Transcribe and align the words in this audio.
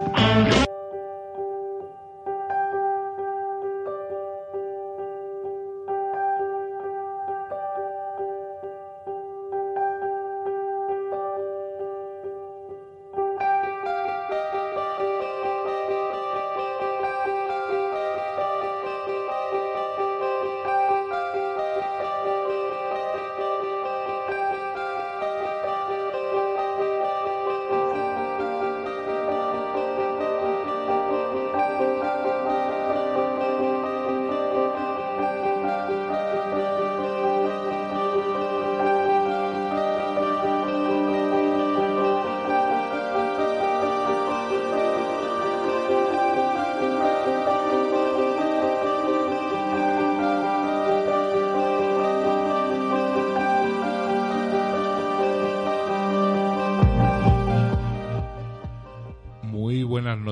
Muy 0.00 0.59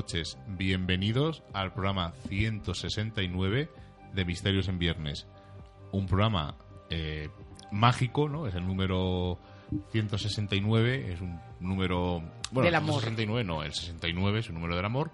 noches, 0.09 0.39
bienvenidos 0.47 1.42
al 1.53 1.75
programa 1.75 2.14
169 2.28 3.69
de 4.14 4.25
Misterios 4.25 4.67
en 4.69 4.78
Viernes. 4.78 5.27
Un 5.92 6.06
programa 6.06 6.56
eh, 6.89 7.28
mágico, 7.73 8.27
¿no? 8.27 8.47
Es 8.47 8.55
el 8.55 8.67
número 8.67 9.39
169, 9.92 11.12
es 11.12 11.20
un 11.20 11.39
número... 11.61 12.23
Bueno, 12.53 12.64
Del 12.64 12.69
el 12.69 12.75
amor. 12.77 13.03
169 13.03 13.45
no, 13.45 13.62
el 13.62 13.75
69 13.75 14.39
es 14.39 14.48
un 14.48 14.55
número 14.55 14.77
del 14.77 14.86
amor. 14.86 15.11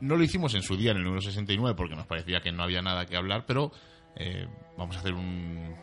No 0.00 0.14
lo 0.14 0.22
hicimos 0.22 0.54
en 0.54 0.62
su 0.62 0.76
día 0.76 0.92
en 0.92 0.98
el 0.98 1.02
número 1.02 1.20
69 1.20 1.74
porque 1.76 1.96
nos 1.96 2.06
parecía 2.06 2.40
que 2.42 2.52
no 2.52 2.62
había 2.62 2.80
nada 2.80 3.06
que 3.06 3.16
hablar, 3.16 3.44
pero 3.44 3.72
eh, 4.14 4.46
vamos 4.78 4.94
a 4.94 5.00
hacer 5.00 5.14
un, 5.14 5.74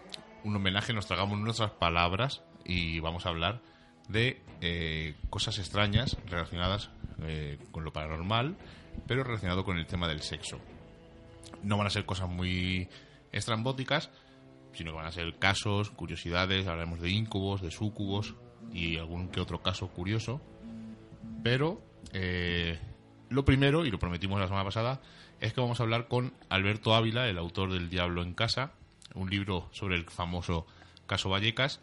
un 0.45 0.55
homenaje, 0.55 0.93
nos 0.93 1.07
tragamos 1.07 1.37
nuestras 1.39 1.71
palabras 1.71 2.41
y 2.63 3.01
vamos 3.01 3.25
a 3.25 3.29
hablar 3.29 3.61
de 4.07 4.41
eh, 4.61 5.15
cosas 5.29 5.59
extrañas 5.59 6.15
relacionadas 6.25 6.89
eh, 7.23 7.57
con 7.71 7.83
lo 7.83 7.93
paranormal, 7.93 8.57
pero 9.07 9.23
relacionado 9.23 9.63
con 9.63 9.77
el 9.77 9.85
tema 9.85 10.07
del 10.07 10.21
sexo. 10.21 10.59
No 11.63 11.77
van 11.77 11.87
a 11.87 11.89
ser 11.89 12.05
cosas 12.05 12.29
muy 12.29 12.87
estrambóticas, 13.31 14.09
sino 14.73 14.91
que 14.91 14.97
van 14.97 15.07
a 15.07 15.11
ser 15.11 15.37
casos, 15.37 15.89
curiosidades, 15.91 16.67
hablaremos 16.67 17.01
de 17.01 17.09
íncubos, 17.09 17.61
de 17.61 17.71
súcubos 17.71 18.35
y 18.73 18.97
algún 18.97 19.29
que 19.29 19.41
otro 19.41 19.61
caso 19.61 19.87
curioso. 19.87 20.41
Pero 21.43 21.81
eh, 22.13 22.79
lo 23.29 23.45
primero, 23.45 23.85
y 23.85 23.91
lo 23.91 23.99
prometimos 23.99 24.39
la 24.39 24.47
semana 24.47 24.65
pasada, 24.65 25.01
es 25.39 25.53
que 25.53 25.61
vamos 25.61 25.79
a 25.79 25.83
hablar 25.83 26.07
con 26.07 26.33
Alberto 26.49 26.93
Ávila, 26.93 27.27
el 27.27 27.37
autor 27.37 27.71
del 27.71 27.89
Diablo 27.89 28.21
en 28.23 28.33
Casa, 28.33 28.73
un 29.15 29.29
libro 29.29 29.69
sobre 29.71 29.95
el 29.95 30.05
famoso 30.05 30.65
caso 31.07 31.29
Vallecas. 31.29 31.81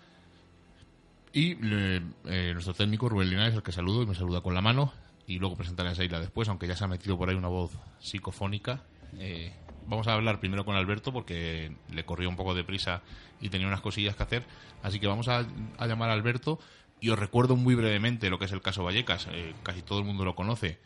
Y 1.33 1.53
eh, 1.53 2.01
eh, 2.25 2.51
nuestro 2.53 2.75
técnico 2.75 3.09
Rubén 3.09 3.31
Linares, 3.31 3.55
el 3.55 3.63
que 3.63 3.73
saludo 3.73 4.03
y 4.03 4.07
me 4.07 4.15
saluda 4.15 4.41
con 4.41 4.55
la 4.55 4.63
mano. 4.63 4.93
Y 5.27 5.39
luego 5.39 5.57
presentaré 5.57 5.91
a 5.91 5.95
Seila 5.95 6.21
después, 6.21 6.49
aunque 6.49 6.67
ya 6.67 6.77
se 6.77 6.85
ha 6.85 6.89
metido 6.89 7.19
por 7.19 7.29
ahí 7.29 7.35
una 7.35 7.49
voz 7.49 7.73
psicofónica. 7.99 8.85
Eh, 9.19 9.53
vamos 9.87 10.07
a 10.07 10.15
hablar 10.15 10.41
primero 10.41 10.65
con 10.65 10.77
Alberto 10.77 11.13
porque 11.13 11.77
le 11.93 12.05
corrió 12.05 12.29
un 12.29 12.37
poco 12.37 12.55
de 12.55 12.65
prisa 12.65 13.03
y 13.41 13.49
tenía 13.49 13.67
unas 13.67 13.81
cosillas 13.81 14.15
que 14.17 14.23
hacer. 14.23 14.47
Así 14.83 15.01
que 15.01 15.07
vamos 15.07 15.29
a, 15.29 15.47
a 15.79 15.87
llamar 15.87 16.11
a 16.11 16.13
Alberto. 16.13 16.59
Y 17.01 17.11
os 17.11 17.19
recuerdo 17.19 17.57
muy 17.57 17.75
brevemente 17.75 18.31
lo 18.31 18.39
que 18.39 18.47
es 18.47 18.53
el 18.53 18.63
caso 18.63 18.85
Vallecas. 18.85 19.29
Eh, 19.31 19.55
casi 19.63 19.83
todo 19.83 19.99
el 19.99 20.05
mundo 20.05 20.25
lo 20.25 20.35
conoce. 20.35 20.79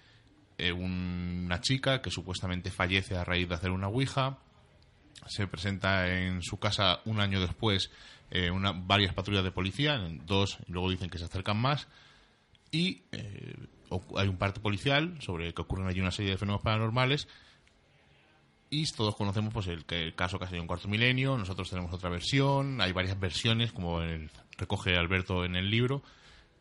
Eh, 0.59 0.73
una 0.73 1.61
chica 1.61 2.03
que 2.03 2.11
supuestamente 2.11 2.71
fallece 2.71 3.17
a 3.17 3.25
raíz 3.25 3.49
de 3.49 3.55
hacer 3.55 3.71
una 3.71 3.89
ouija. 3.89 4.39
Se 5.27 5.47
presenta 5.47 6.09
en 6.09 6.43
su 6.43 6.59
casa 6.59 7.01
un 7.05 7.21
año 7.21 7.41
después 7.41 7.91
eh, 8.31 8.51
una, 8.51 8.73
varias 8.73 9.13
patrullas 9.13 9.43
de 9.43 9.51
policía, 9.51 9.99
dos, 10.25 10.59
luego 10.69 10.91
dicen 10.91 11.11
que 11.11 11.19
se 11.19 11.25
acercan 11.25 11.57
más. 11.57 11.89
Y 12.71 13.03
eh, 13.11 13.57
hay 14.17 14.29
un 14.29 14.37
parte 14.37 14.61
policial 14.61 15.17
sobre 15.21 15.53
que 15.53 15.63
ocurren 15.63 15.87
allí 15.89 16.01
una 16.01 16.11
serie 16.11 16.33
de 16.33 16.39
fenómenos 16.39 16.63
paranormales. 16.63 17.29
Y 18.73 18.85
todos 18.93 19.17
conocemos 19.17 19.53
pues 19.53 19.67
el, 19.67 19.85
el 19.89 20.15
caso 20.15 20.39
que 20.39 20.45
ha 20.45 20.49
sido 20.49 20.63
un 20.63 20.69
cuarto 20.69 20.87
milenio. 20.89 21.37
Nosotros 21.37 21.69
tenemos 21.71 21.93
otra 21.93 22.09
versión. 22.09 22.81
Hay 22.81 22.93
varias 22.93 23.19
versiones, 23.19 23.73
como 23.73 24.01
el- 24.01 24.31
recoge 24.59 24.97
Alberto 24.97 25.45
en 25.45 25.57
el 25.57 25.71
libro. 25.71 26.03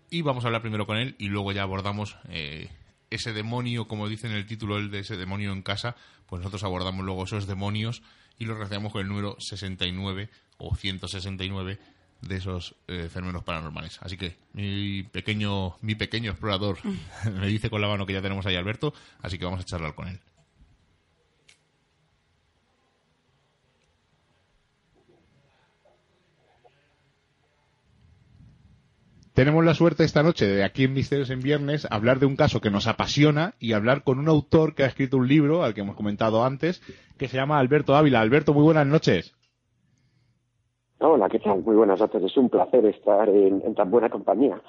Y 0.10 0.22
vamos 0.24 0.44
a 0.44 0.48
hablar 0.48 0.62
primero 0.62 0.88
con 0.88 0.98
él 0.98 1.16
y 1.20 1.28
luego 1.28 1.52
ya 1.52 1.62
abordamos 1.62 2.16
eh, 2.30 2.70
ese 3.12 3.32
demonio, 3.34 3.88
como 3.88 4.08
dice 4.08 4.26
en 4.28 4.34
el 4.34 4.48
título 4.48 4.78
el 4.78 4.90
de 4.90 5.00
ese 5.00 5.18
demonio 5.18 5.52
en 5.52 5.62
casa. 5.62 5.96
Pues 6.26 6.40
nosotros 6.40 6.64
abordamos 6.64 7.06
luego 7.06 7.26
esos 7.26 7.46
demonios 7.46 8.02
y 8.40 8.46
los 8.46 8.56
relacionamos 8.58 8.92
con 8.92 9.02
el 9.02 9.08
número 9.08 9.36
69 9.40 10.30
o 10.58 10.76
169 10.76 11.78
de 12.22 12.36
esos 12.38 12.76
eh, 12.88 13.10
fenómenos 13.12 13.44
paranormales. 13.44 14.00
Así 14.02 14.18
que 14.18 14.36
mi 14.54 15.04
pequeño, 15.04 15.78
mi 15.82 15.96
pequeño 15.96 16.32
explorador 16.32 16.78
me 17.40 17.48
dice 17.48 17.70
con 17.70 17.82
la 17.82 17.88
mano 17.88 18.06
que 18.06 18.14
ya 18.14 18.22
tenemos 18.22 18.46
ahí 18.46 18.56
a 18.56 18.60
Alberto, 18.60 18.94
así 19.22 19.38
que 19.38 19.46
vamos 19.46 19.62
a 19.62 19.66
charlar 19.66 19.96
con 19.96 20.08
él. 20.08 20.20
Tenemos 29.40 29.64
la 29.64 29.74
suerte 29.74 30.04
esta 30.04 30.22
noche 30.22 30.46
de 30.46 30.66
aquí 30.66 30.84
en 30.84 30.92
Misterios 30.92 31.30
en 31.30 31.40
Viernes 31.40 31.88
hablar 31.90 32.20
de 32.20 32.26
un 32.26 32.36
caso 32.36 32.60
que 32.60 32.70
nos 32.70 32.88
apasiona 32.88 33.54
y 33.58 33.72
hablar 33.72 34.04
con 34.04 34.20
un 34.20 34.28
autor 34.28 34.76
que 34.76 34.84
ha 34.84 34.88
escrito 34.88 35.16
un 35.16 35.30
libro, 35.30 35.64
al 35.64 35.74
que 35.74 35.80
hemos 35.80 35.96
comentado 35.96 36.44
antes, 36.44 36.82
que 37.18 37.30
se 37.30 37.38
llama 37.38 37.58
Alberto 37.58 37.96
Ávila. 37.96 38.20
Alberto, 38.20 38.54
muy 38.54 38.64
buenas 38.64 38.86
noches. 38.86 39.34
Hola, 41.02 41.30
¿qué 41.30 41.40
tal? 41.40 41.64
Muy 41.64 41.78
buenas 41.78 42.00
noches. 42.00 42.22
Es 42.22 42.36
un 42.36 42.50
placer 42.50 42.86
estar 42.86 43.30
en, 43.30 43.74
tan 43.74 43.90
buena 43.90 44.10
compañía. 44.10 44.62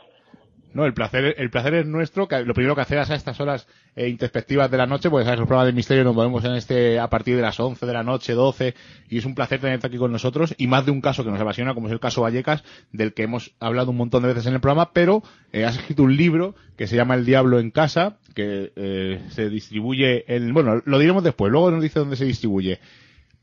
No, 0.72 0.84
el 0.84 0.94
placer, 0.94 1.34
el 1.36 1.50
placer 1.50 1.74
es 1.74 1.86
nuestro. 1.86 2.28
Lo 2.44 2.54
primero 2.54 2.76
que 2.76 2.82
hacer 2.82 2.98
a 2.98 3.02
estas 3.02 3.40
horas 3.40 3.66
eh, 3.96 4.08
introspectivas 4.08 4.70
de 4.70 4.76
la 4.76 4.86
noche, 4.86 5.10
porque 5.10 5.24
sabes, 5.24 5.40
los 5.40 5.48
programas 5.48 5.66
de 5.66 5.76
misterio 5.76 6.04
nos 6.04 6.14
movemos 6.14 6.44
en 6.44 6.52
este 6.52 7.00
a 7.00 7.10
partir 7.10 7.34
de 7.34 7.42
las 7.42 7.58
11 7.58 7.84
de 7.84 7.92
la 7.92 8.04
noche, 8.04 8.34
12, 8.34 8.74
y 9.08 9.18
es 9.18 9.24
un 9.24 9.34
placer 9.34 9.60
tenerte 9.60 9.88
aquí 9.88 9.96
con 9.96 10.12
nosotros. 10.12 10.54
Y 10.56 10.68
más 10.68 10.86
de 10.86 10.92
un 10.92 11.00
caso 11.00 11.24
que 11.24 11.32
nos 11.32 11.40
apasiona, 11.40 11.74
como 11.74 11.88
es 11.88 11.92
el 11.92 11.98
caso 11.98 12.22
Vallecas, 12.22 12.62
del 12.92 13.12
que 13.12 13.24
hemos 13.24 13.56
hablado 13.58 13.90
un 13.90 13.96
montón 13.96 14.22
de 14.22 14.28
veces 14.28 14.46
en 14.46 14.54
el 14.54 14.60
programa, 14.60 14.92
pero 14.92 15.24
eh, 15.52 15.64
has 15.64 15.76
escrito 15.76 16.04
un 16.04 16.16
libro 16.16 16.54
que 16.76 16.86
se 16.86 16.94
llama 16.94 17.16
El 17.16 17.26
Diablo 17.26 17.58
en 17.58 17.72
Casa, 17.72 18.18
que 18.36 18.72
eh, 18.76 19.20
se 19.30 19.50
distribuye 19.50 20.32
en. 20.32 20.54
Bueno, 20.54 20.80
lo 20.84 20.98
diremos 21.00 21.24
después, 21.24 21.50
luego 21.50 21.72
nos 21.72 21.82
dice 21.82 21.98
dónde 21.98 22.14
se 22.14 22.24
distribuye. 22.24 22.78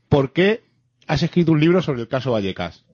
¿Por 0.08 0.32
qué 0.32 0.62
has 1.08 1.22
escrito 1.22 1.52
un 1.52 1.60
libro 1.60 1.80
sobre 1.82 2.02
el 2.02 2.08
caso 2.08 2.32
Vallecas? 2.32 2.84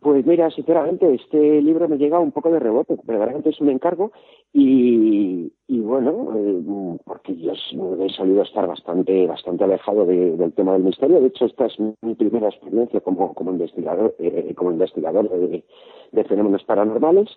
Pues 0.00 0.24
mira, 0.24 0.50
sinceramente, 0.50 1.12
este 1.14 1.60
libro 1.62 1.88
me 1.88 1.96
llega 1.98 2.20
un 2.20 2.30
poco 2.30 2.50
de 2.52 2.60
rebote. 2.60 2.96
Verdaderamente 3.04 3.50
es 3.50 3.60
un 3.60 3.70
encargo 3.70 4.12
y, 4.52 5.52
y 5.66 5.80
bueno, 5.80 6.32
eh, 6.36 6.98
porque 7.04 7.34
yo 7.36 7.52
he 7.52 8.08
solido 8.10 8.42
estar 8.42 8.68
bastante 8.68 9.26
bastante 9.26 9.64
alejado 9.64 10.04
de- 10.06 10.36
del 10.36 10.52
tema 10.52 10.74
del 10.74 10.84
misterio. 10.84 11.20
De 11.20 11.28
hecho, 11.28 11.46
esta 11.46 11.66
es 11.66 11.74
mi 12.02 12.14
primera 12.14 12.48
experiencia 12.48 13.00
como, 13.00 13.34
como 13.34 13.50
investigador 13.50 14.14
eh, 14.20 14.52
como 14.54 14.70
investigador 14.70 15.28
de, 15.28 15.64
de 16.12 16.24
fenómenos 16.24 16.62
paranormales. 16.64 17.28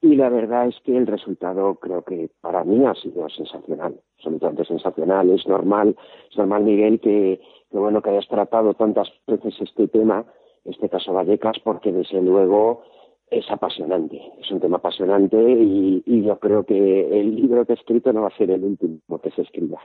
Y 0.00 0.14
la 0.14 0.28
verdad 0.28 0.68
es 0.68 0.76
que 0.84 0.96
el 0.96 1.06
resultado 1.06 1.74
creo 1.76 2.02
que 2.02 2.30
para 2.40 2.62
mí 2.62 2.84
ha 2.86 2.94
sido 2.94 3.28
sensacional, 3.30 4.00
absolutamente 4.16 4.64
sensacional. 4.64 5.30
Es 5.30 5.46
normal, 5.48 5.96
es 6.30 6.38
normal, 6.38 6.62
Miguel, 6.62 7.00
que, 7.00 7.40
bueno 7.70 8.00
que 8.00 8.10
hayas 8.10 8.28
tratado 8.28 8.74
tantas 8.74 9.08
veces 9.26 9.54
este 9.60 9.88
tema, 9.88 10.24
este 10.64 10.88
caso 10.88 11.12
Vallecas, 11.12 11.58
porque 11.64 11.90
desde 11.90 12.22
luego 12.22 12.82
es 13.30 13.50
apasionante, 13.50 14.20
es 14.40 14.50
un 14.50 14.60
tema 14.60 14.78
apasionante 14.78 15.36
y 15.36 16.22
yo 16.22 16.38
creo 16.38 16.64
que 16.64 17.20
el 17.20 17.34
libro 17.36 17.66
que 17.66 17.72
he 17.72 17.76
escrito 17.76 18.12
no 18.12 18.22
va 18.22 18.28
a 18.28 18.36
ser 18.36 18.50
el 18.50 18.64
último 18.64 19.18
que 19.20 19.30
se 19.32 19.42
escriba. 19.42 19.80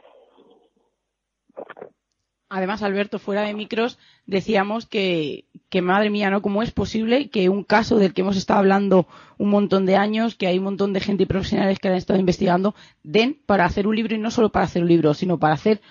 Además, 2.55 2.83
Alberto, 2.83 3.17
fuera 3.17 3.41
de 3.41 3.55
micros, 3.55 3.97
decíamos 4.27 4.85
que, 4.85 5.45
que 5.69 5.81
madre 5.81 6.11
mía, 6.11 6.29
¿no? 6.29 6.43
¿Cómo 6.43 6.61
es 6.61 6.69
posible 6.69 7.31
que 7.31 7.49
un 7.49 7.63
caso 7.63 7.97
del 7.97 8.13
que 8.13 8.21
hemos 8.21 8.37
estado 8.37 8.59
hablando 8.59 9.07
un 9.39 9.49
montón 9.49 9.87
de 9.87 9.95
años, 9.95 10.35
que 10.35 10.45
hay 10.45 10.59
un 10.59 10.65
montón 10.65 10.93
de 10.93 10.99
gente 10.99 11.23
y 11.23 11.25
profesionales 11.25 11.79
que 11.79 11.87
han 11.87 11.95
estado 11.95 12.19
investigando, 12.19 12.75
den 13.01 13.39
para 13.47 13.65
hacer 13.65 13.87
un 13.87 13.95
libro 13.95 14.13
y 14.13 14.19
no 14.19 14.29
solo 14.29 14.51
para 14.51 14.65
hacer 14.65 14.83
un 14.83 14.89
libro, 14.89 15.15
sino 15.15 15.39
para 15.39 15.55
hacer 15.55 15.81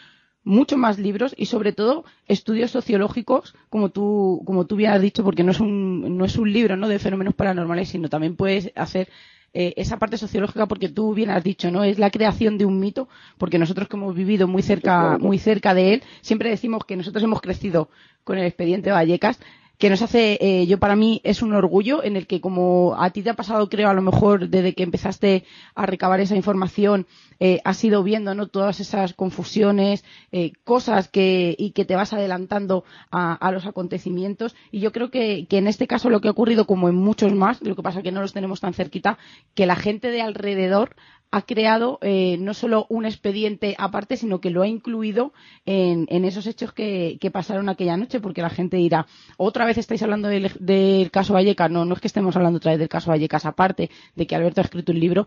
mucho 0.45 0.77
más 0.77 0.99
libros 0.99 1.35
y 1.37 1.47
sobre 1.47 1.73
todo 1.73 2.05
estudios 2.27 2.71
sociológicos, 2.71 3.55
como 3.71 3.91
tú, 3.91 4.43
como 4.45 4.67
tú 4.67 4.77
bien 4.77 4.93
has 4.93 5.03
dicho, 5.03 5.23
porque 5.25 5.45
no 5.45 5.53
es 5.53 5.61
un, 5.61 6.17
no 6.17 6.25
es 6.25 6.37
un 6.37 6.53
libro, 6.53 6.77
¿no? 6.77 6.89
De 6.89 6.99
fenómenos 6.99 7.35
paranormales, 7.35 7.89
sino 7.89 8.09
también 8.09 8.37
puedes 8.37 8.73
hacer 8.75 9.09
eh, 9.55 9.75
esa 9.77 9.99
parte 9.99 10.17
sociológica 10.17 10.67
porque 10.67 10.89
tú 10.89 11.13
bien 11.13 11.29
has 11.31 11.45
dicho, 11.45 11.71
¿no? 11.71 11.85
Es 11.85 11.99
la 11.99 12.11
creación 12.11 12.57
de 12.57 12.65
un 12.65 12.81
mito, 12.81 13.09
porque 13.37 13.59
nosotros 13.59 13.87
que 13.87 13.97
hemos 13.97 14.15
vivido 14.15 14.49
muy 14.49 14.63
cerca, 14.63 15.19
muy 15.19 15.39
cerca 15.39 15.75
de 15.75 15.95
él, 15.95 16.03
siempre 16.23 16.49
decimos 16.49 16.85
que 16.87 16.97
nosotros 16.97 17.23
hemos 17.23 17.41
crecido 17.43 17.91
con 18.25 18.39
el 18.39 18.47
expediente 18.47 18.91
Vallecas, 18.91 19.39
que 19.83 19.91
nos 19.91 20.01
hace, 20.01 20.39
eh, 20.41 20.65
yo 20.69 20.79
para 20.79 20.95
mí 20.95 21.21
es 21.25 21.43
un 21.43 21.53
orgullo 21.55 22.05
en 22.05 22.15
el 22.15 22.29
que 22.29 22.41
como 22.41 22.95
a 22.97 23.11
ti 23.11 23.21
te 23.21 23.31
ha 23.31 23.35
pasado, 23.35 23.69
creo, 23.69 23.89
a 23.89 23.95
lo 23.95 24.01
mejor 24.01 24.49
desde 24.49 24.75
que 24.75 24.85
empezaste 24.85 25.43
a 25.75 25.87
recabar 25.87 26.21
esa 26.21 26.37
información, 26.37 27.09
eh, 27.41 27.61
has 27.65 27.83
ido 27.83 28.05
viendo, 28.05 28.33
¿no? 28.37 28.47
Todas 28.47 28.79
esas 28.79 29.13
confusiones, 29.13 30.05
eh, 30.31 30.53
cosas 30.63 31.09
que, 31.09 31.57
y 31.59 31.73
que 31.73 31.85
te 31.85 31.97
vas 31.97 32.13
adelantando 32.13 32.85
a, 33.11 33.51
los 33.51 33.67
acontecimientos. 33.67 34.55
Y 34.71 34.79
yo 34.79 34.93
creo 34.93 35.11
que, 35.11 35.49
que 35.49 35.59
en 35.59 35.67
este 35.67 35.89
caso 35.89 36.11
lo 36.11 36.21
que 36.21 36.29
ha 36.29 36.31
ocurrido, 36.31 36.65
como 36.65 36.89
en 36.89 36.95
muchos 36.95 37.35
más, 37.35 37.61
lo 37.61 37.75
que 37.75 37.83
pasa 37.83 37.99
es 37.99 38.05
que 38.05 38.13
no 38.13 38.21
los 38.21 38.33
tenemos 38.33 38.61
tan 38.61 38.75
cerquita, 38.75 39.19
que 39.57 39.67
la 39.67 39.75
gente 39.75 40.13
de 40.13 40.23
alrededor 40.23 40.95
ha 41.33 41.43
creado 41.43 41.99
eh, 42.03 42.37
no 42.39 42.53
solo 42.53 42.87
un 42.91 43.07
expediente 43.07 43.75
aparte, 43.79 44.19
sino 44.19 44.43
que 44.43 44.51
lo 44.51 44.61
ha 44.61 44.69
incluido 44.69 45.33
en, 45.65 46.07
esos 46.27 46.47
hechos 46.47 46.75
que, 46.75 47.19
pasaron 47.33 47.71
aquella 47.71 47.97
noche, 47.97 48.21
porque 48.21 48.43
la 48.43 48.51
gente 48.51 48.77
dirá, 48.77 49.07
otra 49.39 49.65
vez 49.65 49.79
estáis 49.79 50.03
hablando 50.03 50.29
del, 50.29 51.11
caso 51.11 51.33
Vallecas. 51.33 51.71
No, 51.71 51.87
no 51.87 51.95
es 51.95 52.01
que 52.01 52.07
estemos 52.07 52.37
hablando 52.37 52.59
otra 52.59 52.73
vez 52.73 52.79
del 52.79 52.91
caso 52.91 53.11
Vallecas, 53.11 53.47
aparte 53.47 53.91
de 54.15 54.27
que 54.27 54.37
Alberto 54.37 54.61
ha 54.61 54.65
escrito 54.65 54.93
un 54.93 55.01
libro. 55.01 55.27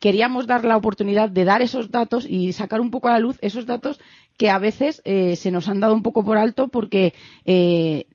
Queríamos 0.00 0.48
dar 0.48 0.64
la 0.64 0.76
oportunidad 0.76 1.30
de 1.30 1.44
dar 1.44 1.62
esos 1.62 1.92
datos 1.92 2.26
y 2.28 2.52
sacar 2.52 2.80
un 2.80 2.90
poco 2.90 3.06
a 3.06 3.12
la 3.12 3.20
luz 3.20 3.38
esos 3.40 3.64
datos 3.64 4.00
que 4.36 4.50
a 4.50 4.58
veces 4.58 5.02
eh, 5.04 5.36
se 5.36 5.52
nos 5.52 5.68
han 5.68 5.78
dado 5.78 5.94
un 5.94 6.02
poco 6.02 6.24
por 6.24 6.36
alto 6.36 6.66
porque 6.66 7.14
eh, 7.44 8.06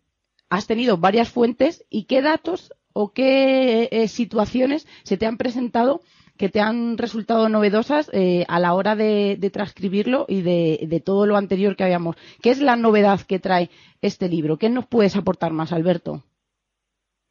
has 0.49 0.67
tenido 0.67 0.97
varias 0.97 1.29
fuentes 1.29 1.85
y 1.89 2.03
qué 2.03 2.21
datos 2.21 2.73
o 2.91 3.11
qué 3.11 4.05
situaciones 4.07 4.87
se 5.03 5.17
te 5.17 5.25
han 5.25 5.37
presentado 5.37 6.01
que 6.37 6.49
te 6.49 6.59
han 6.59 6.97
resultado 6.97 7.49
novedosas 7.49 8.09
eh, 8.13 8.45
a 8.47 8.59
la 8.59 8.73
hora 8.73 8.95
de, 8.95 9.37
transcribirlo 9.51 10.25
y 10.27 10.41
de, 10.41 11.01
todo 11.03 11.25
lo 11.25 11.37
anterior 11.37 11.75
que 11.75 11.83
habíamos. 11.83 12.15
¿Qué 12.41 12.49
es 12.49 12.61
la 12.61 12.75
novedad 12.75 13.19
que 13.27 13.39
trae 13.39 13.69
este 14.01 14.29
libro? 14.29 14.57
¿Qué 14.57 14.69
nos 14.69 14.87
puedes 14.87 15.15
aportar 15.15 15.53
más, 15.53 15.71
Alberto? 15.73 16.21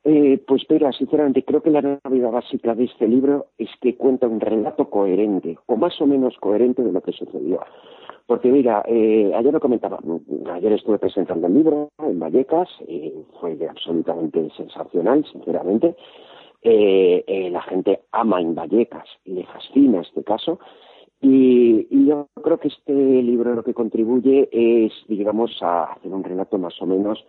Eh, 0.05 0.43
pues 0.47 0.63
mira, 0.69 0.91
sinceramente 0.93 1.45
creo 1.45 1.63
que 1.63 1.71
la 1.71 1.81
novedad 1.81 2.31
básica 2.33 2.75
de 2.75 2.85
este 2.85 3.07
libro 3.07 3.47
es 3.57 3.69
que 3.81 3.97
cuenta 3.97 4.27
un 4.27 4.41
relato 4.41 4.91
coherente, 4.91 5.59
o 5.67 5.77
más 5.77 6.01
o 6.01 6.07
menos 6.07 6.37
coherente 6.41 6.83
de 6.83 6.93
lo 6.93 7.01
que 7.01 7.13
sucedió. 7.13 7.61
Porque 8.27 8.51
mira, 8.51 8.83
eh, 8.87 9.33
ayer 9.35 9.53
lo 9.53 9.61
comentaba, 9.61 9.99
ayer 10.55 10.73
estuve 10.73 10.99
presentando 10.99 11.47
el 11.47 11.55
libro 11.55 11.91
en 11.99 12.19
Vallecas, 12.19 12.69
y 12.89 13.13
fue 13.41 13.57
absolutamente 13.69 14.49
sensacional, 14.57 15.25
sinceramente. 15.31 15.97
Eh, 16.65 17.25
eh, 17.27 17.51
la 17.51 17.61
gente 17.63 18.03
ama 18.13 18.41
en 18.41 18.55
Vallecas 18.55 19.09
le 19.25 19.45
fascina 19.45 20.01
este 20.01 20.23
caso. 20.23 20.61
Y, 21.21 21.87
yo 22.07 22.29
creo 22.43 22.59
que 22.59 22.69
este 22.69 22.93
libro 22.93 23.55
lo 23.55 23.63
que 23.63 23.75
contribuye 23.75 24.49
es, 24.51 24.93
digamos, 25.09 25.57
a 25.63 25.85
hacer 25.85 26.13
un 26.13 26.25
relato 26.25 26.59
más 26.59 26.81
o 26.83 26.87
menos 26.87 27.25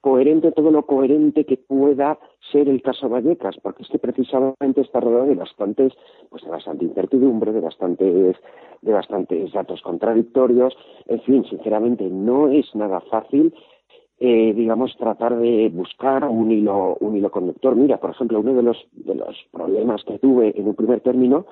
coherente, 0.00 0.50
todo 0.50 0.72
lo 0.72 0.84
coherente 0.84 1.44
que 1.44 1.56
pueda 1.56 2.18
ser 2.50 2.68
el 2.68 2.82
caso 2.82 3.08
Vallecas, 3.08 3.56
porque 3.62 3.84
es 3.84 3.88
que 3.88 4.00
precisamente 4.00 4.80
está 4.80 4.98
rodeado 5.00 5.26
de 5.26 5.36
bastantes, 5.36 5.92
pues 6.28 6.42
de 6.42 6.50
bastante 6.50 6.84
incertidumbre, 6.84 7.52
de 7.52 7.60
bastantes, 7.60 8.36
de 8.80 8.92
bastantes 8.92 9.52
datos 9.52 9.80
contradictorios, 9.80 10.76
en 11.06 11.20
fin, 11.20 11.44
sinceramente 11.44 12.04
no 12.10 12.48
es 12.48 12.74
nada 12.74 13.00
fácil 13.00 13.54
eh, 14.24 14.54
digamos, 14.54 14.96
tratar 14.96 15.36
de 15.36 15.68
buscar 15.70 16.22
un 16.28 16.52
hilo, 16.52 16.96
un 17.00 17.16
hilo 17.16 17.28
conductor. 17.32 17.74
Mira, 17.74 17.98
por 17.98 18.10
ejemplo, 18.10 18.38
uno 18.38 18.54
de 18.54 18.62
los, 18.62 18.76
de 18.92 19.16
los 19.16 19.36
problemas 19.50 20.04
que 20.04 20.16
tuve 20.20 20.52
en 20.56 20.68
un 20.68 20.76
primer 20.76 21.00
término, 21.00 21.44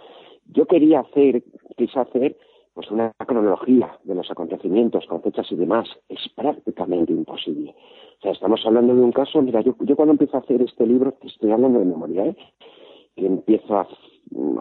yo 0.53 0.67
quería 0.67 1.01
hacer, 1.01 1.43
quise 1.77 1.99
hacer, 1.99 2.37
pues 2.73 2.89
una 2.93 3.13
cronología 3.27 3.99
de 4.05 4.15
los 4.15 4.31
acontecimientos 4.31 5.05
con 5.07 5.21
fechas 5.21 5.51
y 5.51 5.57
demás. 5.57 5.89
Es 6.09 6.21
prácticamente 6.37 7.13
imposible. 7.13 7.75
O 8.21 8.23
sea, 8.23 8.31
estamos 8.31 8.65
hablando 8.65 8.95
de 8.95 9.01
un 9.01 9.11
caso, 9.11 9.43
mira, 9.43 9.63
yo, 9.63 9.75
yo 9.81 9.97
cuando 9.97 10.13
empiezo 10.13 10.37
a 10.37 10.41
hacer 10.41 10.63
este 10.63 10.87
libro, 10.87 11.11
te 11.21 11.27
estoy 11.27 11.51
hablando 11.51 11.81
de 11.81 11.87
memoria, 11.87 12.27
¿eh? 12.27 12.37
que 13.17 13.27
empiezo 13.27 13.79
a, 13.79 13.89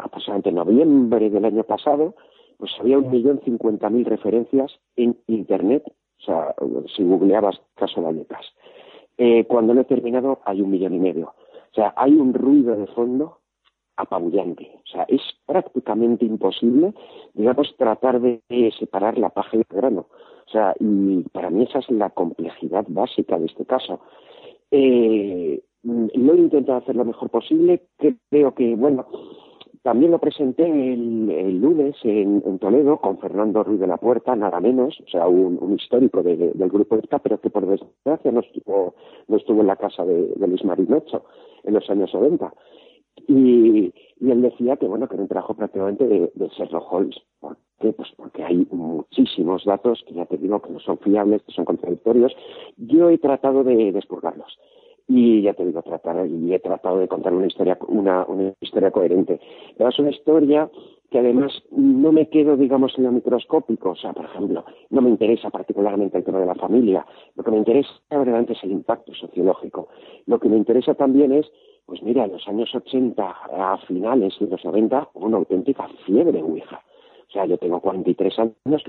aproximadamente 0.01 0.49
en 0.49 0.55
noviembre 0.55 1.29
del 1.29 1.45
año 1.45 1.63
pasado, 1.63 2.15
pues 2.57 2.71
había 2.79 2.97
un 2.97 3.11
millón 3.11 3.39
cincuenta 3.45 3.87
mil 3.91 4.05
referencias 4.05 4.71
en 4.95 5.15
Internet 5.27 5.83
o 6.19 6.23
sea, 6.23 6.55
si 6.95 7.03
googleabas 7.03 7.61
caso 7.75 8.01
Vallecas. 8.01 8.45
Eh, 9.17 9.45
cuando 9.45 9.73
lo 9.73 9.81
he 9.81 9.85
terminado 9.85 10.39
hay 10.45 10.61
un 10.61 10.71
millón 10.71 10.93
y 10.93 10.99
medio. 10.99 11.33
O 11.71 11.73
sea, 11.73 11.93
hay 11.95 12.13
un 12.13 12.33
ruido 12.33 12.75
de 12.75 12.87
fondo 12.87 13.39
apabullante. 13.97 14.71
O 14.85 14.87
sea, 14.87 15.03
es 15.03 15.21
prácticamente 15.45 16.25
imposible, 16.25 16.93
digamos, 17.33 17.75
tratar 17.77 18.21
de 18.21 18.41
separar 18.79 19.17
la 19.17 19.29
paja 19.29 19.57
del 19.57 19.65
grano. 19.69 20.07
O 20.47 20.51
sea, 20.51 20.73
y 20.79 21.21
para 21.29 21.49
mí 21.49 21.63
esa 21.63 21.79
es 21.79 21.89
la 21.91 22.09
complejidad 22.09 22.85
básica 22.87 23.37
de 23.37 23.45
este 23.45 23.65
caso. 23.65 23.99
Eh, 24.71 25.61
lo 25.83 26.33
he 26.33 26.37
intentado 26.37 26.79
hacer 26.79 26.95
lo 26.95 27.05
mejor 27.05 27.29
posible. 27.29 27.83
Creo 28.29 28.53
que, 28.55 28.75
bueno, 28.75 29.05
también 29.81 30.11
lo 30.11 30.19
presenté 30.19 30.65
el, 30.65 31.59
lunes 31.59 31.95
en, 32.03 32.59
Toledo 32.59 32.97
con 32.97 33.17
Fernando 33.19 33.63
Ruiz 33.63 33.79
de 33.79 33.87
la 33.87 33.97
Puerta, 33.97 34.35
nada 34.35 34.59
menos, 34.59 34.99
o 34.99 35.09
sea, 35.09 35.27
un, 35.27 35.73
histórico 35.73 36.21
del 36.21 36.69
grupo 36.69 36.97
ETA, 36.97 37.19
pero 37.19 37.39
que 37.39 37.49
por 37.49 37.65
desgracia 37.65 38.31
no 38.31 38.41
estuvo, 38.41 38.95
no 39.27 39.37
estuvo 39.37 39.61
en 39.61 39.67
la 39.67 39.77
casa 39.77 40.03
de, 40.03 40.33
Luis 40.37 40.63
Marinocho 40.65 41.23
en 41.63 41.73
los 41.73 41.89
años 41.89 42.13
90. 42.13 42.53
Y, 43.27 43.93
él 44.21 44.41
decía 44.41 44.75
que, 44.75 44.87
bueno, 44.87 45.07
que 45.07 45.15
era 45.15 45.23
un 45.23 45.29
trabajo 45.29 45.53
prácticamente 45.53 46.05
de, 46.05 46.31
de 46.33 46.47
Sherlock 46.49 46.91
Holmes. 46.91 47.15
¿Por 47.39 47.57
qué? 47.79 47.93
Pues 47.93 48.09
porque 48.17 48.43
hay 48.43 48.67
muchísimos 48.71 49.63
datos 49.63 50.03
que 50.05 50.13
ya 50.13 50.25
te 50.25 50.37
digo 50.37 50.61
que 50.61 50.71
no 50.71 50.79
son 50.79 50.97
fiables, 50.97 51.41
que 51.43 51.53
son 51.53 51.63
contradictorios. 51.63 52.35
Yo 52.75 53.09
he 53.09 53.17
tratado 53.17 53.63
de 53.63 53.93
despurgarlos 53.93 54.57
y 55.09 55.41
ya 55.41 55.55
te 55.55 55.65
digo, 55.65 55.81
tratar, 55.81 56.27
y 56.27 56.53
he 56.53 56.59
tratado 56.59 56.99
de 56.99 57.07
contar 57.07 57.33
una 57.33 57.47
historia, 57.47 57.79
una, 57.87 58.25
una 58.25 58.53
historia 58.61 58.91
coherente. 58.91 59.39
Pero 59.75 59.89
es 59.89 59.97
una 59.97 60.11
historia 60.11 60.69
que 61.09 61.17
además 61.17 61.51
no 61.71 62.11
me 62.11 62.29
quedo, 62.29 62.55
digamos, 62.55 62.93
en 62.95 63.05
lo 63.05 63.11
microscópico. 63.11 63.89
O 63.89 63.95
sea, 63.95 64.13
por 64.13 64.25
ejemplo, 64.25 64.63
no 64.91 65.01
me 65.01 65.09
interesa 65.09 65.49
particularmente 65.49 66.19
el 66.19 66.23
tema 66.23 66.39
de 66.39 66.45
la 66.45 66.53
familia. 66.53 67.07
Lo 67.35 67.43
que 67.43 67.49
me 67.49 67.57
interesa 67.57 67.89
verdaderamente 68.11 68.53
es 68.53 68.63
el 68.63 68.71
impacto 68.71 69.11
sociológico. 69.15 69.87
Lo 70.27 70.39
que 70.39 70.47
me 70.47 70.57
interesa 70.57 70.93
también 70.93 71.31
es, 71.31 71.47
pues 71.87 72.03
mira, 72.03 72.25
en 72.25 72.33
los 72.33 72.47
años 72.47 72.69
80 72.75 73.23
a 73.25 73.77
finales 73.87 74.35
de 74.39 74.45
los 74.45 74.63
90 74.63 75.09
hubo 75.15 75.25
una 75.25 75.37
auténtica 75.37 75.89
fiebre 76.05 76.39
Ouija. 76.43 76.83
O 77.29 77.31
sea, 77.31 77.45
yo 77.45 77.59
tengo 77.59 77.79
43 77.79 78.39
años, 78.39 78.83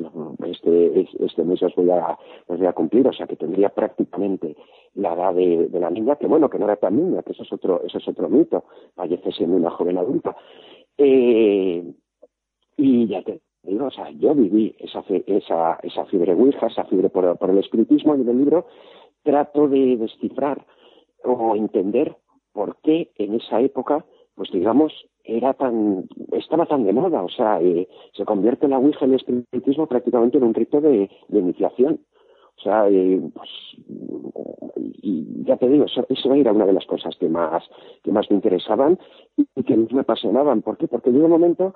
este, 0.47 1.09
este 1.21 1.45
mes 1.45 1.63
os 1.63 1.75
voy, 1.75 1.91
a, 1.91 2.19
os 2.47 2.59
voy 2.59 2.67
a 2.67 2.73
cumplir, 2.73 3.07
o 3.07 3.13
sea 3.13 3.27
que 3.27 3.37
tendría 3.37 3.69
prácticamente 3.69 4.57
la 4.95 5.13
edad 5.13 5.35
de, 5.35 5.69
la 5.79 5.91
niña, 5.91 6.17
que 6.17 6.27
bueno, 6.27 6.49
que 6.49 6.59
no 6.59 6.65
era 6.65 6.77
tan 6.77 6.97
niña, 6.97 7.23
que 7.23 7.33
eso 7.33 7.43
es 7.43 7.53
otro, 7.53 7.83
eso 7.85 7.99
es 7.99 8.09
otro 8.09 8.31
mito, 8.31 8.65
fallece 8.95 9.31
siendo 9.33 9.57
una 9.57 9.71
joven 9.71 9.99
adulta. 9.99 10.35
Eh, 10.97 11.93
y 12.79 13.07
ya 13.09 13.23
te 13.23 13.43
digo, 13.63 13.87
o 13.87 13.91
sea, 13.91 14.09
yo 14.11 14.35
viví 14.35 14.75
esa, 14.79 15.05
esa, 15.27 15.79
esa 15.83 16.07
fiebre 16.07 16.33
Ouija, 16.33 16.69
esa 16.69 16.85
fiebre 16.85 17.11
por, 17.11 17.37
por 17.37 17.51
el 17.51 17.59
espiritismo, 17.59 18.17
y 18.17 18.23
en 18.23 18.29
el 18.31 18.39
libro 18.39 18.67
trato 19.23 19.69
de 19.69 19.99
descifrar 19.99 20.65
o 21.25 21.55
entender 21.57 22.17
por 22.53 22.79
qué 22.83 23.11
en 23.17 23.35
esa 23.35 23.61
época, 23.61 24.07
pues 24.35 24.51
digamos, 24.51 25.10
era 25.25 25.55
tan, 25.55 26.09
estaba 26.33 26.67
tan 26.67 26.85
de 26.85 26.93
moda, 26.93 27.23
o 27.23 27.29
sea, 27.29 27.61
eh, 27.61 27.89
se 28.17 28.25
convierte 28.25 28.69
la 28.69 28.79
Ouija 28.79 29.05
en 29.05 29.13
el 29.13 29.17
espiritismo 29.17 29.87
prácticamente 29.87 30.39
en 30.39 30.45
un 30.45 30.55
rito 30.55 30.81
de, 30.81 31.11
iniciación. 31.29 32.01
O 32.59 32.63
sea, 32.63 32.89
eh, 32.89 33.21
pues, 33.33 33.49
y 35.03 35.45
ya 35.45 35.57
te 35.57 35.69
digo, 35.69 35.87
eso, 35.87 36.05
eso, 36.09 36.35
era 36.35 36.53
una 36.53 36.67
de 36.67 36.75
las 36.75 36.85
cosas 36.85 37.17
que 37.17 37.29
más, 37.29 37.63
que 38.03 38.13
más 38.13 38.31
me 38.31 38.37
interesaban 38.37 38.99
y 39.37 39.63
que 39.63 39.77
me 39.77 40.01
apasionaban. 40.01 40.61
¿Por 40.63 40.77
qué? 40.77 40.87
Porque 40.87 41.11
llega 41.11 41.25
un 41.25 41.31
momento 41.31 41.75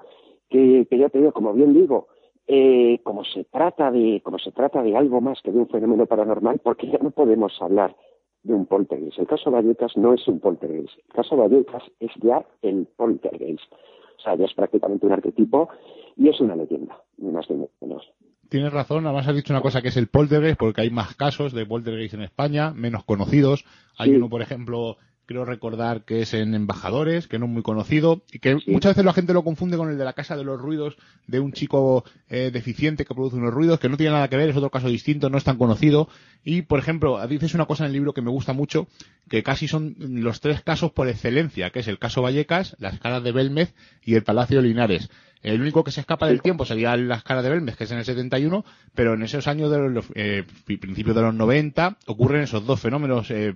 que, 0.50 0.86
que 0.90 0.98
ya 0.98 1.08
te 1.08 1.18
digo, 1.18 1.32
como 1.32 1.54
bien 1.54 1.72
digo, 1.72 2.08
eh, 2.46 3.00
como 3.02 3.24
se 3.24 3.44
trata 3.44 3.90
de, 3.90 4.20
como 4.22 4.38
se 4.38 4.52
trata 4.52 4.82
de 4.82 4.94
algo 4.96 5.22
más 5.22 5.40
que 5.42 5.50
de 5.50 5.58
un 5.58 5.68
fenómeno 5.68 6.04
paranormal, 6.04 6.60
porque 6.62 6.88
ya 6.88 6.98
no 6.98 7.10
podemos 7.10 7.52
hablar 7.62 7.96
de 8.44 8.54
un 8.54 8.66
poltergeist. 8.66 9.18
El 9.18 9.26
caso 9.26 9.50
Vallecas 9.50 9.96
no 9.96 10.14
es 10.14 10.26
un 10.28 10.38
poltergeist. 10.38 10.96
El 11.08 11.14
caso 11.14 11.36
Vallecas 11.36 11.82
es 11.98 12.10
ya 12.22 12.46
el 12.62 12.86
poltergeist. 12.96 13.72
O 14.18 14.22
sea, 14.22 14.36
ya 14.36 14.44
es 14.44 14.54
prácticamente 14.54 15.06
un 15.06 15.12
arquetipo 15.12 15.68
y 16.16 16.28
es 16.28 16.40
una 16.40 16.54
leyenda, 16.54 17.02
ni 17.18 17.30
más 17.30 17.50
ni 17.50 17.66
menos. 17.80 18.08
Tienes 18.48 18.72
razón, 18.72 19.06
además 19.06 19.26
has 19.26 19.34
dicho 19.34 19.52
una 19.52 19.62
cosa 19.62 19.82
que 19.82 19.88
es 19.88 19.96
el 19.96 20.06
poltergeist, 20.06 20.58
porque 20.58 20.82
hay 20.82 20.90
más 20.90 21.16
casos 21.16 21.52
de 21.52 21.66
poltergeist 21.66 22.14
en 22.14 22.22
España, 22.22 22.72
menos 22.72 23.04
conocidos. 23.04 23.64
Hay 23.98 24.14
uno, 24.14 24.28
por 24.28 24.42
ejemplo, 24.42 24.96
creo 25.26 25.44
recordar 25.44 26.04
que 26.04 26.22
es 26.22 26.34
en 26.34 26.54
Embajadores, 26.54 27.26
que 27.28 27.38
no 27.38 27.46
es 27.46 27.52
muy 27.52 27.62
conocido, 27.62 28.22
y 28.32 28.38
que 28.38 28.56
muchas 28.66 28.92
veces 28.92 29.04
la 29.04 29.12
gente 29.12 29.32
lo 29.32 29.44
confunde 29.44 29.76
con 29.76 29.90
el 29.90 29.98
de 29.98 30.04
la 30.04 30.12
Casa 30.12 30.36
de 30.36 30.44
los 30.44 30.60
Ruidos, 30.60 30.96
de 31.26 31.40
un 31.40 31.52
chico 31.52 32.04
eh, 32.28 32.50
deficiente 32.52 33.04
que 33.04 33.14
produce 33.14 33.36
unos 33.36 33.54
ruidos, 33.54 33.80
que 33.80 33.88
no 33.88 33.96
tiene 33.96 34.12
nada 34.12 34.28
que 34.28 34.36
ver, 34.36 34.50
es 34.50 34.56
otro 34.56 34.70
caso 34.70 34.88
distinto, 34.88 35.30
no 35.30 35.38
es 35.38 35.44
tan 35.44 35.58
conocido. 35.58 36.08
Y, 36.44 36.62
por 36.62 36.78
ejemplo, 36.78 37.26
dices 37.26 37.54
una 37.54 37.66
cosa 37.66 37.84
en 37.84 37.88
el 37.88 37.94
libro 37.94 38.12
que 38.12 38.22
me 38.22 38.30
gusta 38.30 38.52
mucho, 38.52 38.86
que 39.28 39.42
casi 39.42 39.68
son 39.68 39.96
los 39.98 40.40
tres 40.40 40.62
casos 40.62 40.92
por 40.92 41.08
excelencia, 41.08 41.70
que 41.70 41.80
es 41.80 41.88
el 41.88 41.98
caso 41.98 42.22
Vallecas, 42.22 42.76
las 42.78 42.98
caras 42.98 43.22
de 43.24 43.32
Belmez 43.32 43.74
y 44.04 44.14
el 44.14 44.24
Palacio 44.24 44.60
Linares. 44.60 45.08
El 45.44 45.60
único 45.60 45.84
que 45.84 45.90
se 45.90 46.00
escapa 46.00 46.26
del 46.26 46.40
tiempo 46.40 46.64
sería 46.64 46.96
las 46.96 47.22
caras 47.22 47.44
de 47.44 47.50
Belmez, 47.50 47.76
que 47.76 47.84
es 47.84 47.90
en 47.90 47.98
el 47.98 48.06
71, 48.06 48.64
pero 48.94 49.12
en 49.12 49.22
esos 49.22 49.46
años 49.46 49.70
de 49.70 49.90
los 49.90 50.06
eh, 50.14 50.44
principios 50.64 51.14
de 51.14 51.20
los 51.20 51.34
90 51.34 51.98
ocurren 52.06 52.42
esos 52.42 52.64
dos 52.64 52.80
fenómenos 52.80 53.30
eh, 53.30 53.54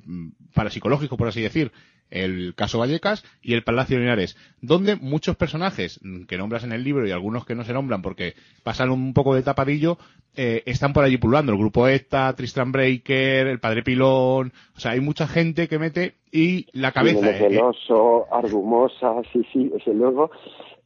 parapsicológicos, 0.53 1.17
por 1.17 1.29
así 1.29 1.41
decir, 1.41 1.73
el 2.11 2.55
caso 2.55 2.79
Vallecas 2.79 3.25
y 3.41 3.55
el 3.55 3.65
Palacio 3.65 3.99
Linares, 3.99 4.37
donde 4.61 4.97
muchos 4.97 5.37
personajes 5.37 5.99
que 6.29 6.37
nombras 6.37 6.63
en 6.65 6.73
el 6.73 6.85
libro 6.85 7.07
y 7.07 7.11
algunos 7.11 7.47
que 7.47 7.55
no 7.55 7.65
se 7.65 7.73
nombran 7.73 8.03
porque 8.03 8.35
pasan 8.63 8.91
un 8.91 9.15
poco 9.15 9.35
de 9.35 9.43
tapadillo, 9.43 9.97
eh, 10.37 10.63
están 10.67 10.93
por 10.93 11.05
allí 11.05 11.17
pululando. 11.17 11.53
El 11.53 11.59
grupo 11.59 11.89
ETA, 11.89 12.35
Tristan 12.35 12.71
Breaker, 12.71 13.47
el 13.47 13.61
Padre 13.61 13.83
Pilón, 13.83 14.53
o 14.77 14.81
sea, 14.81 14.93
hay 14.93 15.01
mucha 15.01 15.27
gente 15.27 15.69
que 15.69 15.79
mete 15.79 16.17
y 16.31 16.67
la 16.79 16.93
cabeza... 16.93 17.31
Oso, 17.63 18.27
Argumosa, 18.31 19.23
sí, 19.33 19.41
sí, 19.53 19.71
desde 19.73 19.95
luego 19.95 20.31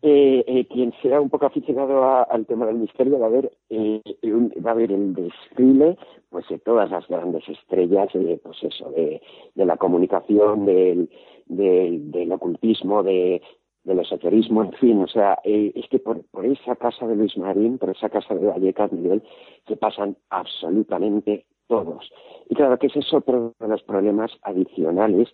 eh, 0.02 0.42
eh, 0.48 0.66
quien 0.66 0.92
sea 1.00 1.20
un 1.20 1.30
poco 1.30 1.46
aficionado 1.46 2.04
al 2.28 2.44
tema 2.46 2.66
del 2.66 2.76
misterio 2.76 3.20
va 3.20 3.26
a 3.26 3.30
ver 3.30 3.52
eh, 3.70 4.00
va 4.64 4.72
a 4.72 4.74
ver 4.74 4.90
el 4.90 5.14
desfile 5.14 5.96
pues 6.28 6.48
de 6.48 6.58
todas 6.58 6.90
las 6.90 7.06
grandes 7.06 7.48
estrellas 7.48 8.08
pues 8.42 8.64
eso 8.64 8.90
de, 8.90 9.20
la 9.54 9.76
comunicación 9.76 10.66
del, 10.66 11.08
del, 11.46 12.32
ocultismo 12.32 13.04
de, 13.04 13.42
del 13.84 14.00
esoterismo 14.00 14.64
en 14.64 14.72
fin 14.72 15.02
o 15.02 15.06
sea 15.06 15.38
eh, 15.44 15.70
es 15.74 15.88
que 15.88 16.00
por, 16.00 16.24
por 16.32 16.46
esa 16.46 16.74
casa 16.74 17.06
de 17.06 17.14
Luis 17.14 17.36
Marín 17.38 17.78
por 17.78 17.90
esa 17.90 18.08
casa 18.08 18.34
de 18.34 18.46
Vallecas 18.46 18.90
Miguel 18.90 19.22
se 19.68 19.76
pasan 19.76 20.16
absolutamente 20.30 21.46
todos. 21.72 22.12
Y 22.50 22.54
claro 22.54 22.78
que 22.78 22.88
ese 22.88 22.98
es 22.98 23.14
otro 23.14 23.54
de 23.58 23.68
los 23.68 23.82
problemas 23.82 24.30
adicionales 24.42 25.28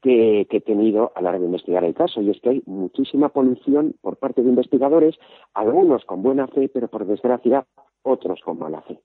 que, 0.00 0.46
he 0.50 0.60
tenido 0.60 1.12
a 1.14 1.20
la 1.20 1.30
hora 1.30 1.38
de 1.38 1.46
investigar 1.46 1.84
el 1.84 1.94
caso, 1.94 2.20
y 2.22 2.30
es 2.30 2.40
que 2.40 2.50
hay 2.50 2.62
muchísima 2.66 3.28
polución 3.28 3.94
por 4.00 4.16
parte 4.16 4.42
de 4.42 4.48
investigadores, 4.48 5.16
algunos 5.54 6.04
con 6.04 6.22
buena 6.22 6.46
fe, 6.48 6.68
pero 6.68 6.88
por 6.88 7.06
desgracia 7.06 7.66
otros 8.02 8.40
con 8.44 8.58
mala 8.58 8.82
fe. 8.82 8.98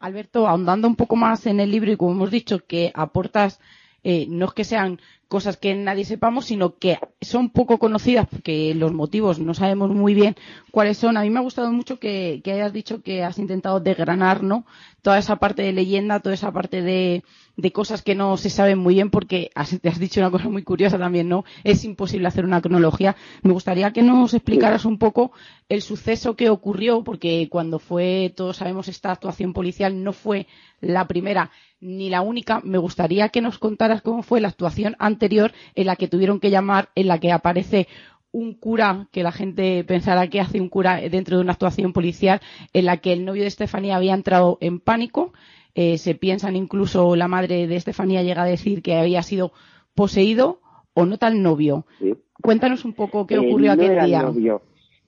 Alberto, 0.00 0.46
ahondando 0.46 0.88
un 0.88 0.96
poco 0.96 1.16
más 1.16 1.46
en 1.46 1.60
el 1.60 1.70
libro 1.70 1.92
y 1.92 1.96
como 1.96 2.12
hemos 2.12 2.30
dicho 2.30 2.60
que 2.66 2.90
aportas 2.94 3.60
eh, 4.02 4.26
no 4.28 4.46
es 4.46 4.54
que 4.54 4.64
sean 4.64 4.98
cosas 5.30 5.56
que 5.56 5.76
nadie 5.76 6.04
sepamos, 6.04 6.46
sino 6.46 6.76
que 6.76 6.98
son 7.20 7.50
poco 7.50 7.78
conocidas, 7.78 8.26
porque 8.28 8.74
los 8.74 8.92
motivos 8.92 9.38
no 9.38 9.54
sabemos 9.54 9.90
muy 9.90 10.12
bien 10.12 10.34
cuáles 10.72 10.98
son. 10.98 11.16
A 11.16 11.22
mí 11.22 11.30
me 11.30 11.38
ha 11.38 11.42
gustado 11.42 11.70
mucho 11.72 12.00
que, 12.00 12.42
hayas 12.44 12.72
dicho 12.72 13.00
que 13.00 13.22
has 13.22 13.38
intentado 13.38 13.78
desgranar, 13.78 14.42
¿no? 14.42 14.66
Toda 15.02 15.18
esa 15.18 15.36
parte 15.36 15.62
de 15.62 15.72
leyenda, 15.72 16.18
toda 16.18 16.34
esa 16.34 16.50
parte 16.50 16.82
de, 16.82 17.22
cosas 17.72 18.02
que 18.02 18.16
no 18.16 18.36
se 18.38 18.50
saben 18.50 18.80
muy 18.80 18.94
bien, 18.94 19.10
porque 19.10 19.52
te 19.80 19.88
has 19.88 20.00
dicho 20.00 20.18
una 20.18 20.32
cosa 20.32 20.48
muy 20.48 20.64
curiosa 20.64 20.98
también, 20.98 21.28
¿no? 21.28 21.44
Es 21.62 21.84
imposible 21.84 22.26
hacer 22.26 22.44
una 22.44 22.60
cronología. 22.60 23.14
Me 23.42 23.52
gustaría 23.52 23.92
que 23.92 24.02
nos 24.02 24.34
explicaras 24.34 24.84
un 24.84 24.98
poco 24.98 25.30
el 25.68 25.80
suceso 25.80 26.34
que 26.34 26.50
ocurrió, 26.50 27.04
porque 27.04 27.46
cuando 27.48 27.78
fue, 27.78 28.32
todos 28.34 28.56
sabemos, 28.56 28.88
esta 28.88 29.12
actuación 29.12 29.52
policial 29.52 30.02
no 30.02 30.12
fue 30.12 30.48
la 30.80 31.06
primera 31.06 31.52
ni 31.80 32.10
la 32.10 32.20
única. 32.20 32.60
Me 32.62 32.78
gustaría 32.78 33.28
que 33.30 33.40
nos 33.40 33.58
contaras 33.58 34.02
cómo 34.02 34.22
fue 34.22 34.40
la 34.40 34.48
actuación 34.48 34.96
anterior 35.20 35.52
en 35.74 35.86
la 35.86 35.96
que 35.96 36.08
tuvieron 36.08 36.40
que 36.40 36.50
llamar, 36.50 36.88
en 36.94 37.08
la 37.08 37.18
que 37.18 37.30
aparece 37.30 37.86
un 38.32 38.54
cura, 38.54 39.08
que 39.12 39.22
la 39.22 39.32
gente 39.32 39.84
pensará 39.84 40.28
que 40.28 40.40
hace 40.40 40.60
un 40.60 40.68
cura 40.68 41.00
dentro 41.10 41.36
de 41.36 41.42
una 41.42 41.52
actuación 41.52 41.92
policial, 41.92 42.40
en 42.72 42.86
la 42.86 42.98
que 42.98 43.12
el 43.12 43.24
novio 43.24 43.42
de 43.42 43.48
Estefanía 43.48 43.96
había 43.96 44.14
entrado 44.14 44.56
en 44.60 44.80
pánico. 44.80 45.32
Eh, 45.74 45.98
se 45.98 46.14
piensan 46.14 46.56
incluso, 46.56 47.16
la 47.16 47.28
madre 47.28 47.66
de 47.66 47.76
Estefanía 47.76 48.22
llega 48.22 48.42
a 48.42 48.46
decir 48.46 48.82
que 48.82 48.94
había 48.94 49.22
sido 49.22 49.52
poseído 49.94 50.60
o 50.94 51.04
no 51.04 51.18
tal 51.18 51.42
novio. 51.42 51.84
Cuéntanos 52.42 52.84
un 52.84 52.94
poco 52.94 53.26
qué 53.26 53.38
ocurrió 53.38 53.72
eh, 53.72 53.74
aquel 53.74 54.06
día. 54.06 54.60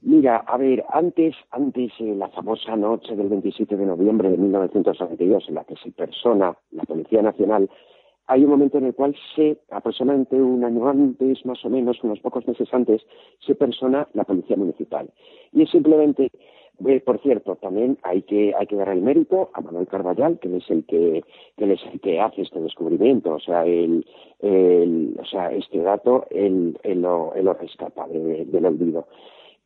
Mira, 0.04 0.38
a 0.38 0.56
ver, 0.56 0.84
antes, 0.92 1.36
antes 1.52 1.92
eh, 2.00 2.14
la 2.16 2.28
famosa 2.28 2.74
noche 2.74 3.14
del 3.14 3.28
27 3.28 3.76
de 3.76 3.86
noviembre 3.86 4.30
de 4.30 4.36
1992, 4.36 5.44
en 5.48 5.54
la 5.54 5.64
que 5.64 5.76
se 5.76 5.92
persona 5.92 6.56
la 6.72 6.82
Policía 6.82 7.22
Nacional, 7.22 7.70
hay 8.26 8.44
un 8.44 8.50
momento 8.50 8.78
en 8.78 8.86
el 8.86 8.94
cual 8.94 9.14
se, 9.34 9.58
aproximadamente 9.70 10.36
un 10.36 10.64
año 10.64 10.88
antes, 10.88 11.44
más 11.44 11.64
o 11.64 11.70
menos, 11.70 12.02
unos 12.02 12.20
pocos 12.20 12.46
meses 12.46 12.68
antes, 12.72 13.02
se 13.40 13.54
persona 13.54 14.08
la 14.14 14.24
Policía 14.24 14.56
Municipal. 14.56 15.10
Y 15.52 15.62
es 15.62 15.70
simplemente, 15.70 16.30
eh, 16.86 17.00
por 17.00 17.20
cierto, 17.20 17.56
también 17.56 17.98
hay 18.02 18.22
que, 18.22 18.54
hay 18.58 18.66
que 18.66 18.76
dar 18.76 18.88
el 18.90 19.02
mérito 19.02 19.50
a 19.54 19.60
Manuel 19.60 19.88
Carballal, 19.88 20.38
que 20.38 20.56
es 20.56 20.70
el 20.70 20.84
que, 20.84 21.24
que 21.56 21.72
es 21.72 21.80
el 21.92 22.00
que 22.00 22.20
hace 22.20 22.42
este 22.42 22.60
descubrimiento, 22.60 23.34
o 23.34 23.40
sea, 23.40 23.66
el, 23.66 24.06
el 24.40 25.16
o 25.20 25.24
sea, 25.24 25.52
este 25.52 25.78
dato, 25.78 26.26
él, 26.30 26.78
él 26.82 27.02
lo 27.02 27.54
rescata 27.54 28.06
del 28.06 28.66
olvido. 28.66 29.06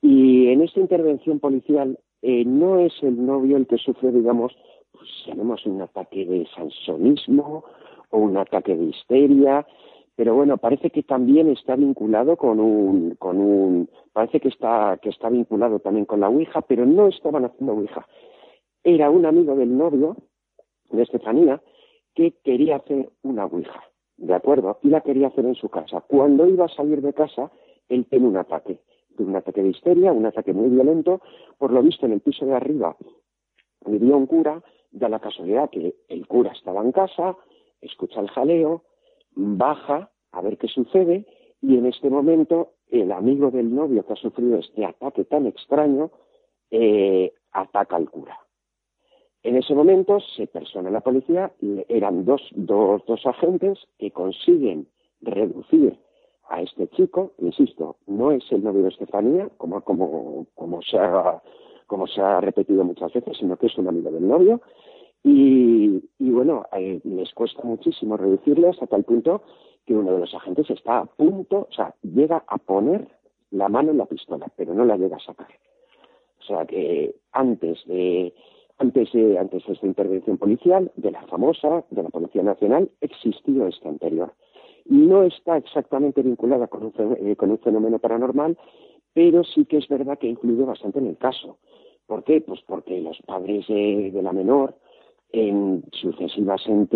Y 0.03 0.49
en 0.49 0.63
esta 0.63 0.81
intervención 0.81 1.41
policial 1.41 1.99
eh, 2.23 2.45
no 2.45 2.79
es 2.79 2.93
el 3.03 3.25
novio 3.25 3.57
el 3.57 3.67
que 3.67 3.77
sufre, 3.79 4.11
digamos, 4.11 4.53
pues 4.93 5.09
llamemos 5.27 5.65
un 5.67 5.83
ataque 5.83 6.25
de 6.25 6.47
sansonismo 6.55 7.65
o 8.11 8.19
un 8.19 8.37
ataque 8.37 8.77
de 8.77 8.85
histeria, 8.85 9.67
pero 10.15 10.35
bueno, 10.35 10.57
parece 10.57 10.91
que 10.91 11.03
también 11.03 11.49
está 11.49 11.77
vinculado 11.77 12.37
con 12.37 12.59
un, 12.59 13.17
con 13.17 13.39
un, 13.39 13.91
parece 14.13 14.41
que 14.41 14.49
está, 14.49 14.99
que 15.03 15.11
está 15.11 15.29
vinculado 15.29 15.79
también 15.81 16.07
con 16.07 16.21
la 16.21 16.29
Ouija, 16.29 16.63
pero 16.63 16.87
no 16.87 17.09
estaban 17.09 17.45
haciendo 17.45 17.75
Ouija. 17.75 18.07
Era 18.83 19.11
un 19.11 19.27
amigo 19.27 19.55
del 19.55 19.77
novio, 19.77 20.17
de 20.91 21.03
Estefanía, 21.03 21.61
que 22.15 22.33
quería 22.43 22.77
hacer 22.77 23.11
una 23.23 23.45
Ouija, 23.45 23.83
¿de 24.17 24.35
acuerdo? 24.35 24.79
Y 24.83 24.89
la 24.89 25.03
quería 25.03 25.27
hacer 25.29 25.45
en 25.45 25.55
su 25.55 25.69
casa. 25.69 26.01
Cuando 26.01 26.49
iba 26.49 26.65
a 26.65 26.69
salir 26.69 27.03
de 27.03 27.13
casa, 27.13 27.51
él 27.89 28.07
tiene 28.07 28.27
un 28.27 28.37
ataque 28.37 28.81
un 29.19 29.37
ataque 29.37 29.63
de 29.63 29.71
histeria, 29.71 30.13
un 30.13 30.27
ataque 30.27 30.53
muy 30.53 30.69
violento. 30.69 31.21
Por 31.59 31.73
lo 31.73 31.83
visto, 31.83 32.07
en 32.07 32.13
el 32.13 32.21
piso 32.21 32.47
de 32.47 32.55
arriba 32.55 32.97
vivía 33.87 34.17
un 34.17 34.27
cura, 34.27 34.63
da 34.91 35.09
la 35.09 35.21
casualidad 35.21 35.71
que 35.71 35.95
el 36.09 36.27
cura 36.27 36.53
estaba 36.53 36.83
en 36.83 36.93
casa, 36.93 37.37
escucha 37.81 38.21
el 38.21 38.31
jaleo, 38.31 38.83
baja 39.35 40.11
a 40.33 40.41
ver 40.41 40.59
qué 40.59 40.69
sucede 40.69 41.27
y 41.61 41.77
en 41.77 41.87
este 41.87 42.11
momento 42.11 42.73
el 42.89 43.13
amigo 43.13 43.51
del 43.51 43.75
novio 43.75 44.05
que 44.07 44.13
ha 44.13 44.17
sufrido 44.17 44.59
este 44.59 44.85
ataque 44.85 45.25
tan 45.25 45.47
extraño 45.47 46.11
eh, 46.71 47.33
ataca 47.53 47.97
al 47.97 48.11
cura. 48.11 48.39
En 49.43 49.57
ese 49.57 49.75
momento 49.75 50.19
se 50.37 50.47
persona 50.49 50.91
la 50.91 51.01
policía, 51.01 51.53
eran 51.89 52.25
dos, 52.25 52.43
dos, 52.53 53.03
dos 53.07 53.25
agentes 53.27 53.79
que 53.99 54.11
consiguen 54.11 54.89
reducir 55.21 55.99
a 56.49 56.63
este 56.63 56.89
chico, 56.89 57.33
insisto, 57.39 57.97
no 58.07 58.33
es 58.33 58.45
el 58.51 58.63
novio 58.63 58.83
de 58.83 58.89
Estefanía, 58.89 59.49
como, 59.57 59.81
como, 59.83 60.47
como, 60.55 60.83
se 60.83 60.99
ha, 60.99 61.43
como 61.87 62.07
se 62.07 62.21
ha 62.21 62.41
repetido 62.41 62.85
muchas 62.85 63.13
veces, 63.13 63.37
sino 63.39 63.57
que 63.57 63.67
es 63.67 63.79
un 63.79 63.89
amigo 63.89 64.11
del 64.11 64.27
novio. 64.27 64.61
Y, 65.27 66.03
y 66.19 66.31
bueno, 66.31 66.67
eh, 66.73 67.01
les 67.05 67.33
cuesta 67.35 67.61
muchísimo 67.65 68.17
reducirle 68.17 68.69
hasta 68.69 68.87
tal 68.87 69.05
punto 69.05 69.43
que 69.85 69.95
uno 69.95 70.13
de 70.13 70.21
los 70.21 70.35
agentes 70.35 70.71
está 70.71 70.99
a 70.99 71.07
punto, 71.07 71.67
o 71.69 71.73
sea, 71.75 71.95
llega 72.03 72.45
a 72.47 72.59
poner 72.59 73.09
la 73.51 73.69
mano 73.69 73.91
en 73.91 73.99
la 73.99 74.07
pistola, 74.07 74.47
pero 74.57 74.73
no 74.73 74.85
la 74.85 74.97
llega 74.97 75.17
a 75.17 75.21
sacar. 75.21 75.49
O 76.41 76.43
sea 76.45 76.65
que 76.65 77.17
antes 77.33 77.85
de, 77.87 78.33
antes 78.79 79.13
de, 79.13 79.39
antes 79.39 79.67
de 79.67 79.73
esta 79.73 79.87
intervención 79.87 80.39
policial, 80.39 80.93
de 80.97 81.11
la 81.11 81.23
famosa, 81.27 81.85
de 81.91 82.03
la 82.03 82.09
Policía 82.09 82.43
Nacional, 82.43 82.91
existió 83.01 83.67
esta 83.67 83.89
anterior 83.89 84.33
no 84.89 85.23
está 85.23 85.57
exactamente 85.57 86.23
vinculada 86.23 86.69
con 86.69 86.85
un, 86.85 87.17
eh, 87.21 87.37
con 87.37 87.51
un 87.51 87.59
fenómeno 87.59 87.99
paranormal, 87.99 88.57
pero 89.13 89.45
sí 89.45 89.65
que 89.65 89.79
es 89.79 89.89
verdad 89.89 90.19
que 90.19 90.27
ha 90.29 90.31
influido 90.31 90.67
bastante 90.67 90.99
en 90.99 91.09
el 91.09 91.17
caso. 91.17 91.59
¿Por 92.07 92.23
qué? 92.23 92.41
Pues 92.41 92.61
porque 92.67 93.01
los 93.01 93.21
padres 93.23 93.67
de, 93.67 94.21
la 94.23 94.33
menor, 94.33 94.77
en 95.33 95.85
sucesivas 95.93 96.63
en, 96.67 96.89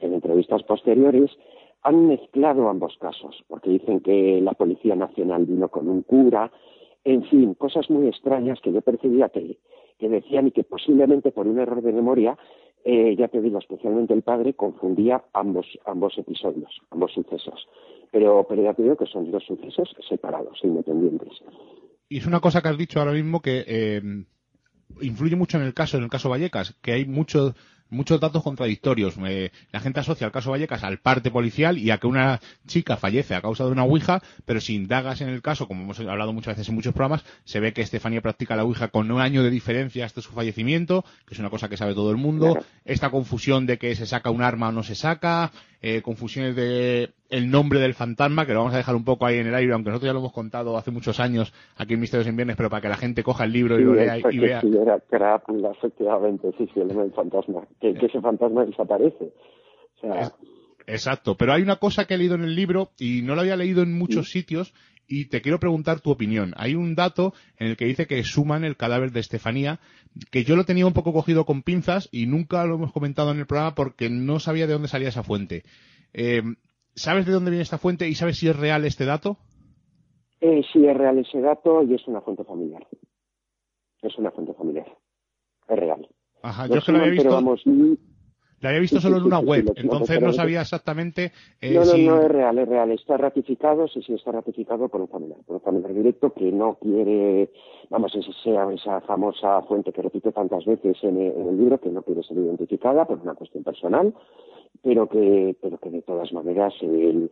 entrevistas 0.00 0.62
posteriores, 0.62 1.30
han 1.82 2.06
mezclado 2.06 2.68
ambos 2.68 2.96
casos, 2.98 3.44
porque 3.48 3.70
dicen 3.70 4.00
que 4.00 4.40
la 4.40 4.52
Policía 4.52 4.96
Nacional 4.96 5.46
vino 5.46 5.68
con 5.68 5.88
un 5.88 6.02
cura, 6.02 6.50
en 7.04 7.24
fin, 7.24 7.54
cosas 7.54 7.88
muy 7.90 8.08
extrañas 8.08 8.60
que 8.60 8.72
yo 8.72 8.80
percibía 8.82 9.28
que, 9.28 9.58
que 9.98 10.08
decían 10.08 10.48
y 10.48 10.50
que 10.50 10.64
posiblemente 10.64 11.30
por 11.30 11.46
un 11.46 11.58
error 11.58 11.82
de 11.82 11.92
memoria 11.92 12.36
eh, 12.84 13.16
ya 13.18 13.28
te 13.28 13.40
digo, 13.42 13.58
especialmente 13.58 14.14
el 14.14 14.22
padre 14.22 14.54
confundía 14.54 15.24
ambos, 15.32 15.66
ambos 15.84 16.16
episodios, 16.16 16.70
ambos 16.90 17.12
sucesos. 17.12 17.66
Pero, 18.10 18.46
pero 18.48 18.62
ya 18.62 18.74
te 18.74 18.82
digo 18.82 18.96
que 18.96 19.06
son 19.06 19.30
dos 19.30 19.44
sucesos 19.44 19.94
separados, 20.08 20.58
independientes. 20.62 21.28
Y 22.08 22.18
es 22.18 22.26
una 22.26 22.40
cosa 22.40 22.62
que 22.62 22.68
has 22.68 22.78
dicho 22.78 22.98
ahora 22.98 23.12
mismo 23.12 23.40
que 23.40 23.64
eh, 23.66 24.00
influye 25.00 25.36
mucho 25.36 25.58
en 25.58 25.64
el 25.64 25.74
caso, 25.74 25.96
en 25.96 26.04
el 26.04 26.10
caso 26.10 26.28
Vallecas, 26.28 26.74
que 26.82 26.92
hay 26.92 27.04
mucho 27.04 27.54
muchos 27.90 28.20
datos 28.20 28.42
contradictorios. 28.42 29.16
la 29.72 29.80
gente 29.80 30.00
asocia 30.00 30.26
el 30.26 30.32
caso 30.32 30.50
Vallecas 30.50 30.84
al 30.84 30.98
parte 30.98 31.30
policial 31.30 31.78
y 31.78 31.90
a 31.90 31.98
que 31.98 32.06
una 32.06 32.40
chica 32.66 32.96
fallece 32.96 33.34
a 33.34 33.40
causa 33.40 33.64
de 33.64 33.70
una 33.70 33.84
ouija, 33.84 34.22
pero 34.44 34.60
si 34.60 34.74
indagas 34.74 35.20
en 35.20 35.28
el 35.28 35.42
caso, 35.42 35.66
como 35.66 35.82
hemos 35.82 35.98
hablado 36.00 36.32
muchas 36.32 36.56
veces 36.56 36.68
en 36.68 36.74
muchos 36.74 36.92
programas, 36.92 37.24
se 37.44 37.60
ve 37.60 37.72
que 37.72 37.82
Estefanía 37.82 38.20
practica 38.20 38.56
la 38.56 38.64
ouija 38.64 38.88
con 38.88 39.10
un 39.10 39.20
año 39.20 39.42
de 39.42 39.50
diferencia 39.50 40.04
hasta 40.04 40.20
su 40.20 40.32
fallecimiento, 40.32 41.04
que 41.26 41.34
es 41.34 41.40
una 41.40 41.50
cosa 41.50 41.68
que 41.68 41.76
sabe 41.76 41.94
todo 41.94 42.10
el 42.10 42.16
mundo. 42.16 42.58
Esta 42.84 43.10
confusión 43.10 43.66
de 43.66 43.78
que 43.78 43.94
se 43.94 44.06
saca 44.06 44.30
un 44.30 44.42
arma 44.42 44.68
o 44.68 44.72
no 44.72 44.82
se 44.82 44.94
saca, 44.94 45.52
eh, 45.80 46.02
confusiones 46.02 46.56
de 46.56 47.10
el 47.30 47.50
nombre 47.50 47.78
del 47.78 47.94
fantasma, 47.94 48.46
que 48.46 48.52
lo 48.52 48.60
vamos 48.60 48.74
a 48.74 48.78
dejar 48.78 48.96
un 48.96 49.04
poco 49.04 49.26
ahí 49.26 49.38
en 49.38 49.46
el 49.46 49.54
aire, 49.54 49.72
aunque 49.72 49.90
nosotros 49.90 50.08
ya 50.08 50.12
lo 50.12 50.20
hemos 50.20 50.32
contado 50.32 50.76
hace 50.76 50.90
muchos 50.90 51.20
años 51.20 51.52
aquí 51.76 51.94
en 51.94 52.00
Misterios 52.00 52.26
en 52.26 52.36
Viernes, 52.36 52.56
pero 52.56 52.70
para 52.70 52.82
que 52.82 52.88
la 52.88 52.96
gente 52.96 53.22
coja 53.22 53.44
el 53.44 53.52
libro 53.52 53.78
y 53.78 53.84
lo 53.84 53.94
lea 53.94 54.18
y 54.18 54.38
vea. 54.38 54.60
Sí, 54.60 54.70
era 54.76 55.42
efectivamente, 55.72 56.52
sí, 56.56 56.68
sí, 56.72 56.80
el 56.80 56.88
del 56.88 57.12
fantasma. 57.12 57.62
Que, 57.80 57.90
ese 57.90 58.20
fantasma 58.20 58.64
desaparece. 58.64 59.32
O 59.96 60.00
sea, 60.00 60.32
Exacto, 60.88 61.36
pero 61.36 61.52
hay 61.52 61.60
una 61.62 61.76
cosa 61.76 62.06
que 62.06 62.14
he 62.14 62.18
leído 62.18 62.34
en 62.34 62.44
el 62.44 62.56
libro 62.56 62.92
y 62.98 63.20
no 63.22 63.34
lo 63.34 63.42
había 63.42 63.56
leído 63.56 63.82
en 63.82 63.96
muchos 63.96 64.30
sitios 64.30 64.72
y 65.08 65.26
te 65.26 65.40
quiero 65.40 65.58
preguntar 65.58 66.00
tu 66.00 66.10
opinión. 66.10 66.52
Hay 66.56 66.74
un 66.74 66.94
dato 66.94 67.32
en 67.56 67.68
el 67.68 67.76
que 67.76 67.86
dice 67.86 68.06
que 68.06 68.22
suman 68.22 68.64
el 68.64 68.76
cadáver 68.76 69.10
de 69.10 69.20
Estefanía, 69.20 69.80
que 70.30 70.44
yo 70.44 70.54
lo 70.54 70.64
tenía 70.64 70.86
un 70.86 70.92
poco 70.92 71.12
cogido 71.12 71.46
con 71.46 71.62
pinzas 71.62 72.08
y 72.12 72.26
nunca 72.26 72.64
lo 72.66 72.74
hemos 72.74 72.92
comentado 72.92 73.30
en 73.32 73.38
el 73.38 73.46
programa 73.46 73.74
porque 73.74 74.10
no 74.10 74.38
sabía 74.38 74.66
de 74.66 74.74
dónde 74.74 74.88
salía 74.88 75.08
esa 75.08 75.22
fuente. 75.22 75.62
Eh, 76.12 76.42
¿Sabes 76.94 77.26
de 77.26 77.32
dónde 77.32 77.50
viene 77.50 77.62
esta 77.62 77.78
fuente 77.78 78.08
y 78.08 78.14
sabes 78.14 78.38
si 78.38 78.48
es 78.48 78.56
real 78.56 78.84
este 78.84 79.06
dato? 79.06 79.38
Eh, 80.40 80.62
sí, 80.72 80.86
es 80.86 80.96
real 80.96 81.18
ese 81.18 81.40
dato 81.40 81.82
y 81.82 81.94
es 81.94 82.06
una 82.06 82.20
fuente 82.20 82.44
familiar. 82.44 82.86
Es 84.02 84.16
una 84.18 84.30
fuente 84.30 84.52
familiar. 84.54 84.86
Es 85.68 85.78
real. 85.78 86.06
Ajá, 86.42 86.66
yo 86.66 86.80
que 86.80 86.92
lo 86.92 86.98
había 86.98 87.10
visto. 87.12 87.56
La 88.60 88.70
había 88.70 88.80
visto 88.80 89.00
solo 89.00 89.18
en 89.18 89.24
una 89.24 89.38
web, 89.38 89.72
entonces 89.76 90.20
no 90.20 90.32
sabía 90.32 90.62
exactamente. 90.62 91.32
Eh, 91.60 91.74
no, 91.74 91.84
no, 91.84 91.96
no 91.96 92.22
es 92.22 92.28
real, 92.28 92.58
es 92.58 92.68
real. 92.68 92.90
Está 92.90 93.16
ratificado, 93.16 93.86
sí, 93.86 94.02
sí, 94.02 94.14
está 94.14 94.32
ratificado 94.32 94.88
por 94.88 95.00
un 95.00 95.08
familiar, 95.08 95.38
por 95.46 95.56
un 95.56 95.62
familiar 95.62 95.94
directo 95.94 96.32
que 96.32 96.50
no 96.50 96.74
quiere, 96.74 97.50
vamos, 97.88 98.14
esa 98.16 98.32
sea 98.42 98.68
esa 98.72 99.00
famosa 99.02 99.62
fuente 99.62 99.92
que 99.92 100.02
repite 100.02 100.32
tantas 100.32 100.64
veces 100.64 100.96
en, 101.02 101.18
el 101.18 101.56
libro, 101.56 101.78
que 101.78 101.90
no 101.90 102.02
quiere 102.02 102.22
ser 102.24 102.38
identificada 102.38 103.04
por 103.04 103.20
una 103.20 103.34
cuestión 103.34 103.62
personal, 103.62 104.12
pero 104.82 105.08
que, 105.08 105.56
pero 105.62 105.78
que 105.78 105.90
de 105.90 106.02
todas 106.02 106.32
maneras 106.32 106.74
él, 106.80 107.30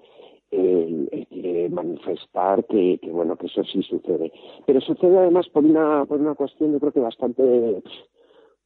quiere 0.48 1.68
manifestar 1.70 2.64
que, 2.66 2.98
que, 3.02 3.10
bueno, 3.10 3.36
que 3.36 3.46
eso 3.46 3.64
sí 3.64 3.82
sucede. 3.82 4.32
Pero 4.64 4.80
sucede 4.80 5.18
además 5.18 5.48
por 5.48 5.64
una, 5.64 6.04
por 6.04 6.20
una 6.20 6.34
cuestión, 6.36 6.72
yo 6.72 6.78
creo 6.78 6.92
que 6.92 7.00
bastante 7.00 7.82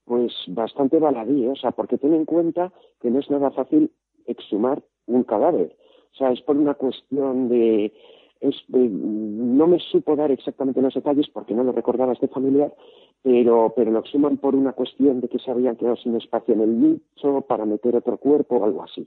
pues 0.04 0.32
bastante 0.48 0.98
baladí, 0.98 1.46
o 1.46 1.56
sea, 1.56 1.70
porque 1.72 1.98
ten 1.98 2.14
en 2.14 2.24
cuenta 2.24 2.72
que 3.00 3.10
no 3.10 3.20
es 3.20 3.30
nada 3.30 3.50
fácil 3.50 3.92
exhumar 4.26 4.82
un 5.06 5.24
cadáver. 5.24 5.76
O 6.12 6.16
sea, 6.16 6.32
es 6.32 6.40
por 6.42 6.56
una 6.56 6.74
cuestión 6.74 7.48
de... 7.48 7.92
Es, 8.40 8.56
no 8.70 9.66
me 9.66 9.78
supo 9.78 10.16
dar 10.16 10.30
exactamente 10.30 10.80
los 10.80 10.94
detalles 10.94 11.28
porque 11.28 11.54
no 11.54 11.62
lo 11.62 11.72
recordaba 11.72 12.14
este 12.14 12.26
familiar, 12.28 12.74
pero, 13.22 13.74
pero 13.76 13.90
lo 13.90 13.98
exhuman 13.98 14.38
por 14.38 14.54
una 14.54 14.72
cuestión 14.72 15.20
de 15.20 15.28
que 15.28 15.38
se 15.38 15.50
habían 15.50 15.76
quedado 15.76 15.96
sin 15.96 16.16
espacio 16.16 16.54
en 16.54 16.62
el 16.62 16.80
nicho 16.80 17.42
para 17.42 17.66
meter 17.66 17.96
otro 17.96 18.16
cuerpo 18.16 18.56
o 18.56 18.64
algo 18.64 18.82
así, 18.82 19.06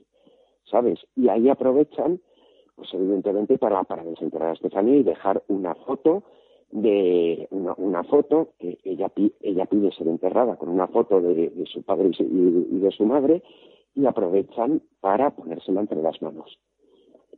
¿sabes? 0.70 1.00
Y 1.16 1.28
ahí 1.28 1.48
aprovechan, 1.48 2.20
pues 2.76 2.94
evidentemente, 2.94 3.58
para, 3.58 3.82
para 3.82 4.04
desenterrar 4.04 4.50
a 4.50 4.52
Estefanía 4.52 4.98
y 4.98 5.02
dejar 5.02 5.42
una 5.48 5.74
foto 5.74 6.22
de 6.70 7.48
una, 7.50 8.04
foto 8.04 8.54
que 8.58 8.78
ella, 8.84 9.10
ella 9.40 9.66
pide 9.66 9.92
ser 9.92 10.08
enterrada 10.08 10.56
con 10.56 10.68
una 10.68 10.86
foto 10.88 11.20
de, 11.20 11.52
su 11.72 11.82
padre 11.82 12.10
y, 12.18 12.78
de 12.78 12.90
su 12.90 13.04
madre 13.04 13.42
y 13.94 14.06
aprovechan 14.06 14.82
para 15.00 15.30
ponérsela 15.30 15.80
entre 15.80 16.02
las 16.02 16.20
manos. 16.20 16.58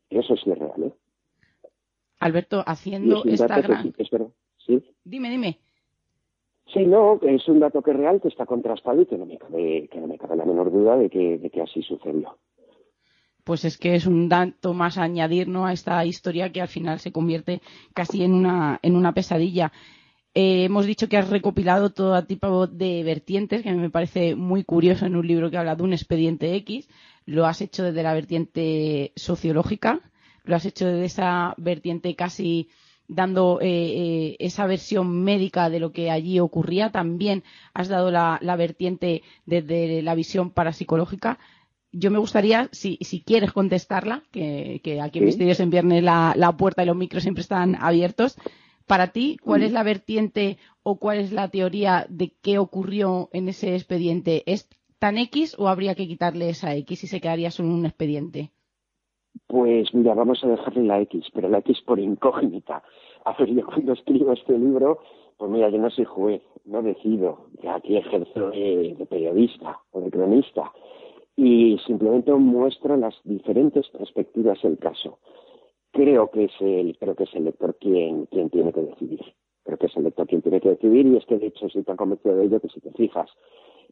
Eso 0.09 0.37
sí 0.37 0.51
es 0.51 0.59
real, 0.59 0.83
¿eh? 0.85 0.93
Alberto, 2.21 2.63
haciendo 2.67 3.25
esta 3.25 3.61
gran... 3.61 3.93
¿sí? 4.65 4.83
Dime, 5.05 5.29
dime. 5.29 5.59
Sí, 6.73 6.87
no, 6.87 7.21
es 7.23 7.47
un 7.47 7.61
dato 7.61 7.83
que 7.83 7.91
es 7.91 7.97
real, 7.97 8.21
que 8.21 8.29
está 8.29 8.47
contrastado 8.47 9.03
y 9.03 9.07
que 9.07 9.19
no 9.19 9.27
me 9.27 9.37
cabe, 9.37 9.89
que 9.89 10.01
no 10.01 10.07
me 10.07 10.19
cabe 10.19 10.37
la 10.37 10.47
menor 10.47 10.73
duda 10.73 10.97
de 10.97 11.11
que, 11.11 11.39
de 11.39 11.51
que 11.51 11.61
así 11.61 11.83
sucedió 11.83 12.37
pues 13.47 13.65
es 13.65 13.79
que 13.79 13.95
es 13.95 14.07
un 14.07 14.29
dato 14.29 14.75
más 14.75 14.99
a 14.99 15.05
añadir 15.05 15.49
a 15.55 15.73
esta 15.73 16.05
historia 16.05 16.51
que 16.51 16.61
al 16.61 16.67
final 16.67 16.99
se 16.99 17.13
convierte 17.13 17.63
casi 17.95 18.25
en 18.25 18.35
una, 18.35 18.81
en 18.83 18.97
una 18.97 19.15
pesadilla. 19.15 19.73
Eh, 20.35 20.65
hemos 20.65 20.85
dicho 20.85 21.09
que 21.09 21.17
has 21.17 21.31
recopilado 21.31 21.91
todo 21.91 22.21
tipo 22.25 22.67
de 22.67 23.05
vertientes, 23.05 23.63
que 23.63 23.71
me 23.71 23.89
parece 23.89 24.35
muy 24.35 24.65
curioso 24.65 25.07
en 25.07 25.15
un 25.15 25.29
libro 25.29 25.49
que 25.49 25.59
habla 25.59 25.77
de 25.77 25.85
un 25.85 25.93
expediente 25.93 26.57
X. 26.57 26.89
Lo 27.25 27.47
has 27.47 27.61
hecho 27.61 27.85
desde 27.85 28.03
la 28.03 28.15
vertiente 28.15 29.13
sociológica, 29.15 30.01
lo 30.43 30.57
has 30.57 30.67
hecho 30.67 30.87
desde 30.87 31.05
esa 31.05 31.55
vertiente 31.57 32.17
casi 32.17 32.69
dando 33.07 33.61
eh, 33.61 33.69
eh, 33.69 34.37
esa 34.41 34.67
versión 34.67 35.23
médica 35.23 35.71
de 35.71 35.79
lo 35.79 35.93
que 35.93 36.11
allí 36.11 36.41
ocurría. 36.41 36.91
También 36.91 37.45
has 37.75 37.87
dado 37.87 38.11
la, 38.11 38.41
la 38.43 38.57
vertiente 38.57 39.23
desde 39.45 40.03
la 40.03 40.17
visión 40.17 40.51
parapsicológica 40.51 41.39
yo 41.93 42.11
me 42.11 42.19
gustaría, 42.19 42.69
si, 42.73 42.99
si 43.01 43.23
quieres 43.23 43.53
contestarla, 43.53 44.23
que, 44.31 44.81
aquí 45.03 45.19
en 45.19 45.25
Misterios 45.25 45.61
en 45.61 45.71
Viernes 45.71 46.03
la, 46.03 46.55
puerta 46.59 46.83
y 46.83 46.87
los 46.87 46.97
micros 46.97 47.23
siempre 47.23 47.43
están 47.43 47.77
abiertos, 47.81 48.37
para 48.87 49.09
ti, 49.09 49.37
¿cuál 49.43 49.63
es 49.63 49.73
la 49.73 49.83
vertiente 49.83 50.59
o 50.83 50.99
cuál 50.99 51.19
es 51.19 51.33
la 51.33 51.49
teoría 51.49 52.07
de 52.09 52.33
qué 52.43 52.59
ocurrió 52.59 53.29
en 53.33 53.49
ese 53.49 53.75
expediente? 53.75 54.45
¿Es 54.47 54.69
tan 54.99 55.19
X 55.19 55.57
o 55.59 55.69
habría 55.69 55.95
que 55.95 56.07
quitarle 56.07 56.51
esa 56.51 56.75
X 56.77 57.05
y 57.05 57.07
se 57.07 57.21
quedaría 57.21 57.51
solo 57.51 57.71
un 57.71 57.85
expediente? 57.85 58.51
Pues 59.49 59.93
mira, 59.93 60.15
vamos 60.15 60.43
a 60.45 60.49
dejarle 60.49 60.85
la 60.85 61.01
X, 61.01 61.27
pero 61.35 61.49
la 61.49 61.59
X 61.59 61.81
por 61.85 61.99
incógnita. 61.99 62.83
A 63.25 63.33
ver, 63.37 63.53
yo 63.53 63.67
cuando 63.67 63.93
escribo 63.93 64.33
este 64.33 64.57
libro, 64.57 65.01
pues 65.37 65.51
mira, 65.51 65.69
yo 65.69 65.79
no 65.79 65.91
soy 65.91 66.05
juez, 66.05 66.43
no 66.65 66.83
decido, 66.83 67.49
que 67.61 67.69
aquí 67.69 67.97
ejerzo 67.97 68.51
de 68.51 69.07
periodista 69.11 69.81
o 69.91 70.01
de 70.01 70.11
cronista 70.11 70.73
y 71.37 71.79
simplemente 71.87 72.33
muestra 72.33 72.97
las 72.97 73.15
diferentes 73.25 73.89
perspectivas 73.91 74.61
del 74.63 74.79
caso. 74.79 75.19
Creo 75.93 76.31
que 76.31 76.45
es 76.45 76.53
el, 76.61 76.97
creo 76.99 77.15
que 77.15 77.25
es 77.25 77.35
el 77.35 77.45
lector 77.45 77.77
quien, 77.77 78.27
quien 78.27 78.51
tiene 78.51 78.73
que 78.73 78.83
decidir. 78.83 79.21
Creo 79.63 79.79
que 79.79 79.87
es 79.87 79.97
el 79.97 80.05
lector 80.05 80.27
quien 80.27 80.43
tiene 80.43 80.61
que 80.61 80.71
decidir 80.71 81.07
y 81.07 81.17
es 81.17 81.27
que 81.27 81.39
de 81.39 81.49
hecho 81.49 81.67
estoy 81.67 81.83
tan 81.83 81.97
convencido 81.97 82.37
de 82.37 82.45
ello 82.47 82.61
que 82.61 82.69
si 82.69 82.81
te 82.81 82.93
fijas, 82.93 83.31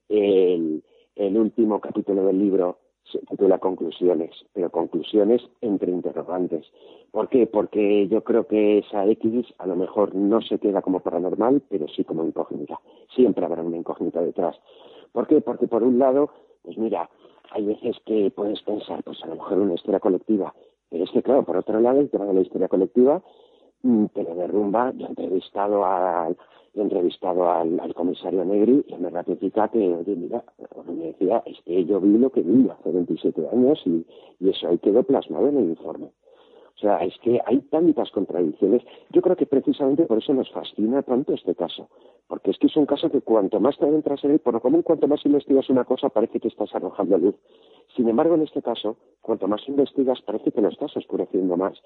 el, 0.08 0.82
el 1.16 1.36
último 1.36 1.80
capítulo 1.80 2.24
del 2.26 2.38
libro 2.38 2.78
se 3.10 3.18
titula 3.20 3.58
Conclusiones, 3.58 4.30
pero 4.52 4.70
conclusiones 4.70 5.42
entre 5.60 5.92
interrogantes. 5.92 6.66
¿Por 7.10 7.28
qué? 7.28 7.46
Porque 7.46 8.08
yo 8.08 8.24
creo 8.24 8.46
que 8.46 8.78
esa 8.78 9.06
X 9.06 9.46
a 9.58 9.66
lo 9.66 9.76
mejor 9.76 10.14
no 10.14 10.40
se 10.40 10.58
queda 10.58 10.82
como 10.82 11.00
paranormal, 11.00 11.62
pero 11.68 11.86
sí 11.88 12.04
como 12.04 12.24
incógnita. 12.24 12.80
Siempre 13.14 13.44
habrá 13.44 13.62
una 13.62 13.76
incógnita 13.76 14.20
detrás. 14.22 14.56
¿Por 15.12 15.26
qué? 15.26 15.40
Porque 15.40 15.68
por 15.68 15.82
un 15.82 15.98
lado, 15.98 16.30
pues 16.62 16.78
mira, 16.78 17.10
hay 17.50 17.64
veces 17.64 17.96
que 18.04 18.30
puedes 18.30 18.60
pensar, 18.62 19.02
pues 19.04 19.22
a 19.22 19.26
lo 19.26 19.36
mejor 19.36 19.58
una 19.58 19.74
historia 19.74 20.00
colectiva, 20.00 20.54
pero 20.90 21.04
es 21.04 21.10
que 21.10 21.22
claro, 21.22 21.44
por 21.44 21.56
otro 21.56 21.80
lado, 21.80 22.00
el 22.00 22.10
tema 22.10 22.26
de 22.26 22.34
la 22.34 22.40
historia 22.40 22.68
colectiva 22.68 23.22
mm, 23.82 24.06
te 24.06 24.22
lo 24.22 24.34
derrumba. 24.34 24.92
Yo 24.96 25.06
he 25.06 25.08
entrevistado 25.08 25.84
al, 25.84 26.36
he 26.74 26.80
entrevistado 26.80 27.50
al, 27.50 27.94
comisario 27.94 28.44
Negri 28.44 28.84
y 28.88 28.94
me 28.96 29.10
ratifica 29.10 29.68
que, 29.68 29.78
oye, 29.78 30.16
mira, 30.16 30.44
me 30.86 31.06
decía, 31.06 31.42
es 31.46 31.60
que 31.64 31.84
yo 31.84 32.00
vi 32.00 32.18
lo 32.18 32.30
que 32.30 32.42
vi 32.42 32.68
hace 32.68 32.90
27 32.90 33.48
años 33.52 33.80
y, 33.86 34.06
y 34.40 34.50
eso 34.50 34.68
ahí 34.68 34.78
quedó 34.78 35.02
plasmado 35.02 35.48
en 35.48 35.58
el 35.58 35.64
informe. 35.70 36.10
O 36.76 36.78
sea, 36.78 36.98
es 36.98 37.16
que 37.22 37.40
hay 37.46 37.60
tantas 37.70 38.10
contradicciones. 38.10 38.82
Yo 39.10 39.22
creo 39.22 39.36
que 39.36 39.46
precisamente 39.46 40.06
por 40.06 40.18
eso 40.18 40.34
nos 40.34 40.50
fascina 40.50 41.02
tanto 41.02 41.32
este 41.32 41.54
caso. 41.54 41.88
Porque 42.26 42.50
es 42.50 42.58
que 42.58 42.68
es 42.68 42.76
un 42.76 42.86
caso 42.86 43.10
que 43.10 43.20
cuanto 43.20 43.60
más 43.60 43.76
te 43.78 43.84
adentras 43.84 44.24
en 44.24 44.32
él, 44.32 44.38
por 44.38 44.54
lo 44.54 44.60
común, 44.60 44.82
cuanto 44.82 45.06
más 45.06 45.24
investigas 45.26 45.68
una 45.68 45.84
cosa, 45.84 46.08
parece 46.08 46.40
que 46.40 46.48
estás 46.48 46.74
arrojando 46.74 47.18
luz. 47.18 47.34
Sin 47.94 48.08
embargo, 48.08 48.34
en 48.34 48.42
este 48.42 48.62
caso, 48.62 48.96
cuanto 49.20 49.46
más 49.46 49.66
investigas, 49.68 50.20
parece 50.22 50.50
que 50.50 50.62
lo 50.62 50.68
estás 50.68 50.96
oscureciendo 50.96 51.56
más. 51.56 51.80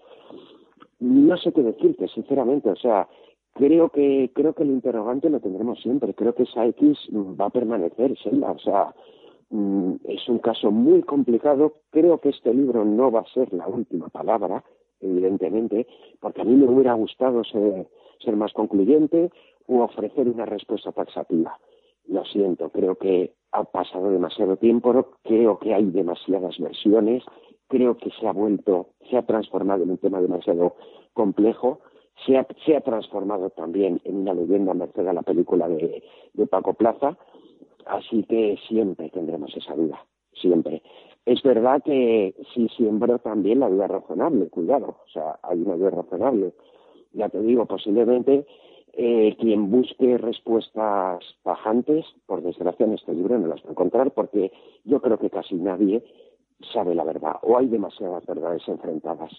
No 1.01 1.37
sé 1.37 1.53
qué 1.53 1.63
decirte, 1.63 2.07
sinceramente. 2.09 2.71
O 2.71 2.77
sea, 2.77 3.09
creo 3.55 3.91
que, 3.91 4.31
creo 4.35 4.55
que 4.55 4.63
el 4.63 4.71
interrogante 4.71 5.29
lo 5.29 5.41
tendremos 5.41 5.81
siempre. 5.81 6.15
Creo 6.15 6.35
que 6.35 6.45
esa 6.45 6.67
X 6.67 6.97
va 7.13 7.47
a 7.47 7.51
permanecer, 7.51 8.13
Sheila. 8.15 8.53
O 8.53 8.59
sea, 8.59 8.95
mm, 9.51 9.95
es 10.05 10.29
un 10.29 10.39
caso 10.39 10.71
muy 10.71 11.03
complicado. 11.03 11.75
Creo 11.91 12.19
que 12.19 12.29
este 12.29 12.55
libro 12.55 12.85
no 12.85 13.11
va 13.11 13.21
a 13.21 13.33
ser 13.35 13.53
la 13.53 13.67
última 13.67 14.09
palabra 14.09 14.63
evidentemente, 15.01 15.87
porque 16.21 16.43
a 16.43 16.45
mí 16.45 16.55
me 16.55 16.67
hubiera 16.67 16.95
gustado 16.95 17.43
ser, 17.45 17.87
más 18.37 18.53
concluyente 18.53 19.31
o 19.69 19.83
ofrecer 19.83 20.29
una 20.29 20.47
respuesta 20.47 20.91
taxativa. 20.93 21.59
Lo 22.07 22.25
siento, 22.25 22.71
creo 22.71 22.97
que 22.97 23.35
ha 23.53 23.65
pasado 23.65 24.11
demasiado 24.11 24.57
tiempo, 24.57 25.15
creo 25.23 25.59
que 25.59 25.75
hay 25.75 25.85
demasiadas 25.85 26.59
versiones, 26.59 27.23
creo 27.69 27.97
que 27.97 28.11
se 28.19 28.27
ha 28.27 28.33
vuelto, 28.33 28.89
se 29.09 29.17
ha 29.17 29.27
transformado 29.27 29.85
en 29.85 29.91
un 29.91 29.99
tema 29.99 30.21
demasiado 30.21 30.75
complejo, 31.13 31.81
se 32.27 32.37
ha, 32.37 32.81
transformado 32.81 33.51
también 33.51 34.01
en 34.05 34.17
una 34.17 34.35
leyenda 34.35 34.75
merced 34.75 35.07
a 35.07 35.13
la 35.13 35.23
película 35.23 35.69
de, 35.69 36.03
Paco 36.51 36.75
Plaza. 36.75 37.17
Así 37.87 38.25
que 38.25 38.59
siempre 38.69 39.09
tendremos 39.11 39.57
esa 39.57 39.75
duda, 39.75 40.05
siempre. 40.33 40.83
Es 41.25 41.43
verdad 41.43 41.83
que 41.85 42.35
sí 42.53 42.69
siembro 42.77 43.19
también 43.19 43.61
la 43.61 43.69
duda 43.69 43.87
razonable, 43.87 44.49
cuidado, 44.49 44.97
o 45.07 45.09
sea, 45.13 45.39
hay 45.43 45.61
una 45.63 45.77
duda 45.77 45.91
razonable. 45.91 46.53
Ya 47.13 47.29
te 47.29 47.41
digo, 47.41 47.67
posiblemente 47.67 48.47
eh, 49.01 49.37
quien 49.39 49.71
busque 49.71 50.19
respuestas 50.19 51.23
bajantes, 51.45 52.05
por 52.27 52.43
desgracia 52.43 52.85
en 52.85 52.95
este 52.95 53.15
libro 53.15 53.39
no 53.39 53.47
las 53.47 53.63
va 53.63 53.69
a 53.69 53.71
encontrar, 53.71 54.11
porque 54.11 54.51
yo 54.83 55.01
creo 55.01 55.19
que 55.21 55.31
casi 55.31 55.55
nadie 55.55 56.03
sabe 56.73 56.97
la 56.97 57.05
verdad, 57.05 57.37
o 57.43 57.57
hay 57.57 57.69
demasiadas 57.69 58.27
verdades 58.27 58.67
enfrentadas. 58.67 59.31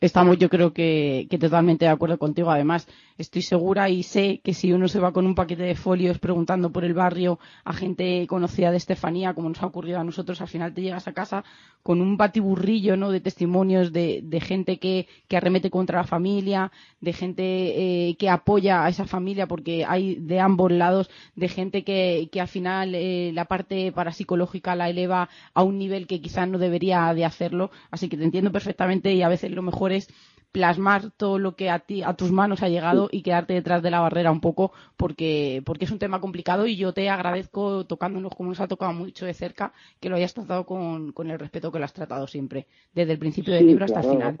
Estamos, 0.00 0.38
yo 0.38 0.48
creo 0.48 0.72
que, 0.72 1.26
que, 1.28 1.38
totalmente 1.38 1.84
de 1.84 1.90
acuerdo 1.90 2.18
contigo. 2.18 2.50
Además, 2.50 2.88
estoy 3.18 3.42
segura 3.42 3.90
y 3.90 4.02
sé 4.02 4.40
que 4.42 4.54
si 4.54 4.72
uno 4.72 4.88
se 4.88 4.98
va 4.98 5.12
con 5.12 5.26
un 5.26 5.34
paquete 5.34 5.62
de 5.62 5.74
folios 5.74 6.18
preguntando 6.18 6.72
por 6.72 6.86
el 6.86 6.94
barrio 6.94 7.38
a 7.64 7.74
gente 7.74 8.26
conocida 8.26 8.70
de 8.70 8.78
Estefanía, 8.78 9.34
como 9.34 9.50
nos 9.50 9.62
ha 9.62 9.66
ocurrido 9.66 10.00
a 10.00 10.04
nosotros, 10.04 10.40
al 10.40 10.48
final 10.48 10.72
te 10.72 10.80
llegas 10.80 11.06
a 11.06 11.12
casa 11.12 11.44
con 11.82 12.00
un 12.00 12.16
batiburrillo 12.16 12.96
¿no? 12.96 13.10
de 13.10 13.20
testimonios 13.20 13.92
de, 13.92 14.20
de 14.22 14.40
gente 14.40 14.78
que, 14.78 15.06
que, 15.28 15.36
arremete 15.36 15.68
contra 15.68 15.98
la 15.98 16.06
familia, 16.06 16.72
de 17.02 17.12
gente 17.12 17.42
eh, 17.42 18.16
que 18.16 18.30
apoya 18.30 18.84
a 18.84 18.88
esa 18.88 19.04
familia, 19.04 19.46
porque 19.46 19.84
hay 19.86 20.14
de 20.14 20.40
ambos 20.40 20.72
lados, 20.72 21.10
de 21.36 21.48
gente 21.48 21.84
que, 21.84 22.30
que 22.32 22.40
al 22.40 22.48
final 22.48 22.94
eh, 22.94 23.32
la 23.34 23.44
parte 23.44 23.92
parapsicológica 23.92 24.74
la 24.74 24.88
eleva 24.88 25.28
a 25.52 25.62
un 25.62 25.78
nivel 25.78 26.06
que 26.06 26.22
quizás 26.22 26.48
no 26.48 26.56
debería 26.56 27.12
de 27.12 27.26
hacerlo. 27.26 27.70
Así 27.90 28.08
que 28.08 28.16
te 28.16 28.24
entiendo 28.24 28.50
perfectamente 28.50 29.12
y 29.12 29.20
a 29.20 29.28
veces 29.28 29.50
lo 29.50 29.60
mejor 29.60 29.89
es 29.90 30.08
plasmar 30.52 31.10
todo 31.16 31.38
lo 31.38 31.54
que 31.54 31.70
a 31.70 31.78
ti 31.78 32.02
a 32.02 32.14
tus 32.14 32.32
manos 32.32 32.62
ha 32.62 32.68
llegado 32.68 33.08
y 33.10 33.22
quedarte 33.22 33.54
detrás 33.54 33.82
de 33.82 33.90
la 33.90 34.00
barrera 34.00 34.32
un 34.32 34.40
poco 34.40 34.72
porque 34.96 35.62
porque 35.64 35.84
es 35.84 35.92
un 35.92 35.98
tema 35.98 36.20
complicado 36.20 36.66
y 36.66 36.76
yo 36.76 36.92
te 36.92 37.08
agradezco 37.08 37.86
tocándonos 37.86 38.34
como 38.34 38.48
nos 38.48 38.60
ha 38.60 38.68
tocado 38.68 38.92
mucho 38.92 39.26
de 39.26 39.34
cerca 39.34 39.72
que 40.00 40.08
lo 40.08 40.16
hayas 40.16 40.34
tratado 40.34 40.66
con, 40.66 41.12
con 41.12 41.30
el 41.30 41.38
respeto 41.38 41.70
que 41.70 41.78
lo 41.78 41.84
has 41.84 41.92
tratado 41.92 42.26
siempre 42.26 42.66
desde 42.92 43.12
el 43.12 43.18
principio 43.18 43.54
del 43.54 43.66
libro 43.66 43.84
hasta 43.84 44.00
el 44.00 44.10
final. 44.10 44.38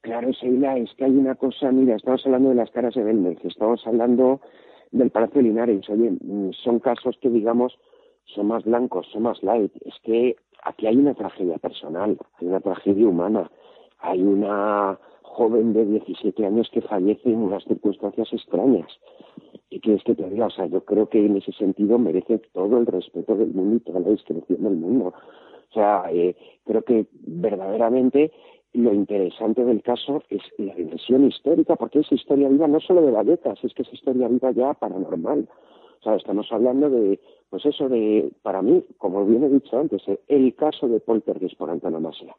Claro 0.00 0.32
Sheila 0.32 0.78
es 0.78 0.92
que 0.94 1.04
hay 1.04 1.12
una 1.12 1.36
cosa 1.36 1.70
mira 1.70 1.94
estamos 1.94 2.24
hablando 2.26 2.48
de 2.48 2.56
las 2.56 2.70
caras 2.70 2.94
de 2.94 3.04
Belmez 3.04 3.38
estamos 3.44 3.86
hablando 3.86 4.40
del 4.90 5.10
Palacio 5.10 5.42
de 5.42 5.48
Linares 5.48 5.88
oye 5.88 6.10
son 6.64 6.80
casos 6.80 7.16
que 7.20 7.30
digamos 7.30 7.78
son 8.24 8.48
más 8.48 8.64
blancos 8.64 9.06
son 9.12 9.22
más 9.22 9.40
light 9.44 9.72
es 9.84 9.94
que 10.02 10.34
aquí 10.64 10.88
hay 10.88 10.96
una 10.96 11.14
tragedia 11.14 11.58
personal 11.58 12.18
hay 12.40 12.48
una 12.48 12.60
tragedia 12.60 13.06
humana 13.06 13.48
hay 13.98 14.22
una 14.22 14.98
joven 15.22 15.72
de 15.72 15.84
17 15.84 16.46
años 16.46 16.68
que 16.72 16.82
fallece 16.82 17.30
en 17.30 17.38
unas 17.38 17.64
circunstancias 17.64 18.32
extrañas. 18.32 18.88
¿Y 19.70 19.80
qué 19.80 19.94
es 19.94 20.04
que 20.04 20.14
te 20.14 20.28
diga? 20.30 20.46
O 20.46 20.50
sea, 20.50 20.66
yo 20.66 20.84
creo 20.84 21.08
que 21.08 21.24
en 21.24 21.36
ese 21.36 21.52
sentido 21.52 21.98
merece 21.98 22.38
todo 22.52 22.78
el 22.78 22.86
respeto 22.86 23.34
del 23.34 23.52
mundo 23.52 23.76
y 23.76 23.80
toda 23.80 24.00
la 24.00 24.10
discreción 24.10 24.62
del 24.62 24.76
mundo. 24.76 25.12
O 25.70 25.72
sea, 25.74 26.04
eh, 26.12 26.36
creo 26.64 26.82
que 26.82 27.06
verdaderamente 27.26 28.30
lo 28.74 28.92
interesante 28.92 29.64
del 29.64 29.82
caso 29.82 30.22
es 30.28 30.42
la 30.58 30.74
dimensión 30.74 31.24
histórica, 31.24 31.76
porque 31.76 32.00
es 32.00 32.12
historia 32.12 32.48
viva 32.48 32.68
no 32.68 32.80
solo 32.80 33.02
de 33.02 33.10
Vallecas, 33.10 33.58
es 33.64 33.74
que 33.74 33.82
es 33.82 33.92
historia 33.92 34.28
viva 34.28 34.52
ya 34.52 34.74
paranormal. 34.74 35.48
O 36.00 36.02
sea, 36.02 36.16
estamos 36.16 36.46
hablando 36.52 36.90
de, 36.90 37.18
pues 37.50 37.64
eso 37.66 37.88
de, 37.88 38.30
para 38.42 38.62
mí, 38.62 38.84
como 38.98 39.24
bien 39.24 39.44
he 39.44 39.48
dicho 39.48 39.78
antes, 39.78 40.02
el 40.28 40.54
caso 40.54 40.86
de 40.86 41.00
Poltergeist 41.00 41.56
por 41.56 41.70
antonomasia. 41.70 42.36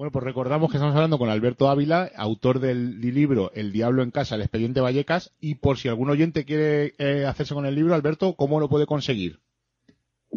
Bueno, 0.00 0.12
pues 0.12 0.24
recordamos 0.24 0.70
que 0.70 0.78
estamos 0.78 0.96
hablando 0.96 1.18
con 1.18 1.28
Alberto 1.28 1.68
Ávila, 1.68 2.08
autor 2.16 2.58
del 2.58 3.02
libro 3.02 3.50
El 3.52 3.70
Diablo 3.70 4.02
en 4.02 4.10
Casa, 4.10 4.34
el 4.34 4.40
expediente 4.40 4.80
Vallecas, 4.80 5.36
y 5.42 5.56
por 5.56 5.76
si 5.76 5.90
algún 5.90 6.08
oyente 6.08 6.46
quiere 6.46 6.92
eh, 6.98 7.26
hacerse 7.26 7.52
con 7.52 7.66
el 7.66 7.74
libro, 7.74 7.92
Alberto, 7.92 8.32
¿cómo 8.34 8.60
lo 8.60 8.70
puede 8.70 8.86
conseguir? 8.86 9.40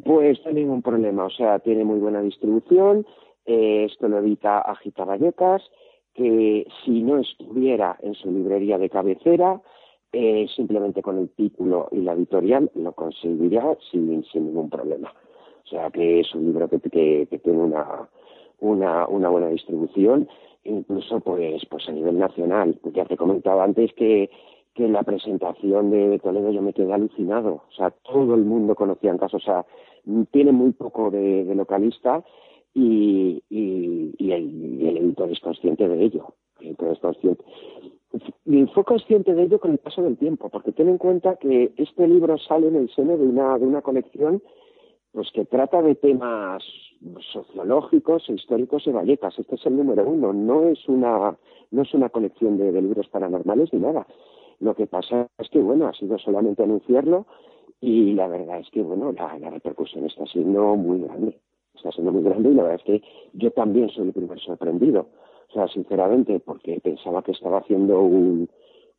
Pues 0.03 0.37
no 0.43 0.49
hay 0.49 0.55
ningún 0.55 0.81
problema, 0.81 1.23
o 1.23 1.29
sea, 1.29 1.59
tiene 1.59 1.85
muy 1.85 1.97
buena 1.99 2.21
distribución, 2.21 3.05
eh, 3.45 3.87
esto 3.89 4.09
lo 4.09 4.17
edita 4.17 4.59
Agita 4.59 5.05
Vallecas, 5.05 5.61
que 6.13 6.67
si 6.83 7.01
no 7.01 7.19
estuviera 7.19 7.95
en 8.01 8.15
su 8.15 8.29
librería 8.33 8.77
de 8.77 8.89
cabecera, 8.89 9.61
eh, 10.11 10.45
simplemente 10.57 11.01
con 11.01 11.19
el 11.19 11.29
título 11.29 11.87
y 11.93 12.01
la 12.01 12.11
editorial 12.11 12.69
lo 12.75 12.91
conseguiría 12.91 13.63
sin, 13.89 14.25
sin 14.25 14.47
ningún 14.47 14.69
problema. 14.69 15.13
O 15.63 15.67
sea, 15.69 15.89
que 15.89 16.19
es 16.19 16.35
un 16.35 16.47
libro 16.47 16.67
que 16.67 16.79
tiene 16.79 17.59
una 17.59 18.09
una, 18.59 19.07
una 19.07 19.29
buena 19.29 19.49
distribución, 19.49 20.27
incluso 20.63 21.19
pues, 21.19 21.65
pues 21.69 21.87
a 21.87 21.91
nivel 21.91 22.17
nacional. 22.17 22.79
Ya 22.93 23.05
te 23.05 23.17
comentaba 23.17 23.63
antes 23.63 23.93
que, 23.93 24.29
que 24.73 24.87
la 24.87 25.03
presentación 25.03 25.91
de 25.91 26.19
Toledo 26.19 26.51
yo 26.51 26.61
me 26.61 26.73
quedé 26.73 26.93
alucinado. 26.93 27.63
O 27.69 27.71
sea, 27.75 27.91
todo 27.91 28.35
el 28.35 28.43
mundo 28.43 28.75
conocía 28.75 29.11
en 29.11 29.17
caso. 29.17 29.37
O 29.37 29.41
sea, 29.41 29.65
tiene 30.31 30.51
muy 30.51 30.71
poco 30.71 31.11
de, 31.11 31.45
localista 31.55 32.23
y, 32.73 33.43
y, 33.49 34.31
el, 34.31 34.97
editor 34.97 35.31
es 35.31 35.39
consciente 35.39 35.87
de 35.87 36.03
ello. 36.03 36.33
Es 36.59 36.99
consciente. 36.99 37.43
Y 38.45 38.65
fue 38.67 38.83
consciente 38.83 39.33
de 39.33 39.43
ello 39.43 39.59
con 39.59 39.71
el 39.71 39.79
paso 39.79 40.03
del 40.03 40.17
tiempo, 40.17 40.49
porque 40.49 40.71
ten 40.71 40.87
en 40.87 40.97
cuenta 40.97 41.35
que 41.35 41.73
este 41.77 42.07
libro 42.07 42.37
sale 42.37 42.67
en 42.67 42.75
el 42.75 42.89
seno 42.91 43.17
de 43.17 43.25
una, 43.25 43.57
de 43.57 43.65
una 43.65 43.81
colección 43.81 44.41
pues 45.13 45.31
que 45.31 45.45
trata 45.45 45.81
de 45.81 45.95
temas 45.95 46.63
sociológicos 47.31 48.27
e 48.29 48.33
históricos 48.33 48.83
de 48.85 48.93
Vallecas. 48.93 49.37
Este 49.37 49.55
es 49.55 49.65
el 49.67 49.77
número 49.77 50.07
uno. 50.07 50.33
No 50.33 50.67
es 50.67 50.89
una, 50.89 51.37
no 51.71 51.81
es 51.83 51.93
una 51.93 52.09
colección 52.09 52.57
de, 52.57 52.71
libros 52.81 53.07
paranormales 53.09 53.71
ni 53.73 53.79
nada. 53.79 54.07
Lo 54.59 54.73
que 54.75 54.87
pasa 54.87 55.27
es 55.37 55.49
que, 55.49 55.59
bueno, 55.59 55.87
ha 55.87 55.93
sido 55.93 56.17
solamente 56.17 56.63
anunciarlo 56.63 57.27
y 57.79 58.13
la 58.13 58.27
verdad 58.27 58.59
es 58.59 58.69
que, 58.71 58.81
bueno, 58.81 59.11
la, 59.11 59.37
la 59.37 59.51
repercusión 59.51 60.05
está 60.05 60.25
siendo 60.25 60.75
muy 60.75 61.01
grande. 61.01 61.37
Está 61.75 61.91
siendo 61.91 62.11
muy 62.11 62.23
grande 62.23 62.49
y 62.49 62.53
la 62.55 62.63
verdad 62.63 62.79
es 62.79 63.01
que 63.01 63.07
yo 63.33 63.51
también 63.51 63.89
soy 63.89 64.07
el 64.07 64.13
primer 64.13 64.39
sorprendido. 64.39 65.09
O 65.49 65.53
sea, 65.53 65.67
sinceramente, 65.67 66.39
porque 66.39 66.79
pensaba 66.79 67.21
que 67.21 67.33
estaba 67.33 67.59
haciendo 67.59 68.01
un, 68.01 68.49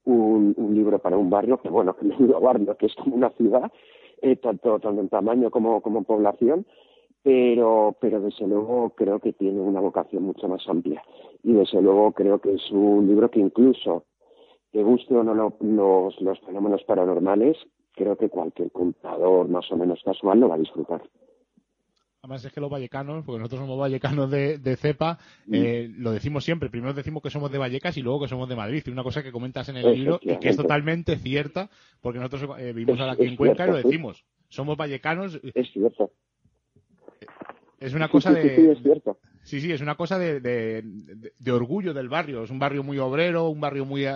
un, 0.05 0.55
un 0.57 0.75
libro 0.77 1.01
para 1.01 1.17
un 1.17 1.29
barrio 1.29 1.59
que, 1.59 1.71
bueno, 1.71 1.97
que 1.97 2.07
un 2.07 2.41
barrio, 2.41 2.77
que 2.77 2.87
es 2.87 2.95
como 2.95 3.17
una 3.17 3.31
ciudad 3.31 3.73
eh, 4.23 4.37
tanto, 4.37 4.79
tanto 4.79 5.01
en 5.01 5.09
tamaño 5.09 5.51
como, 5.51 5.81
como 5.81 5.99
en 5.99 6.05
población, 6.05 6.67
pero, 7.23 7.97
pero 8.01 8.21
desde 8.21 8.47
luego 8.47 8.91
creo 8.91 9.19
que 9.19 9.33
tiene 9.33 9.61
una 9.61 9.81
vocación 9.81 10.25
mucho 10.25 10.47
más 10.49 10.69
amplia. 10.69 11.03
Y 11.43 11.53
desde 11.53 11.81
luego 11.81 12.13
creo 12.13 12.39
que 12.41 12.53
es 12.55 12.71
un 12.71 13.07
libro 13.07 13.31
que 13.31 13.41
incluso, 13.41 14.05
que 14.73 14.83
guste 14.83 15.15
o 15.15 15.23
no 15.23 15.35
los, 15.35 16.21
los 16.21 16.41
fenómenos 16.41 16.85
paranormales, 16.85 17.57
creo 17.93 18.17
que 18.17 18.29
cualquier 18.29 18.71
contador 18.73 19.49
más 19.49 19.71
o 19.73 19.77
menos 19.77 20.03
casual 20.05 20.41
lo 20.41 20.49
va 20.49 20.57
a 20.57 20.59
disfrutar. 20.59 21.03
Además 22.25 22.43
es 22.43 22.53
que 22.55 22.61
los 22.63 22.71
vallecanos, 22.71 23.23
porque 23.23 23.39
nosotros 23.39 23.61
somos 23.61 23.79
vallecanos 23.79 24.31
de, 24.31 24.77
cepa, 24.79 25.19
mm. 25.45 25.55
eh, 25.55 25.91
lo 25.99 26.11
decimos 26.11 26.43
siempre. 26.43 26.71
Primero 26.71 26.95
decimos 26.95 27.23
que 27.23 27.29
somos 27.29 27.53
de 27.53 27.59
Vallecas 27.59 27.99
y 27.99 28.01
luego 28.01 28.23
que 28.23 28.29
somos 28.29 28.49
de 28.49 28.57
Madrid. 28.57 28.83
Y 28.87 28.91
una 28.91 29.03
cosa 29.03 29.23
que 29.23 29.31
comentas 29.31 29.69
en 29.69 29.77
el 29.77 29.95
libro 29.95 30.19
y 30.23 30.39
que 30.39 30.49
es 30.49 30.57
totalmente 30.57 31.19
cierta, 31.19 31.69
porque 32.01 32.19
nosotros 32.19 32.59
eh, 32.59 32.73
vivimos 32.73 32.99
aquí 32.99 33.25
en 33.25 33.37
Cuenca 33.37 33.67
y 33.67 33.71
lo 33.73 33.77
decimos. 33.77 34.25
Somos 34.49 34.75
vallecanos. 34.75 35.39
Es 35.53 35.71
cierto. 35.71 36.13
Es 37.79 37.93
una 37.93 38.09
cosa 38.09 38.33
de. 38.33 38.75
Sí, 39.43 39.61
sí, 39.61 39.71
es 39.71 39.83
una 39.83 39.95
cosa 39.95 40.19
de, 40.19 40.41
de, 40.41 41.53
orgullo 41.53 41.93
del 41.93 42.09
barrio. 42.09 42.45
Es 42.45 42.51
un 42.51 42.59
barrio 42.59 42.83
muy 42.83 42.97
obrero, 42.97 43.51
un 43.51 43.61
barrio 43.61 43.85
muy, 43.85 44.07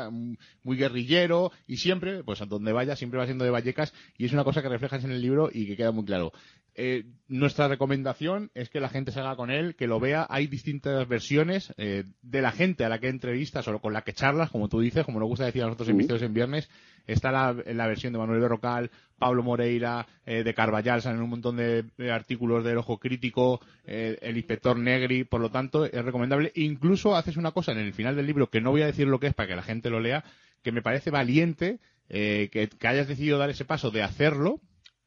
muy 0.62 0.76
guerrillero 0.78 1.52
y 1.66 1.76
siempre, 1.76 2.24
pues 2.24 2.40
a 2.40 2.46
donde 2.46 2.72
vaya, 2.72 2.96
siempre 2.96 3.18
va 3.18 3.26
siendo 3.26 3.44
de 3.44 3.50
Vallecas 3.50 3.92
y 4.16 4.24
es 4.24 4.32
una 4.32 4.44
cosa 4.44 4.62
que 4.62 4.70
reflejas 4.70 5.04
en 5.04 5.10
el 5.10 5.20
libro 5.20 5.50
y 5.52 5.66
que 5.66 5.76
queda 5.76 5.92
muy 5.92 6.06
claro. 6.06 6.32
Eh, 6.80 7.06
nuestra 7.26 7.66
recomendación 7.66 8.52
es 8.54 8.70
que 8.70 8.78
la 8.78 8.88
gente 8.88 9.10
salga 9.10 9.34
con 9.34 9.50
él, 9.50 9.74
que 9.74 9.88
lo 9.88 9.98
vea. 9.98 10.28
Hay 10.30 10.46
distintas 10.46 11.08
versiones 11.08 11.74
eh, 11.76 12.04
de 12.22 12.40
la 12.40 12.52
gente 12.52 12.84
a 12.84 12.88
la 12.88 13.00
que 13.00 13.08
entrevistas 13.08 13.66
o 13.66 13.80
con 13.80 13.92
la 13.92 14.02
que 14.02 14.12
charlas, 14.12 14.50
como 14.50 14.68
tú 14.68 14.78
dices, 14.78 15.04
como 15.04 15.18
nos 15.18 15.28
gusta 15.28 15.44
decir 15.44 15.64
a 15.64 15.66
nosotros 15.66 15.88
en 15.88 15.96
Misterios 15.96 16.22
en 16.22 16.34
Viernes. 16.34 16.70
Está 17.08 17.32
la, 17.32 17.52
la 17.52 17.88
versión 17.88 18.12
de 18.12 18.20
Manuel 18.20 18.38
Berrocal, 18.38 18.92
Pablo 19.18 19.42
Moreira, 19.42 20.06
eh, 20.24 20.44
de 20.44 20.54
Carballal, 20.54 21.02
salen 21.02 21.20
un 21.20 21.30
montón 21.30 21.56
de, 21.56 21.84
artículos 22.12 22.62
del 22.62 22.78
Ojo 22.78 22.98
Crítico, 22.98 23.60
el 23.84 24.36
inspector 24.36 24.78
Negri, 24.78 25.24
por 25.24 25.40
lo 25.40 25.50
tanto 25.50 25.84
es 25.84 26.04
recomendable. 26.04 26.52
Incluso 26.54 27.16
haces 27.16 27.36
una 27.36 27.50
cosa 27.50 27.72
en 27.72 27.78
el 27.78 27.92
final 27.92 28.14
del 28.14 28.26
libro, 28.26 28.50
que 28.50 28.60
no 28.60 28.70
voy 28.70 28.82
a 28.82 28.86
decir 28.86 29.08
lo 29.08 29.18
que 29.18 29.26
es 29.26 29.34
para 29.34 29.48
que 29.48 29.56
la 29.56 29.62
gente 29.62 29.90
lo 29.90 29.98
lea, 29.98 30.22
que 30.62 30.70
me 30.70 30.82
parece 30.82 31.10
valiente, 31.10 31.80
que 32.08 32.70
hayas 32.82 33.08
decidido 33.08 33.36
dar 33.36 33.50
ese 33.50 33.64
paso 33.64 33.90
de 33.90 34.04
hacerlo, 34.04 34.60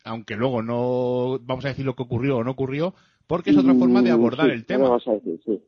aunque 0.04 0.36
luego 0.36 0.62
no 0.62 1.40
vamos 1.42 1.66
a 1.66 1.70
decir 1.70 1.86
lo 1.86 1.96
que 1.96 2.04
ocurrió 2.04 2.38
o 2.38 2.44
no 2.44 2.52
ocurrió, 2.52 2.94
porque 3.28 3.52
es 3.52 3.58
otra 3.58 3.74
forma 3.76 4.02
de 4.02 4.12
mm, 4.12 4.14
abordar 4.14 4.50
el 4.50 4.66
tema. 4.66 4.86
Vamos 4.86 5.08
a 5.08 5.14
decir, 5.14 5.40
sí. 5.46 5.62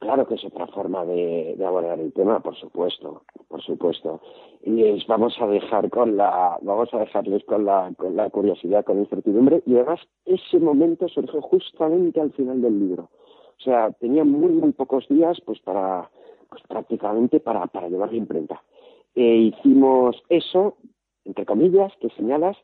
Claro 0.00 0.26
que 0.26 0.34
es 0.34 0.44
otra 0.46 0.66
forma 0.68 1.04
de, 1.04 1.54
abordar 1.62 2.00
el 2.00 2.12
tema, 2.14 2.40
por 2.40 2.56
supuesto, 2.56 3.24
por 3.48 3.60
supuesto. 3.62 4.22
Y 4.64 4.70
les 4.70 5.06
vamos 5.06 5.36
a 5.38 5.46
dejar 5.46 5.90
con 5.90 6.16
la, 6.16 6.56
vamos 6.62 6.88
a 6.94 7.00
dejarles 7.00 7.44
con 7.44 7.66
la, 7.66 7.92
con 7.98 8.16
la 8.16 8.30
curiosidad, 8.30 8.82
con 8.82 8.96
la 8.96 9.02
incertidumbre, 9.02 9.62
y 9.66 9.74
además 9.74 10.00
ese 10.24 10.58
momento 10.58 11.06
surgió 11.08 11.42
justamente 11.42 12.18
al 12.18 12.32
final 12.32 12.62
del 12.62 12.78
libro. 12.78 13.10
O 13.58 13.62
sea, 13.62 13.90
tenía 13.92 14.24
muy, 14.24 14.52
muy 14.52 14.72
pocos 14.72 15.06
días, 15.06 15.38
pues 15.44 15.60
para, 15.60 16.10
pues 16.48 16.62
prácticamente 16.66 17.38
para, 17.38 17.66
para 17.66 17.90
llevar 17.90 18.10
la 18.10 18.16
imprenta. 18.16 18.62
E 19.14 19.22
hicimos 19.22 20.16
eso, 20.30 20.78
entre 21.26 21.44
comillas, 21.44 21.92
que 22.00 22.08
señalas, 22.10 22.56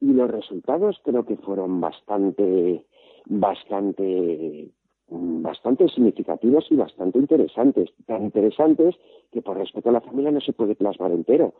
y 0.00 0.12
los 0.12 0.30
resultados 0.30 1.00
creo 1.04 1.24
que 1.24 1.36
fueron 1.36 1.80
bastante, 1.80 2.84
bastante, 3.26 4.70
bastante 5.08 5.88
significativos 5.88 6.66
y 6.70 6.76
bastante 6.76 7.18
interesantes. 7.18 7.90
Tan 8.06 8.24
interesantes 8.24 8.94
que 9.32 9.42
por 9.42 9.56
respeto 9.56 9.88
a 9.88 9.92
la 9.92 10.00
familia 10.00 10.30
no 10.30 10.40
se 10.40 10.52
puede 10.52 10.74
plasmar 10.74 11.12
entero, 11.12 11.54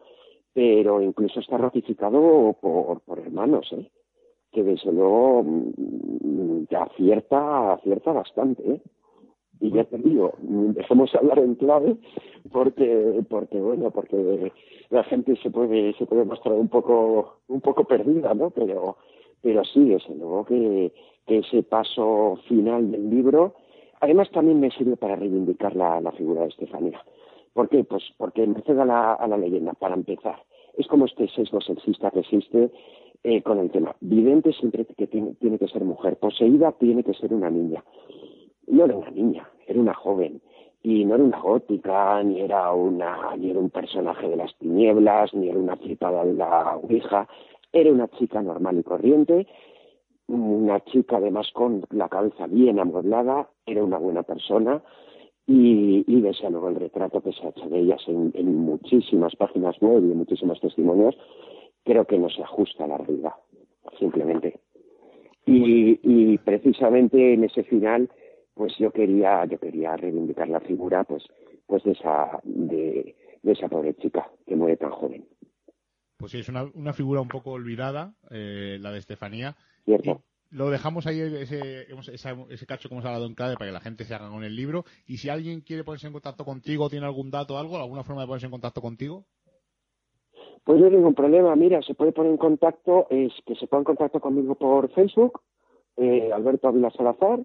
pero 0.53 1.03
incluso 1.03 1.41
está 1.41 1.59
ratificado 1.59 2.57
por, 2.61 3.01
por 3.01 3.19
hermanos, 3.19 3.73
¿eh? 3.73 3.91
que 4.53 4.63
desde 4.63 4.93
luego 4.93 5.43
mm, 5.45 6.65
acierta, 6.75 7.75
acierta 7.75 8.13
bastante. 8.13 8.63
¿eh? 8.73 8.81
Y 9.61 9.71
ya 9.71 9.85
te 9.85 9.99
digo, 9.99 10.35
dejemos 10.41 11.15
hablar 11.15 11.39
en 11.41 11.55
clave 11.57 11.97
porque, 12.53 13.25
porque 13.29 13.59
bueno, 13.61 13.91
porque 13.91 14.53
la 14.91 15.05
gente 15.05 15.37
se 15.37 15.51
puede, 15.51 15.95
se 15.95 16.07
puede 16.07 16.25
mostrar 16.25 16.55
un 16.55 16.69
poco, 16.69 17.39
un 17.49 17.61
poco 17.61 17.85
perdida, 17.85 18.35
¿no? 18.35 18.51
Pero, 18.51 18.97
pero 19.43 19.65
sí, 19.65 19.85
desde 19.85 20.15
luego 20.15 20.45
que, 20.45 20.93
ese 21.27 21.63
paso 21.63 22.39
final 22.49 22.91
del 22.91 23.11
libro, 23.11 23.55
además 24.01 24.31
también 24.31 24.61
me 24.61 24.71
sirve 24.71 24.97
para 24.97 25.17
reivindicar 25.17 25.77
la, 25.77 26.01
la 26.01 26.11
figura 26.13 26.43
de 26.43 26.49
Estefanía. 26.49 27.05
¿Por 27.53 27.69
qué? 27.69 27.85
Pues 27.85 28.03
porque 28.17 28.47
me 28.47 28.63
a 28.67 28.85
la, 28.87 29.13
a 29.13 29.29
la 29.29 29.37
leyenda, 29.37 29.75
para 29.75 29.95
empezar. 29.95 30.37
Es 30.79 30.87
como 30.87 31.05
este 31.05 31.29
sesgo 31.29 31.61
sexista 31.61 32.11
que 32.13 32.21
existe 32.21 32.71
eh, 33.25 33.43
con 33.43 33.59
el 33.59 33.71
tema. 33.71 33.95
Vidente 34.01 34.53
siempre 34.53 34.87
que 34.87 35.07
tiene, 35.07 35.35
tiene 35.35 35.59
que 35.59 35.69
ser 35.69 35.85
mujer, 35.85 36.17
poseída 36.17 36.73
tiene 36.73 37.05
que 37.05 37.13
ser 37.13 37.35
una 37.35 37.51
niña 37.51 37.85
no 38.71 38.85
era 38.85 38.97
una 38.97 39.11
niña, 39.11 39.49
era 39.67 39.81
una 39.81 39.95
joven. 39.95 40.41
Y 40.83 41.05
no 41.05 41.17
era 41.17 41.25
una 41.25 41.41
gótica, 41.41 42.23
ni 42.23 42.41
era 42.41 42.73
una, 42.73 43.37
ni 43.37 43.51
era 43.51 43.59
un 43.59 43.71
personaje 43.71 44.29
de 44.29 44.37
las 44.37 44.57
tinieblas, 44.59 45.35
ni 45.35 45.49
era 45.49 45.59
una 45.59 45.77
flipada 45.77 46.25
de 46.25 46.35
la 46.35 46.77
Ouija. 46.77 47.29
Era 47.73 47.91
una 47.91 48.09
chica 48.09 48.41
normal 48.41 48.79
y 48.79 48.83
corriente, 48.83 49.47
una 50.29 50.81
chica 50.85 51.17
además 51.17 51.51
con 51.53 51.85
la 51.91 52.09
cabeza 52.09 52.47
bien 52.47 52.79
amueblada, 52.79 53.49
era 53.67 53.83
una 53.83 53.99
buena 53.99 54.23
persona, 54.23 54.83
y, 55.47 56.05
y 56.07 56.21
desde 56.21 56.51
luego 56.51 56.69
el 56.69 56.77
retrato 56.77 57.23
que 57.23 57.33
se 57.33 57.47
ha 57.47 57.51
hecho 57.51 57.69
de 57.69 57.81
ellas 57.81 58.03
en, 58.07 58.57
muchísimas 58.57 59.35
páginas 59.37 59.77
web 59.81 60.05
y 60.05 60.13
en 60.13 60.19
muchísimos 60.19 60.61
testimonios, 60.61 61.17
creo 61.85 62.05
que 62.05 62.19
no 62.19 62.29
se 62.29 62.43
ajusta 62.43 62.85
a 62.85 62.89
la 62.89 62.99
realidad, 62.99 63.33
simplemente. 63.99 64.61
Y, 65.47 65.99
y 66.03 66.37
precisamente 66.39 67.33
en 67.33 67.45
ese 67.45 67.63
final 67.63 68.11
pues 68.59 68.77
yo 68.77 68.91
quería 68.91 69.45
yo 69.47 69.59
quería 69.59 69.97
reivindicar 69.97 70.49
la 70.49 70.61
figura 70.61 71.05
pues 71.05 71.23
pues 71.67 71.85
de 71.85 71.93
esa 71.93 72.41
de, 72.43 73.15
esa 73.45 73.69
pobre 73.69 73.95
chica 73.95 74.29
que 74.47 74.57
muere 74.57 74.77
tan 74.77 74.91
joven. 74.91 75.25
Pues 76.17 76.33
sí 76.33 76.41
es 76.41 76.49
una, 76.49 76.65
una 76.75 76.93
figura 76.93 77.21
un 77.21 77.29
poco 77.29 77.53
olvidada 77.53 78.15
eh, 78.31 78.79
la 78.81 78.91
de 78.91 78.99
Estefanía. 78.99 79.57
Cierto. 79.85 80.23
lo 80.51 80.71
dejamos 80.71 81.07
ahí 81.07 81.21
ese, 81.21 81.87
ese 82.11 82.67
cacho 82.67 82.89
que 82.89 82.95
hemos 82.95 83.05
hablado 83.05 83.27
en 83.27 83.35
clave 83.35 83.55
para 83.55 83.71
que 83.71 83.73
la 83.73 83.81
gente 83.81 84.05
se 84.05 84.15
haga 84.15 84.29
con 84.29 84.43
el 84.43 84.57
libro. 84.57 84.85
Y 85.07 85.19
si 85.19 85.29
alguien 85.29 85.61
quiere 85.61 85.85
ponerse 85.85 86.09
en 86.09 86.13
contacto 86.13 86.45
contigo 86.45 86.91
tiene 86.91 87.07
algún 87.07 87.31
dato 87.31 87.55
o 87.55 87.59
algo 87.59 87.77
alguna 87.77 88.03
forma 88.03 88.23
de 88.23 88.27
ponerse 88.27 88.47
en 88.47 88.53
contacto 88.53 88.81
contigo. 88.81 89.25
Pues 90.65 90.81
no 90.81 90.87
hay 90.87 90.93
ningún 90.93 91.15
problema. 91.15 91.55
Mira 91.55 91.81
se 91.83 91.95
puede 91.95 92.11
poner 92.11 92.33
en 92.33 92.39
contacto 92.39 93.07
es 93.09 93.33
que 93.47 93.55
se 93.55 93.69
ponga 93.69 93.83
en 93.83 93.97
contacto 93.97 94.21
conmigo 94.21 94.57
por 94.57 94.91
Facebook 94.93 95.41
eh, 95.97 96.33
Alberto 96.33 96.69
Ávila 96.69 96.91
Salazar 96.91 97.41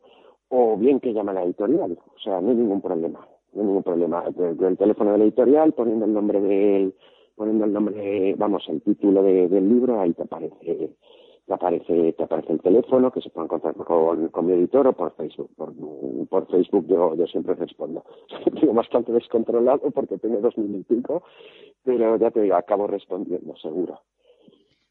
o 0.55 0.77
bien 0.77 0.99
que 0.99 1.13
llame 1.13 1.33
la 1.33 1.43
editorial. 1.43 1.97
O 2.15 2.19
sea, 2.19 2.39
no 2.39 2.51
hay 2.51 2.55
ningún 2.55 2.79
problema. 2.79 3.27
No 3.53 3.61
hay 3.61 3.67
ningún 3.67 3.81
problema. 3.81 4.23
El, 4.27 4.77
teléfono 4.77 5.11
de 5.11 5.17
la 5.17 5.23
editorial, 5.23 5.73
poniendo 5.73 6.05
el 6.05 6.13
nombre 6.13 6.39
del, 6.39 6.93
poniendo 7.35 7.65
el 7.65 7.73
nombre, 7.73 8.35
vamos, 8.37 8.63
el 8.69 8.83
título 8.83 9.23
del 9.23 9.67
libro, 9.67 9.99
ahí 9.99 10.13
te 10.13 10.21
aparece, 10.21 10.91
te 11.47 11.53
aparece, 11.53 12.13
te 12.13 12.23
aparece 12.23 12.53
el 12.53 12.61
teléfono, 12.61 13.11
que 13.11 13.21
se 13.21 13.31
puede 13.31 13.45
encontrar 13.45 13.73
con, 13.73 14.45
mi 14.45 14.53
editor 14.53 14.85
o 14.85 14.93
por 14.93 15.15
Facebook. 15.15 15.49
Por, 15.55 16.47
Facebook 16.51 16.85
yo, 16.87 17.15
yo 17.15 17.25
siempre 17.25 17.55
respondo. 17.55 18.03
Estoy 18.45 18.69
bastante 18.69 19.11
descontrolado 19.11 19.89
porque 19.89 20.19
tengo 20.19 20.37
dos 20.37 20.55
mil 20.55 20.75
y 20.75 20.83
pico, 20.83 21.23
pero 21.83 22.15
ya 22.17 22.29
te 22.29 22.41
digo, 22.41 22.55
acabo 22.55 22.85
respondiendo, 22.85 23.55
seguro. 23.57 24.01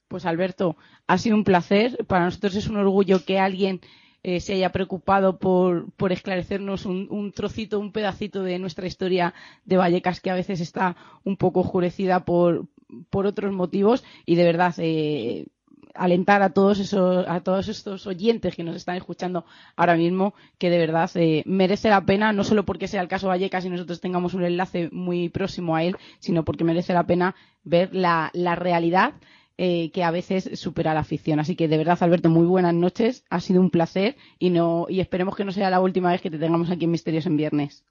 Pues 0.08 0.26
Alberto, 0.26 0.76
ha 1.06 1.18
sido 1.18 1.36
un 1.36 1.44
placer. 1.44 2.04
Para 2.08 2.24
nosotros 2.24 2.56
es 2.56 2.68
un 2.68 2.76
orgullo 2.76 3.18
que 3.24 3.38
alguien 3.38 3.80
eh, 4.24 4.40
se 4.40 4.54
haya 4.54 4.70
preocupado 4.70 5.38
por, 5.38 5.90
por 5.92 6.12
esclarecernos 6.12 6.86
un, 6.86 7.08
un, 7.10 7.32
trocito, 7.32 7.80
un 7.80 7.92
pedacito 7.92 8.42
de 8.42 8.58
nuestra 8.58 8.86
historia 8.86 9.34
de 9.64 9.76
Vallecas 9.76 10.20
que 10.20 10.30
a 10.30 10.34
veces 10.34 10.60
está 10.60 10.96
un 11.24 11.36
poco 11.36 11.60
oscurecida 11.60 12.24
por, 12.24 12.66
por 13.10 13.26
otros 13.26 13.52
motivos 13.52 14.04
y 14.24 14.36
de 14.36 14.44
verdad 14.44 14.74
eh, 14.78 15.46
alentar 15.94 16.42
a 16.42 16.50
todos 16.50 16.78
esos 16.78 17.26
a 17.28 17.40
todos 17.40 17.68
estos 17.68 18.06
oyentes 18.06 18.54
que 18.54 18.64
nos 18.64 18.76
están 18.76 18.96
escuchando 18.96 19.44
ahora 19.76 19.96
mismo 19.96 20.34
que 20.58 20.70
de 20.70 20.78
verdad 20.78 21.10
eh, 21.16 21.42
merece 21.44 21.90
la 21.90 22.04
pena 22.06 22.32
no 22.32 22.44
solo 22.44 22.64
porque 22.64 22.88
sea 22.88 23.02
el 23.02 23.08
caso 23.08 23.28
Vallecas 23.28 23.64
y 23.64 23.70
nosotros 23.70 24.00
tengamos 24.00 24.34
un 24.34 24.44
enlace 24.44 24.88
muy 24.92 25.28
próximo 25.28 25.76
a 25.76 25.82
él 25.82 25.96
sino 26.18 26.44
porque 26.44 26.64
merece 26.64 26.94
la 26.94 27.06
pena 27.06 27.34
ver 27.64 27.94
la, 27.94 28.30
la 28.32 28.54
realidad 28.54 29.14
eh, 29.58 29.90
que 29.90 30.02
a 30.02 30.10
veces 30.10 30.58
supera 30.58 30.94
la 30.94 31.04
ficción. 31.04 31.40
Así 31.40 31.56
que 31.56 31.68
de 31.68 31.78
verdad, 31.78 31.98
Alberto, 32.00 32.28
muy 32.30 32.46
buenas 32.46 32.74
noches. 32.74 33.24
Ha 33.30 33.40
sido 33.40 33.60
un 33.60 33.70
placer 33.70 34.16
y 34.38 34.50
no 34.50 34.86
y 34.88 35.00
esperemos 35.00 35.36
que 35.36 35.44
no 35.44 35.52
sea 35.52 35.70
la 35.70 35.80
última 35.80 36.10
vez 36.10 36.20
que 36.20 36.30
te 36.30 36.38
tengamos 36.38 36.70
aquí 36.70 36.84
en 36.84 36.90
Misterios 36.90 37.26
en 37.26 37.36
Viernes. 37.36 37.84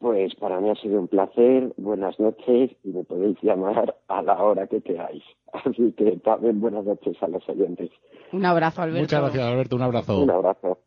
Pues 0.00 0.34
para 0.34 0.60
mí 0.60 0.70
ha 0.70 0.74
sido 0.74 0.98
un 0.98 1.08
placer. 1.08 1.72
Buenas 1.76 2.18
noches 2.18 2.72
y 2.82 2.88
me 2.88 3.04
podéis 3.04 3.36
llamar 3.42 3.96
a 4.08 4.22
la 4.22 4.42
hora 4.42 4.66
que 4.66 4.80
queráis. 4.82 5.22
Así 5.52 5.92
que 5.96 6.16
también 6.18 6.60
buenas 6.60 6.84
noches 6.84 7.16
a 7.22 7.28
los 7.28 7.48
oyentes. 7.48 7.90
Un 8.32 8.44
abrazo, 8.44 8.82
Alberto. 8.82 9.02
Muchas 9.02 9.20
gracias, 9.20 9.44
Alberto. 9.44 9.76
Un 9.76 9.82
abrazo. 9.82 10.22
Un 10.22 10.30
abrazo. 10.30 10.78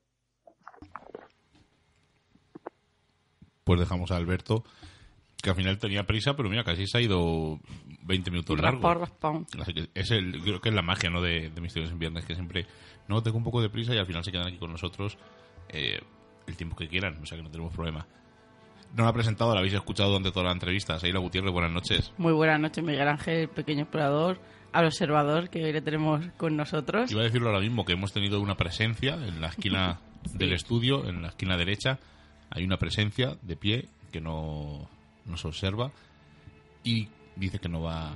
Pues 3.64 3.80
dejamos 3.80 4.12
a 4.12 4.18
Alberto 4.18 4.64
que 5.42 5.50
al 5.50 5.56
final 5.56 5.78
tenía 5.78 6.04
prisa, 6.06 6.36
pero 6.36 6.50
mira, 6.50 6.64
casi 6.64 6.86
se 6.86 6.98
ha 6.98 7.02
ido 7.02 7.60
20 8.04 8.32
minutos 8.32 8.60
largo. 8.60 9.08
Así 9.60 9.74
que 9.74 9.90
es 9.94 10.12
el, 10.12 10.42
creo 10.42 10.60
que 10.60 10.70
es 10.70 10.76
la 10.76 10.82
magia 10.82 11.10
¿no? 11.10 11.22
de, 11.22 11.50
Misterios 11.62 11.92
en 11.92 12.00
Viernes, 12.00 12.26
que 12.26 12.36
siempre 12.36 12.66
no 13.08 13.24
tengo 13.24 13.38
un 13.38 13.44
poco 13.44 13.62
de 13.62 13.70
prisa 13.70 13.94
y 13.94 13.98
al 13.98 14.06
final 14.06 14.24
se 14.24 14.32
quedan 14.32 14.48
aquí 14.48 14.58
con 14.58 14.72
nosotros 14.72 15.18
eh, 15.70 16.00
el 16.46 16.58
tiempo 16.58 16.76
que 16.76 16.88
quieran, 16.88 17.20
o 17.22 17.26
sea 17.26 17.38
que 17.38 17.44
no 17.44 17.50
tenemos 17.50 17.74
problema. 17.74 18.06
No 18.96 19.04
la 19.04 19.10
ha 19.10 19.14
presentado, 19.14 19.54
la 19.54 19.60
habéis 19.60 19.76
escuchado 19.76 20.10
durante 20.10 20.32
toda 20.32 20.46
la 20.46 20.52
entrevista. 20.52 21.00
Seila 21.00 21.20
Gutiérrez, 21.20 21.52
buenas 21.52 21.72
noches. 21.72 22.12
Muy 22.18 22.34
buenas 22.34 22.60
noches, 22.60 22.84
Miguel 22.84 23.08
Ángel, 23.08 23.48
pequeño 23.48 23.84
explorador, 23.84 24.42
al 24.74 24.86
observador 24.86 25.50
que 25.50 25.64
hoy 25.64 25.72
le 25.72 25.82
tenemos 25.82 26.26
con 26.38 26.58
nosotros. 26.58 27.12
Iba 27.12 27.22
a 27.22 27.26
decirlo 27.26 27.50
ahora 27.50 27.62
mismo, 27.62 27.86
que 27.86 27.94
hemos 27.94 28.12
tenido 28.12 28.42
una 28.42 28.58
presencia 28.58 29.14
en 29.14 29.42
la 29.42 29.48
esquina 29.48 30.00
del 30.34 30.54
estudio, 30.54 31.08
en 31.08 31.22
la 31.22 31.30
esquina 31.30 31.56
derecha. 31.56 32.00
Hay 32.50 32.64
una 32.66 32.78
presencia 32.78 33.38
de 33.44 33.56
pie 33.56 33.90
que 34.12 34.22
no 34.22 34.90
nos 35.30 35.46
observa 35.46 35.92
y 36.84 37.08
dice 37.36 37.60
que 37.60 37.70
no 37.70 37.82
va. 37.82 38.14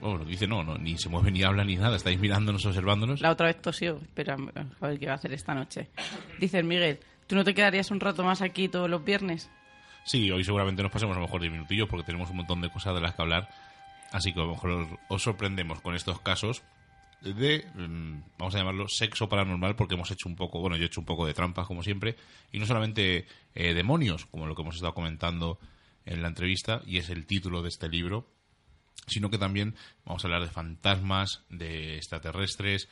Bueno, 0.00 0.24
dice 0.24 0.48
no, 0.48 0.64
no, 0.64 0.76
ni 0.78 0.98
se 0.98 1.08
mueve 1.08 1.30
ni 1.30 1.44
habla 1.44 1.64
ni 1.64 1.76
nada, 1.76 1.96
estáis 1.96 2.18
mirándonos, 2.18 2.66
observándonos. 2.66 3.20
La 3.20 3.30
otra 3.30 3.46
vez 3.46 3.62
tosió, 3.62 3.98
espera, 3.98 4.36
a 4.80 4.86
ver 4.86 4.98
qué 4.98 5.06
va 5.06 5.12
a 5.12 5.16
hacer 5.16 5.32
esta 5.32 5.54
noche. 5.54 5.90
Dice 6.40 6.62
Miguel, 6.62 6.98
¿tú 7.28 7.36
no 7.36 7.44
te 7.44 7.54
quedarías 7.54 7.90
un 7.92 8.00
rato 8.00 8.24
más 8.24 8.42
aquí 8.42 8.68
todos 8.68 8.90
los 8.90 9.04
viernes? 9.04 9.48
Sí, 10.04 10.30
hoy 10.30 10.42
seguramente 10.42 10.82
nos 10.82 10.90
pasemos 10.90 11.16
a 11.16 11.20
lo 11.20 11.26
mejor 11.26 11.40
10 11.40 11.52
minutillos 11.52 11.88
porque 11.88 12.04
tenemos 12.04 12.28
un 12.30 12.38
montón 12.38 12.60
de 12.60 12.70
cosas 12.70 12.94
de 12.94 13.00
las 13.00 13.14
que 13.14 13.22
hablar. 13.22 13.48
Así 14.10 14.32
que 14.32 14.40
a 14.40 14.44
lo 14.44 14.50
mejor 14.50 14.98
os, 15.08 15.22
sorprendemos 15.22 15.80
con 15.80 15.94
estos 15.94 16.20
casos 16.20 16.62
de, 17.20 17.64
mm, 17.74 18.22
vamos 18.36 18.54
a 18.54 18.58
llamarlo, 18.58 18.88
sexo 18.88 19.28
paranormal, 19.28 19.76
porque 19.76 19.94
hemos 19.94 20.10
hecho 20.10 20.28
un 20.28 20.34
poco, 20.34 20.60
bueno, 20.60 20.76
yo 20.76 20.82
he 20.82 20.86
hecho 20.86 21.00
un 21.00 21.06
poco 21.06 21.24
de 21.24 21.32
trampas, 21.32 21.66
como 21.66 21.82
siempre, 21.82 22.16
y 22.50 22.58
no 22.58 22.66
solamente 22.66 23.26
eh, 23.54 23.74
demonios, 23.74 24.26
como 24.26 24.46
lo 24.46 24.56
que 24.56 24.62
hemos 24.62 24.74
estado 24.74 24.92
comentando 24.92 25.58
en 26.06 26.22
la 26.22 26.28
entrevista 26.28 26.82
y 26.86 26.98
es 26.98 27.10
el 27.10 27.26
título 27.26 27.62
de 27.62 27.68
este 27.68 27.88
libro, 27.88 28.28
sino 29.06 29.30
que 29.30 29.38
también 29.38 29.74
vamos 30.04 30.24
a 30.24 30.28
hablar 30.28 30.42
de 30.42 30.48
fantasmas, 30.48 31.44
de 31.48 31.96
extraterrestres, 31.96 32.88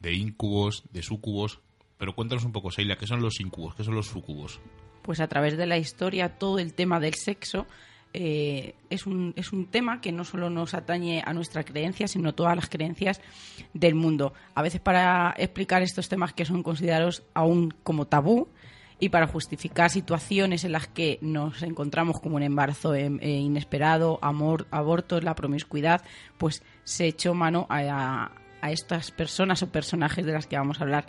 de 0.00 0.14
incubos, 0.14 0.84
de 0.92 1.02
sucubos. 1.02 1.60
Pero 1.98 2.14
cuéntanos 2.14 2.44
un 2.44 2.52
poco, 2.52 2.70
Seila, 2.70 2.96
¿qué 2.96 3.06
son 3.06 3.22
los 3.22 3.40
incubos? 3.40 3.74
¿Qué 3.74 3.84
son 3.84 3.94
los 3.94 4.06
sucubos? 4.06 4.60
Pues 5.02 5.20
a 5.20 5.28
través 5.28 5.56
de 5.56 5.66
la 5.66 5.78
historia, 5.78 6.38
todo 6.38 6.58
el 6.58 6.74
tema 6.74 7.00
del 7.00 7.14
sexo 7.14 7.66
eh, 8.14 8.74
es, 8.90 9.06
un, 9.06 9.32
es 9.36 9.52
un 9.52 9.66
tema 9.66 10.00
que 10.00 10.12
no 10.12 10.24
solo 10.24 10.50
nos 10.50 10.74
atañe 10.74 11.22
a 11.24 11.32
nuestra 11.32 11.64
creencia, 11.64 12.08
sino 12.08 12.30
a 12.30 12.32
todas 12.32 12.54
las 12.54 12.68
creencias 12.68 13.20
del 13.72 13.94
mundo. 13.94 14.34
A 14.54 14.62
veces 14.62 14.80
para 14.80 15.34
explicar 15.38 15.82
estos 15.82 16.08
temas 16.08 16.32
que 16.32 16.44
son 16.44 16.62
considerados 16.62 17.22
aún 17.34 17.72
como 17.82 18.06
tabú, 18.06 18.48
y 19.02 19.08
para 19.08 19.26
justificar 19.26 19.90
situaciones 19.90 20.62
en 20.62 20.70
las 20.70 20.86
que 20.86 21.18
nos 21.22 21.60
encontramos 21.64 22.20
como 22.20 22.36
un 22.36 22.44
embarazo 22.44 22.94
eh, 22.94 23.08
inesperado, 23.20 24.20
amor, 24.22 24.68
abortos, 24.70 25.24
la 25.24 25.34
promiscuidad, 25.34 26.02
pues 26.38 26.62
se 26.84 27.08
echó 27.08 27.34
mano 27.34 27.66
a, 27.68 28.30
a 28.60 28.70
estas 28.70 29.10
personas 29.10 29.60
o 29.64 29.72
personajes 29.72 30.24
de 30.24 30.30
las 30.30 30.46
que 30.46 30.56
vamos 30.56 30.78
a 30.78 30.84
hablar 30.84 31.06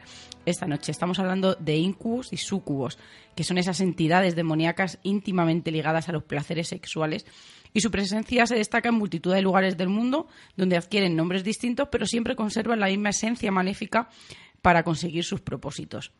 esta 0.48 0.66
noche. 0.66 0.92
Estamos 0.92 1.20
hablando 1.20 1.54
de 1.54 1.76
incubos 1.76 2.34
y 2.34 2.38
sucubos, 2.38 2.98
que 3.36 3.44
son 3.44 3.60
esas 3.60 3.80
entidades 3.80 4.36
demoníacas 4.36 4.98
íntimamente 5.04 5.70
ligadas 5.70 6.10
a 6.10 6.14
los 6.14 6.24
placeres 6.24 6.70
sexuales 6.70 7.28
y 7.74 7.82
su 7.82 7.92
presencia 7.92 8.48
se 8.48 8.56
destaca 8.56 8.90
en 8.90 8.96
multitud 8.96 9.36
de 9.36 9.44
lugares 9.44 9.78
del 9.78 9.90
mundo 9.90 10.26
donde 10.58 10.78
adquieren 10.78 11.16
nombres 11.16 11.44
distintos 11.44 11.90
pero 11.92 12.08
siempre 12.08 12.36
conservan 12.36 12.80
la 12.80 12.88
misma 12.88 13.10
esencia 13.10 13.52
maléfica 13.52 14.10
para 14.64 14.82
conseguir 14.82 15.24
sus 15.26 15.42
propósitos. 15.42 16.12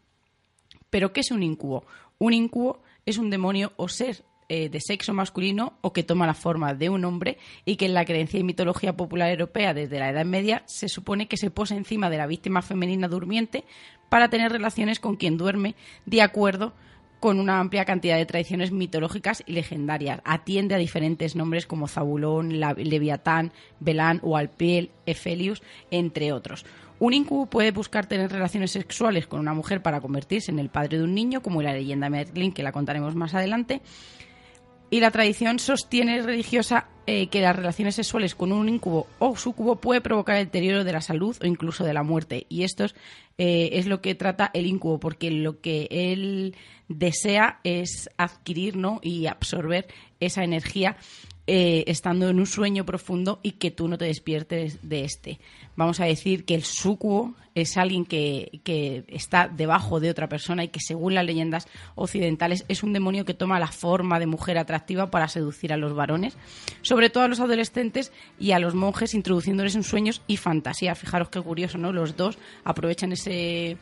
¿Pero 0.94 1.12
qué 1.12 1.22
es 1.22 1.32
un 1.32 1.42
incubo? 1.42 1.88
Un 2.20 2.34
incubo 2.34 2.84
es 3.08 3.18
un 3.18 3.32
demonio 3.32 3.74
o 3.78 3.90
ser 3.90 4.24
eh, 4.48 4.70
de 4.70 4.80
sexo 4.80 5.12
masculino 5.12 5.74
o 5.82 5.92
que 5.92 6.04
toma 6.04 6.28
la 6.28 6.36
forma 6.36 6.76
de 6.76 6.90
un 6.90 7.04
hombre 7.04 7.40
y 7.66 7.78
que 7.78 7.88
en 7.88 7.96
la 7.96 8.06
creencia 8.06 8.40
y 8.40 8.44
mitología 8.44 8.96
popular 8.96 9.32
europea 9.32 9.74
desde 9.74 9.98
la 9.98 10.12
Edad 10.12 10.24
Media 10.24 10.62
se 10.68 10.90
supone 10.90 11.28
que 11.28 11.36
se 11.36 11.50
posa 11.50 11.76
encima 11.76 12.12
de 12.12 12.18
la 12.18 12.28
víctima 12.28 12.62
femenina 12.62 13.08
durmiente 13.08 13.64
para 14.10 14.30
tener 14.30 14.52
relaciones 14.52 15.00
con 15.00 15.16
quien 15.16 15.36
duerme 15.36 15.74
de 16.06 16.22
acuerdo 16.22 16.74
con 17.20 17.40
una 17.40 17.60
amplia 17.60 17.86
cantidad 17.86 18.18
de 18.18 18.28
tradiciones 18.28 18.72
mitológicas 18.72 19.44
y 19.48 19.54
legendarias. 19.54 20.22
Atiende 20.26 20.76
a 20.76 20.78
diferentes 20.78 21.36
nombres 21.36 21.66
como 21.66 21.88
Zabulón, 21.88 22.60
Leviatán, 22.60 23.52
Belán 23.80 24.20
o 24.22 24.38
Alpiel, 24.38 24.92
Efelius, 25.08 25.64
entre 25.90 26.34
otros. 26.34 26.66
Un 27.04 27.12
incubo 27.12 27.48
puede 27.48 27.72
buscar 27.72 28.06
tener 28.06 28.32
relaciones 28.32 28.72
sexuales 28.72 29.28
con 29.28 29.42
una 29.42 29.54
mujer 29.54 29.82
para 29.82 30.00
convertirse 30.00 30.52
en 30.52 30.60
el 30.60 30.70
padre 30.70 31.00
de 31.00 31.04
un 31.04 31.14
niño, 31.14 31.42
como 31.42 31.62
la 31.62 31.74
leyenda 31.74 32.10
Merlin, 32.10 32.54
que 32.54 32.64
la 32.64 32.72
contaremos 32.72 33.14
más 33.14 33.34
adelante, 33.34 33.82
y 34.90 35.02
la 35.02 35.12
tradición 35.12 35.60
sostiene 35.60 36.22
religiosa 36.22 36.88
eh, 37.06 37.28
que 37.28 37.42
las 37.42 37.58
relaciones 37.58 37.96
sexuales 37.96 38.36
con 38.36 38.54
un 38.54 38.70
incubo 38.70 39.08
o 39.20 39.36
sucubo 39.36 39.76
puede 39.76 40.00
provocar 40.00 40.38
el 40.38 40.46
deterioro 40.46 40.86
de 40.86 40.94
la 40.94 41.02
salud 41.02 41.36
o 41.42 41.46
incluso 41.46 41.84
de 41.84 41.94
la 41.94 42.04
muerte. 42.04 42.46
Y 42.48 42.64
esto 42.64 42.86
es, 42.86 42.96
eh, 43.38 43.72
es 43.74 43.86
lo 43.86 44.00
que 44.00 44.16
trata 44.16 44.50
el 44.54 44.66
incubo, 44.66 45.02
porque 45.02 45.30
lo 45.30 45.60
que 45.60 45.90
él 45.92 46.56
desea 46.88 47.60
es 47.66 48.10
adquirir 48.16 48.78
¿no? 48.78 49.02
y 49.04 49.26
absorber 49.26 49.88
esa 50.26 50.44
energía 50.44 50.98
eh, 51.46 51.84
estando 51.88 52.30
en 52.30 52.40
un 52.40 52.46
sueño 52.46 52.86
profundo 52.86 53.42
y 53.44 53.52
que 53.54 53.70
tú 53.70 53.90
no 53.90 53.98
te 53.98 54.06
despiertes 54.06 54.80
de 54.82 55.04
este. 55.04 55.40
Vamos 55.76 56.00
a 56.00 56.06
decir 56.06 56.46
que 56.46 56.56
el 56.56 56.64
sucubo 56.64 57.34
es 57.54 57.76
alguien 57.76 58.06
que, 58.06 58.62
que, 58.64 59.04
está 59.10 59.50
debajo 59.50 60.00
de 60.00 60.10
otra 60.10 60.30
persona 60.30 60.64
y 60.64 60.70
que 60.70 60.80
según 60.80 61.16
las 61.16 61.26
leyendas 61.26 61.68
occidentales 61.96 62.64
es 62.70 62.82
un 62.82 62.94
demonio 62.94 63.26
que 63.26 63.34
toma 63.34 63.60
la 63.60 63.68
forma 63.68 64.20
de 64.20 64.26
mujer 64.26 64.58
atractiva 64.58 65.12
para 65.12 65.28
seducir 65.28 65.74
a 65.74 65.78
los 65.78 65.94
varones, 65.94 66.38
sobre 66.82 67.10
todo 67.10 67.26
a 67.26 67.28
los 67.28 67.42
adolescentes 67.42 68.14
y 68.40 68.54
a 68.54 68.60
los 68.60 68.74
monjes 68.74 69.14
introduciéndoles 69.14 69.76
en 69.76 69.84
sueños 69.84 70.22
y 70.28 70.38
fantasía. 70.38 70.96
Fijaros 70.96 71.28
qué 71.28 71.42
curioso, 71.42 71.78
¿no? 71.78 71.92
Los 71.92 72.16
dos 72.16 72.38
aprovechan 72.64 73.12
ese 73.12 73.78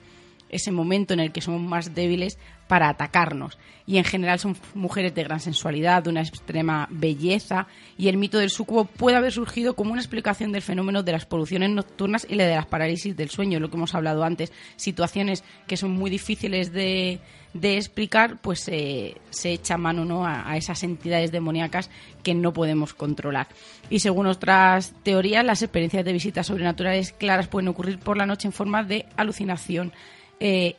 ese 0.52 0.72
momento 0.72 1.14
en 1.14 1.22
el 1.22 1.32
que 1.32 1.42
somos 1.42 1.62
más 1.62 1.96
débiles 1.96 2.38
para 2.68 2.90
atacarnos. 2.90 3.58
Y 3.86 3.98
en 3.98 4.04
general 4.04 4.40
son 4.40 4.56
mujeres 4.76 5.14
de 5.16 5.24
gran 5.24 5.40
sensualidad, 5.40 6.04
de 6.04 6.10
una 6.10 6.22
extrema 6.22 6.88
belleza, 6.90 7.68
y 7.98 8.08
el 8.08 8.18
mito 8.18 8.38
del 8.38 8.50
sucubo 8.50 8.86
puede 8.86 9.18
haber 9.18 9.32
surgido 9.32 9.76
como 9.76 9.92
una 9.92 10.02
explicación 10.02 10.52
del 10.52 10.62
fenómeno 10.62 11.04
de 11.04 11.12
las 11.12 11.26
poluciones 11.26 11.70
nocturnas 11.70 12.26
y 12.30 12.36
la 12.36 12.46
de 12.46 12.56
las 12.56 12.68
parálisis 12.68 13.18
del 13.18 13.30
sueño, 13.30 13.60
lo 13.60 13.70
que 13.70 13.78
hemos 13.78 13.96
hablado 13.96 14.24
antes, 14.24 14.54
situaciones 14.76 15.44
que 15.68 15.78
son 15.78 15.92
muy 15.92 16.10
difíciles 16.10 16.72
de, 16.72 17.20
explicar, 17.54 18.38
pues 18.42 18.62
se 18.62 19.16
echa 19.44 19.78
mano 19.78 20.06
¿no? 20.06 20.26
a, 20.26 20.50
a, 20.50 20.56
esas 20.56 20.84
entidades 20.84 21.32
demoníacas 21.34 21.90
que 22.24 22.34
no 22.34 22.54
podemos 22.54 22.94
controlar. 22.94 23.48
Y 23.90 24.00
según 24.00 24.28
otras 24.28 24.94
teorías, 25.04 25.44
las 25.44 25.62
experiencias 25.62 26.06
de 26.06 26.14
visitas 26.14 26.48
sobrenaturales 26.48 27.12
claras 27.12 27.50
pueden 27.50 27.68
ocurrir 27.68 28.00
por 28.00 28.16
la 28.16 28.26
noche 28.26 28.48
en 28.48 28.54
forma 28.54 28.84
de 28.84 29.06
alucinación 29.18 29.92
eh. 30.42 30.76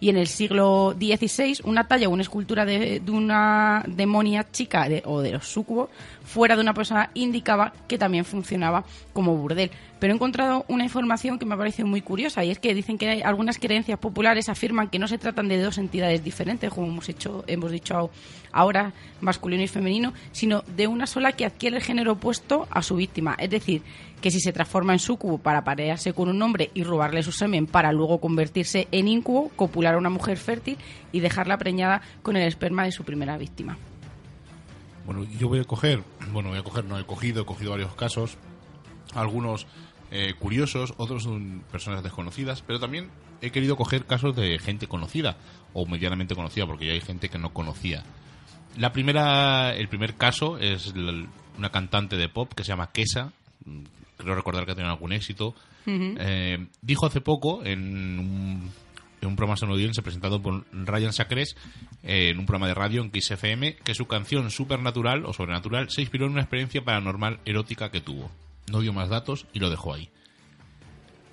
Y 0.00 0.08
en 0.08 0.16
el 0.16 0.28
siglo 0.28 0.94
XVI, 0.96 1.60
una 1.64 1.88
talla 1.88 2.08
o 2.08 2.12
una 2.12 2.22
escultura 2.22 2.64
de, 2.64 3.02
una 3.08 3.84
demonia 3.86 4.46
chica 4.50 4.88
o 5.04 5.20
de 5.20 5.32
los 5.32 5.46
sucubos 5.46 5.90
fuera 6.24 6.54
de 6.54 6.62
una 6.62 6.72
persona 6.72 7.10
indicaba 7.14 7.72
que 7.88 7.98
también 7.98 8.24
funcionaba 8.24 8.84
como 9.12 9.36
burdel. 9.36 9.70
Pero 9.98 10.12
he 10.12 10.16
encontrado 10.16 10.64
una 10.68 10.84
información 10.84 11.38
que 11.38 11.46
me 11.46 11.56
parece 11.56 11.84
muy 11.84 12.00
curiosa 12.00 12.44
y 12.44 12.50
es 12.50 12.58
que 12.58 12.74
dicen 12.74 12.98
que 12.98 13.08
hay 13.08 13.22
algunas 13.22 13.58
creencias 13.58 13.98
populares 13.98 14.48
afirman 14.48 14.88
que 14.88 14.98
no 14.98 15.08
se 15.08 15.18
tratan 15.18 15.48
de 15.48 15.60
dos 15.62 15.78
entidades 15.78 16.22
diferentes, 16.22 16.70
como 16.70 16.88
hemos, 16.88 17.08
hecho, 17.08 17.44
hemos 17.46 17.70
dicho 17.70 18.10
ahora, 18.52 18.92
masculino 19.20 19.62
y 19.62 19.68
femenino, 19.68 20.12
sino 20.32 20.62
de 20.62 20.86
una 20.86 21.06
sola 21.06 21.32
que 21.32 21.46
adquiere 21.46 21.76
el 21.76 21.82
género 21.82 22.12
opuesto 22.12 22.66
a 22.70 22.82
su 22.82 22.96
víctima. 22.96 23.36
Es 23.38 23.50
decir, 23.50 23.82
que 24.20 24.30
si 24.30 24.40
se 24.40 24.52
transforma 24.52 24.92
en 24.92 24.98
sucubo 24.98 25.38
para 25.38 25.64
parearse 25.64 26.12
con 26.12 26.28
un 26.28 26.40
hombre 26.42 26.70
y 26.74 26.82
robarle 26.82 27.22
su 27.22 27.32
semen 27.32 27.66
para 27.66 27.92
luego 27.92 28.20
convertirse 28.20 28.88
en 28.90 29.08
incubo, 29.08 29.50
copular 29.56 29.94
a 29.94 29.98
una 29.98 30.10
mujer 30.10 30.38
fértil 30.38 30.78
y 31.12 31.20
dejarla 31.20 31.58
preñada 31.58 32.02
con 32.22 32.36
el 32.36 32.46
esperma 32.46 32.84
de 32.84 32.92
su 32.92 33.04
primera 33.04 33.36
víctima. 33.36 33.76
Bueno, 35.04 35.24
yo 35.38 35.48
voy 35.48 35.60
a 35.60 35.64
coger, 35.64 36.02
bueno, 36.32 36.48
voy 36.48 36.58
a 36.58 36.62
coger, 36.62 36.84
no 36.86 36.98
he 36.98 37.04
cogido, 37.04 37.42
he 37.42 37.44
cogido 37.44 37.72
varios 37.72 37.94
casos, 37.94 38.38
algunos 39.14 39.66
eh, 40.10 40.34
curiosos, 40.38 40.94
otros 40.96 41.24
son 41.24 41.64
personas 41.70 42.02
desconocidas, 42.02 42.62
pero 42.62 42.78
también 42.78 43.10
he 43.40 43.50
querido 43.50 43.76
coger 43.76 44.06
casos 44.06 44.36
de 44.36 44.58
gente 44.58 44.86
conocida 44.86 45.36
o 45.72 45.86
medianamente 45.86 46.34
conocida, 46.34 46.66
porque 46.66 46.86
ya 46.86 46.92
hay 46.92 47.00
gente 47.00 47.28
que 47.28 47.38
no 47.38 47.52
conocía. 47.52 48.04
La 48.76 48.92
primera, 48.92 49.74
el 49.74 49.88
primer 49.88 50.14
caso 50.14 50.58
es 50.58 50.92
una 51.58 51.70
cantante 51.70 52.16
de 52.16 52.28
pop 52.28 52.52
que 52.54 52.64
se 52.64 52.68
llama 52.68 52.90
Kesa, 52.92 53.32
creo 54.16 54.34
recordar 54.34 54.64
que 54.64 54.72
ha 54.72 54.74
tenido 54.74 54.92
algún 54.92 55.12
éxito. 55.12 55.54
Eh, 55.86 56.66
dijo 56.80 57.06
hace 57.06 57.20
poco 57.20 57.62
en 57.64 58.18
un 58.18 58.70
en 59.24 59.28
un 59.28 59.36
programa 59.36 59.56
sonodiense 59.56 60.02
presentado 60.02 60.40
por 60.40 60.64
Ryan 60.72 61.12
Sacres 61.12 61.56
eh, 62.02 62.30
en 62.30 62.38
un 62.38 62.46
programa 62.46 62.68
de 62.68 62.74
radio 62.74 63.02
en 63.02 63.10
Kiss 63.10 63.30
FM 63.30 63.76
que 63.76 63.94
su 63.94 64.06
canción 64.06 64.50
Supernatural 64.50 65.24
o 65.24 65.32
Sobrenatural 65.32 65.90
se 65.90 66.02
inspiró 66.02 66.26
en 66.26 66.32
una 66.32 66.42
experiencia 66.42 66.84
paranormal 66.84 67.40
erótica 67.44 67.90
que 67.90 68.00
tuvo. 68.00 68.30
No 68.70 68.80
dio 68.80 68.92
más 68.92 69.08
datos 69.08 69.46
y 69.52 69.58
lo 69.58 69.70
dejó 69.70 69.94
ahí. 69.94 70.08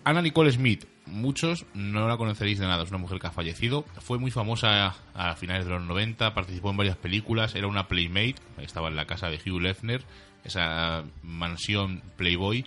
Anna 0.03 0.21
Nicole 0.21 0.51
Smith, 0.51 0.85
muchos 1.05 1.65
no 1.73 2.07
la 2.07 2.17
conoceréis 2.17 2.59
de 2.59 2.65
nada, 2.65 2.83
es 2.83 2.89
una 2.89 2.97
mujer 2.97 3.19
que 3.19 3.27
ha 3.27 3.31
fallecido, 3.31 3.85
fue 3.99 4.17
muy 4.17 4.31
famosa 4.31 4.95
a 5.13 5.35
finales 5.35 5.65
de 5.65 5.71
los 5.71 5.83
90, 5.83 6.33
participó 6.33 6.71
en 6.71 6.77
varias 6.77 6.97
películas, 6.97 7.53
era 7.53 7.67
una 7.67 7.87
playmate, 7.87 8.35
estaba 8.57 8.87
en 8.87 8.95
la 8.95 9.05
casa 9.05 9.29
de 9.29 9.37
Hugh 9.37 9.61
Lefner, 9.61 10.03
esa 10.43 11.03
mansión 11.21 12.01
Playboy, 12.17 12.65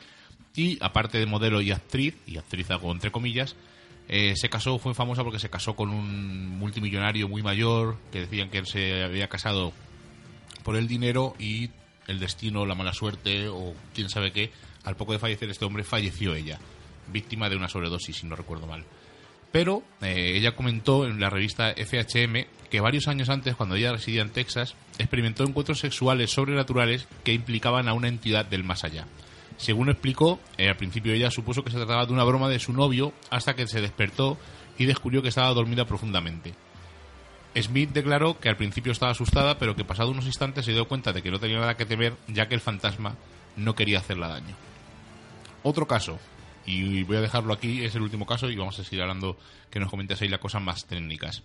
y 0.54 0.78
aparte 0.80 1.18
de 1.18 1.26
modelo 1.26 1.60
y 1.60 1.72
actriz, 1.72 2.16
y 2.26 2.36
actriz 2.36 2.70
hago 2.70 2.92
entre 2.92 3.10
comillas, 3.10 3.56
eh, 4.08 4.34
se 4.36 4.48
casó, 4.48 4.78
fue 4.78 4.94
famosa 4.94 5.24
porque 5.24 5.38
se 5.38 5.50
casó 5.50 5.74
con 5.74 5.90
un 5.90 6.58
multimillonario 6.58 7.28
muy 7.28 7.42
mayor, 7.42 7.96
que 8.12 8.20
decían 8.20 8.50
que 8.50 8.58
él 8.58 8.66
se 8.66 9.02
había 9.02 9.28
casado 9.28 9.72
por 10.62 10.76
el 10.76 10.86
dinero 10.86 11.34
y 11.38 11.70
el 12.06 12.20
destino, 12.20 12.66
la 12.66 12.74
mala 12.74 12.92
suerte 12.92 13.48
o 13.48 13.74
quién 13.94 14.08
sabe 14.08 14.32
qué, 14.32 14.50
al 14.84 14.96
poco 14.96 15.12
de 15.12 15.18
fallecer 15.18 15.48
este 15.50 15.64
hombre 15.64 15.84
falleció 15.84 16.34
ella, 16.34 16.58
víctima 17.12 17.48
de 17.48 17.56
una 17.56 17.68
sobredosis, 17.68 18.16
si 18.16 18.26
no 18.26 18.36
recuerdo 18.36 18.66
mal. 18.66 18.84
Pero 19.52 19.84
eh, 20.02 20.32
ella 20.34 20.56
comentó 20.56 21.06
en 21.06 21.20
la 21.20 21.30
revista 21.30 21.74
FHM 21.74 22.46
que 22.70 22.80
varios 22.80 23.06
años 23.06 23.28
antes, 23.28 23.54
cuando 23.54 23.76
ella 23.76 23.92
residía 23.92 24.22
en 24.22 24.30
Texas, 24.30 24.74
experimentó 24.98 25.44
encuentros 25.44 25.78
sexuales 25.78 26.32
sobrenaturales 26.32 27.06
que 27.22 27.32
implicaban 27.32 27.88
a 27.88 27.92
una 27.92 28.08
entidad 28.08 28.44
del 28.44 28.64
más 28.64 28.82
allá. 28.82 29.06
Según 29.56 29.90
explicó, 29.90 30.40
eh, 30.58 30.68
al 30.68 30.76
principio 30.76 31.12
ella 31.12 31.30
supuso 31.30 31.62
que 31.62 31.70
se 31.70 31.76
trataba 31.76 32.04
de 32.04 32.12
una 32.12 32.24
broma 32.24 32.48
de 32.48 32.58
su 32.58 32.72
novio 32.72 33.12
hasta 33.30 33.54
que 33.54 33.68
se 33.68 33.80
despertó 33.80 34.36
y 34.76 34.86
descubrió 34.86 35.22
que 35.22 35.28
estaba 35.28 35.54
dormida 35.54 35.84
profundamente. 35.84 36.54
Smith 37.56 37.90
declaró 37.92 38.38
que 38.38 38.48
al 38.48 38.56
principio 38.56 38.92
estaba 38.92 39.12
asustada, 39.12 39.58
pero 39.58 39.76
que 39.76 39.84
pasado 39.84 40.10
unos 40.10 40.26
instantes 40.26 40.64
se 40.64 40.72
dio 40.72 40.88
cuenta 40.88 41.12
de 41.12 41.22
que 41.22 41.30
no 41.30 41.38
tenía 41.38 41.58
nada 41.58 41.76
que 41.76 41.86
temer, 41.86 42.14
ya 42.28 42.48
que 42.48 42.54
el 42.54 42.60
fantasma 42.60 43.16
no 43.56 43.74
quería 43.74 43.98
hacerla 43.98 44.28
daño. 44.28 44.56
Otro 45.62 45.86
caso, 45.86 46.18
y 46.66 47.04
voy 47.04 47.16
a 47.16 47.20
dejarlo 47.20 47.52
aquí, 47.52 47.84
es 47.84 47.94
el 47.94 48.02
último 48.02 48.26
caso, 48.26 48.50
y 48.50 48.56
vamos 48.56 48.78
a 48.78 48.84
seguir 48.84 49.02
hablando 49.02 49.38
que 49.70 49.80
nos 49.80 49.90
comentes 49.90 50.20
ahí 50.20 50.28
las 50.28 50.40
cosas 50.40 50.62
más 50.62 50.84
técnicas. 50.86 51.42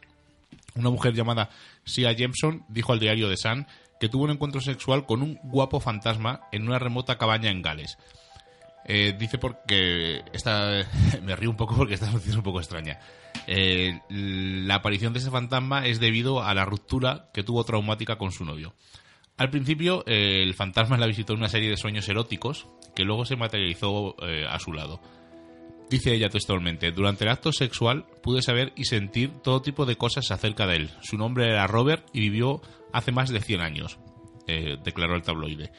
Una 0.76 0.90
mujer 0.90 1.14
llamada 1.14 1.50
Sia 1.84 2.12
Jameson 2.12 2.64
dijo 2.70 2.94
al 2.94 3.00
diario 3.00 3.30
The 3.30 3.38
Sun 3.38 3.68
que 4.00 4.10
tuvo 4.10 4.24
un 4.24 4.32
encuentro 4.32 4.62
sexual 4.62 5.06
con 5.06 5.22
un 5.22 5.40
guapo 5.44 5.80
fantasma 5.80 6.42
en 6.52 6.68
una 6.68 6.80
remota 6.80 7.18
cabaña 7.18 7.52
en 7.52 7.62
Gales. 7.62 7.98
Eh, 8.86 9.16
dice 9.18 9.38
porque 9.38 10.24
esta 10.34 10.88
me 11.24 11.36
río 11.36 11.50
un 11.50 11.58
poco 11.58 11.76
porque 11.76 11.94
esta 11.94 12.10
noticia 12.10 12.32
es 12.32 12.38
un 12.38 12.44
poco 12.44 12.60
extraña. 12.60 13.00
Eh, 13.48 14.00
la 14.10 14.76
aparición 14.76 15.14
de 15.14 15.20
ese 15.20 15.32
fantasma 15.32 15.86
es 15.86 16.00
debido 16.00 16.44
a 16.44 16.54
la 16.54 16.66
ruptura 16.66 17.30
que 17.34 17.44
tuvo 17.44 17.64
traumática 17.64 18.18
con 18.18 18.32
su 18.32 18.46
novio. 18.46 18.74
Al 19.38 19.50
principio, 19.50 20.04
eh, 20.06 20.44
el 20.44 20.54
fantasma 20.54 20.98
la 20.98 21.08
visitó 21.08 21.34
en 21.34 21.40
una 21.40 21.50
serie 21.50 21.70
de 21.70 21.78
sueños 21.78 22.10
eróticos 22.10 22.68
que 22.96 23.04
luego 23.04 23.26
se 23.26 23.38
materializó 23.38 24.16
a 24.50 24.60
su 24.60 24.74
lado. 24.74 25.00
Dice 25.90 26.14
ella 26.14 26.30
textualmente, 26.30 26.92
durante 26.92 27.24
el 27.24 27.32
acto 27.32 27.52
sexual 27.52 28.06
pude 28.22 28.42
saber 28.42 28.74
y 28.76 28.86
sentir 28.86 29.32
todo 29.42 29.62
tipo 29.62 29.86
de 29.86 29.96
cosas 29.96 30.30
acerca 30.32 30.68
de 30.68 30.76
él. 30.76 30.90
Su 31.02 31.18
nombre 31.18 31.46
era 31.46 31.68
Robert 31.68 32.06
y 32.14 32.20
vivió 32.20 32.62
hace 32.92 33.12
más 33.12 33.30
de 33.30 33.40
100 33.40 33.62
años, 33.62 33.98
declaró 34.46 35.16
el 35.16 35.24
tabloide. 35.24 35.72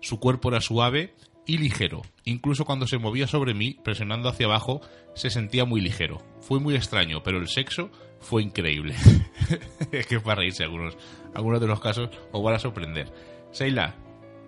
Su 0.00 0.20
cuerpo 0.20 0.50
era 0.50 0.60
suave 0.60 1.14
y 1.46 1.58
ligero. 1.58 2.02
Incluso 2.24 2.64
cuando 2.64 2.86
se 2.86 2.98
movía 2.98 3.26
sobre 3.26 3.54
mí, 3.54 3.78
presionando 3.82 4.28
hacia 4.28 4.46
abajo, 4.46 4.80
se 5.14 5.30
sentía 5.30 5.64
muy 5.64 5.80
ligero. 5.80 6.22
Fue 6.40 6.60
muy 6.60 6.74
extraño, 6.74 7.22
pero 7.22 7.38
el 7.38 7.48
sexo 7.48 7.90
fue 8.20 8.42
increíble. 8.42 8.94
es 9.92 10.06
que 10.06 10.20
para 10.20 10.40
reírse 10.40 10.64
algunos, 10.64 10.96
algunos 11.34 11.60
de 11.60 11.66
los 11.68 11.80
casos 11.80 12.10
os 12.32 12.42
van 12.42 12.54
a 12.54 12.58
sorprender. 12.58 13.12
Seila, 13.52 13.94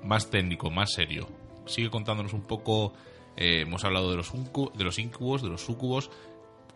más 0.05 0.31
técnico, 0.31 0.71
más 0.71 0.93
serio. 0.93 1.29
Sigue 1.67 1.91
contándonos 1.91 2.33
un 2.33 2.43
poco. 2.43 2.93
eh, 3.37 3.61
hemos 3.61 3.85
hablado 3.85 4.11
de 4.11 4.17
los, 4.17 4.33
de 4.77 4.85
los 4.85 4.99
incubos, 4.99 5.43
de 5.43 5.49
los 5.49 5.63
sucubos. 5.63 6.11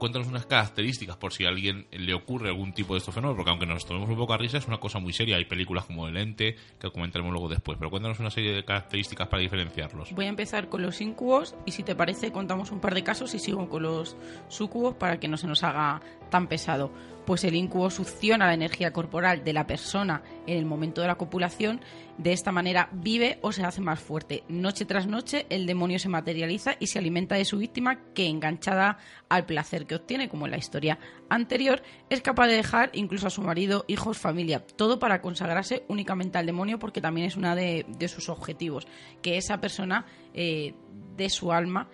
Cuéntanos 0.03 0.27
unas 0.27 0.47
características 0.47 1.17
por 1.17 1.33
si 1.33 1.45
a 1.45 1.49
alguien 1.49 1.87
le 1.93 2.13
ocurre 2.13 2.49
algún 2.49 2.73
tipo 2.73 2.95
de 2.95 2.99
estos 2.99 3.15
fenómenos, 3.15 3.37
porque 3.37 3.51
aunque 3.53 3.67
nos 3.67 3.87
tomemos 3.87 4.11
un 4.11 4.17
poco 4.17 4.33
a 4.33 4.37
risa, 4.37 4.59
es 4.59 4.67
una 4.67 4.81
cosa 4.81 4.99
muy 4.99 5.13
seria. 5.13 5.37
Hay 5.37 5.45
películas 5.45 5.85
como 5.85 6.09
El 6.09 6.17
Ente, 6.17 6.57
que 6.81 6.91
comentaremos 6.91 7.31
luego 7.31 7.49
después, 7.49 7.79
pero 7.79 7.89
cuéntanos 7.89 8.19
una 8.19 8.31
serie 8.31 8.53
de 8.53 8.65
características 8.65 9.29
para 9.29 9.41
diferenciarlos. 9.41 10.13
Voy 10.13 10.25
a 10.25 10.29
empezar 10.29 10.69
con 10.69 10.83
los 10.83 11.01
incubos 11.01 11.55
y 11.67 11.71
si 11.71 11.85
te 11.85 11.95
parece 11.95 12.33
contamos 12.33 12.73
un 12.73 12.81
par 12.81 12.95
de 12.95 13.05
casos 13.05 13.33
y 13.37 13.39
sigo 13.39 13.69
con 13.69 13.85
los 13.85 14.17
sucubos 14.49 14.97
para 14.97 15.21
que 15.21 15.29
no 15.29 15.37
se 15.37 15.47
nos 15.47 15.63
haga 15.63 16.03
tan 16.31 16.49
pesado. 16.49 16.91
Pues 17.27 17.45
el 17.45 17.55
incubo 17.55 17.91
succiona 17.91 18.47
la 18.47 18.55
energía 18.55 18.93
corporal 18.93 19.45
de 19.45 19.53
la 19.53 19.67
persona 19.67 20.23
en 20.47 20.59
el 20.59 20.65
momento 20.65 21.01
de 21.01 21.07
la 21.07 21.15
copulación, 21.15 21.81
de 22.19 22.33
esta 22.33 22.53
manera 22.53 22.89
vive 22.93 23.39
o 23.43 23.53
se 23.53 23.65
hace 23.65 23.81
más 23.81 24.01
fuerte. 24.01 24.45
Noche 24.49 24.85
tras 24.85 25.07
noche 25.07 25.47
el 25.49 25.67
demonio 25.67 25.99
se 25.99 26.09
materializa 26.09 26.75
y 26.79 26.89
se 26.89 26.99
alimenta 26.99 27.37
de 27.37 27.45
su 27.45 27.59
víctima 27.59 28.01
que 28.15 28.27
enganchada 28.27 28.99
al 29.29 29.47
placer 29.47 29.87
que 29.87 29.95
obtiene, 29.95 30.29
como 30.29 30.47
en 30.47 30.53
la 30.53 30.59
historia 30.59 30.99
anterior, 31.29 31.83
es 32.11 32.21
capaz 32.21 32.49
de 32.49 32.55
dejar 32.55 32.91
incluso 32.93 33.27
a 33.27 33.31
su 33.31 33.43
marido, 33.43 33.85
hijos, 33.89 34.19
familia, 34.19 34.65
todo 34.65 34.99
para 34.99 35.23
consagrarse 35.23 35.85
únicamente 35.89 36.39
al 36.39 36.47
demonio 36.47 36.79
porque 36.79 37.01
también 37.01 37.27
es 37.27 37.37
una 37.37 37.55
de, 37.55 37.87
de 37.89 38.09
sus 38.09 38.29
objetivos, 38.29 38.87
que 39.23 39.37
esa 39.37 39.61
persona 39.61 40.07
eh, 40.35 40.75
dé 41.17 41.31
su 41.31 41.53
alma 41.53 41.89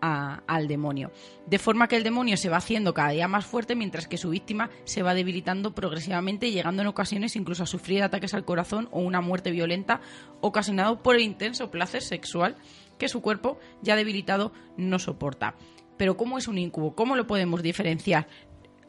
al 0.00 0.68
demonio. 0.68 1.10
De 1.46 1.58
forma 1.58 1.88
que 1.88 1.96
el 1.96 2.02
demonio 2.02 2.36
se 2.36 2.48
va 2.48 2.58
haciendo 2.58 2.94
cada 2.94 3.10
día 3.10 3.28
más 3.28 3.46
fuerte 3.46 3.74
mientras 3.74 4.08
que 4.08 4.16
su 4.16 4.30
víctima 4.30 4.70
se 4.84 5.02
va 5.02 5.14
debilitando 5.14 5.74
progresivamente, 5.74 6.50
llegando 6.50 6.82
en 6.82 6.88
ocasiones 6.88 7.36
incluso 7.36 7.62
a 7.62 7.66
sufrir 7.66 8.02
ataques 8.02 8.34
al 8.34 8.44
corazón 8.44 8.88
o 8.90 9.00
una 9.00 9.20
muerte 9.20 9.50
violenta 9.50 10.00
ocasionado 10.40 11.02
por 11.02 11.16
el 11.16 11.22
intenso 11.22 11.70
placer 11.70 12.02
sexual 12.02 12.56
que 12.98 13.08
su 13.08 13.20
cuerpo 13.20 13.58
ya 13.82 13.96
debilitado 13.96 14.52
no 14.76 14.98
soporta. 14.98 15.56
Pero 15.96 16.16
¿cómo 16.16 16.38
es 16.38 16.48
un 16.48 16.58
incubo? 16.58 16.94
¿Cómo 16.94 17.16
lo 17.16 17.26
podemos 17.26 17.62
diferenciar? 17.62 18.26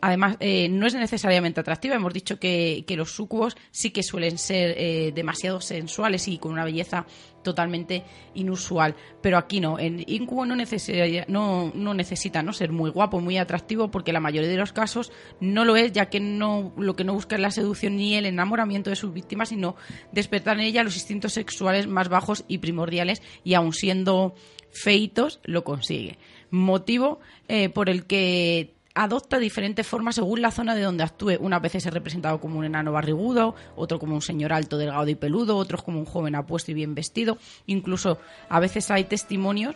Además, 0.02 0.36
eh, 0.40 0.68
no 0.68 0.88
es 0.88 0.96
necesariamente 0.96 1.60
atractiva. 1.60 1.96
Hemos 1.96 2.14
dicho 2.14 2.40
que, 2.40 2.84
que 2.88 2.98
los 2.98 3.12
sucubos 3.12 3.56
sí 3.70 3.92
que 3.92 4.02
suelen 4.02 4.40
ser 4.40 4.74
eh, 4.78 5.12
demasiado 5.14 5.62
sensuales 5.62 6.28
y 6.28 6.40
con 6.40 6.52
una 6.54 6.66
belleza 6.66 7.06
totalmente 7.44 8.04
inusual. 8.34 8.96
Pero 9.22 9.38
aquí 9.38 9.60
no. 9.60 9.80
En 9.80 10.04
incubo 10.08 10.46
no, 10.46 10.56
necesita- 10.56 11.26
no, 11.28 11.72
no 11.74 11.94
necesita 11.94 12.42
¿no? 12.44 12.54
ser 12.54 12.72
muy 12.72 12.90
guapo, 12.90 13.20
muy 13.20 13.38
atractivo, 13.38 13.92
porque 13.92 14.14
la 14.14 14.20
mayoría 14.20 14.50
de 14.50 14.58
los 14.58 14.74
casos 14.74 15.12
no 15.40 15.66
lo 15.66 15.76
es, 15.76 15.92
ya 15.92 16.08
que 16.10 16.20
no, 16.20 16.74
lo 16.78 16.96
que 16.96 17.04
no 17.04 17.14
busca 17.14 17.36
es 17.36 17.42
la 17.42 17.52
seducción 17.52 17.96
ni 17.96 18.16
el 18.16 18.26
enamoramiento 18.26 18.90
de 18.90 18.96
sus 18.96 19.14
víctimas, 19.14 19.50
sino 19.50 19.76
despertar 20.12 20.60
en 20.60 20.66
ella 20.66 20.84
los 20.84 20.96
instintos 20.96 21.34
sexuales 21.34 21.88
más 21.88 22.10
bajos 22.10 22.46
y 22.48 22.60
primordiales, 22.60 23.22
y 23.44 23.54
aun 23.54 23.74
siendo 23.74 24.36
feitos, 24.72 25.40
lo 25.44 25.64
consigue. 25.64 26.18
Motivo 26.50 27.20
eh, 27.48 27.70
por 27.70 27.90
el 27.90 28.06
que 28.06 28.74
adopta 28.94 29.40
diferentes 29.40 29.88
formas 29.88 30.16
según 30.16 30.42
la 30.42 30.52
zona 30.52 30.76
de 30.76 30.82
donde 30.82 31.04
actúe. 31.04 31.38
Unas 31.40 31.62
veces 31.62 31.86
es 31.86 31.94
representado 31.94 32.40
como 32.40 32.60
un 32.60 32.66
enano 32.66 32.92
barrigudo, 32.92 33.56
otro 33.76 34.00
como 34.00 34.16
un 34.16 34.22
señor 34.22 34.54
alto, 34.54 34.78
delgado 34.78 35.08
y 35.08 35.16
peludo, 35.16 35.58
otros 35.58 35.84
como 35.84 36.00
un 36.00 36.06
joven 36.06 36.36
apuesto 36.36 36.72
y 36.72 36.74
bien 36.74 36.96
vestido. 36.96 37.38
Incluso 37.66 38.20
a 38.50 38.60
veces 38.60 38.92
hay 38.92 39.06
testimonios 39.06 39.76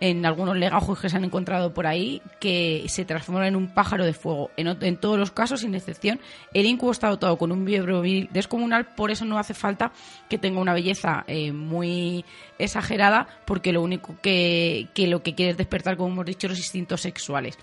en 0.00 0.26
algunos 0.26 0.56
legajos 0.56 1.00
que 1.00 1.08
se 1.08 1.16
han 1.16 1.24
encontrado 1.24 1.72
por 1.72 1.86
ahí 1.86 2.20
que 2.38 2.84
se 2.88 3.04
transforman 3.04 3.46
en 3.46 3.56
un 3.56 3.72
pájaro 3.72 4.04
de 4.04 4.12
fuego. 4.12 4.50
En, 4.56 4.96
todos 4.98 5.18
los 5.18 5.30
casos, 5.30 5.60
sin 5.60 5.74
excepción, 5.74 6.20
el 6.52 6.66
incubo 6.66 6.92
está 6.92 7.08
dotado 7.08 7.38
con 7.38 7.52
un 7.52 7.64
miembro 7.64 8.02
descomunal, 8.02 8.94
por 8.94 9.10
eso 9.10 9.24
no 9.24 9.38
hace 9.38 9.54
falta 9.54 9.92
que 10.28 10.38
tenga 10.38 10.60
una 10.60 10.74
belleza 10.74 11.24
eh, 11.26 11.52
muy 11.52 12.24
exagerada, 12.58 13.26
porque 13.46 13.72
lo 13.72 13.82
único 13.82 14.16
que, 14.20 14.88
que 14.92 15.06
lo 15.06 15.22
que 15.22 15.34
quiere 15.34 15.52
es 15.52 15.56
despertar, 15.56 15.96
como 15.96 16.10
hemos 16.12 16.26
dicho, 16.26 16.48
los 16.48 16.58
instintos 16.58 17.00
sexuales 17.00 17.58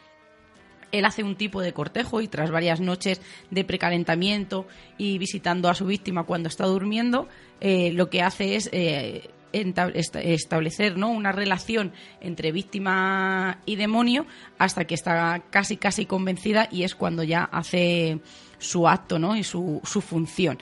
él 0.94 1.06
hace 1.06 1.24
un 1.24 1.36
tipo 1.36 1.62
de 1.62 1.74
cortejo 1.74 2.22
y 2.22 2.30
tras 2.30 2.52
varias 2.52 2.80
noches 2.80 3.20
de 3.52 3.66
precalentamiento 3.66 4.66
y 4.98 5.18
visitando 5.18 5.68
a 5.70 5.76
su 5.76 5.86
víctima 5.86 6.24
cuando 6.24 6.48
está 6.48 6.66
durmiendo, 6.66 7.28
eh, 7.60 7.92
lo 7.94 8.10
que 8.10 8.22
hace 8.22 8.56
es 8.56 8.70
eh, 8.72 9.30
establecer 9.52 10.98
¿no? 10.98 11.10
una 11.10 11.32
relación 11.32 11.92
entre 12.22 12.52
víctima 12.52 13.60
y 13.66 13.76
demonio 13.76 14.26
hasta 14.58 14.86
que 14.86 14.96
está 14.96 15.44
casi 15.50 15.78
casi 15.78 16.06
convencida 16.06 16.70
y 16.72 16.84
es 16.84 16.96
cuando 16.96 17.24
ya 17.24 17.44
hace 17.44 18.20
su 18.60 18.88
acto 18.88 19.20
¿no? 19.20 19.36
y 19.36 19.44
su, 19.44 19.82
su 19.84 20.00
función. 20.00 20.60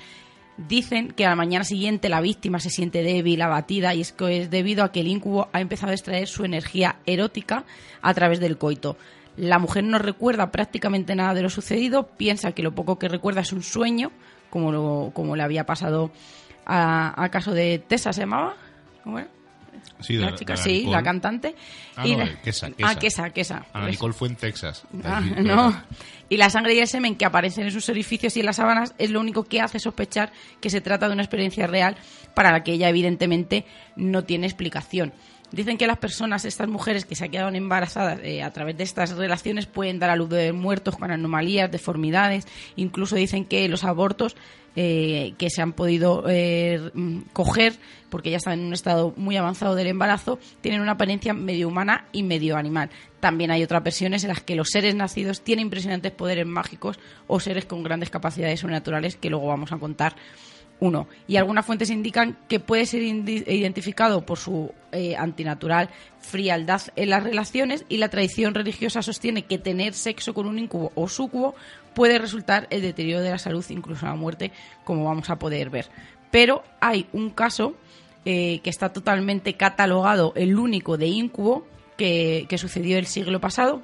Dicen 0.58 1.12
que 1.12 1.26
a 1.26 1.30
la 1.30 1.36
mañana 1.36 1.64
siguiente 1.64 2.08
la 2.08 2.22
víctima 2.22 2.60
se 2.60 2.70
siente 2.70 3.02
débil, 3.02 3.42
abatida, 3.42 3.96
y 3.96 4.02
es 4.02 4.12
que 4.12 4.42
es 4.42 4.50
debido 4.50 4.84
a 4.84 4.92
que 4.92 5.00
el 5.00 5.08
incubo 5.08 5.50
ha 5.54 5.62
empezado 5.62 5.92
a 5.92 5.96
extraer 5.96 6.28
su 6.28 6.46
energía 6.46 7.00
erótica 7.06 7.66
a 8.02 8.14
través 8.14 8.40
del 8.40 8.58
coito. 8.58 8.98
La 9.38 9.60
mujer 9.60 9.84
no 9.84 9.98
recuerda 9.98 10.52
prácticamente 10.52 11.16
nada 11.16 11.34
de 11.34 11.42
lo 11.42 11.50
sucedido, 11.50 12.08
piensa 12.08 12.52
que 12.52 12.64
lo 12.64 12.74
poco 12.74 13.00
que 13.00 13.08
recuerda 13.08 13.42
es 13.42 13.54
un 13.54 13.64
sueño, 13.64 14.12
como, 14.50 14.72
lo- 14.72 15.12
como 15.14 15.36
le 15.36 15.44
había 15.44 15.66
pasado 15.66 16.12
a, 16.66 17.14
a 17.24 17.30
caso 17.30 17.54
de 17.54 17.80
Tessa, 17.80 18.12
¿se 18.14 18.22
llamaba? 18.22 18.56
Sí, 20.02 20.14
la 20.18 20.36
chica, 20.36 20.54
de 20.54 20.60
Ana 20.60 20.64
sí, 20.64 20.74
Nicole. 20.80 20.92
la 20.98 21.04
cantante. 21.04 21.56
Ah, 21.96 22.08
Y 22.08 22.12
no, 22.12 22.18
la- 22.20 22.26
eh, 22.26 22.38
Quesa, 22.44 22.68
Ah, 22.68 22.96
Quesa. 22.96 23.00
Quesa, 23.00 23.30
Quesa. 23.32 23.66
Ana 23.74 23.86
¿Ves? 23.86 23.94
Nicole 23.96 24.14
fue 24.14 24.28
en 24.28 24.36
Texas. 24.36 24.84
Ah, 25.04 25.18
Allí, 25.18 25.34
no. 25.44 25.82
Y 26.30 26.38
la 26.38 26.50
sangre 26.50 26.74
y 26.74 26.80
el 26.80 26.88
semen 26.88 27.16
que 27.16 27.26
aparecen 27.26 27.66
en 27.66 27.72
sus 27.72 27.88
orificios 27.90 28.36
y 28.38 28.40
en 28.42 28.46
las 28.46 28.56
sábanas 28.58 28.94
es 28.98 29.10
lo 29.12 29.20
único 29.20 29.44
que 29.44 29.60
hace 29.62 29.80
sospechar 29.80 30.32
que 30.60 30.70
se 30.70 30.82
trata 30.82 31.08
de 31.08 31.14
una 31.14 31.24
experiencia 31.24 31.68
real 31.68 31.98
para 32.34 32.52
la 32.52 32.64
que 32.64 32.74
ella 32.74 32.90
evidentemente 32.90 33.66
no 33.96 34.24
tiene 34.24 34.48
explicación. 34.48 35.14
Dicen 35.52 35.78
que 35.78 35.86
las 35.86 35.98
personas, 35.98 36.46
estas 36.46 36.70
mujeres 36.70 37.04
que 37.04 37.16
se 37.16 37.26
han 37.26 37.32
quedado 37.32 37.50
embarazadas 37.50 38.20
eh, 38.24 38.42
a 38.42 38.52
través 38.52 38.78
de 38.78 38.84
estas 38.84 39.12
relaciones 39.12 39.66
pueden 39.66 40.00
dar 40.00 40.10
a 40.10 40.16
luz 40.16 40.30
de 40.30 40.54
muertos 40.54 40.96
con 40.96 41.12
anomalías, 41.12 41.70
deformidades, 41.70 42.48
incluso 42.78 43.18
dicen 43.18 43.44
que 43.44 43.68
los 43.68 43.84
abortos 43.84 44.38
eh, 44.78 45.34
que 45.38 45.50
se 45.50 45.62
han 45.62 45.74
podido 45.74 46.24
eh, 46.30 46.92
mm, 46.94 47.20
coger 47.34 47.74
porque 48.10 48.32
ya 48.32 48.38
están 48.38 48.60
en 48.60 48.68
un 48.68 48.74
estado 48.74 49.14
muy 49.18 49.36
avanzado 49.36 49.76
del 49.76 49.88
embarazo, 49.88 50.40
tienen 50.62 50.80
una 50.80 50.94
apariencia 50.94 51.34
medio 51.34 51.68
humana 51.68 52.06
y 52.14 52.24
medio 52.24 52.56
animal. 52.56 52.90
También 53.20 53.52
hay 53.52 53.64
otras 53.64 53.84
versiones 53.84 54.24
en 54.24 54.30
las 54.30 54.42
que 54.42 54.56
los 54.56 54.70
seres 54.70 54.96
nacidos 54.96 55.42
tienen 55.42 55.66
impresionantes 55.66 56.14
poderes 56.14 56.46
mágicos 56.46 57.00
o 57.28 57.42
seres 57.42 57.66
con 57.66 57.84
grandes 57.84 58.10
capacidades 58.10 58.62
sobrenaturales 58.62 59.18
que 59.18 59.30
luego 59.30 59.48
vamos 59.48 59.74
a 59.74 59.78
contar 59.78 60.16
uno. 60.82 61.08
Y 61.28 61.38
algunas 61.38 61.66
fuentes 61.66 61.90
indican 61.90 62.38
que 62.50 62.60
puede 62.60 62.86
ser 62.86 63.02
identificado 63.04 64.26
por 64.26 64.38
su 64.38 64.74
eh, 64.92 65.16
antinatural 65.16 65.90
frialdad 66.20 66.82
en 66.98 67.12
las 67.12 67.24
relaciones 67.24 67.86
y 67.88 67.98
la 67.98 68.10
tradición 68.10 68.54
religiosa 68.54 69.02
sostiene 69.02 69.46
que 69.46 69.58
tener 69.58 69.94
sexo 69.94 70.34
con 70.34 70.48
un 70.48 70.60
incubo 70.60 70.92
o 70.96 71.08
sucubo 71.08 71.56
puede 71.94 72.18
resultar 72.18 72.68
el 72.72 72.82
deterioro 72.82 73.22
de 73.22 73.30
la 73.30 73.38
salud, 73.38 73.64
incluso 73.70 74.06
la 74.06 74.16
muerte, 74.16 74.52
como 74.84 75.06
vamos 75.06 75.30
a 75.30 75.38
poder 75.38 75.70
ver. 75.70 75.88
Pero 76.32 76.64
hay 76.80 77.08
un 77.14 77.30
caso 77.30 77.76
eh, 78.26 78.60
que 78.64 78.70
está 78.70 78.92
totalmente 78.92 79.54
catalogado, 79.54 80.34
el 80.36 80.58
único 80.58 80.98
de 80.98 81.08
incubo, 81.08 81.68
que, 81.96 82.48
que 82.50 82.58
sucedió 82.58 82.98
el 82.98 83.06
siglo 83.06 83.40
pasado, 83.40 83.84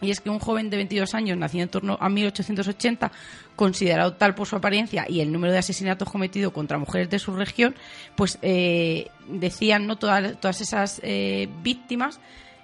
y 0.00 0.10
es 0.10 0.20
que 0.20 0.30
un 0.30 0.38
joven 0.38 0.70
de 0.70 0.76
22 0.76 1.14
años, 1.14 1.36
nacido 1.36 1.62
en 1.62 1.68
torno 1.68 1.98
a 2.00 2.08
1880, 2.08 3.12
considerado 3.56 4.14
tal 4.14 4.34
por 4.34 4.46
su 4.46 4.56
apariencia 4.56 5.06
y 5.08 5.20
el 5.20 5.32
número 5.32 5.52
de 5.52 5.58
asesinatos 5.58 6.10
cometidos 6.10 6.52
contra 6.52 6.78
mujeres 6.78 7.10
de 7.10 7.18
su 7.18 7.34
región, 7.34 7.74
pues 8.16 8.38
eh, 8.42 9.08
decían 9.28 9.86
no 9.86 9.96
todas, 9.96 10.40
todas 10.40 10.60
esas 10.60 11.00
eh, 11.02 11.48
víctimas 11.62 12.20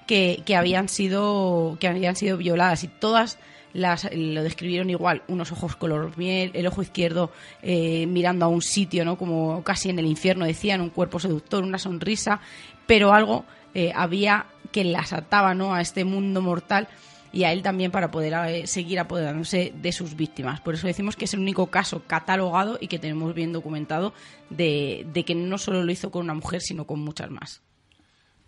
que, 0.06 0.42
que 0.46 0.56
habían 0.56 0.88
sido 0.88 1.76
que 1.80 1.88
habían 1.88 2.16
sido 2.16 2.36
violadas. 2.36 2.84
Y 2.84 2.88
todas 2.88 3.38
las 3.76 4.08
lo 4.12 4.42
describieron 4.42 4.88
igual 4.88 5.22
unos 5.28 5.52
ojos 5.52 5.76
color 5.76 6.16
miel 6.16 6.50
el 6.54 6.66
ojo 6.66 6.82
izquierdo 6.82 7.30
eh, 7.62 8.06
mirando 8.06 8.46
a 8.46 8.48
un 8.48 8.62
sitio 8.62 9.04
no 9.04 9.18
como 9.18 9.62
casi 9.62 9.90
en 9.90 9.98
el 9.98 10.06
infierno 10.06 10.46
decían 10.46 10.80
un 10.80 10.88
cuerpo 10.88 11.20
seductor 11.20 11.62
una 11.62 11.78
sonrisa 11.78 12.40
pero 12.86 13.12
algo 13.12 13.44
eh, 13.74 13.92
había 13.94 14.46
que 14.72 14.84
las 14.84 15.12
ataba 15.12 15.54
no 15.54 15.74
a 15.74 15.82
este 15.82 16.04
mundo 16.04 16.40
mortal 16.40 16.88
y 17.36 17.44
a 17.44 17.52
él 17.52 17.62
también 17.62 17.90
para 17.90 18.10
poder 18.10 18.32
eh, 18.48 18.66
seguir 18.66 18.98
apoderándose 18.98 19.70
de 19.76 19.92
sus 19.92 20.16
víctimas. 20.16 20.62
Por 20.62 20.72
eso 20.72 20.86
decimos 20.86 21.16
que 21.16 21.26
es 21.26 21.34
el 21.34 21.40
único 21.40 21.66
caso 21.66 22.02
catalogado 22.06 22.78
y 22.80 22.88
que 22.88 22.98
tenemos 22.98 23.34
bien 23.34 23.52
documentado 23.52 24.14
de, 24.48 25.06
que 25.26 25.34
no 25.34 25.58
solo 25.58 25.84
lo 25.84 25.92
hizo 25.92 26.10
con 26.10 26.22
una 26.22 26.32
mujer, 26.32 26.62
sino 26.62 26.86
con 26.86 27.00
muchas 27.00 27.30
más. 27.30 27.60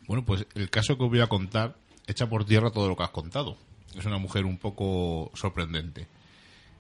Bueno, 0.07 0.25
pues 0.25 0.47
el 0.55 0.71
caso 0.71 0.97
que 0.97 1.05
os 1.05 1.11
voy 1.11 1.21
a 1.21 1.27
contar 1.27 1.77
echa 2.07 2.31
por 2.31 2.47
tierra 2.47 2.71
todo 2.71 2.89
lo 2.89 2.97
que 2.97 3.03
has 3.03 3.11
contado. 3.11 3.59
Es 3.95 4.07
una 4.07 4.17
mujer 4.17 4.47
un 4.47 4.57
poco 4.57 5.31
sorprendente. 5.35 6.07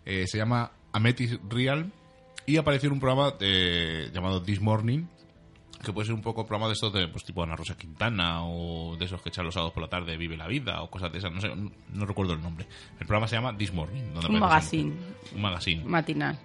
Eh, 0.06 0.24
se 0.26 0.38
llama 0.38 0.72
Amethyst 0.92 1.42
Real 1.50 1.92
y 2.46 2.56
apareció 2.56 2.86
en 2.86 2.94
un 2.94 3.00
programa 3.00 3.34
eh, 3.40 4.11
llamado 4.14 4.42
This 4.42 4.62
Morning 4.62 5.04
que 5.83 5.93
puede 5.93 6.07
ser 6.07 6.14
un 6.14 6.22
poco 6.22 6.47
programa 6.47 6.66
de 6.66 6.74
estos 6.74 6.93
de, 6.93 7.09
pues, 7.09 7.24
tipo 7.24 7.43
Ana 7.43 7.57
Rosa 7.57 7.76
Quintana 7.76 8.45
o 8.45 8.97
de 8.97 9.05
esos 9.05 9.22
que 9.22 9.29
echan 9.29 9.45
los 9.45 9.55
sábados 9.55 9.72
por 9.72 9.83
la 9.83 9.89
tarde 9.89 10.16
Vive 10.16 10.37
la 10.37 10.47
Vida 10.47 10.83
o 10.83 10.91
cosas 10.91 11.12
de 11.12 11.18
esas, 11.18 11.33
no 11.33 11.41
sé, 11.41 11.49
no, 11.55 11.70
no 11.93 12.07
recuerdo 12.07 12.33
el 12.33 12.43
nombre. 12.43 12.66
El 12.99 13.07
programa 13.07 13.29
se 13.29 13.37
llama 13.37 13.57
This 13.57 13.72
Morning. 13.72 14.12
Donde 14.14 14.29
Un 14.29 14.41
magazine. 14.41 14.93
Un 15.35 15.41
magazine. 15.41 15.85
Matinal. 15.85 16.39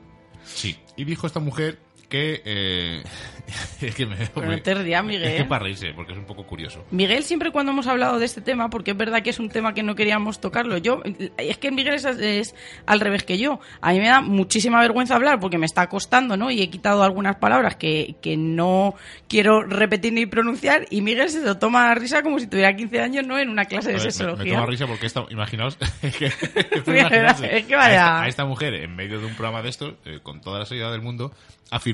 Sí. 0.46 0.78
Y 0.98 1.06
dijo 1.06 1.28
esta 1.28 1.40
mujer 1.40 1.80
que... 2.14 2.42
eh, 2.46 3.04
es 3.82 3.96
que 3.96 4.06
me... 4.06 4.16
Pero 4.34 4.48
no 4.52 4.62
te 4.62 4.74
rías, 4.76 5.04
Miguel. 5.04 5.24
Es 5.24 5.42
que 5.42 5.46
para 5.46 5.64
reírse, 5.64 5.92
porque 5.94 6.14
es 6.14 6.18
un 6.18 6.26
poco 6.26 6.46
curioso. 6.46 6.86
Miguel 6.92 7.24
siempre 7.24 7.52
cuando 7.52 7.72
hemos 7.72 7.88
hablado 7.88 8.20
de 8.20 8.26
este 8.26 8.42
tema, 8.42 8.70
porque 8.70 8.92
es 8.92 8.98
verdad 8.98 9.22
que 9.24 9.32
es 9.32 9.40
un 9.40 9.50
tema 9.50 9.74
que 9.74 9.84
no 9.84 9.96
queríamos 9.96 10.40
tocarlo, 10.40 10.78
yo 10.78 11.02
es 11.38 11.58
que 11.58 11.72
Miguel 11.72 11.96
es, 11.96 12.06
es 12.06 12.56
al 12.86 13.00
revés 13.00 13.24
que 13.24 13.38
yo. 13.38 13.60
A 13.82 13.92
mí 13.92 14.00
me 14.00 14.08
da 14.08 14.22
muchísima 14.22 14.80
vergüenza 14.80 15.16
hablar 15.16 15.40
porque 15.40 15.58
me 15.58 15.66
está 15.66 15.88
costando, 15.90 16.38
¿no? 16.38 16.52
Y 16.52 16.62
he 16.62 16.70
quitado 16.70 17.04
algunas 17.04 17.36
palabras 17.38 17.76
que, 17.76 18.16
que 18.22 18.38
no 18.38 18.96
quiero 19.28 19.64
repetir 19.64 20.14
ni 20.14 20.26
pronunciar 20.26 20.86
y 20.90 21.02
Miguel 21.02 21.30
se 21.30 21.42
lo 21.42 21.58
toma 21.58 21.90
a 21.92 21.96
risa 21.96 22.22
como 22.24 22.40
si 22.40 22.48
tuviera 22.48 22.76
15 22.76 23.02
años, 23.02 23.28
¿no? 23.28 23.38
En 23.40 23.50
una 23.50 23.66
clase 23.66 23.90
de 23.92 23.98
ver, 23.98 24.04
me, 24.38 24.44
me 24.46 24.52
toma 24.52 24.66
risa 24.68 24.88
porque 24.88 25.06
esta, 25.08 25.26
imaginaos, 25.30 25.78
es 26.02 26.16
que, 26.16 26.26
es 26.28 26.38
Mira, 26.88 27.02
imaginarse 27.02 27.58
es 27.58 27.66
que 27.66 27.74
a, 27.76 27.78
vaya- 27.78 27.94
esta, 27.96 28.22
a 28.24 28.28
esta 28.28 28.46
mujer 28.46 28.74
en 28.76 28.96
medio 28.96 29.20
de 29.20 29.26
un 29.26 29.34
programa 29.36 29.62
de 29.62 29.70
estos, 29.70 29.96
eh, 30.06 30.20
con 30.24 30.40
toda 30.42 30.60
la 30.60 30.66
seriedad 30.66 30.92
del 30.92 31.02
mundo, 31.02 31.34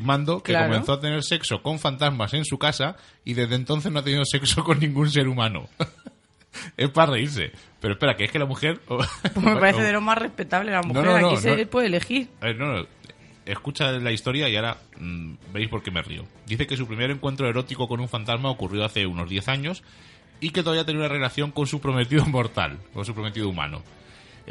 afirmando 0.10 0.41
que 0.43 0.51
Claro. 0.53 0.68
comenzó 0.70 0.93
a 0.93 0.99
tener 0.99 1.24
sexo 1.24 1.62
con 1.62 1.80
fantasmas 1.80 2.34
en 2.34 2.45
su 2.45 2.57
casa 2.57 2.95
y 3.24 3.34
desde 3.34 3.55
entonces 3.55 3.91
no 3.91 3.99
ha 3.99 4.03
tenido 4.03 4.24
sexo 4.26 4.64
con 4.64 4.80
ningún 4.80 5.10
ser 5.10 5.28
humano. 5.28 5.68
es 6.78 6.89
para 6.89 7.14
reírse. 7.14 7.51
Pero 7.80 7.93
espera, 7.93 8.16
que 8.16 8.26
es 8.26 8.32
que 8.32 8.39
la 8.39 8.45
mujer... 8.45 8.80
Pues 8.88 9.07
me 9.45 9.55
parece 9.55 9.82
de 9.84 9.93
lo 9.93 10.01
más 10.01 10.18
respetable 10.18 10.72
la 10.72 10.82
mujer. 10.82 11.05
no, 11.05 11.20
no, 11.20 11.28
Aquí 11.30 11.38
se 11.38 11.55
no. 11.55 11.70
puede 11.70 11.88
elegir. 11.88 12.30
No, 12.41 12.53
no. 12.53 12.88
Escucha 13.45 13.91
la 13.93 14.12
historia 14.12 14.47
y 14.47 14.55
ahora 14.55 14.78
mm, 14.99 15.34
veis 15.53 15.70
por 15.70 15.82
qué 15.82 15.89
me 15.91 16.01
río. 16.03 16.24
Dice 16.45 16.68
que 16.68 16.78
su 16.78 16.86
primer 16.86 17.10
encuentro 17.10 17.47
erótico 17.47 17.88
con 17.88 17.99
un 17.99 18.07
fantasma 18.07 18.49
ocurrió 18.49 18.86
hace 18.86 19.07
unos 19.07 19.28
10 19.30 19.47
años 19.47 19.84
y 20.39 20.51
que 20.51 20.62
todavía 20.62 20.86
tenía 20.86 20.99
una 21.01 21.10
relación 21.10 21.51
con 21.51 21.66
su 21.66 21.80
prometido 21.82 22.26
mortal, 22.26 22.78
con 22.93 23.05
su 23.05 23.14
prometido 23.14 23.49
humano. 23.49 23.82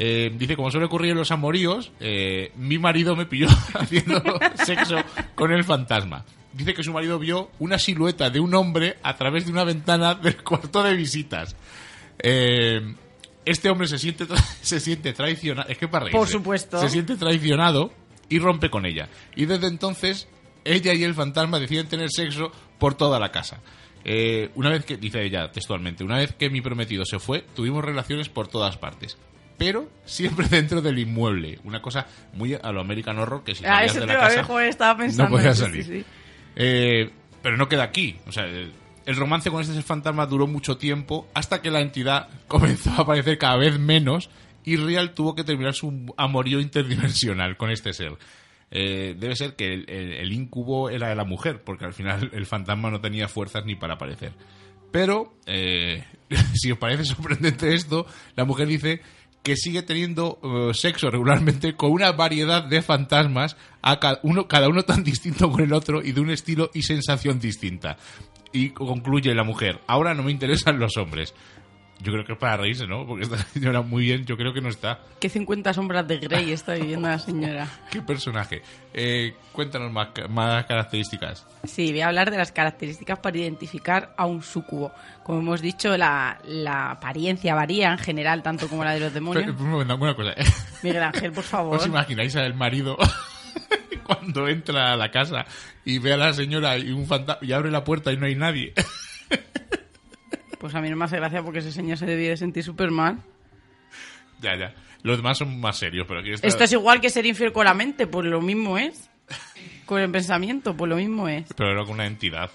Eh, 0.01 0.31
dice, 0.33 0.55
como 0.55 0.71
suele 0.71 0.85
ocurrir 0.85 1.11
en 1.11 1.17
los 1.17 1.29
amoríos, 1.29 1.91
eh, 1.99 2.53
mi 2.55 2.77
marido 2.77 3.17
me 3.17 3.25
pilló 3.25 3.47
haciendo 3.73 4.23
sexo 4.55 4.95
con 5.35 5.51
el 5.51 5.65
fantasma. 5.65 6.23
Dice 6.53 6.73
que 6.73 6.83
su 6.83 6.93
marido 6.93 7.19
vio 7.19 7.51
una 7.59 7.77
silueta 7.77 8.29
de 8.29 8.39
un 8.39 8.55
hombre 8.55 8.95
a 9.03 9.17
través 9.17 9.45
de 9.45 9.51
una 9.51 9.65
ventana 9.65 10.15
del 10.15 10.41
cuarto 10.41 10.81
de 10.83 10.95
visitas. 10.95 11.57
Eh, 12.17 12.95
este 13.43 13.69
hombre 13.69 13.87
se 13.87 13.99
siente, 13.99 14.25
se 14.61 14.79
siente 14.79 15.11
traicionado. 15.11 15.67
Es 15.69 15.77
que 15.77 15.89
para 15.89 16.05
reírse. 16.05 16.17
Por 16.17 16.29
supuesto. 16.29 16.79
Se 16.79 16.87
siente 16.87 17.17
traicionado 17.17 17.91
y 18.29 18.39
rompe 18.39 18.69
con 18.69 18.85
ella. 18.85 19.09
Y 19.35 19.47
desde 19.47 19.67
entonces, 19.67 20.29
ella 20.63 20.93
y 20.93 21.03
el 21.03 21.13
fantasma 21.13 21.59
deciden 21.59 21.87
tener 21.87 22.09
sexo 22.09 22.53
por 22.77 22.95
toda 22.95 23.19
la 23.19 23.33
casa. 23.33 23.61
Eh, 24.05 24.49
una 24.55 24.69
vez 24.69 24.85
que, 24.85 24.95
dice 24.95 25.21
ella 25.23 25.51
textualmente, 25.51 26.05
una 26.05 26.17
vez 26.17 26.33
que 26.33 26.49
mi 26.49 26.61
prometido 26.61 27.03
se 27.03 27.19
fue, 27.19 27.43
tuvimos 27.53 27.83
relaciones 27.83 28.29
por 28.29 28.47
todas 28.47 28.77
partes. 28.77 29.17
Pero 29.59 29.89
siempre 30.05 30.47
dentro 30.49 30.81
del 30.81 30.97
inmueble. 30.97 31.59
Una 31.63 31.81
cosa 31.83 32.07
muy 32.33 32.55
a 32.55 32.71
lo 32.71 32.81
American 32.81 33.19
Horror 33.19 33.43
que 33.43 33.53
si 33.53 33.63
Ah, 33.65 33.83
eso 33.83 33.99
de 33.99 34.07
la 34.07 34.17
casa 34.17 34.43
joder, 34.43 34.69
estaba 34.69 34.97
pensando. 34.97 35.29
no 35.29 35.37
podía 35.37 35.53
salir. 35.53 35.83
sí, 35.83 35.99
sí. 35.99 36.05
Eh, 36.55 37.11
pero 37.43 37.57
no 37.57 37.69
queda 37.69 37.83
aquí. 37.83 38.17
O 38.25 38.31
sea, 38.31 38.45
el, 38.45 38.73
romance 39.15 39.51
con 39.51 39.61
este 39.61 39.73
ser 39.73 39.83
fantasma 39.83 40.25
duró 40.25 40.47
mucho 40.47 40.77
tiempo 40.77 41.27
hasta 41.33 41.61
que 41.61 41.69
la 41.69 41.81
entidad 41.81 42.29
comenzó 42.47 42.91
a 42.91 43.01
aparecer 43.01 43.37
cada 43.37 43.57
vez 43.57 43.77
menos 43.77 44.29
y 44.63 44.77
Real 44.77 45.13
tuvo 45.13 45.35
que 45.35 45.43
terminar 45.43 45.73
su 45.73 46.13
amorío 46.17 46.59
interdimensional 46.59 47.57
con 47.57 47.69
este 47.69 47.93
ser. 47.93 48.17
Eh, 48.71 49.15
debe 49.17 49.35
ser 49.35 49.55
que 49.55 49.73
el, 49.73 49.89
el, 49.89 50.13
el 50.13 50.31
incubo 50.31 50.89
era 50.89 51.09
de 51.09 51.15
la 51.15 51.25
mujer, 51.25 51.63
porque 51.63 51.85
al 51.85 51.93
final 51.93 52.29
el 52.33 52.45
fantasma 52.45 52.91
no 52.91 53.01
tenía 53.01 53.27
fuerzas 53.27 53.65
ni 53.65 53.75
para 53.75 53.95
aparecer. 53.95 54.33
Pero, 54.91 55.33
eh, 55.45 56.03
si 56.53 56.71
os 56.71 56.77
parece 56.77 57.05
sorprendente 57.05 57.73
esto, 57.73 58.05
la 58.35 58.45
mujer 58.45 58.67
dice 58.67 59.01
que 59.43 59.55
sigue 59.55 59.81
teniendo 59.83 60.39
eh, 60.43 60.73
sexo 60.73 61.09
regularmente 61.09 61.73
con 61.77 61.91
una 61.91 62.11
variedad 62.11 62.63
de 62.63 62.81
fantasmas, 62.81 63.55
a 63.81 63.99
ca- 63.99 64.19
uno, 64.23 64.47
cada 64.47 64.67
uno 64.69 64.83
tan 64.83 65.03
distinto 65.05 65.49
con 65.51 65.61
el 65.61 65.73
otro 65.73 66.01
y 66.03 66.11
de 66.11 66.21
un 66.21 66.29
estilo 66.29 66.69
y 66.73 66.83
sensación 66.83 67.39
distinta. 67.39 67.97
Y 68.51 68.69
concluye 68.71 69.33
la 69.35 69.43
mujer, 69.43 69.79
ahora 69.87 70.13
no 70.13 70.23
me 70.23 70.31
interesan 70.31 70.79
los 70.79 70.97
hombres. 70.97 71.33
Yo 72.01 72.13
creo 72.13 72.23
que 72.25 72.31
es 72.31 72.37
para 72.37 72.55
reírse, 72.55 72.87
¿no? 72.87 73.05
Porque 73.05 73.23
esta 73.25 73.37
señora 73.53 73.81
muy 73.81 74.03
bien, 74.05 74.25
yo 74.25 74.37
creo 74.37 74.53
que 74.53 74.61
no 74.61 74.69
está. 74.69 74.99
¿Qué 75.19 75.27
50 75.27 75.73
sombras 75.73 76.07
de 76.07 76.17
Grey 76.17 76.51
está 76.53 76.73
viviendo 76.75 77.09
la 77.09 77.19
señora? 77.19 77.67
¿Qué 77.91 78.01
personaje? 78.01 78.61
Eh, 78.93 79.35
cuéntanos 79.51 79.91
más, 79.91 80.07
más 80.29 80.65
características. 80.65 81.45
Sí, 81.65 81.91
voy 81.91 81.99
a 82.01 82.07
hablar 82.07 82.31
de 82.31 82.37
las 82.37 82.53
características 82.53 83.19
para 83.19 83.37
identificar 83.37 84.13
a 84.17 84.25
un 84.25 84.41
sucubo. 84.41 84.93
Como 85.23 85.39
hemos 85.39 85.61
dicho, 85.61 85.97
la, 85.97 86.39
la 86.45 86.91
apariencia 86.91 87.53
varía 87.53 87.91
en 87.91 87.97
general, 87.97 88.41
tanto 88.43 88.69
como 88.69 88.83
la 88.85 88.93
de 88.93 89.01
los 89.01 89.11
Pero, 89.11 89.25
demonios. 89.25 89.59
un 89.59 89.69
momento, 89.69 89.95
una 89.95 90.15
cosa. 90.15 90.33
Miguel 90.83 91.03
Ángel, 91.03 91.31
por 91.33 91.43
favor. 91.43 91.77
¿Os 91.79 91.85
imagináis 91.85 92.33
al 92.37 92.53
marido 92.53 92.97
cuando 94.05 94.47
entra 94.47 94.93
a 94.93 94.95
la 94.95 95.11
casa 95.11 95.45
y 95.85 95.99
ve 95.99 96.13
a 96.13 96.17
la 96.17 96.33
señora 96.33 96.77
y 96.77 96.91
un 96.91 97.05
fantasma 97.05 97.45
y 97.45 97.51
abre 97.51 97.69
la 97.71 97.83
puerta 97.83 98.11
y 98.13 98.17
no 98.17 98.25
hay 98.25 98.35
nadie? 98.35 98.73
Pues 100.59 100.75
a 100.75 100.81
mí 100.81 100.89
no 100.89 100.95
me 100.95 101.05
hace 101.05 101.17
gracia 101.17 101.41
porque 101.43 101.59
ese 101.59 101.71
señor 101.71 101.97
se 101.97 102.05
debía 102.05 102.29
de 102.31 102.37
sentir 102.37 102.63
súper 102.63 102.91
mal. 102.91 103.19
ya, 104.41 104.55
ya. 104.57 104.73
Los 105.01 105.15
demás 105.17 105.37
son 105.37 105.59
más 105.61 105.77
serios, 105.77 106.05
pero 106.07 106.19
aquí 106.19 106.31
está... 106.31 106.45
Esto 106.45 106.65
es 106.65 106.73
igual 106.73 106.99
que 106.99 107.09
ser 107.09 107.25
infiel 107.25 107.53
con 107.53 107.63
la 107.63 107.73
mente, 107.73 108.05
pues 108.05 108.25
lo 108.27 108.41
mismo 108.41 108.77
es. 108.77 109.09
Con 109.85 110.01
el 110.01 110.11
pensamiento, 110.11 110.75
pues 110.75 110.89
lo 110.89 110.97
mismo 110.97 111.29
es. 111.29 111.45
Pero 111.55 111.71
era 111.71 111.83
con 111.85 111.93
una 111.93 112.05
entidad. 112.05 112.51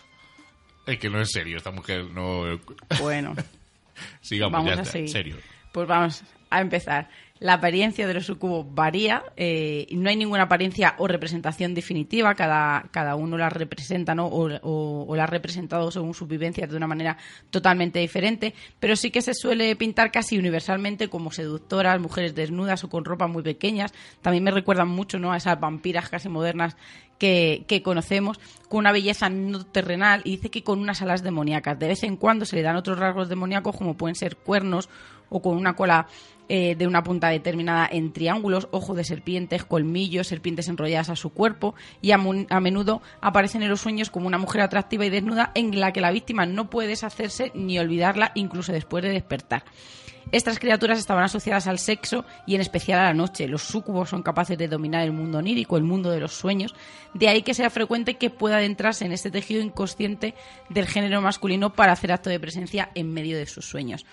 Es 0.86 0.98
que 0.98 1.08
no 1.08 1.18
es 1.20 1.30
serio, 1.32 1.56
esta 1.56 1.70
mujer 1.70 2.04
no... 2.12 2.42
Bueno, 3.00 3.34
Sigamos, 4.20 4.52
vamos 4.52 4.66
ya 4.74 4.78
a 4.78 4.82
está, 4.82 4.92
seguir. 4.92 5.08
serio. 5.08 5.36
Pues 5.72 5.88
vamos 5.88 6.22
a 6.50 6.60
empezar. 6.60 7.08
La 7.40 7.54
apariencia 7.54 8.06
de 8.06 8.14
los 8.14 8.26
sucubos 8.26 8.64
varía, 8.76 9.24
eh, 9.36 9.88
no 9.90 10.08
hay 10.08 10.14
ninguna 10.14 10.44
apariencia 10.44 10.94
o 10.98 11.08
representación 11.08 11.74
definitiva, 11.74 12.32
cada, 12.36 12.84
cada 12.92 13.16
uno 13.16 13.36
la 13.36 13.50
representa 13.50 14.14
¿no? 14.14 14.26
o, 14.26 14.48
o- 14.62 15.16
la 15.16 15.24
ha 15.24 15.26
representado 15.26 15.90
según 15.90 16.14
sus 16.14 16.28
vivencias 16.28 16.70
de 16.70 16.76
una 16.76 16.86
manera 16.86 17.18
totalmente 17.50 17.98
diferente, 17.98 18.54
pero 18.78 18.94
sí 18.94 19.10
que 19.10 19.20
se 19.20 19.34
suele 19.34 19.74
pintar 19.74 20.12
casi 20.12 20.38
universalmente 20.38 21.08
como 21.08 21.32
seductoras, 21.32 22.00
mujeres 22.00 22.36
desnudas 22.36 22.84
o 22.84 22.88
con 22.88 23.04
ropa 23.04 23.26
muy 23.26 23.42
pequeñas. 23.42 23.92
También 24.22 24.44
me 24.44 24.52
recuerdan 24.52 24.88
mucho 24.88 25.18
a 25.30 25.36
esas 25.36 25.58
vampiras 25.58 26.08
casi 26.08 26.28
modernas 26.28 26.76
que, 27.18 27.64
que 27.66 27.82
conocemos, 27.82 28.38
con 28.68 28.78
una 28.78 28.92
belleza 28.92 29.28
no 29.28 29.66
terrenal 29.66 30.20
y 30.24 30.36
dice 30.36 30.50
que 30.52 30.62
con 30.62 30.78
unas 30.78 31.02
alas 31.02 31.24
demoníacas. 31.24 31.78
De 31.80 31.88
vez 31.88 32.04
en 32.04 32.16
cuando 32.16 32.44
se 32.44 32.54
le 32.54 32.62
dan 32.62 32.76
otros 32.76 32.96
rasgos 32.96 33.28
demoníacos 33.28 33.76
como 33.76 33.96
pueden 33.96 34.14
ser 34.14 34.36
cuernos 34.36 34.88
o 35.30 35.42
con 35.42 35.56
una 35.56 35.74
cola 35.74 36.06
eh, 36.48 36.74
de 36.76 36.86
una 36.86 37.02
punta 37.02 37.28
determinada 37.28 37.88
en 37.90 38.12
triángulos, 38.12 38.68
ojos 38.70 38.96
de 38.96 39.04
serpientes, 39.04 39.64
colmillos, 39.64 40.26
serpientes 40.26 40.68
enrolladas 40.68 41.08
a 41.08 41.16
su 41.16 41.30
cuerpo 41.30 41.74
y 42.02 42.12
a, 42.12 42.18
menudo 42.18 43.00
aparecen 43.20 43.62
en 43.62 43.70
los 43.70 43.80
sueños 43.80 44.10
como 44.10 44.26
una 44.26 44.36
mujer 44.36 44.60
atractiva 44.60 45.06
y 45.06 45.10
desnuda 45.10 45.52
en 45.54 45.80
la 45.80 45.92
que 45.92 46.00
la 46.00 46.10
víctima 46.10 46.44
no 46.44 46.68
puede 46.68 46.88
deshacerse 46.88 47.50
ni 47.54 47.78
olvidarla 47.78 48.32
incluso 48.34 48.72
después 48.72 49.02
de 49.02 49.10
despertar. 49.10 49.64
Estas 50.32 50.58
criaturas 50.58 50.98
estaban 50.98 51.24
asociadas 51.24 51.66
al 51.66 51.78
sexo 51.78 52.24
y 52.46 52.54
en 52.54 52.60
especial 52.60 53.00
a 53.00 53.04
la 53.04 53.14
noche. 53.14 53.48
Los 53.48 53.62
súcubos 53.62 54.08
son 54.08 54.22
capaces 54.22 54.58
de 54.58 54.68
dominar 54.68 55.02
el 55.02 55.12
mundo 55.12 55.38
onírico, 55.38 55.76
el 55.76 55.82
mundo 55.84 56.10
de 56.10 56.20
los 56.20 56.32
sueños. 56.32 56.74
De 57.14 57.28
ahí 57.28 57.42
que 57.42 57.54
sea 57.54 57.70
frecuente 57.70 58.14
que 58.14 58.30
pueda 58.30 58.56
adentrarse 58.56 59.04
en 59.04 59.12
este 59.12 59.30
tejido 59.30 59.62
inconsciente 59.62 60.34
del 60.68 60.86
género 60.86 61.20
masculino 61.20 61.72
para 61.72 61.92
hacer 61.92 62.12
acto 62.12 62.30
de 62.30 62.40
presencia 62.40 62.90
en 62.94 63.12
medio 63.12 63.36
de 63.36 63.46
sus 63.46 63.66
sueños. 63.66 64.04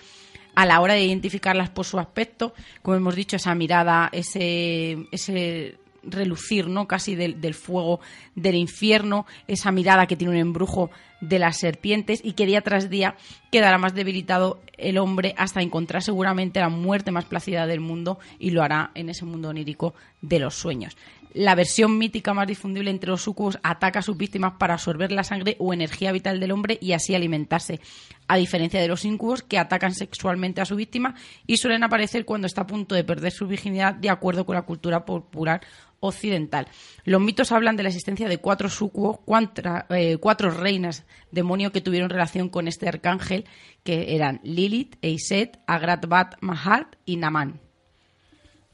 A 0.54 0.66
la 0.66 0.80
hora 0.80 0.94
de 0.94 1.04
identificarlas 1.04 1.70
por 1.70 1.86
su 1.86 1.98
aspecto, 1.98 2.54
como 2.82 2.96
hemos 2.96 3.14
dicho, 3.16 3.36
esa 3.36 3.54
mirada, 3.54 4.10
ese, 4.12 5.08
ese 5.10 5.78
relucir, 6.02 6.68
¿no? 6.68 6.86
Casi 6.86 7.14
del, 7.14 7.40
del 7.40 7.54
fuego 7.54 8.00
del 8.34 8.56
infierno, 8.56 9.26
esa 9.46 9.70
mirada 9.70 10.06
que 10.06 10.16
tiene 10.16 10.32
un 10.32 10.38
embrujo 10.38 10.90
de 11.22 11.38
las 11.38 11.56
serpientes 11.56 12.20
y 12.22 12.32
que 12.32 12.44
día 12.44 12.60
tras 12.60 12.90
día 12.90 13.16
quedará 13.50 13.78
más 13.78 13.94
debilitado 13.94 14.60
el 14.76 14.98
hombre 14.98 15.34
hasta 15.38 15.62
encontrar 15.62 16.02
seguramente 16.02 16.60
la 16.60 16.68
muerte 16.68 17.12
más 17.12 17.24
plácida 17.24 17.66
del 17.66 17.80
mundo 17.80 18.18
y 18.38 18.50
lo 18.50 18.62
hará 18.62 18.90
en 18.94 19.08
ese 19.08 19.24
mundo 19.24 19.48
onírico 19.48 19.94
de 20.20 20.40
los 20.40 20.54
sueños. 20.54 20.96
La 21.34 21.54
versión 21.54 21.96
mítica 21.96 22.34
más 22.34 22.46
difundible 22.46 22.90
entre 22.90 23.08
los 23.08 23.22
sucubos 23.22 23.58
ataca 23.62 24.00
a 24.00 24.02
sus 24.02 24.18
víctimas 24.18 24.54
para 24.58 24.74
absorber 24.74 25.12
la 25.12 25.24
sangre 25.24 25.56
o 25.58 25.72
energía 25.72 26.12
vital 26.12 26.40
del 26.40 26.52
hombre 26.52 26.76
y 26.78 26.92
así 26.92 27.14
alimentarse, 27.14 27.80
a 28.28 28.36
diferencia 28.36 28.80
de 28.80 28.88
los 28.88 29.06
incubos 29.06 29.42
que 29.42 29.58
atacan 29.58 29.94
sexualmente 29.94 30.60
a 30.60 30.66
su 30.66 30.76
víctima 30.76 31.14
y 31.46 31.56
suelen 31.56 31.84
aparecer 31.84 32.26
cuando 32.26 32.46
está 32.46 32.62
a 32.62 32.66
punto 32.66 32.94
de 32.94 33.04
perder 33.04 33.32
su 33.32 33.46
virginidad 33.46 33.94
de 33.94 34.10
acuerdo 34.10 34.44
con 34.44 34.56
la 34.56 34.62
cultura 34.62 35.06
popular 35.06 35.62
occidental. 36.02 36.66
Los 37.04 37.20
mitos 37.22 37.52
hablan 37.52 37.76
de 37.76 37.84
la 37.84 37.88
existencia 37.88 38.28
de 38.28 38.38
cuatro 38.38 38.68
sucubos, 38.68 39.20
cuantra- 39.24 39.86
eh, 39.88 40.18
cuatro 40.18 40.50
reinas 40.50 41.06
demonio 41.30 41.72
que 41.72 41.80
tuvieron 41.80 42.10
relación 42.10 42.48
con 42.50 42.68
este 42.68 42.88
arcángel, 42.88 43.46
que 43.84 44.14
eran 44.14 44.40
Lilith, 44.42 44.96
Eiset, 45.00 45.60
Agrat-Bat, 45.66 46.36
Mahat 46.40 46.96
y 47.06 47.16
Naman. 47.16 47.60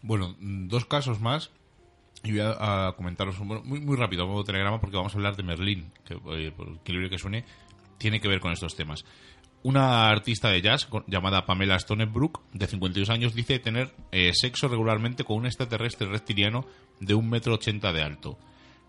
Bueno, 0.02 0.34
mm, 0.38 0.68
dos 0.68 0.84
casos 0.86 1.20
más 1.20 1.50
Y 2.24 2.32
voy 2.32 2.40
a, 2.40 2.94
comentaros 2.96 3.38
muy, 3.38 3.80
muy 3.80 3.96
rápido, 3.96 4.40
a 4.40 4.44
telegrama, 4.44 4.80
porque 4.80 4.96
vamos 4.96 5.14
a 5.14 5.18
hablar 5.18 5.36
de 5.36 5.44
Merlín, 5.44 5.92
que 6.04 6.14
eh, 6.14 6.50
por 6.50 6.66
el 6.66 6.92
libre 6.92 7.08
que 7.10 7.18
suene, 7.18 7.44
tiene 7.96 8.20
que 8.20 8.26
ver 8.26 8.40
con 8.40 8.52
estos 8.52 8.74
temas. 8.74 9.04
Una 9.62 10.08
artista 10.08 10.50
de 10.50 10.62
jazz 10.62 10.88
llamada 11.08 11.44
Pamela 11.44 11.78
Stonebrook, 11.78 12.40
de 12.52 12.66
52 12.66 13.10
años, 13.10 13.34
dice 13.34 13.58
tener 13.58 13.92
eh, 14.12 14.30
sexo 14.32 14.68
regularmente 14.68 15.24
con 15.24 15.38
un 15.38 15.46
extraterrestre 15.46 16.06
reptiliano 16.08 16.64
de 17.00 17.14
un 17.14 17.28
metro 17.28 17.54
ochenta 17.54 17.92
de 17.92 18.02
alto. 18.02 18.38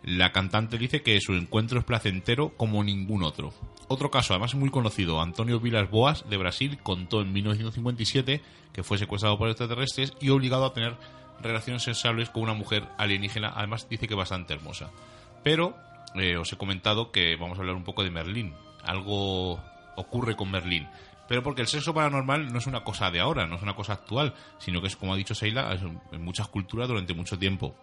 La 0.03 0.32
cantante 0.32 0.78
dice 0.78 1.01
que 1.01 1.20
su 1.20 1.34
encuentro 1.34 1.80
es 1.80 1.86
placentero 1.86 2.55
como 2.55 2.84
ningún 2.84 3.24
otro. 3.24 3.53
Otro 3.88 4.11
caso, 4.11 4.34
además 4.34 4.55
muy 4.55 4.70
conocido, 4.70 5.22
Antonio 5.22 5.59
Vilas 5.59 5.89
Boas, 5.89 6.30
de 6.30 6.38
Brasil, 6.38 6.78
contó 6.82 7.22
en 7.22 7.34
1957 7.34 8.41
que 8.72 8.84
fue 8.84 8.97
secuestrado 8.97 9.38
por 9.38 9.49
extraterrestres 9.49 10.13
y 10.22 10.30
obligado 10.30 10.65
a 10.65 10.74
tener 10.74 10.95
relaciones 11.41 11.84
sexuales 11.84 12.30
con 12.30 12.43
una 12.43 12.53
mujer 12.53 12.88
alienígena, 12.97 13.53
además 13.55 13.89
dice 13.89 14.07
que 14.07 14.15
bastante 14.15 14.53
hermosa. 14.53 14.91
Pero 15.43 15.76
eh, 16.15 16.38
os 16.38 16.53
he 16.53 16.57
comentado 16.57 17.11
que 17.11 17.36
vamos 17.36 17.57
a 17.57 17.61
hablar 17.61 17.76
un 17.76 17.84
poco 17.84 18.03
de 18.03 18.11
Merlín. 18.11 18.53
Algo 18.84 19.59
ocurre 19.99 20.35
con 20.35 20.51
Merlín. 20.51 20.87
Pero 21.27 21.43
porque 21.43 21.61
el 21.61 21.67
sexo 21.67 21.93
paranormal 21.93 22.51
no 22.51 22.57
es 22.57 22.65
una 22.65 22.83
cosa 22.83 23.11
de 23.11 23.19
ahora, 23.19 23.45
no 23.45 23.55
es 23.55 23.61
una 23.61 23.75
cosa 23.75 23.93
actual, 23.93 24.33
sino 24.57 24.81
que 24.81 24.87
es, 24.87 24.95
como 24.95 25.13
ha 25.13 25.17
dicho 25.17 25.35
Seila, 25.35 25.77
en 26.11 26.23
muchas 26.23 26.47
culturas 26.47 26.87
durante 26.87 27.13
mucho 27.13 27.37
tiempo. 27.37 27.75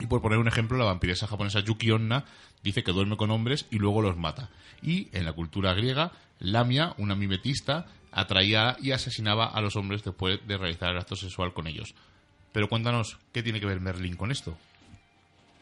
Y 0.00 0.06
por 0.06 0.22
poner 0.22 0.38
un 0.38 0.48
ejemplo, 0.48 0.78
la 0.78 0.86
vampiresa 0.86 1.26
japonesa 1.26 1.60
Yuki 1.60 1.90
Onna 1.90 2.24
dice 2.62 2.82
que 2.82 2.92
duerme 2.92 3.18
con 3.18 3.30
hombres 3.30 3.66
y 3.70 3.76
luego 3.76 4.00
los 4.00 4.16
mata. 4.16 4.48
Y 4.82 5.08
en 5.12 5.26
la 5.26 5.34
cultura 5.34 5.74
griega, 5.74 6.12
Lamia, 6.38 6.94
una 6.96 7.14
mimetista, 7.14 7.86
atraía 8.12 8.76
y 8.80 8.92
asesinaba 8.92 9.46
a 9.46 9.60
los 9.60 9.76
hombres 9.76 10.02
después 10.02 10.40
de 10.46 10.56
realizar 10.56 10.90
el 10.90 10.98
acto 10.98 11.16
sexual 11.16 11.52
con 11.52 11.66
ellos. 11.66 11.94
Pero 12.52 12.68
cuéntanos, 12.68 13.18
¿qué 13.32 13.42
tiene 13.42 13.60
que 13.60 13.66
ver 13.66 13.80
Merlín 13.80 14.16
con 14.16 14.30
esto? 14.30 14.56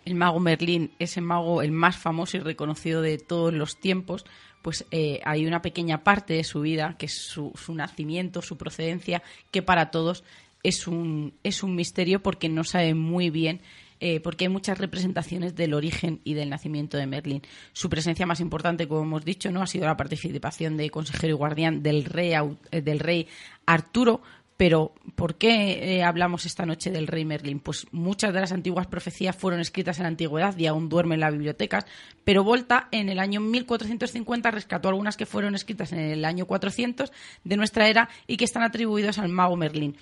El 0.04 0.14
mago 0.14 0.40
Merlín, 0.40 0.92
ese 0.98 1.20
mago 1.20 1.60
el 1.60 1.72
más 1.72 1.96
famoso 1.96 2.36
y 2.36 2.40
reconocido 2.40 3.02
de 3.02 3.18
todos 3.18 3.52
los 3.52 3.78
tiempos, 3.78 4.24
pues 4.62 4.84
eh, 4.90 5.20
hay 5.24 5.46
una 5.46 5.62
pequeña 5.62 6.04
parte 6.04 6.34
de 6.34 6.44
su 6.44 6.60
vida, 6.60 6.96
que 6.98 7.06
es 7.06 7.14
su, 7.14 7.52
su, 7.54 7.74
nacimiento, 7.74 8.42
su 8.42 8.56
procedencia, 8.56 9.22
que 9.50 9.62
para 9.62 9.90
todos 9.90 10.24
es 10.62 10.86
un, 10.86 11.34
es 11.42 11.62
un 11.62 11.74
misterio 11.74 12.20
porque 12.22 12.48
no 12.48 12.64
sabe 12.64 12.94
muy 12.94 13.30
bien 13.30 13.60
eh, 14.00 14.20
porque 14.20 14.44
hay 14.44 14.48
muchas 14.48 14.78
representaciones 14.78 15.56
del 15.56 15.74
origen 15.74 16.20
y 16.22 16.34
del 16.34 16.50
nacimiento 16.50 16.96
de 16.96 17.06
Merlín. 17.06 17.42
Su 17.72 17.90
presencia 17.90 18.26
más 18.26 18.38
importante, 18.40 18.86
como 18.86 19.02
hemos 19.02 19.24
dicho, 19.24 19.50
no 19.50 19.60
ha 19.60 19.66
sido 19.66 19.86
la 19.86 19.96
participación 19.96 20.76
de 20.76 20.90
consejero 20.90 21.34
y 21.34 21.36
guardián 21.36 21.82
del 21.82 22.04
rey, 22.04 22.32
eh, 22.70 22.80
del 22.80 23.00
rey 23.00 23.26
Arturo, 23.66 24.22
pero 24.58 24.92
¿por 25.14 25.36
qué 25.36 25.96
eh, 25.96 26.02
hablamos 26.02 26.44
esta 26.44 26.66
noche 26.66 26.90
del 26.90 27.06
rey 27.06 27.24
Merlín? 27.24 27.60
Pues 27.60 27.86
muchas 27.92 28.34
de 28.34 28.40
las 28.40 28.50
antiguas 28.50 28.88
profecías 28.88 29.36
fueron 29.36 29.60
escritas 29.60 29.98
en 29.98 30.02
la 30.02 30.08
antigüedad 30.08 30.58
y 30.58 30.66
aún 30.66 30.88
duermen 30.88 31.14
en 31.14 31.20
las 31.20 31.32
bibliotecas, 31.32 31.86
pero 32.24 32.42
Volta 32.42 32.88
en 32.90 33.08
el 33.08 33.20
año 33.20 33.40
1450 33.40 34.50
rescató 34.50 34.88
algunas 34.88 35.16
que 35.16 35.26
fueron 35.26 35.54
escritas 35.54 35.92
en 35.92 36.00
el 36.00 36.24
año 36.24 36.44
400 36.46 37.12
de 37.44 37.56
nuestra 37.56 37.88
era 37.88 38.08
y 38.26 38.36
que 38.36 38.44
están 38.44 38.64
atribuidas 38.64 39.18
al 39.18 39.28
mago 39.28 39.56
Merlín. 39.56 39.96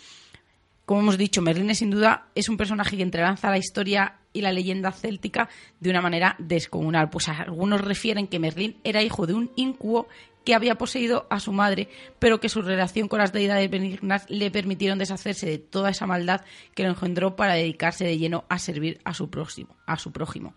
Como 0.86 1.00
hemos 1.00 1.18
dicho, 1.18 1.42
Merlín 1.42 1.74
sin 1.74 1.90
duda 1.90 2.28
es 2.34 2.48
un 2.48 2.56
personaje 2.56 2.96
que 2.96 3.02
entrelanza 3.02 3.50
la 3.50 3.58
historia 3.58 4.20
y 4.32 4.40
la 4.40 4.52
leyenda 4.52 4.90
céltica 4.90 5.50
de 5.80 5.90
una 5.90 6.00
manera 6.00 6.34
descomunal. 6.38 7.10
Pues 7.10 7.28
algunos 7.28 7.82
refieren 7.82 8.26
que 8.26 8.38
Merlín 8.38 8.76
era 8.84 9.02
hijo 9.02 9.26
de 9.26 9.34
un 9.34 9.50
incubo 9.56 10.08
que 10.46 10.54
había 10.54 10.78
poseído 10.78 11.26
a 11.28 11.40
su 11.40 11.52
madre, 11.52 11.88
pero 12.20 12.38
que 12.38 12.48
su 12.48 12.62
relación 12.62 13.08
con 13.08 13.18
las 13.18 13.32
deidades 13.32 13.68
benignas 13.68 14.24
le 14.30 14.52
permitieron 14.52 14.96
deshacerse 14.96 15.44
de 15.44 15.58
toda 15.58 15.90
esa 15.90 16.06
maldad 16.06 16.42
que 16.74 16.84
lo 16.84 16.90
engendró 16.90 17.34
para 17.34 17.54
dedicarse 17.54 18.04
de 18.04 18.16
lleno 18.16 18.44
a 18.48 18.60
servir 18.60 19.00
a 19.04 19.12
su 19.12 19.28
próximo, 19.28 19.76
a 19.86 19.98
su 19.98 20.12
prójimo. 20.12 20.54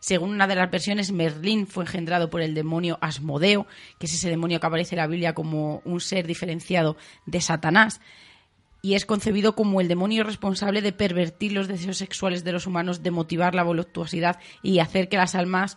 Según 0.00 0.30
una 0.30 0.48
de 0.48 0.56
las 0.56 0.70
versiones, 0.70 1.12
Merlín 1.12 1.68
fue 1.68 1.84
engendrado 1.84 2.30
por 2.30 2.40
el 2.40 2.52
demonio 2.52 2.98
Asmodeo, 3.00 3.68
que 3.98 4.06
es 4.06 4.14
ese 4.14 4.28
demonio 4.28 4.58
que 4.58 4.66
aparece 4.66 4.96
en 4.96 5.02
la 5.02 5.06
Biblia 5.06 5.34
como 5.34 5.82
un 5.84 6.00
ser 6.00 6.26
diferenciado 6.26 6.96
de 7.24 7.40
Satanás 7.40 8.00
y 8.82 8.94
es 8.94 9.06
concebido 9.06 9.54
como 9.54 9.80
el 9.80 9.86
demonio 9.86 10.24
responsable 10.24 10.82
de 10.82 10.92
pervertir 10.92 11.52
los 11.52 11.68
deseos 11.68 11.96
sexuales 11.96 12.42
de 12.42 12.52
los 12.52 12.66
humanos, 12.66 13.02
de 13.04 13.12
motivar 13.12 13.54
la 13.54 13.62
voluptuosidad 13.62 14.40
y 14.62 14.80
hacer 14.80 15.08
que 15.08 15.16
las 15.16 15.36
almas 15.36 15.76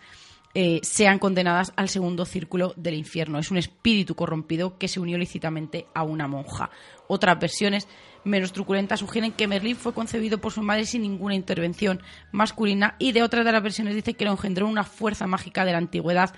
eh, 0.54 0.80
sean 0.84 1.20
condenadas 1.20 1.74
al 1.76 1.90
segundo 1.90 2.26
círculo 2.26 2.74
del 2.76 2.96
infierno. 2.96 3.40
Es 3.40 3.52
un 3.52 3.58
espíritu 3.58 4.16
corrompido 4.16 4.78
que 4.78 4.88
se 4.88 5.00
unió 5.00 5.18
lícitamente 5.18 5.86
a 5.94 6.04
una 6.04 6.28
monja. 6.28 6.70
Otras 7.08 7.40
versiones 7.40 7.88
menos 8.24 8.54
truculentas 8.54 9.00
sugieren 9.00 9.32
que 9.32 9.48
Merlín 9.48 9.76
fue 9.76 9.94
concebido 9.94 10.40
por 10.40 10.52
su 10.52 10.62
madre 10.62 10.86
sin 10.86 11.02
ninguna 11.02 11.36
intervención 11.36 12.02
masculina 12.32 12.96
y 13.00 13.12
de 13.14 13.24
otras 13.24 13.46
de 13.46 13.52
las 13.52 13.64
versiones 13.64 13.96
dice 13.96 14.14
que 14.14 14.26
lo 14.26 14.32
engendró 14.32 14.68
una 14.68 14.84
fuerza 14.84 15.28
mágica 15.28 15.66
de 15.66 15.72
la 15.72 15.80
antigüedad 15.80 16.34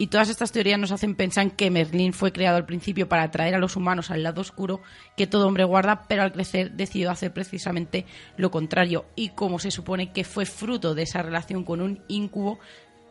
y 0.00 0.06
todas 0.06 0.30
estas 0.30 0.50
teorías 0.50 0.78
nos 0.78 0.92
hacen 0.92 1.14
pensar 1.14 1.52
que 1.52 1.70
Merlín 1.70 2.14
fue 2.14 2.32
creado 2.32 2.56
al 2.56 2.64
principio 2.64 3.06
para 3.06 3.24
atraer 3.24 3.54
a 3.54 3.58
los 3.58 3.76
humanos 3.76 4.10
al 4.10 4.22
lado 4.22 4.40
oscuro 4.40 4.80
que 5.14 5.26
todo 5.26 5.46
hombre 5.46 5.64
guarda, 5.64 6.06
pero 6.08 6.22
al 6.22 6.32
crecer 6.32 6.72
decidió 6.72 7.10
hacer 7.10 7.34
precisamente 7.34 8.06
lo 8.38 8.50
contrario. 8.50 9.04
Y 9.14 9.28
como 9.28 9.58
se 9.58 9.70
supone 9.70 10.10
que 10.10 10.24
fue 10.24 10.46
fruto 10.46 10.94
de 10.94 11.02
esa 11.02 11.20
relación 11.20 11.64
con 11.64 11.82
un 11.82 12.02
incubo, 12.08 12.60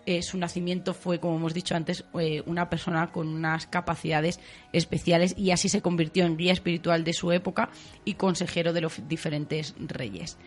eh, 0.09 0.23
su 0.23 0.39
nacimiento 0.39 0.95
fue, 0.95 1.19
como 1.19 1.35
hemos 1.35 1.53
dicho 1.53 1.75
antes, 1.75 2.03
eh, 2.19 2.41
una 2.47 2.67
persona 2.67 3.11
con 3.11 3.27
unas 3.27 3.67
capacidades 3.67 4.39
especiales 4.73 5.35
y 5.37 5.51
así 5.51 5.69
se 5.69 5.83
convirtió 5.83 6.25
en 6.25 6.35
guía 6.35 6.51
espiritual 6.51 7.03
de 7.03 7.13
su 7.13 7.31
época 7.31 7.69
y 8.05 8.15
consejero 8.15 8.73
de 8.73 8.81
los 8.81 9.07
diferentes 9.07 9.75
reyes. 9.77 10.39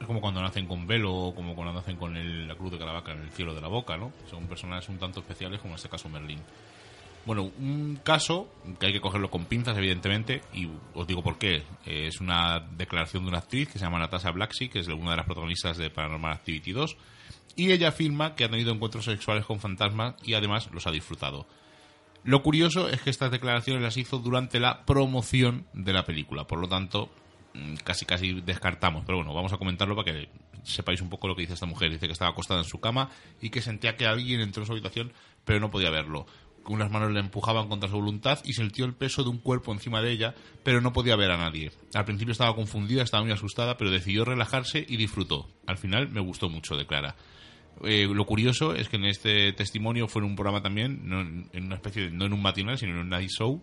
Es 0.00 0.06
como 0.08 0.20
cuando 0.20 0.42
nacen 0.42 0.66
con 0.66 0.84
velo 0.88 1.14
o 1.14 1.32
como 1.32 1.54
cuando 1.54 1.72
nacen 1.72 1.96
con 1.96 2.12
la 2.48 2.56
cruz 2.56 2.72
de 2.72 2.78
Caravaca 2.78 3.12
en 3.12 3.20
el 3.20 3.30
cielo 3.30 3.54
de 3.54 3.60
la 3.60 3.68
boca, 3.68 3.96
¿no? 3.96 4.12
Son 4.28 4.48
personas 4.48 4.88
un 4.88 4.98
tanto 4.98 5.20
especiales 5.20 5.60
como 5.60 5.74
en 5.74 5.76
este 5.76 5.88
caso 5.88 6.08
Merlín. 6.08 6.40
Bueno, 7.24 7.52
un 7.60 8.00
caso 8.02 8.52
que 8.80 8.86
hay 8.86 8.92
que 8.92 9.00
cogerlo 9.00 9.30
con 9.30 9.44
pinzas, 9.44 9.78
evidentemente, 9.78 10.42
y 10.52 10.68
os 10.92 11.06
digo 11.06 11.22
por 11.22 11.38
qué. 11.38 11.62
Es 11.86 12.20
una 12.20 12.58
declaración 12.58 13.22
de 13.22 13.28
una 13.28 13.38
actriz 13.38 13.68
que 13.68 13.78
se 13.78 13.84
llama 13.84 14.00
Natasha 14.00 14.32
Blacksey, 14.32 14.68
que 14.68 14.80
es 14.80 14.88
una 14.88 15.12
de 15.12 15.18
las 15.18 15.26
protagonistas 15.26 15.76
de 15.76 15.88
Paranormal 15.88 16.32
Activity 16.32 16.72
2, 16.72 16.96
y 17.56 17.72
ella 17.72 17.88
afirma 17.88 18.34
que 18.34 18.44
ha 18.44 18.50
tenido 18.50 18.72
encuentros 18.72 19.04
sexuales 19.04 19.44
con 19.44 19.60
fantasmas 19.60 20.14
y 20.22 20.34
además 20.34 20.68
los 20.72 20.86
ha 20.86 20.90
disfrutado. 20.90 21.46
Lo 22.24 22.42
curioso 22.42 22.88
es 22.88 23.00
que 23.00 23.10
estas 23.10 23.30
declaraciones 23.30 23.82
las 23.82 23.96
hizo 23.96 24.18
durante 24.18 24.60
la 24.60 24.84
promoción 24.84 25.66
de 25.72 25.92
la 25.92 26.04
película, 26.04 26.46
por 26.46 26.60
lo 26.60 26.68
tanto, 26.68 27.10
Mm, 27.54 27.74
casi 27.84 28.06
casi 28.06 28.40
descartamos. 28.40 29.04
Pero 29.04 29.18
bueno, 29.18 29.34
vamos 29.34 29.52
a 29.52 29.58
comentarlo 29.58 29.94
para 29.94 30.12
que 30.12 30.28
sepáis 30.62 31.02
un 31.02 31.10
poco 31.10 31.28
lo 31.28 31.34
que 31.34 31.42
dice 31.42 31.54
esta 31.54 31.66
mujer. 31.66 31.90
Dice 31.90 32.06
que 32.06 32.12
estaba 32.12 32.30
acostada 32.30 32.60
en 32.60 32.66
su 32.66 32.80
cama 32.80 33.10
y 33.40 33.50
que 33.50 33.60
sentía 33.60 33.96
que 33.96 34.06
alguien 34.06 34.40
entró 34.40 34.62
en 34.62 34.66
su 34.66 34.72
habitación, 34.72 35.12
pero 35.44 35.60
no 35.60 35.70
podía 35.70 35.90
verlo. 35.90 36.26
Unas 36.64 36.92
manos 36.92 37.10
le 37.10 37.18
empujaban 37.18 37.68
contra 37.68 37.88
su 37.88 37.96
voluntad 37.96 38.38
y 38.44 38.52
sintió 38.52 38.84
el 38.84 38.94
peso 38.94 39.24
de 39.24 39.30
un 39.30 39.38
cuerpo 39.38 39.72
encima 39.72 40.00
de 40.00 40.12
ella, 40.12 40.34
pero 40.62 40.80
no 40.80 40.92
podía 40.92 41.16
ver 41.16 41.32
a 41.32 41.36
nadie. 41.36 41.72
Al 41.92 42.04
principio 42.04 42.32
estaba 42.32 42.54
confundida, 42.54 43.02
estaba 43.02 43.24
muy 43.24 43.32
asustada, 43.32 43.76
pero 43.76 43.90
decidió 43.90 44.24
relajarse 44.24 44.86
y 44.88 44.96
disfrutó. 44.96 45.50
Al 45.66 45.76
final 45.76 46.08
me 46.10 46.20
gustó 46.20 46.48
mucho, 46.48 46.76
declara. 46.76 47.16
Eh, 47.84 48.06
lo 48.12 48.24
curioso 48.26 48.74
es 48.74 48.88
que 48.88 48.96
en 48.96 49.06
este 49.06 49.52
testimonio 49.52 50.08
fue 50.08 50.22
en 50.22 50.28
un 50.28 50.36
programa 50.36 50.62
también, 50.62 51.00
no 51.04 51.20
en, 51.20 51.48
una 51.54 51.76
especie 51.76 52.02
de, 52.04 52.10
no 52.10 52.26
en 52.26 52.32
un 52.32 52.42
matinal, 52.42 52.78
sino 52.78 52.92
en 52.92 52.98
un 52.98 53.08
night 53.08 53.30
show, 53.30 53.62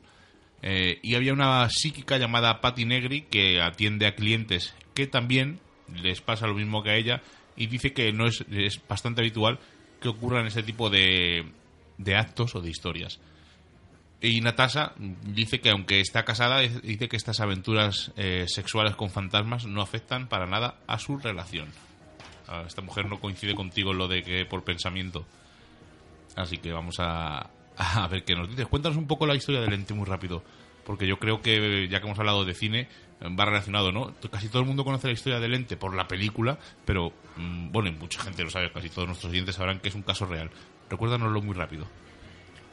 eh, 0.61 0.99
y 1.01 1.15
había 1.15 1.33
una 1.33 1.69
psíquica 1.69 2.17
llamada 2.17 2.59
Patty 2.59 2.85
Negri 2.85 3.21
que 3.21 3.61
atiende 3.61 4.07
a 4.07 4.15
clientes 4.15 4.75
que 4.93 5.07
también 5.07 5.59
les 6.01 6.19
pasa 6.19 6.47
lo 6.47 6.53
mismo 6.53 6.83
que 6.83 6.89
a 6.89 6.95
ella 6.95 7.21
y 7.55 7.67
dice 7.67 7.93
que 7.93 8.11
no 8.11 8.27
es, 8.27 8.43
es 8.51 8.81
bastante 8.87 9.21
habitual 9.21 9.59
que 10.01 10.09
ocurran 10.09 10.47
ese 10.47 10.63
tipo 10.63 10.89
de, 10.89 11.45
de 11.97 12.15
actos 12.15 12.55
o 12.55 12.61
de 12.61 12.69
historias. 12.69 13.19
Y 14.21 14.41
Natasha 14.41 14.93
dice 14.97 15.61
que 15.61 15.69
aunque 15.69 16.01
está 16.01 16.25
casada, 16.25 16.59
dice 16.59 17.07
que 17.07 17.15
estas 17.15 17.39
aventuras 17.39 18.11
eh, 18.17 18.45
sexuales 18.47 18.95
con 18.95 19.09
fantasmas 19.09 19.65
no 19.65 19.81
afectan 19.81 20.27
para 20.27 20.45
nada 20.45 20.75
a 20.87 20.99
su 20.99 21.17
relación. 21.17 21.69
Esta 22.65 22.81
mujer 22.81 23.07
no 23.07 23.19
coincide 23.19 23.55
contigo 23.55 23.91
en 23.91 23.97
lo 23.97 24.07
de 24.07 24.23
que 24.23 24.45
por 24.45 24.63
pensamiento. 24.63 25.25
Así 26.35 26.57
que 26.57 26.71
vamos 26.71 26.97
a, 26.99 27.49
ver 28.09 28.23
qué 28.23 28.35
nos 28.35 28.49
dices. 28.49 28.67
Cuéntanos 28.67 28.97
un 28.97 29.07
poco 29.07 29.25
la 29.25 29.35
historia 29.35 29.61
del 29.61 29.73
ente 29.73 29.93
muy 29.93 30.05
rápido, 30.05 30.43
porque 30.85 31.07
yo 31.07 31.19
creo 31.19 31.41
que 31.41 31.87
ya 31.89 31.99
que 31.99 32.05
hemos 32.05 32.19
hablado 32.19 32.45
de 32.45 32.53
cine, 32.53 32.87
va 33.21 33.45
relacionado, 33.45 33.91
¿no? 33.91 34.13
Casi 34.31 34.49
todo 34.49 34.61
el 34.61 34.67
mundo 34.67 34.83
conoce 34.83 35.07
la 35.07 35.13
historia 35.13 35.39
del 35.39 35.53
ente 35.53 35.77
por 35.77 35.95
la 35.95 36.07
película, 36.07 36.57
pero 36.85 37.11
mm, 37.35 37.71
bueno, 37.71 37.91
mucha 37.99 38.21
gente 38.21 38.43
lo 38.43 38.49
sabe, 38.49 38.71
casi 38.71 38.89
todos 38.89 39.07
nuestros 39.07 39.31
oyentes 39.31 39.55
sabrán 39.55 39.79
que 39.79 39.89
es 39.89 39.95
un 39.95 40.03
caso 40.03 40.25
real. 40.25 40.49
Recuérdanoslo 40.89 41.41
muy 41.41 41.55
rápido 41.55 41.87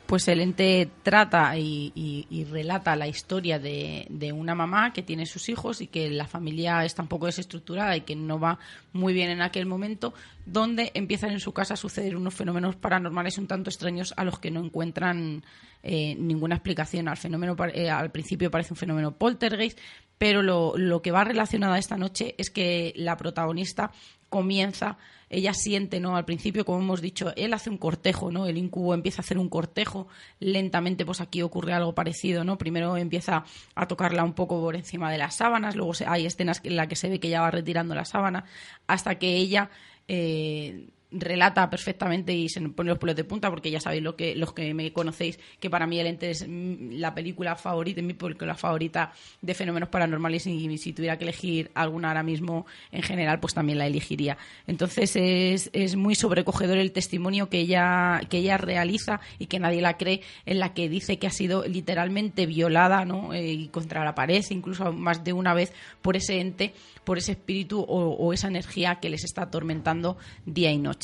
pues 0.06 0.28
el 0.28 0.40
ente 0.40 0.88
trata 1.02 1.56
y, 1.58 2.46
relata 2.50 2.96
la 2.96 3.08
historia 3.08 3.58
de, 3.58 4.32
una 4.34 4.54
mamá 4.54 4.92
que 4.92 5.02
tiene 5.02 5.26
sus 5.26 5.48
hijos 5.48 5.80
y 5.80 5.88
que 5.88 6.10
la 6.10 6.26
familia 6.26 6.84
está 6.84 7.02
un 7.02 7.08
poco 7.08 7.26
desestructurada 7.26 7.96
y 7.96 8.02
que 8.02 8.14
no 8.14 8.38
va 8.38 8.58
muy 8.92 9.12
bien 9.12 9.30
en 9.30 9.42
aquel 9.42 9.66
momento, 9.66 10.14
donde 10.44 10.92
empiezan 10.94 11.30
en 11.30 11.40
su 11.40 11.52
casa 11.52 11.74
a 11.74 11.76
suceder 11.76 12.16
unos 12.16 12.34
fenómenos 12.34 12.76
paranormales 12.76 13.38
un 13.38 13.48
tanto 13.48 13.70
extraños 13.70 14.14
a 14.16 14.24
los 14.24 14.38
que 14.38 14.50
no 14.50 14.64
encuentran 14.64 15.42
eh, 15.82 16.14
ninguna 16.16 16.56
explicación. 16.56 17.08
Al, 17.08 17.16
fenómeno, 17.16 17.56
eh, 17.74 17.90
al 17.90 18.10
principio 18.10 18.50
parece 18.50 18.72
un 18.72 18.76
fenómeno 18.76 19.12
poltergeist, 19.12 19.78
pero 20.18 20.42
lo, 20.42 20.76
lo, 20.76 21.02
que 21.02 21.10
va 21.10 21.24
relacionado 21.24 21.74
a 21.74 21.78
esta 21.78 21.96
noche 21.96 22.34
es 22.38 22.50
que 22.50 22.92
la 22.96 23.16
protagonista 23.16 23.92
comienza 24.28 24.98
ella 25.28 25.52
siente, 25.54 25.98
¿no? 25.98 26.16
Al 26.16 26.24
principio, 26.24 26.64
como 26.64 26.78
hemos 26.78 27.00
dicho, 27.00 27.32
él 27.36 27.52
hace 27.52 27.68
un 27.68 27.78
cortejo, 27.78 28.30
¿no? 28.30 28.46
El 28.46 28.58
incubo 28.58 28.94
empieza 28.94 29.22
a 29.22 29.24
hacer 29.24 29.38
un 29.38 29.48
cortejo, 29.48 30.06
lentamente, 30.38 31.04
pues 31.04 31.20
aquí 31.20 31.42
ocurre 31.42 31.72
algo 31.72 31.94
parecido, 31.94 32.44
¿no? 32.44 32.58
Primero 32.58 32.96
empieza 32.96 33.44
a 33.74 33.88
tocarla 33.88 34.22
un 34.22 34.34
poco 34.34 34.60
por 34.60 34.76
encima 34.76 35.10
de 35.10 35.18
las 35.18 35.36
sábanas, 35.36 35.74
luego 35.74 35.92
hay 36.06 36.26
escenas 36.26 36.60
en 36.62 36.76
las 36.76 36.86
que 36.86 36.96
se 36.96 37.08
ve 37.08 37.18
que 37.18 37.28
ella 37.28 37.40
va 37.40 37.50
retirando 37.50 37.94
la 37.94 38.04
sábana, 38.04 38.44
hasta 38.86 39.18
que 39.18 39.36
ella 39.36 39.70
eh, 40.06 40.90
relata 41.10 41.70
perfectamente 41.70 42.32
y 42.32 42.48
se 42.48 42.60
pone 42.68 42.90
los 42.90 42.98
pelos 42.98 43.14
de 43.14 43.24
punta 43.24 43.48
porque 43.48 43.70
ya 43.70 43.80
sabéis 43.80 44.02
lo 44.02 44.16
que 44.16 44.34
los 44.34 44.52
que 44.52 44.74
me 44.74 44.92
conocéis 44.92 45.38
que 45.60 45.70
para 45.70 45.86
mí 45.86 46.00
el 46.00 46.08
ente 46.08 46.30
es 46.30 46.46
mm, 46.46 46.98
la 46.98 47.14
película 47.14 47.54
favorita 47.54 48.02
mi 48.02 48.14
película 48.14 48.54
favorita 48.54 49.12
de 49.40 49.54
fenómenos 49.54 49.88
paranormales 49.88 50.46
y 50.46 50.78
si 50.78 50.92
tuviera 50.92 51.16
que 51.16 51.24
elegir 51.24 51.70
alguna 51.74 52.08
ahora 52.08 52.24
mismo 52.24 52.66
en 52.90 53.02
general 53.02 53.38
pues 53.38 53.54
también 53.54 53.78
la 53.78 53.86
elegiría 53.86 54.36
entonces 54.66 55.14
es, 55.14 55.70
es 55.72 55.94
muy 55.94 56.16
sobrecogedor 56.16 56.78
el 56.78 56.92
testimonio 56.92 57.48
que 57.48 57.60
ella 57.60 58.20
que 58.28 58.38
ella 58.38 58.56
realiza 58.58 59.20
y 59.38 59.46
que 59.46 59.60
nadie 59.60 59.82
la 59.82 59.96
cree 59.96 60.22
en 60.44 60.58
la 60.58 60.74
que 60.74 60.88
dice 60.88 61.18
que 61.18 61.28
ha 61.28 61.30
sido 61.30 61.66
literalmente 61.66 62.46
violada 62.46 63.04
¿no? 63.04 63.32
Eh, 63.32 63.52
y 63.52 63.68
contra 63.68 64.04
la 64.04 64.14
pared 64.14 64.44
incluso 64.50 64.92
más 64.92 65.22
de 65.22 65.32
una 65.32 65.54
vez 65.54 65.72
por 66.02 66.16
ese 66.16 66.40
ente 66.40 66.74
por 67.06 67.18
ese 67.18 67.32
espíritu 67.32 67.84
o, 67.88 68.32
esa 68.32 68.48
energía 68.48 68.96
que 68.96 69.08
les 69.08 69.22
está 69.22 69.42
atormentando 69.42 70.16
día 70.44 70.72
y 70.72 70.78
noche. 70.78 70.95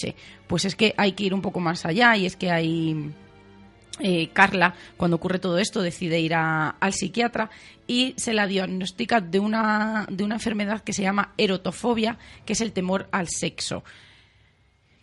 Pues 0.46 0.64
es 0.64 0.76
que 0.76 0.94
hay 0.96 1.12
que 1.12 1.24
ir 1.24 1.34
un 1.34 1.42
poco 1.42 1.60
más 1.60 1.84
allá 1.86 2.16
y 2.16 2.26
es 2.26 2.36
que 2.36 2.50
hay... 2.50 3.12
Eh, 4.00 4.30
Carla, 4.32 4.74
cuando 4.96 5.16
ocurre 5.16 5.38
todo 5.38 5.58
esto, 5.58 5.82
decide 5.82 6.18
ir 6.18 6.34
al 6.34 6.92
psiquiatra 6.92 7.50
y 7.86 8.14
se 8.16 8.32
la 8.32 8.46
diagnostica 8.46 9.20
de 9.20 9.38
una, 9.38 10.06
de 10.10 10.24
una 10.24 10.36
enfermedad 10.36 10.80
que 10.80 10.94
se 10.94 11.02
llama 11.02 11.34
erotofobia, 11.36 12.18
que 12.46 12.54
es 12.54 12.62
el 12.62 12.72
temor 12.72 13.06
al 13.12 13.28
sexo. 13.28 13.84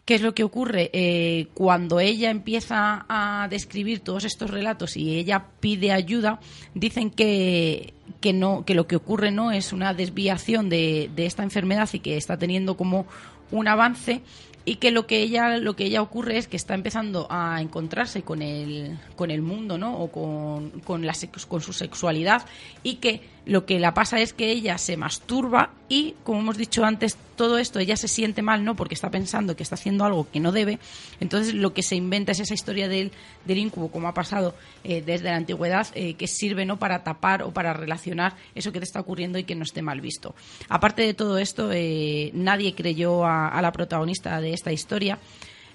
¿Qué 0.10 0.16
es 0.16 0.22
lo 0.24 0.34
que 0.34 0.44
ocurre? 0.44 0.90
Eh, 0.92 1.50
cuando 1.54 2.00
ella 2.00 2.32
empieza 2.32 3.06
a 3.08 3.48
describir 3.48 4.00
todos 4.00 4.26
estos 4.26 4.50
relatos 4.50 4.98
y 4.98 5.20
ella 5.20 5.46
pide 5.60 5.92
ayuda, 5.92 6.40
dicen 6.74 7.12
que, 7.12 7.94
que, 8.20 8.34
no, 8.34 8.66
que 8.66 8.74
lo 8.74 8.88
que 8.88 8.96
ocurre 8.96 9.30
no 9.30 9.52
es 9.52 9.72
una 9.72 9.94
desviación 9.94 10.68
de, 10.68 11.12
de 11.16 11.28
esta 11.28 11.44
enfermedad 11.44 11.88
y 11.94 12.00
que 12.00 12.18
está 12.18 12.38
teniendo 12.38 12.76
como 12.76 13.06
un 13.52 13.68
avance 13.68 14.24
y 14.70 14.76
que 14.76 14.92
lo 14.92 15.08
que 15.08 15.24
ella 15.24 15.58
lo 15.58 15.76
que 15.76 15.86
ella 15.86 16.04
ocurre 16.04 16.38
es 16.38 16.48
que 16.48 16.56
está 16.56 16.76
empezando 16.76 17.26
a 17.32 17.60
encontrarse 17.60 18.22
con 18.22 18.44
el 18.44 19.00
con 19.16 19.32
el 19.32 19.42
mundo 19.42 19.80
no 19.80 19.98
o 19.98 20.12
con 20.12 20.82
con, 20.82 21.08
la, 21.08 21.16
con 21.48 21.62
su 21.62 21.74
sexualidad 21.74 22.46
y 22.84 22.98
que 22.98 23.22
lo 23.46 23.66
que 23.66 23.80
la 23.80 23.94
pasa 23.94 24.20
es 24.20 24.34
que 24.34 24.52
ella 24.52 24.78
se 24.78 24.98
masturba 24.98 25.72
y 25.88 26.16
como 26.24 26.40
hemos 26.40 26.58
dicho 26.58 26.86
antes 26.86 27.18
todo 27.36 27.58
esto 27.58 27.80
ella 27.80 27.96
se 27.96 28.08
siente 28.08 28.42
mal 28.42 28.64
no 28.64 28.76
porque 28.76 28.94
está 28.94 29.10
pensando 29.10 29.56
que 29.56 29.64
está 29.64 29.76
haciendo 29.76 30.06
algo 30.06 30.30
que 30.30 30.40
no 30.40 30.52
debe. 30.52 30.80
Entonces 31.20 31.54
lo 31.54 31.74
que 31.74 31.82
se 31.82 31.96
inventa 31.96 32.32
es 32.32 32.40
esa 32.40 32.54
historia 32.54 32.88
del, 32.88 33.12
del 33.46 33.58
incubo 33.58 33.90
como 33.90 34.08
ha 34.08 34.14
pasado 34.14 34.56
eh, 34.84 35.02
desde 35.02 35.30
la 35.30 35.38
antigüedad 35.38 35.88
eh, 35.94 36.14
que 36.14 36.28
sirve 36.28 36.66
no 36.66 36.78
para 36.78 37.04
tapar 37.04 37.44
o 37.44 37.52
para 37.52 37.74
relacionar 37.74 38.36
eso 38.56 38.72
que 38.72 38.80
te 38.80 38.86
está 38.86 39.00
ocurriendo 39.00 39.40
y 39.40 39.44
que 39.44 39.56
no 39.56 39.64
esté 39.64 39.82
mal 39.82 40.02
visto. 40.02 40.36
Aparte 40.68 41.02
de 41.02 41.14
todo 41.14 41.38
esto 41.38 41.72
eh, 41.72 42.32
nadie 42.34 42.76
creyó 42.76 43.26
a, 43.26 43.48
a 43.48 43.62
la 43.62 43.72
protagonista 43.72 44.40
de 44.42 44.54
esta 44.54 44.72
historia. 44.72 45.18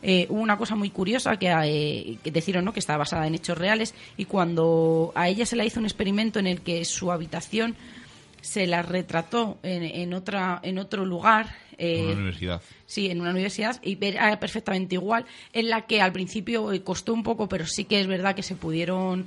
Eh, 0.07 0.27
una 0.29 0.59
cosa 0.59 0.77
muy 0.77 0.91
curiosa 0.91 1.39
que, 1.39 1.51
eh, 1.51 2.19
que 2.23 2.31
decieron 2.31 2.67
¿no? 2.67 2.75
que 2.75 2.81
estaba 2.81 2.99
basada 2.99 3.27
en 3.27 3.35
hechos 3.35 3.57
reales 3.57 3.95
y 4.19 4.27
cuando 4.27 5.13
a 5.15 5.31
ella 5.31 5.47
se 5.47 5.57
le 5.57 5.65
hizo 5.65 5.81
un 5.81 5.87
experimento 5.87 6.39
en 6.39 6.47
el 6.47 6.61
que 6.61 6.85
su 6.85 7.11
habitación 7.11 7.75
se 8.45 8.67
la 8.67 8.83
retrató 8.83 9.59
en, 9.63 9.83
en 9.83 10.13
otra 10.13 10.61
en 10.63 10.79
otro 10.79 11.05
lugar 11.07 11.57
en 11.79 12.05
una 12.05 12.13
universidad 12.13 12.63
sí 12.87 13.11
en 13.11 13.21
una 13.21 13.31
universidad 13.31 13.81
y 13.83 13.99
era 14.05 14.39
perfectamente 14.39 14.97
igual 14.97 15.25
en 15.53 15.71
la 15.71 15.87
que 15.87 16.01
al 16.03 16.13
principio 16.13 16.71
costó 16.85 17.15
un 17.15 17.23
poco 17.23 17.49
pero 17.49 17.67
sí 17.67 17.85
que 17.85 18.01
es 18.01 18.07
verdad 18.07 18.35
que 18.35 18.43
se 18.43 18.55
pudieron 18.55 19.27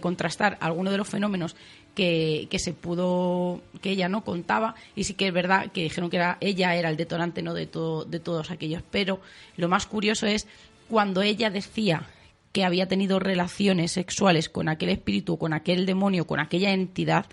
contrastar 0.00 0.56
algunos 0.60 0.92
de 0.92 0.98
los 0.98 1.08
fenómenos 1.08 1.56
que, 1.94 2.58
se 2.58 2.72
pudo, 2.72 3.60
que 3.80 3.90
ella 3.90 4.08
no 4.08 4.24
contaba, 4.24 4.74
y 4.96 5.04
sí 5.04 5.14
que 5.14 5.28
es 5.28 5.32
verdad 5.32 5.70
que 5.72 5.82
dijeron 5.82 6.10
que 6.10 6.16
era, 6.16 6.38
ella 6.40 6.74
era 6.74 6.88
el 6.88 6.96
detonante 6.96 7.42
¿no? 7.42 7.54
de, 7.54 7.66
todo, 7.66 8.04
de 8.04 8.20
todos 8.20 8.50
aquellos. 8.50 8.82
Pero 8.90 9.20
lo 9.56 9.68
más 9.68 9.86
curioso 9.86 10.26
es 10.26 10.46
cuando 10.88 11.22
ella 11.22 11.50
decía 11.50 12.08
que 12.52 12.64
había 12.64 12.86
tenido 12.86 13.18
relaciones 13.18 13.92
sexuales 13.92 14.48
con 14.48 14.68
aquel 14.68 14.90
espíritu, 14.90 15.38
con 15.38 15.52
aquel 15.52 15.86
demonio, 15.86 16.26
con 16.26 16.40
aquella 16.40 16.72
entidad, 16.72 17.26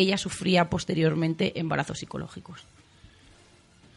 ella 0.00 0.18
sufría 0.18 0.68
posteriormente 0.68 1.58
embarazos 1.58 1.98
psicológicos. 1.98 2.64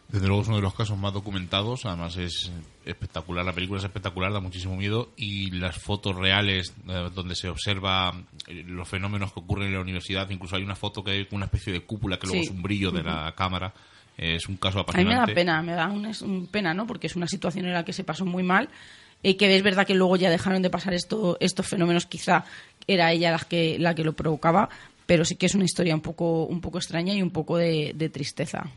Desde 0.08 0.26
luego 0.26 0.42
es 0.42 0.48
uno 0.48 0.56
de 0.56 0.62
los 0.62 0.74
casos 0.74 0.98
más 0.98 1.12
documentados, 1.12 1.86
además 1.86 2.16
es 2.16 2.50
espectacular, 2.84 3.44
la 3.44 3.52
película 3.52 3.78
es 3.78 3.84
espectacular, 3.84 4.32
da 4.32 4.40
muchísimo 4.40 4.76
miedo 4.76 5.10
y 5.16 5.52
las 5.52 5.76
fotos 5.76 6.16
reales 6.16 6.74
eh, 6.88 7.10
donde 7.14 7.36
se 7.36 7.48
observa 7.48 8.12
eh, 8.48 8.64
los 8.66 8.88
fenómenos 8.88 9.32
que 9.32 9.38
ocurren 9.38 9.68
en 9.68 9.74
la 9.74 9.80
universidad, 9.80 10.28
incluso 10.30 10.56
hay 10.56 10.64
una 10.64 10.74
foto 10.74 11.04
que 11.04 11.12
hay 11.12 11.28
una 11.30 11.44
especie 11.44 11.72
de 11.72 11.82
cúpula 11.82 12.18
que 12.18 12.26
luego 12.26 12.42
es 12.42 12.50
un 12.50 12.62
brillo 12.62 12.90
de 12.90 13.04
la 13.04 13.32
cámara, 13.36 13.72
es 14.16 14.48
un 14.48 14.56
caso 14.56 14.80
apasionante. 14.80 15.14
A 15.14 15.26
mí 15.26 15.26
me 15.26 15.32
da 15.32 15.34
pena, 15.34 15.62
me 15.62 15.72
da 15.72 15.86
un, 15.86 16.48
pena, 16.48 16.74
¿no? 16.74 16.86
Porque 16.88 17.06
es 17.06 17.14
una 17.14 17.28
situación 17.28 17.66
en 17.66 17.74
la 17.74 17.84
que 17.84 17.92
se 17.92 18.02
pasó 18.02 18.24
muy 18.26 18.42
mal 18.42 18.68
y 19.22 19.34
que 19.34 19.54
es 19.54 19.62
verdad 19.62 19.86
que 19.86 19.94
luego 19.94 20.16
ya 20.16 20.28
dejaron 20.28 20.62
de 20.62 20.70
pasar 20.70 20.92
esto, 20.92 21.36
estos 21.40 21.68
fenómenos, 21.68 22.06
quizá 22.06 22.44
era 22.86 23.12
ella 23.12 23.30
la 23.30 23.38
que, 23.38 23.78
la 23.78 23.94
que 23.94 24.02
lo 24.02 24.14
provocaba, 24.14 24.68
pero 25.10 25.24
sí 25.24 25.34
que 25.34 25.46
es 25.46 25.56
una 25.56 25.64
historia 25.64 25.92
un 25.92 26.02
poco, 26.02 26.44
un 26.44 26.60
poco 26.60 26.78
extraña 26.78 27.12
y 27.12 27.20
un 27.20 27.32
poco 27.32 27.56
de 27.56 28.10
tristeza 28.12 28.70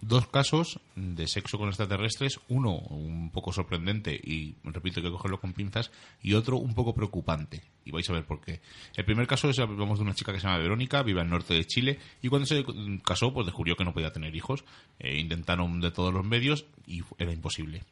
dos 0.00 0.28
casos 0.28 0.80
de 0.94 1.26
sexo 1.26 1.58
con 1.58 1.68
extraterrestres, 1.68 2.40
uno 2.48 2.74
un 2.74 3.30
poco 3.30 3.52
sorprendente 3.52 4.14
y 4.14 4.54
repito 4.64 5.02
que 5.02 5.10
cogerlo 5.10 5.40
con 5.40 5.52
pinzas 5.52 5.90
y 6.22 6.34
otro 6.34 6.56
un 6.56 6.74
poco 6.74 6.94
preocupante 6.94 7.62
y 7.84 7.90
vais 7.90 8.08
a 8.10 8.12
ver 8.12 8.24
por 8.24 8.40
qué. 8.40 8.60
El 8.96 9.04
primer 9.04 9.26
caso 9.26 9.48
es 9.48 9.58
hablamos 9.58 9.98
de 9.98 10.04
una 10.04 10.14
chica 10.14 10.32
que 10.32 10.40
se 10.40 10.46
llama 10.46 10.58
Verónica, 10.58 11.02
vive 11.02 11.20
al 11.20 11.30
norte 11.30 11.54
de 11.54 11.66
Chile 11.66 11.98
y 12.22 12.28
cuando 12.28 12.46
se 12.46 12.64
casó 13.04 13.32
pues 13.32 13.46
descubrió 13.46 13.76
que 13.76 13.84
no 13.84 13.94
podía 13.94 14.12
tener 14.12 14.34
hijos, 14.34 14.64
eh, 14.98 15.18
intentaron 15.18 15.80
de 15.80 15.90
todos 15.90 16.12
los 16.12 16.24
medios 16.24 16.66
y 16.86 17.02
era 17.18 17.32
imposible. 17.32 17.82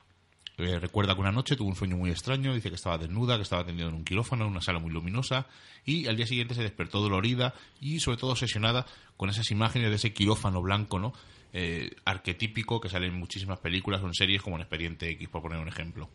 Eh, 0.59 0.79
recuerda 0.79 1.15
que 1.15 1.21
una 1.21 1.33
noche 1.33 1.55
tuvo 1.55 1.69
un 1.69 1.77
sueño 1.77 1.99
muy 1.99 2.11
extraño, 2.11 2.55
dice 2.55 2.71
que 2.71 2.77
estaba 2.77 2.97
desnuda, 2.97 3.37
que 3.37 3.43
estaba 3.43 3.63
atendido 3.63 3.91
en 3.91 3.95
un 3.95 4.05
quirófano, 4.05 4.45
en 4.45 4.51
una 4.51 4.63
sala 4.63 4.79
muy 4.79 4.91
luminosa, 4.91 5.47
y 5.85 6.07
al 6.07 6.17
día 6.17 6.27
siguiente 6.27 6.55
se 6.55 6.63
despertó 6.63 7.01
dolorida 7.01 7.53
y 7.79 8.01
sobre 8.01 8.17
todo 8.17 8.31
obsesionada 8.31 8.87
con 9.19 9.29
esas 9.29 9.51
imágenes 9.51 9.91
de 9.91 9.97
ese 9.97 10.15
quirófano 10.15 10.63
blanco, 10.63 10.99
¿no? 10.99 11.13
Eh, 11.53 11.91
arquetípico 12.07 12.81
que 12.81 12.89
sale 12.89 13.07
en 13.07 13.19
muchísimas 13.19 13.59
películas 13.59 14.03
o 14.03 14.07
en 14.07 14.15
series 14.15 14.41
como 14.41 14.57
en 14.57 14.63
Expediente 14.63 15.11
X, 15.11 15.29
por 15.29 15.43
poner 15.43 15.59
un 15.59 15.69
ejemplo. 15.69 16.09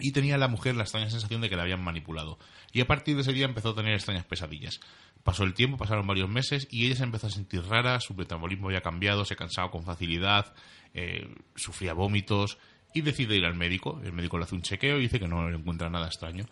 Y 0.00 0.10
tenía 0.10 0.36
la 0.36 0.48
mujer 0.48 0.74
la 0.74 0.82
extraña 0.82 1.08
sensación 1.08 1.40
de 1.40 1.48
que 1.48 1.54
la 1.54 1.62
habían 1.62 1.82
manipulado. 1.82 2.38
Y 2.72 2.80
a 2.80 2.86
partir 2.86 3.14
de 3.14 3.22
ese 3.22 3.32
día 3.32 3.44
empezó 3.44 3.70
a 3.70 3.74
tener 3.76 3.94
extrañas 3.94 4.24
pesadillas. 4.24 4.80
Pasó 5.22 5.44
el 5.44 5.54
tiempo, 5.54 5.76
pasaron 5.76 6.06
varios 6.08 6.28
meses 6.28 6.66
y 6.70 6.86
ella 6.86 6.96
se 6.96 7.04
empezó 7.04 7.28
a 7.28 7.30
sentir 7.30 7.62
rara, 7.62 8.00
su 8.00 8.14
metabolismo 8.14 8.68
había 8.68 8.80
cambiado, 8.80 9.24
se 9.24 9.36
cansaba 9.36 9.70
con 9.70 9.84
facilidad, 9.84 10.52
eh, 10.92 11.32
sufría 11.54 11.94
vómitos 11.94 12.58
y 12.94 13.02
decide 13.02 13.36
ir 13.36 13.44
al 13.44 13.54
médico. 13.54 14.00
El 14.04 14.12
médico 14.12 14.38
le 14.38 14.44
hace 14.44 14.54
un 14.54 14.62
chequeo 14.62 14.98
y 14.98 15.02
dice 15.02 15.18
que 15.18 15.28
no 15.28 15.50
le 15.50 15.56
encuentra 15.56 15.90
nada 15.90 16.06
extraño. 16.06 16.46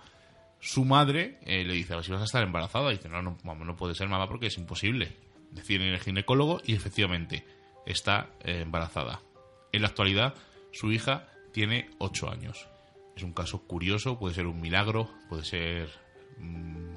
Su 0.61 0.85
madre 0.85 1.39
eh, 1.43 1.65
le 1.65 1.73
dice, 1.73 1.95
si 2.03 2.11
vas 2.11 2.21
a 2.21 2.25
estar 2.25 2.43
embarazada. 2.43 2.93
Y 2.93 2.97
dice, 2.97 3.09
no, 3.09 3.23
no, 3.23 3.37
no 3.43 3.77
puede 3.77 3.95
ser 3.95 4.09
mamá 4.09 4.29
porque 4.29 4.49
es 4.49 4.59
imposible. 4.59 5.17
Decide 5.53 5.87
ir 5.87 5.95
al 5.95 6.01
ginecólogo 6.01 6.61
y 6.65 6.75
efectivamente 6.75 7.47
está 7.87 8.31
eh, 8.45 8.61
embarazada. 8.63 9.23
En 9.71 9.83
la 9.83 9.89
actualidad, 9.89 10.35
su 10.73 10.91
hija 10.91 11.29
tiene 11.53 11.91
8 11.99 12.31
años. 12.31 12.69
Es 13.17 13.23
un 13.23 13.33
caso 13.33 13.63
curioso, 13.63 14.19
puede 14.19 14.35
ser 14.35 14.47
un 14.47 14.61
milagro, 14.61 15.09
puede 15.29 15.45
ser 15.45 15.91
mm, 16.39 16.95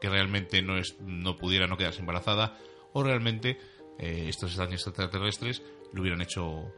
que 0.00 0.08
realmente 0.08 0.62
no, 0.62 0.76
es, 0.78 0.96
no 1.00 1.36
pudiera 1.36 1.66
no 1.66 1.76
quedarse 1.76 2.00
embarazada, 2.00 2.56
o 2.92 3.02
realmente 3.02 3.58
eh, 3.98 4.26
estos 4.28 4.50
extraños 4.50 4.86
extraterrestres 4.86 5.62
le 5.92 6.00
hubieran 6.00 6.20
hecho 6.20 6.72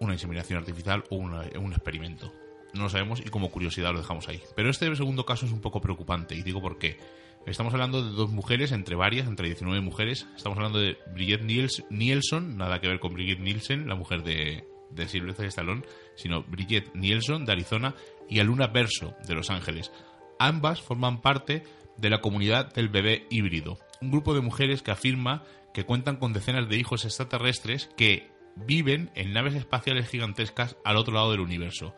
una 0.00 0.12
inseminación 0.12 0.58
artificial 0.58 1.04
o 1.10 1.16
un 1.16 1.72
experimento. 1.72 2.32
No 2.74 2.84
lo 2.84 2.88
sabemos 2.90 3.20
y 3.24 3.30
como 3.30 3.50
curiosidad 3.50 3.92
lo 3.92 4.00
dejamos 4.00 4.28
ahí. 4.28 4.40
Pero 4.54 4.70
este 4.70 4.94
segundo 4.94 5.24
caso 5.24 5.46
es 5.46 5.52
un 5.52 5.60
poco 5.60 5.80
preocupante 5.80 6.34
y 6.34 6.42
digo 6.42 6.60
por 6.60 6.78
qué. 6.78 6.98
Estamos 7.46 7.72
hablando 7.72 8.04
de 8.04 8.10
dos 8.12 8.30
mujeres, 8.30 8.72
entre 8.72 8.94
varias, 8.94 9.26
entre 9.26 9.46
19 9.46 9.80
mujeres. 9.80 10.26
Estamos 10.36 10.58
hablando 10.58 10.78
de 10.78 10.98
Brigitte 11.14 11.44
Nielsen, 11.88 12.58
nada 12.58 12.80
que 12.80 12.88
ver 12.88 13.00
con 13.00 13.14
Brigitte 13.14 13.40
Nielsen, 13.40 13.88
la 13.88 13.94
mujer 13.94 14.22
de, 14.22 14.68
de 14.90 15.08
Sylvester 15.08 15.46
Stallone, 15.46 15.82
sino 16.14 16.42
Brigitte 16.42 16.94
Nielsen, 16.94 17.46
de 17.46 17.52
Arizona, 17.52 17.94
y 18.28 18.40
Aluna 18.40 18.66
Verso, 18.66 19.14
de 19.26 19.34
Los 19.34 19.48
Ángeles. 19.48 19.90
Ambas 20.38 20.82
forman 20.82 21.22
parte 21.22 21.62
de 21.96 22.10
la 22.10 22.20
comunidad 22.20 22.72
del 22.74 22.90
bebé 22.90 23.26
híbrido, 23.30 23.78
un 24.02 24.10
grupo 24.10 24.34
de 24.34 24.42
mujeres 24.42 24.82
que 24.82 24.90
afirma 24.90 25.42
que 25.72 25.84
cuentan 25.84 26.16
con 26.16 26.32
decenas 26.32 26.68
de 26.68 26.76
hijos 26.76 27.04
extraterrestres 27.04 27.88
que 27.96 28.30
viven 28.66 29.10
en 29.14 29.32
naves 29.32 29.54
espaciales 29.54 30.08
gigantescas 30.08 30.76
al 30.84 30.96
otro 30.96 31.14
lado 31.14 31.30
del 31.30 31.40
universo. 31.40 31.94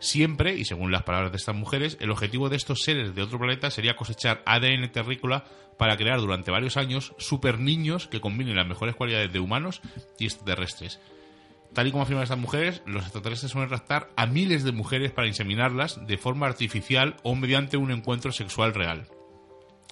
Siempre, 0.00 0.54
y 0.54 0.64
según 0.64 0.92
las 0.92 1.02
palabras 1.02 1.32
de 1.32 1.38
estas 1.38 1.56
mujeres, 1.56 1.96
el 2.00 2.10
objetivo 2.10 2.48
de 2.48 2.56
estos 2.56 2.82
seres 2.82 3.14
de 3.14 3.22
otro 3.22 3.38
planeta 3.38 3.70
sería 3.70 3.96
cosechar 3.96 4.42
ADN 4.46 4.92
terrícola 4.92 5.44
para 5.76 5.96
crear 5.96 6.20
durante 6.20 6.52
varios 6.52 6.76
años 6.76 7.14
super 7.18 7.58
niños 7.58 8.06
que 8.06 8.20
combinen 8.20 8.56
las 8.56 8.66
mejores 8.66 8.94
cualidades 8.94 9.32
de 9.32 9.40
humanos 9.40 9.80
y 10.18 10.26
extraterrestres. 10.26 11.00
tal 11.74 11.86
y 11.86 11.90
como 11.90 12.04
afirman 12.04 12.22
estas 12.22 12.38
mujeres, 12.38 12.82
los 12.86 13.02
extraterrestres 13.02 13.52
suelen 13.52 13.70
raptar 13.70 14.08
a 14.16 14.26
miles 14.26 14.64
de 14.64 14.72
mujeres 14.72 15.12
para 15.12 15.28
inseminarlas 15.28 16.06
de 16.06 16.16
forma 16.16 16.46
artificial 16.46 17.16
o 17.22 17.34
mediante 17.34 17.76
un 17.76 17.90
encuentro 17.90 18.32
sexual 18.32 18.74
real. 18.74 19.06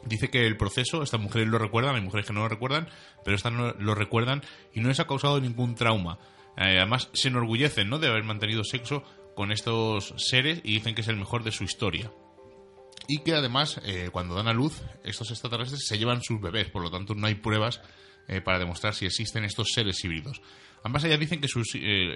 Dice 0.06 0.30
que 0.30 0.46
el 0.46 0.56
proceso, 0.56 1.02
estas 1.02 1.20
mujeres 1.20 1.48
lo 1.48 1.58
recuerdan, 1.58 1.96
hay 1.96 2.00
mujeres 2.00 2.26
que 2.26 2.32
no 2.32 2.40
lo 2.40 2.48
recuerdan, 2.48 2.88
pero 3.24 3.36
estas 3.36 3.52
no 3.52 3.72
lo 3.72 3.94
recuerdan 3.94 4.42
y 4.72 4.80
no 4.80 4.88
les 4.88 5.00
ha 5.00 5.06
causado 5.06 5.40
ningún 5.40 5.74
trauma. 5.74 6.18
Eh, 6.56 6.78
además, 6.78 7.10
se 7.12 7.28
enorgullecen 7.28 7.88
¿no? 7.88 7.98
de 7.98 8.08
haber 8.08 8.22
mantenido 8.22 8.62
sexo 8.62 9.02
con 9.34 9.50
estos 9.50 10.14
seres 10.16 10.60
y 10.62 10.74
dicen 10.74 10.94
que 10.94 11.00
es 11.00 11.08
el 11.08 11.16
mejor 11.16 11.42
de 11.42 11.50
su 11.50 11.64
historia. 11.64 12.12
Y 13.08 13.18
que 13.18 13.34
además, 13.34 13.80
eh, 13.84 14.10
cuando 14.12 14.34
dan 14.34 14.48
a 14.48 14.52
luz, 14.52 14.80
estos 15.04 15.30
extraterrestres 15.30 15.86
se 15.86 15.98
llevan 15.98 16.22
sus 16.22 16.40
bebés, 16.40 16.70
por 16.70 16.82
lo 16.82 16.90
tanto 16.90 17.14
no 17.14 17.26
hay 17.26 17.34
pruebas 17.34 17.80
eh, 18.28 18.40
para 18.40 18.58
demostrar 18.58 18.94
si 18.94 19.06
existen 19.06 19.44
estos 19.44 19.68
seres 19.74 20.02
híbridos. 20.04 20.40
Ambas 20.84 21.04
ellas 21.04 21.18
dicen 21.18 21.40
que 21.40 21.48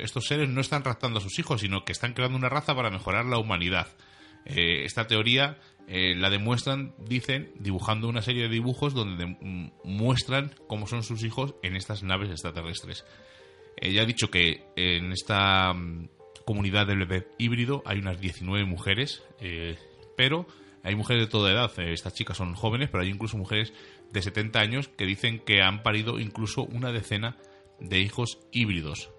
estos 0.03 0.27
seres 0.27 0.49
no 0.49 0.61
están 0.61 0.85
raptando 0.85 1.19
a 1.19 1.23
sus 1.23 1.39
hijos, 1.41 1.61
sino 1.61 1.85
que 1.85 1.93
están 1.93 2.13
creando 2.15 2.39
una 2.39 2.49
raza 2.49 2.75
para 2.75 2.91
mejorar 2.91 3.25
la 3.25 3.39
humanidad. 3.39 3.89
esta 4.45 5.09
teoría 5.09 5.59
la 5.93 6.31
demuestran, 6.31 6.95
dicen, 6.99 7.51
dibujando 7.59 8.09
una 8.09 8.23
serie 8.23 8.45
de 8.45 8.49
dibujos 8.49 8.95
donde 8.95 9.37
muestran 9.83 10.55
cómo 10.69 10.87
son 10.87 11.03
sus 11.03 11.25
hijos 11.25 11.57
en 11.65 11.75
estas 11.75 12.05
naves 12.05 12.31
extraterrestres. 12.31 13.05
Ella 13.77 14.03
ha 14.03 14.07
dicho 14.07 14.31
que 14.31 14.63
en 14.77 15.13
esta 15.13 15.73
mm, 15.73 16.09
comunidad 16.45 16.87
del 16.87 16.99
bebé 16.99 17.29
híbrido 17.39 17.83
hay 17.87 17.99
unas 17.99 18.21
19 18.21 18.67
mujeres, 18.67 19.23
eh, 19.41 19.79
pero 20.17 20.47
hay 20.83 20.95
mujeres 20.95 21.25
de 21.25 21.31
toda 21.31 21.51
edad. 21.51 21.73
Eh, 21.79 21.93
estas 21.93 22.15
chicas 22.15 22.37
son 22.37 22.55
jóvenes, 22.55 22.91
pero 22.91 23.03
hay 23.03 23.09
incluso 23.09 23.39
mujeres 23.39 23.73
de 24.13 24.23
70 24.23 24.61
años 24.61 24.89
que 24.89 25.07
dicen 25.07 25.39
que 25.39 25.63
han 25.63 25.83
parido 25.83 26.21
incluso 26.21 26.65
una 26.65 26.93
decena 26.93 27.37
de 27.81 28.01
hijos 28.01 28.39
híbridos. 28.53 29.11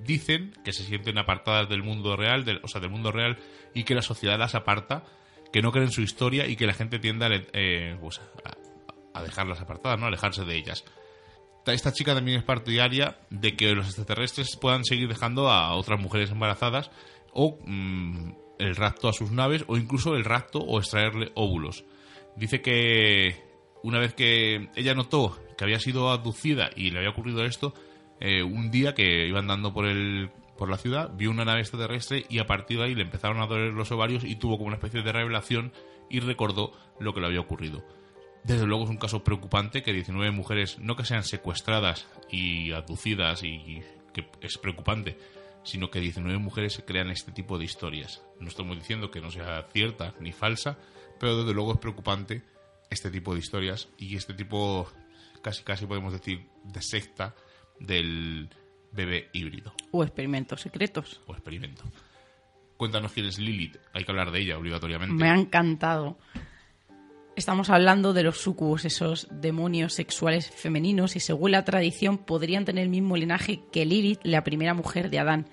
Dicen 0.00 0.52
que 0.64 0.72
se 0.72 0.84
sienten 0.84 1.18
apartadas 1.18 1.68
del 1.68 1.82
mundo 1.82 2.16
real, 2.16 2.60
o 2.62 2.68
sea, 2.68 2.80
del 2.80 2.90
mundo 2.90 3.12
real, 3.12 3.38
y 3.74 3.84
que 3.84 3.94
la 3.94 4.02
sociedad 4.02 4.38
las 4.38 4.54
aparta, 4.54 5.04
que 5.52 5.62
no 5.62 5.72
creen 5.72 5.90
su 5.90 6.02
historia 6.02 6.46
y 6.46 6.56
que 6.56 6.66
la 6.66 6.74
gente 6.74 6.98
tiende 6.98 7.26
a, 7.26 7.30
eh, 7.52 7.96
pues, 8.00 8.20
a, 9.14 9.22
dejarlas 9.22 9.60
apartadas, 9.60 9.98
¿no? 9.98 10.04
A 10.04 10.08
alejarse 10.08 10.44
de 10.44 10.56
ellas 10.56 10.84
esta 11.72 11.92
chica 11.92 12.14
también 12.14 12.38
es 12.38 12.44
partidaria 12.44 13.18
de 13.30 13.56
que 13.56 13.74
los 13.74 13.86
extraterrestres 13.86 14.56
puedan 14.56 14.84
seguir 14.84 15.08
dejando 15.08 15.50
a 15.50 15.74
otras 15.74 16.00
mujeres 16.00 16.30
embarazadas 16.30 16.90
o 17.32 17.58
mm, 17.64 18.32
el 18.58 18.76
rapto 18.76 19.08
a 19.08 19.12
sus 19.12 19.30
naves 19.30 19.64
o 19.66 19.76
incluso 19.76 20.14
el 20.14 20.24
rapto 20.24 20.60
o 20.60 20.78
extraerle 20.78 21.32
óvulos. 21.34 21.84
Dice 22.36 22.60
que 22.60 23.36
una 23.82 23.98
vez 23.98 24.14
que 24.14 24.70
ella 24.76 24.94
notó 24.94 25.38
que 25.56 25.64
había 25.64 25.80
sido 25.80 26.10
abducida 26.10 26.70
y 26.74 26.90
le 26.90 26.98
había 26.98 27.10
ocurrido 27.10 27.44
esto, 27.44 27.74
eh, 28.20 28.42
un 28.42 28.70
día 28.70 28.94
que 28.94 29.26
iba 29.26 29.38
andando 29.38 29.72
por 29.72 29.86
el 29.86 30.30
por 30.58 30.68
la 30.68 30.76
ciudad, 30.76 31.12
vio 31.14 31.30
una 31.30 31.44
nave 31.44 31.60
extraterrestre 31.60 32.26
y 32.28 32.40
a 32.40 32.46
partir 32.46 32.78
de 32.78 32.84
ahí 32.84 32.94
le 32.96 33.02
empezaron 33.02 33.40
a 33.40 33.46
doler 33.46 33.72
los 33.72 33.92
ovarios 33.92 34.24
y 34.24 34.34
tuvo 34.34 34.58
como 34.58 34.66
una 34.66 34.76
especie 34.76 35.02
de 35.02 35.12
revelación 35.12 35.72
y 36.10 36.18
recordó 36.18 36.72
lo 36.98 37.14
que 37.14 37.20
le 37.20 37.26
había 37.26 37.40
ocurrido. 37.40 37.84
Desde 38.42 38.66
luego 38.66 38.84
es 38.84 38.90
un 38.90 38.96
caso 38.96 39.22
preocupante 39.22 39.82
que 39.82 39.92
19 39.92 40.32
mujeres, 40.32 40.78
no 40.80 40.96
que 40.96 41.04
sean 41.04 41.22
secuestradas 41.22 42.08
y 42.30 42.72
abducidas 42.72 43.42
y 43.44 43.82
que 44.12 44.28
es 44.40 44.58
preocupante, 44.58 45.16
sino 45.62 45.90
que 45.90 46.00
19 46.00 46.38
mujeres 46.38 46.82
crean 46.86 47.10
este 47.10 47.30
tipo 47.30 47.56
de 47.56 47.64
historias. 47.64 48.22
No 48.40 48.48
estamos 48.48 48.76
diciendo 48.76 49.10
que 49.10 49.20
no 49.20 49.30
sea 49.30 49.68
cierta 49.72 50.14
ni 50.18 50.32
falsa, 50.32 50.76
pero 51.20 51.36
desde 51.36 51.54
luego 51.54 51.72
es 51.72 51.78
preocupante 51.78 52.42
este 52.90 53.10
tipo 53.10 53.34
de 53.34 53.40
historias 53.40 53.88
y 53.96 54.16
este 54.16 54.34
tipo, 54.34 54.88
casi 55.42 55.62
casi 55.62 55.86
podemos 55.86 56.12
decir, 56.12 56.48
de 56.64 56.82
secta 56.82 57.34
del 57.80 58.48
bebé 58.92 59.28
híbrido. 59.32 59.72
O 59.90 60.02
experimentos 60.02 60.60
secretos. 60.60 61.20
O 61.26 61.32
experimento. 61.32 61.84
Cuéntanos 62.76 63.12
quién 63.12 63.26
es 63.26 63.38
Lilith. 63.38 63.76
Hay 63.92 64.04
que 64.04 64.12
hablar 64.12 64.30
de 64.30 64.40
ella 64.40 64.58
obligatoriamente. 64.58 65.14
Me 65.14 65.30
ha 65.30 65.34
encantado. 65.34 66.18
Estamos 67.34 67.70
hablando 67.70 68.12
de 68.12 68.24
los 68.24 68.38
sucubos, 68.38 68.84
esos 68.84 69.28
demonios 69.30 69.94
sexuales 69.94 70.50
femeninos, 70.50 71.14
y 71.14 71.20
según 71.20 71.52
la 71.52 71.64
tradición 71.64 72.18
podrían 72.18 72.64
tener 72.64 72.84
el 72.84 72.90
mismo 72.90 73.16
linaje 73.16 73.60
que 73.70 73.86
Lilith, 73.86 74.20
la 74.24 74.42
primera 74.42 74.74
mujer 74.74 75.10
de 75.10 75.20
Adán. 75.20 75.48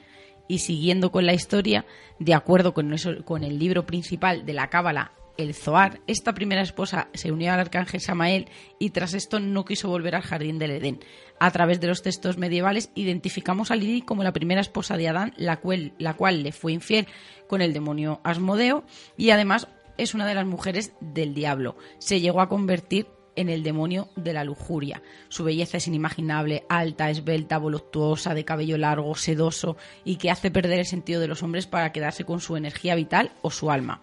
Y 0.47 0.59
siguiendo 0.59 1.11
con 1.11 1.25
la 1.25 1.33
historia, 1.33 1.85
de 2.19 2.33
acuerdo 2.33 2.73
con, 2.73 2.95
con 3.23 3.43
el 3.43 3.59
libro 3.59 3.85
principal 3.85 4.45
de 4.45 4.53
la 4.53 4.69
Cábala, 4.69 5.11
el 5.37 5.53
Zoar, 5.53 6.01
esta 6.07 6.33
primera 6.33 6.61
esposa 6.61 7.09
se 7.13 7.31
unió 7.31 7.53
al 7.53 7.59
arcángel 7.59 8.01
Samael 8.01 8.47
y 8.79 8.91
tras 8.91 9.13
esto 9.13 9.39
no 9.39 9.65
quiso 9.65 9.89
volver 9.89 10.15
al 10.15 10.21
jardín 10.21 10.59
del 10.59 10.71
Edén. 10.71 10.99
A 11.39 11.51
través 11.51 11.79
de 11.79 11.87
los 11.87 12.01
textos 12.01 12.37
medievales 12.37 12.91
identificamos 12.95 13.71
a 13.71 13.75
Lilith 13.75 14.05
como 14.05 14.23
la 14.23 14.33
primera 14.33 14.61
esposa 14.61 14.97
de 14.97 15.09
Adán, 15.09 15.33
la 15.37 15.57
cual, 15.57 15.93
la 15.97 16.13
cual 16.13 16.43
le 16.43 16.51
fue 16.51 16.73
infiel 16.73 17.07
con 17.47 17.61
el 17.61 17.73
demonio 17.73 18.21
Asmodeo 18.23 18.83
y 19.17 19.31
además 19.31 19.67
es 19.97 20.13
una 20.13 20.25
de 20.25 20.35
las 20.35 20.45
mujeres 20.45 20.93
del 20.99 21.33
diablo. 21.33 21.77
Se 21.99 22.19
llegó 22.21 22.41
a 22.41 22.49
convertir 22.49 23.07
en 23.35 23.49
el 23.49 23.63
demonio 23.63 24.09
de 24.15 24.33
la 24.33 24.43
lujuria. 24.43 25.01
Su 25.29 25.43
belleza 25.43 25.77
es 25.77 25.87
inimaginable, 25.87 26.65
alta, 26.69 27.09
esbelta, 27.09 27.57
voluptuosa, 27.57 28.33
de 28.33 28.45
cabello 28.45 28.77
largo, 28.77 29.15
sedoso 29.15 29.77
y 30.03 30.15
que 30.15 30.31
hace 30.31 30.51
perder 30.51 30.79
el 30.79 30.85
sentido 30.85 31.21
de 31.21 31.27
los 31.27 31.43
hombres 31.43 31.67
para 31.67 31.91
quedarse 31.91 32.23
con 32.23 32.39
su 32.39 32.55
energía 32.55 32.95
vital 32.95 33.33
o 33.41 33.51
su 33.51 33.71
alma. 33.71 34.01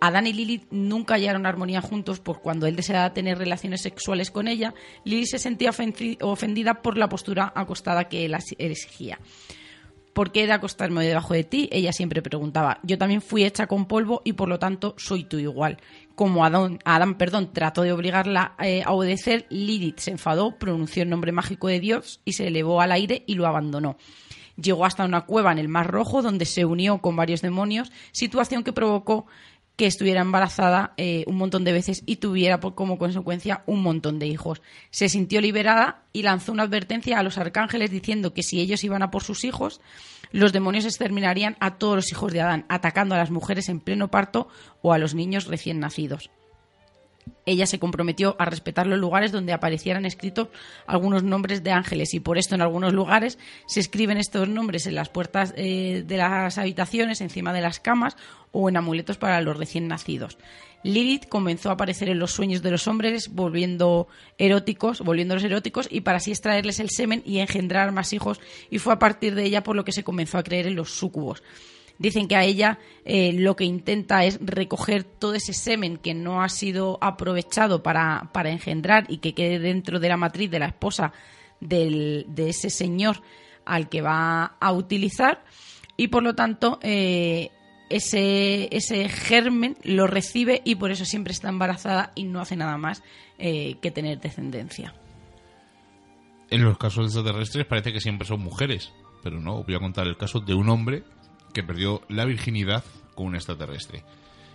Adán 0.00 0.26
y 0.26 0.32
Lilith 0.32 0.66
nunca 0.70 1.14
hallaron 1.14 1.46
armonía 1.46 1.80
juntos, 1.80 2.20
por 2.20 2.40
cuando 2.40 2.66
él 2.66 2.76
deseaba 2.76 3.12
tener 3.12 3.38
relaciones 3.38 3.82
sexuales 3.82 4.30
con 4.30 4.48
ella, 4.48 4.74
Lilith 5.04 5.28
se 5.28 5.38
sentía 5.38 5.70
ofendida 6.22 6.82
por 6.82 6.96
la 6.96 7.08
postura 7.08 7.52
acostada 7.54 8.08
que 8.08 8.24
él 8.24 8.36
exigía. 8.58 9.18
¿por 10.12 10.32
qué 10.32 10.42
he 10.42 10.46
de 10.46 10.52
acostarme 10.52 11.04
debajo 11.04 11.34
de 11.34 11.44
ti? 11.44 11.68
Ella 11.72 11.92
siempre 11.92 12.22
preguntaba. 12.22 12.78
Yo 12.82 12.98
también 12.98 13.22
fui 13.22 13.44
hecha 13.44 13.66
con 13.66 13.86
polvo 13.86 14.22
y 14.24 14.34
por 14.34 14.48
lo 14.48 14.58
tanto 14.58 14.94
soy 14.98 15.24
tú 15.24 15.38
igual. 15.38 15.78
Como 16.14 16.44
Adán, 16.44 17.14
perdón, 17.16 17.52
trató 17.52 17.82
de 17.82 17.92
obligarla 17.92 18.54
eh, 18.62 18.82
a 18.84 18.92
obedecer, 18.92 19.46
Lilith 19.48 19.98
se 19.98 20.10
enfadó, 20.10 20.58
pronunció 20.58 21.02
el 21.02 21.10
nombre 21.10 21.32
mágico 21.32 21.68
de 21.68 21.80
Dios 21.80 22.20
y 22.24 22.34
se 22.34 22.48
elevó 22.48 22.80
al 22.80 22.92
aire 22.92 23.24
y 23.26 23.34
lo 23.34 23.46
abandonó. 23.46 23.96
Llegó 24.56 24.84
hasta 24.84 25.06
una 25.06 25.22
cueva 25.22 25.52
en 25.52 25.58
el 25.58 25.68
Mar 25.68 25.90
Rojo 25.90 26.20
donde 26.20 26.44
se 26.44 26.66
unió 26.66 26.98
con 26.98 27.16
varios 27.16 27.40
demonios, 27.40 27.90
situación 28.12 28.62
que 28.62 28.74
provocó 28.74 29.26
que 29.76 29.86
estuviera 29.86 30.20
embarazada 30.20 30.92
eh, 30.96 31.24
un 31.26 31.36
montón 31.36 31.64
de 31.64 31.72
veces 31.72 32.02
y 32.04 32.16
tuviera 32.16 32.60
como 32.60 32.98
consecuencia 32.98 33.62
un 33.66 33.82
montón 33.82 34.18
de 34.18 34.26
hijos. 34.26 34.60
Se 34.90 35.08
sintió 35.08 35.40
liberada 35.40 36.02
y 36.12 36.22
lanzó 36.22 36.52
una 36.52 36.64
advertencia 36.64 37.18
a 37.18 37.22
los 37.22 37.38
arcángeles 37.38 37.90
diciendo 37.90 38.34
que 38.34 38.42
si 38.42 38.60
ellos 38.60 38.84
iban 38.84 39.02
a 39.02 39.10
por 39.10 39.22
sus 39.22 39.44
hijos, 39.44 39.80
los 40.32 40.52
demonios 40.52 40.84
exterminarían 40.84 41.56
a 41.60 41.78
todos 41.78 41.96
los 41.96 42.12
hijos 42.12 42.32
de 42.32 42.40
Adán, 42.40 42.66
atacando 42.68 43.14
a 43.14 43.18
las 43.18 43.30
mujeres 43.30 43.68
en 43.68 43.80
pleno 43.80 44.10
parto 44.10 44.48
o 44.82 44.92
a 44.92 44.98
los 44.98 45.14
niños 45.14 45.46
recién 45.46 45.80
nacidos 45.80 46.30
ella 47.46 47.66
se 47.66 47.78
comprometió 47.78 48.36
a 48.38 48.44
respetar 48.44 48.86
los 48.86 48.98
lugares 48.98 49.32
donde 49.32 49.52
aparecieran 49.52 50.06
escritos 50.06 50.48
algunos 50.86 51.22
nombres 51.22 51.62
de 51.62 51.72
ángeles 51.72 52.14
y 52.14 52.20
por 52.20 52.38
esto 52.38 52.54
en 52.54 52.62
algunos 52.62 52.92
lugares 52.92 53.38
se 53.66 53.80
escriben 53.80 54.18
estos 54.18 54.48
nombres 54.48 54.86
en 54.86 54.94
las 54.94 55.08
puertas 55.08 55.54
eh, 55.56 56.04
de 56.06 56.16
las 56.16 56.58
habitaciones, 56.58 57.20
encima 57.20 57.52
de 57.52 57.60
las 57.60 57.80
camas 57.80 58.16
o 58.52 58.68
en 58.68 58.76
amuletos 58.76 59.18
para 59.18 59.40
los 59.40 59.56
recién 59.56 59.88
nacidos. 59.88 60.38
Lilith 60.82 61.28
comenzó 61.28 61.68
a 61.68 61.74
aparecer 61.74 62.08
en 62.08 62.18
los 62.18 62.32
sueños 62.32 62.62
de 62.62 62.70
los 62.70 62.88
hombres, 62.88 63.28
volviendo 63.34 64.08
eróticos, 64.38 65.00
volviéndolos 65.00 65.44
eróticos, 65.44 65.86
y 65.90 66.00
para 66.00 66.16
así 66.16 66.30
extraerles 66.30 66.80
el 66.80 66.88
semen 66.88 67.22
y 67.26 67.38
engendrar 67.38 67.92
más 67.92 68.12
hijos, 68.12 68.40
y 68.70 68.78
fue 68.78 68.94
a 68.94 68.98
partir 68.98 69.34
de 69.34 69.44
ella 69.44 69.62
por 69.62 69.76
lo 69.76 69.84
que 69.84 69.92
se 69.92 70.04
comenzó 70.04 70.38
a 70.38 70.42
creer 70.42 70.66
en 70.66 70.76
los 70.76 70.90
súcubos. 70.90 71.42
Dicen 72.00 72.26
que 72.26 72.34
a 72.34 72.44
ella 72.44 72.80
eh, 73.04 73.32
lo 73.34 73.54
que 73.54 73.64
intenta 73.64 74.24
es 74.24 74.40
recoger 74.42 75.04
todo 75.04 75.34
ese 75.34 75.52
semen 75.52 75.98
que 75.98 76.14
no 76.14 76.42
ha 76.42 76.48
sido 76.48 76.98
aprovechado 77.00 77.82
para, 77.82 78.28
engendrar 78.46 79.04
y 79.08 79.18
que 79.18 79.34
quede 79.34 79.60
dentro 79.60 80.00
de 80.00 80.08
la 80.08 80.16
matriz 80.16 80.50
de 80.50 80.58
la 80.58 80.66
esposa 80.66 81.12
de 81.60 82.24
ese 82.36 82.70
señor 82.70 83.20
al 83.66 83.88
que 83.88 84.00
va 84.00 84.56
a 84.58 84.72
utilizar 84.72 85.44
y 85.96 86.08
por 86.08 86.22
lo 86.22 86.34
tanto 86.34 86.78
eh, 86.82 87.50
ese, 87.90 88.74
ese 88.74 89.08
germen 89.08 89.76
lo 89.82 90.06
recibe 90.06 90.62
y 90.64 90.76
por 90.76 90.90
eso 90.90 91.04
siempre 91.04 91.32
está 91.32 91.50
embarazada 91.50 92.12
y 92.14 92.24
no 92.24 92.40
hace 92.40 92.56
nada 92.56 92.78
más 92.78 93.02
eh, 93.38 93.76
que 93.82 93.90
tener 93.90 94.18
descendencia. 94.18 94.94
En 96.48 96.64
los 96.64 96.78
casos 96.78 97.04
extraterrestres 97.04 97.66
parece 97.66 97.92
que 97.92 98.00
siempre 98.00 98.26
son 98.26 98.40
mujeres, 98.40 98.92
pero 99.22 99.40
no, 99.40 99.62
voy 99.62 99.74
a 99.74 99.78
contar 99.78 100.06
el 100.06 100.16
caso 100.16 100.40
de 100.40 100.54
un 100.54 100.70
hombre 100.70 101.04
que 101.52 101.62
perdió 101.62 102.02
la 102.08 102.24
virginidad 102.24 102.84
con 103.14 103.26
un 103.26 103.34
extraterrestre. 103.36 104.04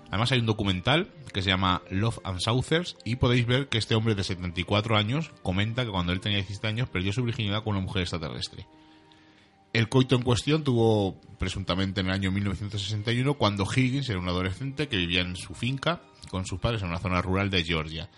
Además 0.09 0.31
hay 0.31 0.39
un 0.39 0.45
documental 0.45 1.09
que 1.33 1.41
se 1.41 1.49
llama 1.49 1.81
Love 1.89 2.19
and 2.23 2.39
Saucers 2.39 2.95
y 3.03 3.15
podéis 3.15 3.45
ver 3.45 3.67
que 3.67 3.77
este 3.77 3.95
hombre 3.95 4.15
de 4.15 4.23
74 4.23 4.95
años 4.95 5.31
comenta 5.41 5.83
que 5.83 5.91
cuando 5.91 6.13
él 6.13 6.19
tenía 6.19 6.37
17 6.37 6.67
años 6.67 6.89
perdió 6.89 7.11
su 7.11 7.23
virginidad 7.23 7.63
con 7.63 7.75
una 7.75 7.85
mujer 7.85 8.03
extraterrestre. 8.03 8.67
El 9.73 9.89
coito 9.89 10.15
en 10.15 10.21
cuestión 10.21 10.63
tuvo 10.63 11.19
presuntamente 11.37 11.99
en 11.99 12.07
el 12.07 12.13
año 12.13 12.31
1961 12.31 13.33
cuando 13.33 13.65
Higgins 13.65 14.07
era 14.07 14.19
un 14.19 14.29
adolescente 14.29 14.87
que 14.87 14.95
vivía 14.95 15.21
en 15.21 15.35
su 15.35 15.53
finca 15.53 16.01
con 16.29 16.45
sus 16.45 16.59
padres 16.59 16.81
en 16.81 16.89
una 16.89 16.99
zona 16.99 17.21
rural 17.21 17.49
de 17.49 17.63
Georgia. 17.63 18.09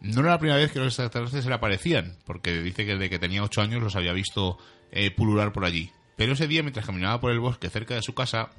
No 0.00 0.20
era 0.20 0.30
la 0.30 0.38
primera 0.38 0.58
vez 0.58 0.70
que 0.70 0.78
los 0.78 0.88
extraterrestres 0.88 1.44
se 1.44 1.48
le 1.48 1.56
aparecían, 1.56 2.16
porque 2.24 2.60
dice 2.62 2.84
que 2.84 2.92
desde 2.92 3.10
que 3.10 3.18
tenía 3.18 3.42
8 3.42 3.62
años 3.62 3.82
los 3.82 3.96
había 3.96 4.12
visto 4.12 4.58
eh, 4.90 5.10
pulular 5.10 5.52
por 5.52 5.64
allí. 5.64 5.90
Pero 6.16 6.32
ese 6.32 6.46
día, 6.46 6.62
mientras 6.62 6.86
caminaba 6.86 7.20
por 7.20 7.32
el 7.32 7.40
bosque 7.40 7.70
cerca 7.70 7.94
de 7.94 8.02
su 8.02 8.14
casa, 8.14 8.50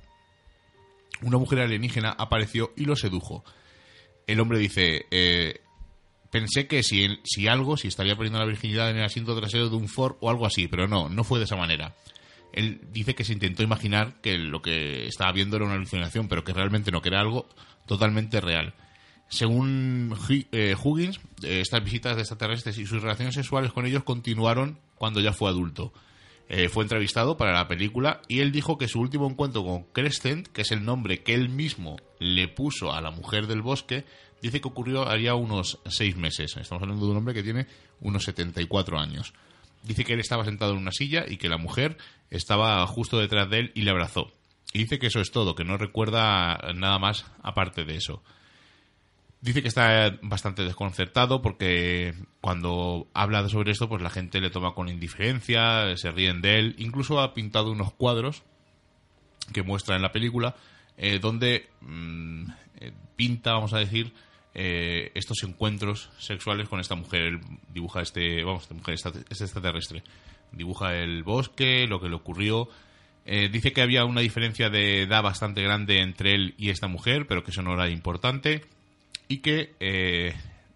una 1.22 1.38
mujer 1.38 1.60
alienígena 1.60 2.12
apareció 2.12 2.74
y 2.76 2.86
lo 2.86 2.96
sedujo. 2.96 3.44
El 4.28 4.40
hombre 4.40 4.60
dice, 4.60 5.06
eh, 5.12 5.62
pensé 6.32 6.68
que 6.68 6.84
si, 6.84 7.20
si 7.24 7.48
algo, 7.48 7.78
si 7.78 7.88
estaría 7.88 8.16
perdiendo 8.16 8.40
la 8.40 8.46
virginidad 8.46 8.90
en 8.90 8.98
el 8.98 9.04
asiento 9.04 9.38
trasero 9.38 9.70
de 9.70 9.76
un 9.76 9.88
Ford 9.88 10.16
o 10.20 10.30
algo 10.30 10.46
así, 10.46 10.68
pero 10.68 10.88
no, 10.88 11.10
no 11.10 11.24
fue 11.24 11.40
de 11.40 11.46
esa 11.46 11.56
manera. 11.56 11.96
Él 12.54 12.82
dice 12.92 13.16
que 13.16 13.24
se 13.24 13.34
intentó 13.34 13.64
imaginar 13.64 14.22
que 14.22 14.38
lo 14.38 14.62
que 14.62 15.08
estaba 15.08 15.32
viendo 15.32 15.56
era 15.56 15.66
una 15.66 15.76
alucinación, 15.76 16.28
pero 16.28 16.44
que 16.44 16.54
realmente 16.54 16.92
no, 16.92 17.02
que 17.02 17.10
era 17.10 17.20
algo 17.20 17.48
totalmente 17.88 18.42
real. 18.42 18.74
Según 19.28 20.16
eh, 20.30 20.76
Huggins, 20.82 21.20
eh, 21.42 21.62
estas 21.62 21.84
visitas 21.84 22.16
de 22.16 22.22
extraterrestres 22.22 22.78
y 22.78 22.86
sus 22.86 23.02
relaciones 23.02 23.34
sexuales 23.34 23.72
con 23.72 23.86
ellos 23.86 24.04
continuaron 24.04 24.78
cuando 24.96 25.20
ya 25.20 25.34
fue 25.34 25.50
adulto. 25.50 25.92
Eh, 26.56 26.70
fue 26.70 26.84
entrevistado 26.84 27.36
para 27.36 27.52
la 27.52 27.68
película 27.68 28.22
y 28.28 28.42
él 28.42 28.52
dijo 28.52 28.78
que 28.78 28.88
su 28.88 29.00
último 29.00 29.28
encuentro 29.28 29.64
con 29.64 29.86
Crescent, 29.86 30.48
que 30.50 30.62
es 30.62 30.72
el 30.72 30.86
nombre 30.86 31.24
que 31.24 31.34
él 31.34 31.50
mismo 31.50 31.98
le 32.20 32.48
puso 32.48 32.94
a 32.94 33.02
la 33.02 33.10
mujer 33.10 33.48
del 33.48 33.64
bosque, 33.64 34.06
dice 34.40 34.62
que 34.62 34.68
ocurrió 34.68 35.10
haría 35.10 35.34
unos 35.34 35.80
seis 35.88 36.16
meses. 36.16 36.56
Estamos 36.56 36.84
hablando 36.84 37.08
de 37.08 37.12
un 37.12 37.18
hombre 37.18 37.34
que 37.34 37.42
tiene 37.42 37.66
unos 38.02 38.26
74 38.26 39.00
años. 39.00 39.34
Dice 39.82 40.06
que 40.06 40.14
él 40.14 40.20
estaba 40.20 40.46
sentado 40.46 40.74
en 40.74 40.78
una 40.78 40.92
silla 40.92 41.26
y 41.28 41.38
que 41.38 41.50
la 41.50 41.58
mujer 41.58 41.98
estaba 42.30 42.86
justo 42.86 43.18
detrás 43.18 43.50
de 43.50 43.58
él 43.58 43.72
y 43.74 43.82
le 43.82 43.90
abrazó. 43.90 44.32
Y 44.74 44.78
dice 44.78 45.00
que 45.00 45.08
eso 45.08 45.22
es 45.22 45.32
todo, 45.32 45.56
que 45.56 45.64
no 45.64 45.78
recuerda 45.78 46.60
nada 46.76 47.00
más 47.00 47.26
aparte 47.42 47.84
de 47.84 47.96
eso. 47.96 48.22
Dice 49.44 49.62
que 49.62 49.68
está 49.68 50.18
bastante 50.22 50.64
desconcertado 50.64 51.42
porque 51.42 52.14
cuando 52.40 53.10
habla 53.14 53.50
sobre 53.50 53.74
esto, 53.74 53.90
pues 53.90 54.02
la 54.02 54.10
gente 54.10 54.40
le 54.40 54.50
toma 54.50 54.74
con 54.74 54.88
indiferencia, 54.88 55.98
se 55.98 56.12
ríen 56.12 56.42
de 56.42 56.60
él. 56.60 56.76
Incluso 56.78 57.20
ha 57.20 57.34
pintado 57.34 57.70
unos 57.74 57.92
cuadros 57.92 58.44
que 59.52 59.62
muestra 59.62 59.98
en 59.98 60.02
la 60.02 60.14
película 60.14 60.56
eh, 60.96 61.20
donde 61.20 61.68
mm, 61.82 62.46
eh, 62.80 62.94
pinta, 63.18 63.52
vamos 63.52 63.74
a 63.74 63.80
decir, 63.80 64.14
eh, 64.54 65.12
estos 65.14 65.44
encuentros 65.44 66.10
sexuales 66.20 66.70
con 66.70 66.80
esta 66.80 66.96
mujer. 66.96 67.24
Él 67.24 67.42
dibuja 67.68 68.00
este, 68.00 68.46
vamos, 68.46 68.64
esta 68.64 68.76
mujer, 68.76 68.96
este 68.96 69.44
extraterrestre. 69.44 70.04
Dibuja 70.54 70.96
el 70.96 71.22
bosque, 71.24 71.86
lo 71.86 72.00
que 72.00 72.08
le 72.08 72.16
ocurrió. 72.16 72.70
dice 73.26 73.74
que 73.74 73.82
había 73.82 74.06
una 74.06 74.22
diferencia 74.22 74.70
de 74.70 75.02
edad 75.02 75.22
bastante 75.22 75.62
grande 75.62 76.00
entre 76.00 76.34
él 76.34 76.56
y 76.58 76.70
esta 76.70 76.88
mujer, 76.88 77.28
pero 77.28 77.44
que 77.44 77.52
eso 77.52 77.62
no 77.62 77.74
era 77.74 77.90
importante 77.90 78.64
y 79.34 79.40
que 79.40 79.76
eh, 79.80 80.36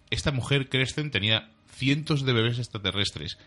esta 0.09 0.31
mujer 0.31 0.67
Crescent 0.67 1.13
tenía 1.13 1.51
cientos 1.69 2.25
de 2.25 2.33
bebés 2.33 2.57
extraterrestres 2.57 3.37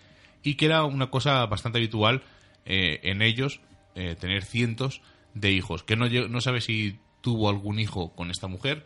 y 0.45 0.55
que 0.55 0.67
era 0.67 0.85
una 0.85 1.11
cosa 1.11 1.45
bastante 1.47 1.79
habitual 1.79 2.23
eh, 2.65 3.01
en 3.03 3.21
ellos 3.21 3.61
eh, 3.97 4.15
tener 4.15 4.45
cientos 4.45 5.03
de 5.35 5.51
hijos, 5.51 5.83
que 5.83 5.97
no, 5.97 6.09
no 6.09 6.41
sabe 6.41 6.61
si 6.61 7.01
tuvo 7.23 7.49
algún 7.49 7.81
hijo 7.81 8.15
con 8.15 8.31
esta 8.31 8.47
mujer, 8.47 8.85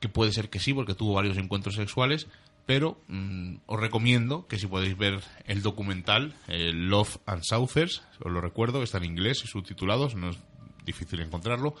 que 0.00 0.08
puede 0.08 0.32
ser 0.32 0.50
que 0.50 0.58
sí, 0.58 0.74
porque 0.74 0.94
tuvo 0.94 1.14
varios 1.14 1.38
encuentros 1.38 1.76
sexuales, 1.76 2.26
pero 2.66 3.00
mm, 3.06 3.58
os 3.66 3.78
recomiendo 3.78 4.48
que 4.48 4.58
si 4.58 4.66
podéis 4.66 4.98
ver 4.98 5.20
el 5.46 5.62
documental 5.62 6.34
Love 6.48 7.18
and 7.24 7.44
Saucers, 7.44 8.02
os 8.18 8.32
lo 8.32 8.40
recuerdo, 8.40 8.82
está 8.82 8.98
en 8.98 9.04
inglés 9.04 9.42
y 9.44 9.46
subtitulados, 9.46 10.16
no 10.16 10.30
es 10.30 10.38
difícil 10.84 11.20
encontrarlo, 11.20 11.76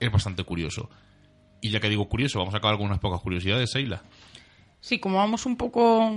es 0.00 0.10
bastante 0.10 0.42
curioso. 0.44 0.88
Y 1.60 1.70
ya 1.70 1.80
que 1.80 1.88
digo 1.88 2.08
curioso, 2.08 2.38
vamos 2.38 2.54
a 2.54 2.58
acabar 2.58 2.76
con 2.76 2.86
unas 2.86 2.98
pocas 2.98 3.20
curiosidades, 3.20 3.70
Seila. 3.70 4.02
Sí, 4.80 4.98
como 4.98 5.16
vamos 5.16 5.46
un 5.46 5.56
poco 5.56 6.12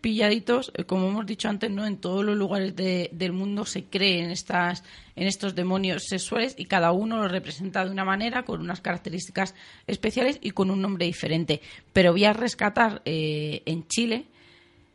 pilladitos, 0.00 0.72
eh, 0.74 0.84
como 0.84 1.08
hemos 1.08 1.26
dicho 1.26 1.48
antes, 1.48 1.70
no 1.70 1.86
en 1.86 1.98
todos 1.98 2.24
los 2.24 2.36
lugares 2.36 2.74
del 2.74 3.32
mundo 3.32 3.64
se 3.64 3.84
creen 3.84 4.30
estas 4.30 4.82
en 5.16 5.26
estos 5.26 5.54
demonios 5.54 6.04
sexuales 6.08 6.54
y 6.56 6.64
cada 6.64 6.92
uno 6.92 7.18
lo 7.18 7.28
representa 7.28 7.84
de 7.84 7.90
una 7.90 8.04
manera 8.04 8.44
con 8.44 8.60
unas 8.60 8.80
características 8.80 9.54
especiales 9.86 10.38
y 10.40 10.52
con 10.52 10.70
un 10.70 10.80
nombre 10.80 11.06
diferente. 11.06 11.60
Pero 11.92 12.12
voy 12.12 12.24
a 12.24 12.32
rescatar 12.32 13.02
eh, 13.04 13.62
en 13.66 13.86
Chile 13.86 14.26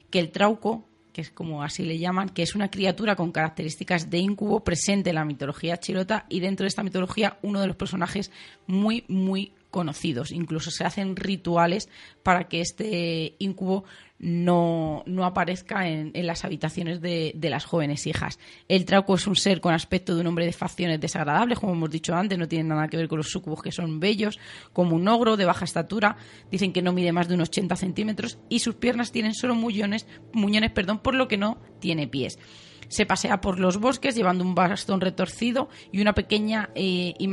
que 0.09 0.19
el 0.19 0.31
trauco, 0.31 0.87
que 1.13 1.21
es 1.21 1.29
como 1.29 1.63
así 1.63 1.83
le 1.83 1.99
llaman, 1.99 2.29
que 2.29 2.41
es 2.41 2.55
una 2.55 2.71
criatura 2.71 3.15
con 3.15 3.31
características 3.31 4.09
de 4.09 4.17
incubo 4.17 4.63
presente 4.63 5.11
en 5.11 5.15
la 5.15 5.25
mitología 5.25 5.77
chilota 5.77 6.25
y 6.27 6.39
dentro 6.39 6.63
de 6.63 6.69
esta 6.69 6.83
mitología 6.83 7.37
uno 7.43 7.61
de 7.61 7.67
los 7.67 7.75
personajes 7.75 8.31
muy 8.65 9.05
muy 9.07 9.53
conocidos. 9.75 10.31
Incluso 10.31 10.71
se 10.71 10.85
hacen 10.85 11.17
rituales 11.17 11.89
para 12.23 12.47
que 12.47 12.61
este 12.61 13.35
incubo 13.39 13.83
no, 14.19 15.03
aparezca 15.21 15.89
en, 15.89 16.13
las 16.25 16.45
habitaciones 16.45 17.01
de, 17.01 17.35
las 17.41 17.65
jóvenes 17.65 18.07
hijas. 18.07 18.39
El 18.69 18.85
trauco 18.85 19.15
es 19.15 19.27
un 19.27 19.35
ser 19.35 19.59
con 19.59 19.73
aspecto 19.73 20.15
de 20.15 20.21
un 20.21 20.27
hombre 20.27 20.45
de 20.45 20.53
facciones 20.53 21.01
desagradables, 21.01 21.59
como 21.59 21.73
hemos 21.73 21.89
dicho 21.89 22.15
antes, 22.15 22.37
no 22.37 22.47
tiene 22.47 22.69
nada 22.69 22.87
que 22.87 22.95
ver 22.95 23.09
con 23.09 23.17
los 23.17 23.29
sucubos 23.29 23.61
que 23.61 23.73
son 23.73 23.99
bellos, 23.99 24.39
como 24.71 24.95
un 24.95 25.09
ogro 25.09 25.35
de 25.35 25.43
baja 25.43 25.65
estatura, 25.65 26.15
dicen 26.49 26.71
que 26.71 26.81
no 26.81 26.93
mide 26.93 27.11
más 27.11 27.27
de 27.27 27.35
unos 27.35 27.49
80 27.49 27.75
centímetros 27.75 28.39
y 28.47 28.59
sus 28.59 28.75
piernas 28.75 29.11
tienen 29.11 29.33
solo 29.33 29.55
muñones, 29.55 30.07
muñones 30.31 30.71
perdón, 30.71 30.99
por 30.99 31.15
lo 31.15 31.27
que 31.27 31.35
no 31.35 31.57
tiene 31.81 32.07
pies. 32.07 32.39
Se 32.87 33.05
pasea 33.05 33.41
por 33.41 33.59
los 33.59 33.77
bosques 33.77 34.15
llevando 34.15 34.43
un 34.43 34.55
bastón 34.55 35.01
retorcido 35.01 35.69
y 35.91 36.01
una 36.01 36.13
pequeña 36.13 36.69
eh, 36.75 37.13
y 37.17 37.27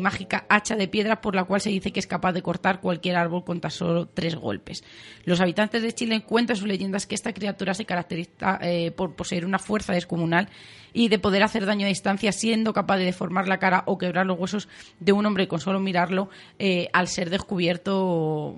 mágica 0.00 0.46
hacha 0.48 0.76
de 0.76 0.88
piedra 0.88 1.20
por 1.20 1.34
la 1.34 1.44
cual 1.44 1.60
se 1.60 1.70
dice 1.70 1.92
que 1.92 2.00
es 2.00 2.06
capaz 2.06 2.32
de 2.32 2.42
cortar 2.42 2.80
cualquier 2.80 3.16
árbol 3.16 3.44
con 3.44 3.60
tan 3.60 3.70
solo 3.70 4.06
tres 4.06 4.34
golpes. 4.36 4.84
Los 5.24 5.40
habitantes 5.40 5.82
de 5.82 5.92
Chile 5.92 6.22
cuentan 6.22 6.56
sus 6.56 6.66
leyendas 6.66 7.06
que 7.06 7.14
esta 7.14 7.32
criatura 7.32 7.74
se 7.74 7.84
caracteriza 7.84 8.58
eh, 8.62 8.90
por 8.90 9.14
poseer 9.14 9.44
una 9.44 9.58
fuerza 9.58 9.92
descomunal 9.92 10.48
y 10.92 11.08
de 11.08 11.18
poder 11.18 11.42
hacer 11.42 11.66
daño 11.66 11.86
a 11.86 11.88
distancia 11.88 12.32
siendo 12.32 12.72
capaz 12.72 12.96
de 12.98 13.04
deformar 13.04 13.48
la 13.48 13.58
cara 13.58 13.82
o 13.86 13.98
quebrar 13.98 14.26
los 14.26 14.38
huesos 14.38 14.68
de 15.00 15.12
un 15.12 15.26
hombre 15.26 15.48
con 15.48 15.60
solo 15.60 15.80
mirarlo 15.80 16.30
eh, 16.58 16.88
al 16.92 17.08
ser 17.08 17.30
descubierto 17.30 18.54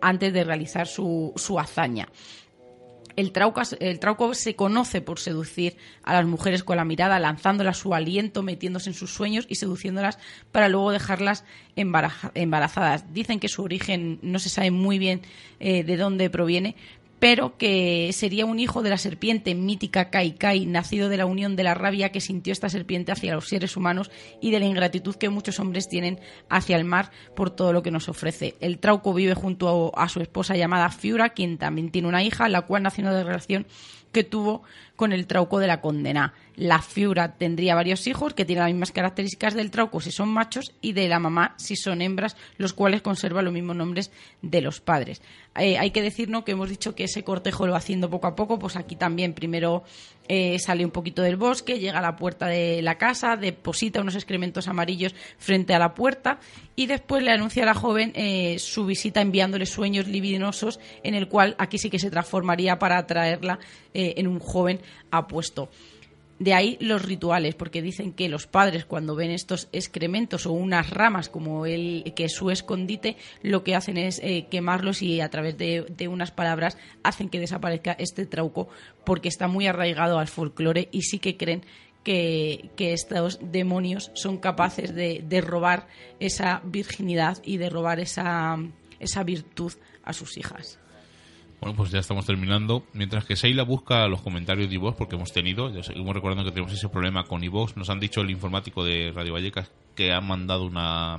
antes 0.00 0.32
de 0.32 0.44
realizar 0.44 0.86
su 0.86 1.32
hazaña. 1.58 2.08
El, 3.16 3.32
trauco 3.32 4.34
se 4.34 4.56
conoce 4.56 5.00
por 5.00 5.18
seducir 5.18 5.76
a 6.02 6.14
las 6.14 6.26
mujeres 6.26 6.64
con 6.64 6.76
la 6.76 6.84
mirada, 6.84 7.18
lanzándolas 7.18 7.78
su 7.78 7.94
aliento, 7.94 8.42
metiéndose 8.42 8.90
en 8.90 8.94
sus 8.94 9.12
sueños 9.12 9.46
y 9.48 9.54
seduciéndolas 9.54 10.18
para 10.52 10.68
luego 10.68 10.90
dejarlas 10.90 11.44
embarazadas. 11.76 13.12
Dicen 13.12 13.40
que 13.40 13.48
su 13.48 13.62
origen 13.62 14.18
no 14.22 14.38
se 14.38 14.48
sabe 14.48 14.70
muy 14.70 14.98
bien 14.98 15.22
eh, 15.60 15.84
de 15.84 15.96
dónde 15.96 16.30
proviene, 16.30 16.76
pero 17.18 17.56
que 17.56 18.10
sería 18.12 18.46
un 18.46 18.58
hijo 18.58 18.82
de 18.82 18.90
la 18.90 18.98
serpiente 18.98 19.54
mítica 19.54 20.10
Kai 20.10 20.32
Kai, 20.32 20.66
nacido 20.66 21.08
de 21.08 21.16
la 21.16 21.26
unión 21.26 21.56
de 21.56 21.62
la 21.62 21.74
rabia 21.74 22.10
que 22.10 22.20
sintió 22.20 22.52
esta 22.52 22.68
serpiente 22.68 23.12
hacia 23.12 23.34
los 23.34 23.48
seres 23.48 23.76
humanos 23.76 24.10
y 24.40 24.50
de 24.50 24.60
la 24.60 24.66
ingratitud 24.66 25.16
que 25.16 25.28
muchos 25.28 25.60
hombres 25.60 25.88
tienen 25.88 26.20
hacia 26.48 26.76
el 26.76 26.84
mar 26.84 27.10
por 27.34 27.50
todo 27.50 27.72
lo 27.72 27.82
que 27.82 27.90
nos 27.90 28.08
ofrece. 28.08 28.56
El 28.60 28.78
Trauco 28.78 29.14
vive 29.14 29.34
junto 29.34 29.92
a, 29.96 30.08
su 30.08 30.20
esposa 30.20 30.56
llamada 30.56 30.90
Fiura, 30.90 31.30
quien 31.30 31.58
también 31.58 31.90
tiene 31.90 32.08
una 32.08 32.22
hija, 32.22 32.48
la 32.48 32.62
cual 32.62 32.82
nació 32.82 33.10
de 33.12 33.24
relación 33.24 33.66
que 34.12 34.24
tuvo 34.24 34.62
con 34.96 35.12
el 35.12 35.26
trauco 35.26 35.58
de 35.58 35.66
la 35.66 35.80
condena. 35.80 36.34
La 36.56 36.80
fiura 36.82 37.36
tendría 37.36 37.74
varios 37.74 38.06
hijos 38.06 38.32
que 38.32 38.44
tienen 38.44 38.64
las 38.64 38.72
mismas 38.72 38.92
características 38.92 39.54
del 39.54 39.72
trauco 39.72 40.00
si 40.00 40.12
son 40.12 40.28
machos 40.28 40.72
y 40.80 40.92
de 40.92 41.08
la 41.08 41.18
mamá 41.18 41.54
si 41.56 41.74
son 41.74 42.00
hembras, 42.00 42.36
los 42.58 42.72
cuales 42.72 43.02
conservan 43.02 43.44
los 43.44 43.54
mismos 43.54 43.74
nombres 43.74 44.12
de 44.40 44.60
los 44.60 44.80
padres. 44.80 45.20
Eh, 45.56 45.78
hay 45.78 45.90
que 45.90 46.02
decir 46.02 46.30
que 46.44 46.52
hemos 46.52 46.68
dicho 46.68 46.94
que 46.94 47.04
ese 47.04 47.22
cortejo 47.22 47.66
lo 47.66 47.72
va 47.72 47.78
haciendo 47.78 48.10
poco 48.10 48.26
a 48.26 48.34
poco, 48.34 48.58
pues 48.58 48.76
aquí 48.76 48.96
también 48.96 49.34
primero 49.34 49.84
eh, 50.28 50.58
sale 50.58 50.84
un 50.84 50.90
poquito 50.90 51.22
del 51.22 51.36
bosque, 51.36 51.78
llega 51.78 51.98
a 51.98 52.02
la 52.02 52.16
puerta 52.16 52.46
de 52.46 52.82
la 52.82 52.98
casa, 52.98 53.36
deposita 53.36 54.00
unos 54.00 54.14
excrementos 54.14 54.68
amarillos 54.68 55.14
frente 55.38 55.74
a 55.74 55.78
la 55.78 55.94
puerta 55.94 56.38
y 56.76 56.86
después 56.86 57.22
le 57.22 57.30
anuncia 57.30 57.62
a 57.62 57.66
la 57.66 57.74
joven 57.74 58.12
eh, 58.14 58.58
su 58.58 58.86
visita 58.86 59.20
enviándole 59.20 59.66
sueños 59.66 60.08
libidinosos 60.08 60.80
en 61.02 61.14
el 61.14 61.28
cual 61.28 61.54
aquí 61.58 61.78
sí 61.78 61.90
que 61.90 61.98
se 61.98 62.10
transformaría 62.10 62.78
para 62.78 62.98
atraerla 62.98 63.58
en 63.96 64.26
un 64.26 64.40
joven 64.40 64.80
apuesto. 65.10 65.70
De 66.38 66.52
ahí 66.52 66.76
los 66.80 67.02
rituales, 67.02 67.54
porque 67.54 67.80
dicen 67.80 68.12
que 68.12 68.28
los 68.28 68.48
padres 68.48 68.84
cuando 68.84 69.14
ven 69.14 69.30
estos 69.30 69.68
excrementos 69.72 70.46
o 70.46 70.52
unas 70.52 70.90
ramas 70.90 71.28
como 71.28 71.64
el 71.64 72.12
que 72.16 72.24
es 72.24 72.32
su 72.34 72.50
escondite, 72.50 73.16
lo 73.42 73.62
que 73.62 73.76
hacen 73.76 73.96
es 73.96 74.18
eh, 74.18 74.48
quemarlos 74.50 75.00
y 75.00 75.20
a 75.20 75.30
través 75.30 75.56
de, 75.56 76.08
unas 76.08 76.32
palabras 76.32 76.76
hacen 77.04 77.28
que 77.28 77.38
desaparezca 77.38 77.92
este 77.92 78.26
trauco, 78.26 78.68
porque 79.04 79.28
está 79.28 79.46
muy 79.46 79.68
arraigado 79.68 80.18
al 80.18 80.26
folclore 80.26 80.88
y 80.90 81.02
sí 81.02 81.20
que 81.20 81.36
creen 81.36 81.64
que, 82.02 82.70
estos 82.76 83.38
demonios 83.40 84.10
son 84.14 84.38
capaces 84.38 84.92
de, 84.94 85.24
de, 85.26 85.40
robar 85.40 85.86
esa 86.18 86.60
virginidad 86.64 87.38
y 87.44 87.58
de 87.58 87.70
robar 87.70 88.00
esa, 88.00 88.58
esa 88.98 89.22
virtud 89.22 89.72
a 90.02 90.12
sus 90.12 90.36
hijas. 90.36 90.78
Bueno, 91.64 91.78
pues 91.78 91.90
ya 91.90 91.98
estamos 91.98 92.26
terminando. 92.26 92.84
Mientras 92.92 93.24
que 93.24 93.36
Seila 93.36 93.62
busca 93.62 94.06
los 94.06 94.20
comentarios 94.20 94.68
de 94.68 94.74
iVox, 94.74 94.98
porque 94.98 95.16
hemos 95.16 95.32
tenido, 95.32 95.70
ya 95.70 95.82
seguimos 95.82 96.14
recordando 96.14 96.44
que 96.44 96.50
tenemos 96.50 96.74
ese 96.74 96.90
problema 96.90 97.24
con 97.24 97.42
iVox. 97.42 97.78
Nos 97.78 97.88
han 97.88 98.00
dicho 98.00 98.20
el 98.20 98.28
informático 98.28 98.84
de 98.84 99.12
Radio 99.14 99.32
Vallecas 99.32 99.70
que 99.94 100.12
han 100.12 100.26
mandado 100.26 100.66
una 100.66 101.16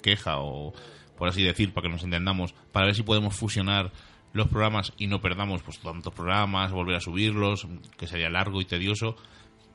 queja, 0.00 0.38
o 0.38 0.72
por 1.16 1.26
así 1.26 1.42
decir, 1.42 1.74
para 1.74 1.88
que 1.88 1.92
nos 1.92 2.04
entendamos, 2.04 2.54
para 2.70 2.86
ver 2.86 2.94
si 2.94 3.02
podemos 3.02 3.34
fusionar 3.34 3.90
los 4.32 4.46
programas 4.46 4.92
y 4.98 5.08
no 5.08 5.20
perdamos 5.20 5.62
pues 5.64 5.80
tantos 5.80 6.14
programas, 6.14 6.70
volver 6.70 6.94
a 6.94 7.00
subirlos, 7.00 7.66
que 7.96 8.06
sería 8.06 8.30
largo 8.30 8.60
y 8.60 8.66
tedioso, 8.66 9.16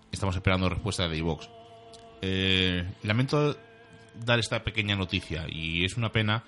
estamos 0.10 0.38
esperando 0.38 0.70
respuesta 0.70 1.06
de 1.10 1.18
iVox. 1.18 1.50
Eh, 2.22 2.90
lamento 3.04 3.58
dar 4.24 4.40
esta 4.40 4.64
pequeña 4.64 4.96
noticia 4.96 5.48
y 5.50 5.84
es 5.84 5.98
una 5.98 6.14
pena 6.14 6.46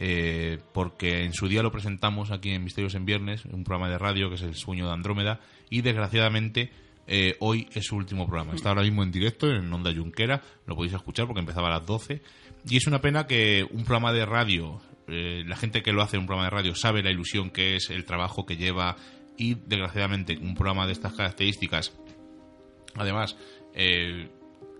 eh, 0.00 0.58
porque 0.72 1.24
en 1.24 1.34
su 1.34 1.48
día 1.48 1.62
lo 1.62 1.72
presentamos 1.72 2.30
aquí 2.30 2.50
en 2.50 2.62
Misterios 2.62 2.94
en 2.94 3.04
Viernes, 3.04 3.44
un 3.46 3.64
programa 3.64 3.90
de 3.90 3.98
radio 3.98 4.28
que 4.28 4.36
es 4.36 4.42
El 4.42 4.54
Sueño 4.54 4.86
de 4.86 4.92
Andrómeda 4.92 5.40
y 5.70 5.82
desgraciadamente 5.82 6.70
eh, 7.08 7.36
hoy 7.40 7.68
es 7.74 7.86
su 7.86 7.96
último 7.96 8.26
programa. 8.26 8.54
Está 8.54 8.68
ahora 8.68 8.82
mismo 8.82 9.02
en 9.02 9.10
directo 9.10 9.50
en 9.50 9.72
Onda 9.72 9.92
Junquera, 9.92 10.40
lo 10.66 10.76
podéis 10.76 10.94
escuchar 10.94 11.26
porque 11.26 11.40
empezaba 11.40 11.66
a 11.66 11.78
las 11.78 11.86
12 11.86 12.22
y 12.68 12.76
es 12.76 12.86
una 12.86 13.00
pena 13.00 13.26
que 13.26 13.66
un 13.68 13.84
programa 13.84 14.12
de 14.12 14.24
radio, 14.24 14.80
eh, 15.08 15.42
la 15.44 15.56
gente 15.56 15.82
que 15.82 15.92
lo 15.92 16.00
hace 16.00 16.16
un 16.16 16.26
programa 16.26 16.44
de 16.44 16.50
radio 16.50 16.74
sabe 16.76 17.02
la 17.02 17.10
ilusión 17.10 17.50
que 17.50 17.74
es, 17.74 17.90
el 17.90 18.04
trabajo 18.04 18.46
que 18.46 18.56
lleva 18.56 18.96
y 19.36 19.54
desgraciadamente 19.54 20.38
un 20.38 20.54
programa 20.54 20.86
de 20.86 20.92
estas 20.92 21.12
características, 21.14 21.92
además, 22.94 23.36
eh, 23.74 24.28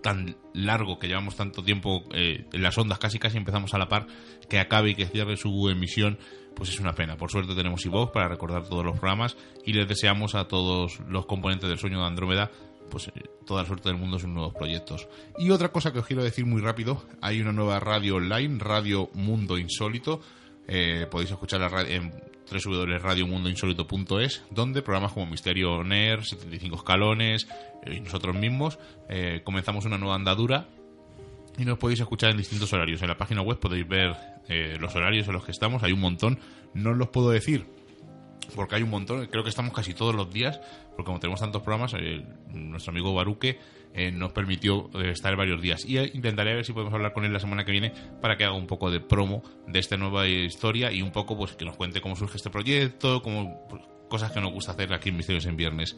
tan 0.01 0.37
largo 0.53 0.99
que 0.99 1.07
llevamos 1.07 1.35
tanto 1.35 1.63
tiempo 1.63 2.03
eh, 2.13 2.45
en 2.51 2.61
las 2.61 2.77
ondas, 2.77 2.99
casi 2.99 3.19
casi 3.19 3.37
empezamos 3.37 3.73
a 3.73 3.77
la 3.77 3.89
par, 3.89 4.07
que 4.49 4.59
acabe 4.59 4.91
y 4.91 4.95
que 4.95 5.05
cierre 5.05 5.37
su 5.37 5.69
emisión, 5.69 6.17
pues 6.55 6.69
es 6.69 6.79
una 6.79 6.93
pena. 6.93 7.17
Por 7.17 7.31
suerte 7.31 7.55
tenemos 7.55 7.85
iVox 7.85 8.11
para 8.11 8.27
recordar 8.27 8.67
todos 8.67 8.85
los 8.85 8.97
programas 8.99 9.37
y 9.65 9.73
les 9.73 9.87
deseamos 9.87 10.35
a 10.35 10.47
todos 10.47 10.99
los 11.07 11.25
componentes 11.25 11.69
del 11.69 11.77
sueño 11.77 11.99
de 11.99 12.05
Andrómeda 12.05 12.51
pues 12.89 13.07
eh, 13.09 13.11
toda 13.45 13.61
la 13.61 13.67
suerte 13.67 13.89
del 13.89 13.97
mundo 13.97 14.17
en 14.17 14.33
nuevos 14.33 14.53
proyectos. 14.53 15.07
Y 15.37 15.51
otra 15.51 15.71
cosa 15.71 15.93
que 15.93 15.99
os 15.99 16.05
quiero 16.05 16.23
decir 16.23 16.45
muy 16.45 16.61
rápido, 16.61 17.03
hay 17.21 17.39
una 17.39 17.51
nueva 17.53 17.79
radio 17.79 18.15
online, 18.15 18.57
Radio 18.59 19.09
Mundo 19.13 19.57
Insólito. 19.57 20.21
Eh, 20.67 21.07
podéis 21.09 21.31
escucharla 21.31 21.81
en 21.83 22.13
www.radiomundoinsólito.es, 22.49 24.43
donde 24.49 24.81
programas 24.81 25.13
como 25.13 25.25
Misterio 25.27 25.83
Ner, 25.83 26.23
75 26.23 26.75
escalones 26.75 27.47
eh, 27.83 27.95
y 27.95 27.99
nosotros 28.01 28.35
mismos 28.35 28.79
comenzamos 29.43 29.85
una 29.85 29.97
nueva 29.97 30.15
andadura 30.15 30.67
y 31.57 31.65
nos 31.65 31.77
podéis 31.77 31.99
escuchar 31.99 32.31
en 32.31 32.37
distintos 32.37 32.71
horarios. 32.73 33.01
En 33.01 33.07
la 33.07 33.17
página 33.17 33.41
web 33.41 33.59
podéis 33.59 33.87
ver 33.87 34.15
los 34.79 34.95
horarios 34.95 35.27
en 35.27 35.33
los 35.33 35.43
que 35.43 35.51
estamos, 35.51 35.83
hay 35.83 35.91
un 35.91 35.99
montón, 35.99 36.39
no 36.73 36.91
os 36.91 36.97
los 36.97 37.09
puedo 37.09 37.29
decir 37.31 37.65
porque 38.55 38.75
hay 38.75 38.83
un 38.83 38.89
montón, 38.89 39.25
creo 39.27 39.43
que 39.43 39.49
estamos 39.49 39.73
casi 39.73 39.93
todos 39.93 40.15
los 40.15 40.31
días, 40.31 40.59
porque 40.95 41.05
como 41.05 41.19
tenemos 41.19 41.39
tantos 41.39 41.61
programas, 41.61 41.93
eh, 41.97 42.23
nuestro 42.53 42.91
amigo 42.91 43.13
Baruque 43.13 43.59
eh, 43.93 44.11
nos 44.11 44.31
permitió 44.31 44.89
eh, 44.93 45.11
estar 45.11 45.35
varios 45.35 45.61
días. 45.61 45.85
Y 45.85 45.97
intentaré 45.97 46.53
ver 46.53 46.65
si 46.65 46.73
podemos 46.73 46.93
hablar 46.93 47.13
con 47.13 47.25
él 47.25 47.33
la 47.33 47.39
semana 47.39 47.65
que 47.65 47.71
viene 47.71 47.91
para 48.21 48.37
que 48.37 48.45
haga 48.45 48.55
un 48.55 48.67
poco 48.67 48.91
de 48.91 48.99
promo 48.99 49.43
de 49.67 49.79
esta 49.79 49.97
nueva 49.97 50.27
historia 50.27 50.91
y 50.91 51.01
un 51.01 51.11
poco 51.11 51.37
pues 51.37 51.53
que 51.53 51.65
nos 51.65 51.75
cuente 51.75 52.01
cómo 52.01 52.15
surge 52.15 52.37
este 52.37 52.49
proyecto, 52.49 53.21
cómo, 53.21 53.67
pues, 53.67 53.81
cosas 54.09 54.31
que 54.31 54.41
nos 54.41 54.51
gusta 54.51 54.73
hacer 54.73 54.93
aquí 54.93 55.09
en 55.09 55.17
Misterios 55.17 55.45
en 55.45 55.57
Viernes. 55.57 55.95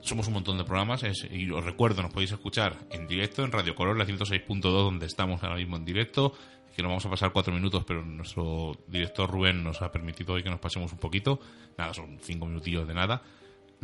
Somos 0.00 0.28
un 0.28 0.34
montón 0.34 0.56
de 0.58 0.64
programas 0.64 1.02
y 1.30 1.50
os 1.50 1.64
recuerdo, 1.64 2.02
nos 2.02 2.12
podéis 2.12 2.30
escuchar 2.30 2.76
en 2.90 3.08
directo 3.08 3.42
en 3.42 3.50
Radio 3.50 3.74
Color, 3.74 3.96
la 3.96 4.06
106.2, 4.06 4.60
donde 4.60 5.06
estamos 5.06 5.42
ahora 5.42 5.56
mismo 5.56 5.76
en 5.76 5.84
directo, 5.84 6.32
que 6.76 6.82
nos 6.82 6.90
vamos 6.90 7.06
a 7.06 7.10
pasar 7.10 7.32
cuatro 7.32 7.52
minutos, 7.52 7.84
pero 7.86 8.04
nuestro 8.04 8.76
director 8.86 9.28
Rubén 9.28 9.64
nos 9.64 9.82
ha 9.82 9.90
permitido 9.90 10.34
hoy 10.34 10.42
que 10.42 10.50
nos 10.50 10.60
pasemos 10.60 10.92
un 10.92 10.98
poquito. 10.98 11.40
Nada, 11.78 11.94
son 11.94 12.18
cinco 12.20 12.46
minutillos 12.46 12.86
de 12.86 12.94
nada. 12.94 13.22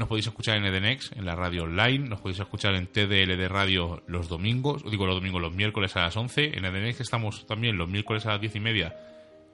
Nos 0.03 0.09
podéis 0.09 0.27
escuchar 0.27 0.57
en 0.57 0.65
Edenex, 0.65 1.13
en 1.13 1.25
la 1.25 1.37
radio 1.37 1.63
online. 1.63 2.09
Nos 2.09 2.21
podéis 2.21 2.41
escuchar 2.41 2.75
en 2.75 2.89
TDL 2.89 3.37
de 3.37 3.47
Radio 3.47 4.03
los 4.09 4.29
domingos. 4.29 4.83
Digo 4.91 5.07
los 5.07 5.15
domingos, 5.15 5.41
los 5.41 5.55
miércoles 5.55 5.95
a 5.95 6.01
las 6.01 6.17
11. 6.17 6.59
En 6.59 6.65
Edenex 6.65 7.01
estamos 7.01 7.47
también 7.47 7.79
los 7.79 7.89
miércoles 7.89 8.27
a 8.27 8.31
las 8.31 8.41
diez 8.41 8.57
y 8.57 8.59
media 8.59 8.97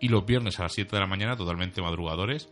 y 0.01 0.09
los 0.09 0.25
viernes 0.25 0.59
a 0.59 0.63
las 0.63 0.73
7 0.73 0.97
de 0.97 1.01
la 1.01 1.07
mañana, 1.07 1.37
totalmente 1.37 1.83
madrugadores. 1.83 2.49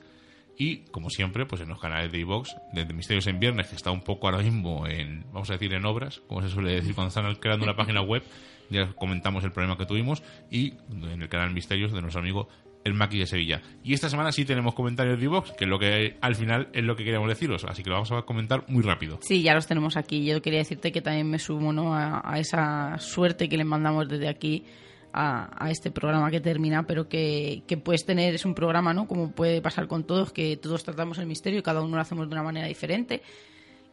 Y, 0.59 0.80
como 0.90 1.09
siempre, 1.09 1.47
pues 1.47 1.62
en 1.62 1.70
los 1.70 1.80
canales 1.80 2.12
de 2.12 2.18
iVox, 2.18 2.55
desde 2.74 2.92
Misterios 2.92 3.26
en 3.28 3.40
Viernes, 3.40 3.68
que 3.68 3.76
está 3.76 3.90
un 3.92 4.03
poco 4.03 4.28
ahora 4.28 4.42
mismo 4.42 4.86
en, 4.86 5.24
vamos 5.32 5.49
a 5.49 5.55
decir, 5.55 5.72
en 5.72 5.86
obras, 5.86 6.20
como 6.26 6.42
se 6.42 6.51
suele 6.51 6.72
decir 6.72 6.94
cuando 6.94 7.09
están 7.09 7.34
creando 7.36 7.64
una 7.64 7.76
página 7.76 8.03
web, 8.03 8.22
ya 8.68 8.92
comentamos 8.92 9.42
el 9.44 9.53
problema 9.53 9.78
que 9.78 9.86
tuvimos, 9.86 10.22
y 10.51 10.74
en 10.90 11.22
el 11.22 11.30
canal 11.30 11.51
Misterios 11.55 11.92
de 11.92 12.03
nuestro 12.03 12.20
amigo 12.20 12.51
el 12.87 12.95
Maki 12.95 13.18
de 13.18 13.26
Sevilla. 13.26 13.61
Y 13.82 13.95
esta 13.95 14.09
semana 14.09 14.30
sí 14.30 14.45
tenemos 14.45 14.74
comentarios 14.74 15.18
de 15.18 15.24
Evox, 15.24 15.53
que 15.53 15.64
es 15.64 15.70
lo 15.70 15.78
que 15.78 16.16
al 16.20 16.37
final 16.37 16.68
es 16.72 16.84
lo 16.84 16.95
que 16.95 17.05
queríamos 17.05 17.28
deciros, 17.28 17.64
así 17.64 17.82
que 17.82 17.91
lo 17.91 17.97
vamos 17.97 18.12
a 18.12 18.22
comentar 18.22 18.64
muy 18.68 18.82
rápido. 18.82 19.18
Sí, 19.22 19.43
ya 19.43 19.55
los 19.55 19.66
tenemos 19.66 19.97
aquí. 19.97 20.24
Yo 20.24 20.41
quería 20.41 20.61
decirte 20.61 20.93
que 20.93 21.03
también 21.03 21.28
me 21.28 21.41
sumo 21.41 21.72
¿no? 21.72 21.95
a, 21.95 22.39
esa 22.39 22.97
suerte 22.99 23.49
que 23.49 23.57
le 23.57 23.64
mandamos 23.64 24.09
desde 24.09 24.28
aquí 24.28 24.64
a, 25.12 25.68
este 25.68 25.91
programa 25.91 26.30
que 26.30 26.41
termina, 26.41 26.84
pero 26.84 27.09
que, 27.09 27.62
que, 27.66 27.76
puedes 27.76 28.05
tener, 28.05 28.34
es 28.34 28.45
un 28.45 28.55
programa, 28.55 28.95
¿no? 28.95 29.09
Como 29.09 29.32
puede 29.32 29.61
pasar 29.61 29.89
con 29.89 30.05
todos, 30.05 30.32
que 30.32 30.57
todos 30.57 30.84
tratamos 30.84 31.18
el 31.18 31.26
misterio 31.26 31.59
y 31.59 31.62
cada 31.62 31.82
uno 31.82 31.97
lo 31.97 32.03
hacemos 32.03 32.28
de 32.28 32.34
una 32.34 32.43
manera 32.43 32.66
diferente 32.66 33.22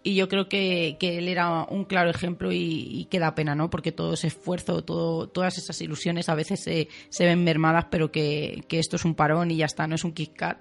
y 0.04 0.16
yo 0.16 0.28
creo 0.28 0.50
que, 0.50 0.98
que, 1.00 1.18
él 1.18 1.28
era 1.30 1.64
un 1.64 1.86
claro 1.86 2.10
ejemplo 2.10 2.52
y, 2.52 2.88
y, 2.90 3.06
que 3.06 3.20
da 3.20 3.36
pena, 3.36 3.56
¿no? 3.56 3.70
Porque 3.70 3.92
todo 3.92 4.14
ese 4.14 4.28
esfuerzo, 4.28 4.84
todo, 4.84 5.28
todas 5.28 5.58
esas 5.58 5.80
ilusiones 5.82 6.28
a 6.30 6.36
veces 6.36 6.60
se, 6.62 6.90
se 7.10 7.26
ven 7.26 7.44
mermadas, 7.44 7.86
pero 7.90 8.12
que, 8.12 8.64
que, 8.68 8.80
esto 8.80 8.98
es 8.98 9.06
un 9.06 9.16
parón 9.16 9.52
y 9.52 9.58
ya 9.58 9.66
está, 9.66 9.88
no 9.88 9.96
es 9.96 10.04
un 10.04 10.12
kick 10.12 10.38
cut 10.38 10.58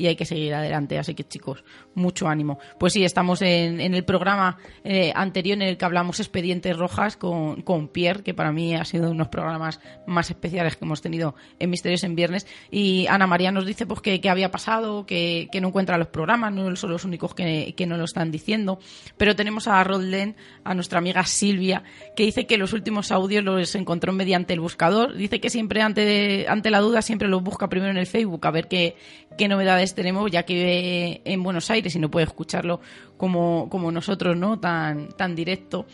y 0.00 0.06
hay 0.06 0.16
que 0.16 0.24
seguir 0.24 0.54
adelante. 0.54 0.98
Así 0.98 1.14
que 1.14 1.24
chicos, 1.24 1.62
mucho 1.94 2.26
ánimo. 2.26 2.58
Pues 2.78 2.94
sí, 2.94 3.04
estamos 3.04 3.42
en, 3.42 3.78
el 3.80 4.02
programa 4.02 4.56
eh, 4.82 5.12
anterior 5.14 5.56
en 5.56 5.62
el 5.62 5.76
que 5.76 5.84
hablamos 5.84 6.20
expedientes 6.20 6.74
rojas 6.74 7.18
con, 7.18 7.60
con, 7.60 7.88
Pierre, 7.88 8.22
que 8.22 8.32
para 8.32 8.50
mí 8.50 8.74
ha 8.74 8.86
sido 8.86 9.04
uno 9.04 9.12
de 9.12 9.18
los 9.18 9.28
programas 9.28 9.78
más 10.06 10.30
especiales 10.30 10.76
que 10.76 10.86
hemos 10.86 11.02
tenido 11.02 11.34
en 11.58 11.68
Misterios 11.68 12.02
en 12.04 12.14
Viernes. 12.14 12.46
Y 12.70 13.08
Ana 13.08 13.26
María 13.26 13.52
nos 13.52 13.66
dice 13.66 13.84
pues 13.84 14.00
que, 14.00 14.30
había 14.30 14.50
pasado, 14.50 15.04
que, 15.04 15.50
no 15.60 15.68
encuentra 15.68 15.98
los 15.98 16.08
programas, 16.08 16.50
no 16.54 16.74
son 16.76 16.92
los 16.92 17.04
únicos 17.04 17.34
que, 17.34 17.74
que 17.76 17.86
no 17.86 17.98
lo 17.98 18.04
están 18.04 18.30
diciendo. 18.30 18.78
Pero 19.18 19.36
tenemos 19.36 19.68
a 19.68 19.84
Rodlen, 19.84 20.34
a 20.64 20.74
nuestra 20.74 20.98
amiga 20.98 21.24
Silvia, 21.26 21.82
que 22.16 22.22
dice 22.22 22.46
que 22.46 22.56
los 22.56 22.72
últimos 22.72 23.12
audios 23.12 23.44
los 23.44 23.74
encontró 23.74 24.14
mediante 24.14 24.54
el 24.54 24.60
buscador. 24.60 25.14
Dice 25.14 25.40
que 25.40 25.50
siempre 25.50 25.82
ante, 25.82 26.46
ante 26.48 26.70
la 26.70 26.80
duda 26.80 27.02
siempre 27.02 27.28
los 27.28 27.42
busca 27.42 27.68
primero 27.68 27.90
en 27.90 27.98
el 27.98 28.06
Facebook 28.06 28.46
a 28.46 28.50
ver 28.50 28.66
qué, 28.66 28.96
qué 29.36 29.46
novedades 29.46 29.89
tenemos, 29.94 30.30
ya 30.30 30.44
que 30.44 30.54
vive 30.54 31.22
en 31.24 31.42
Buenos 31.42 31.70
Aires 31.70 31.94
y 31.94 31.98
no 31.98 32.10
puede 32.10 32.26
escucharlo 32.26 32.80
como, 33.16 33.68
como 33.68 33.92
nosotros, 33.92 34.36
¿no? 34.36 34.58
Tan, 34.58 35.08
tan 35.08 35.34
directo. 35.34 35.86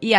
Y 0.00 0.14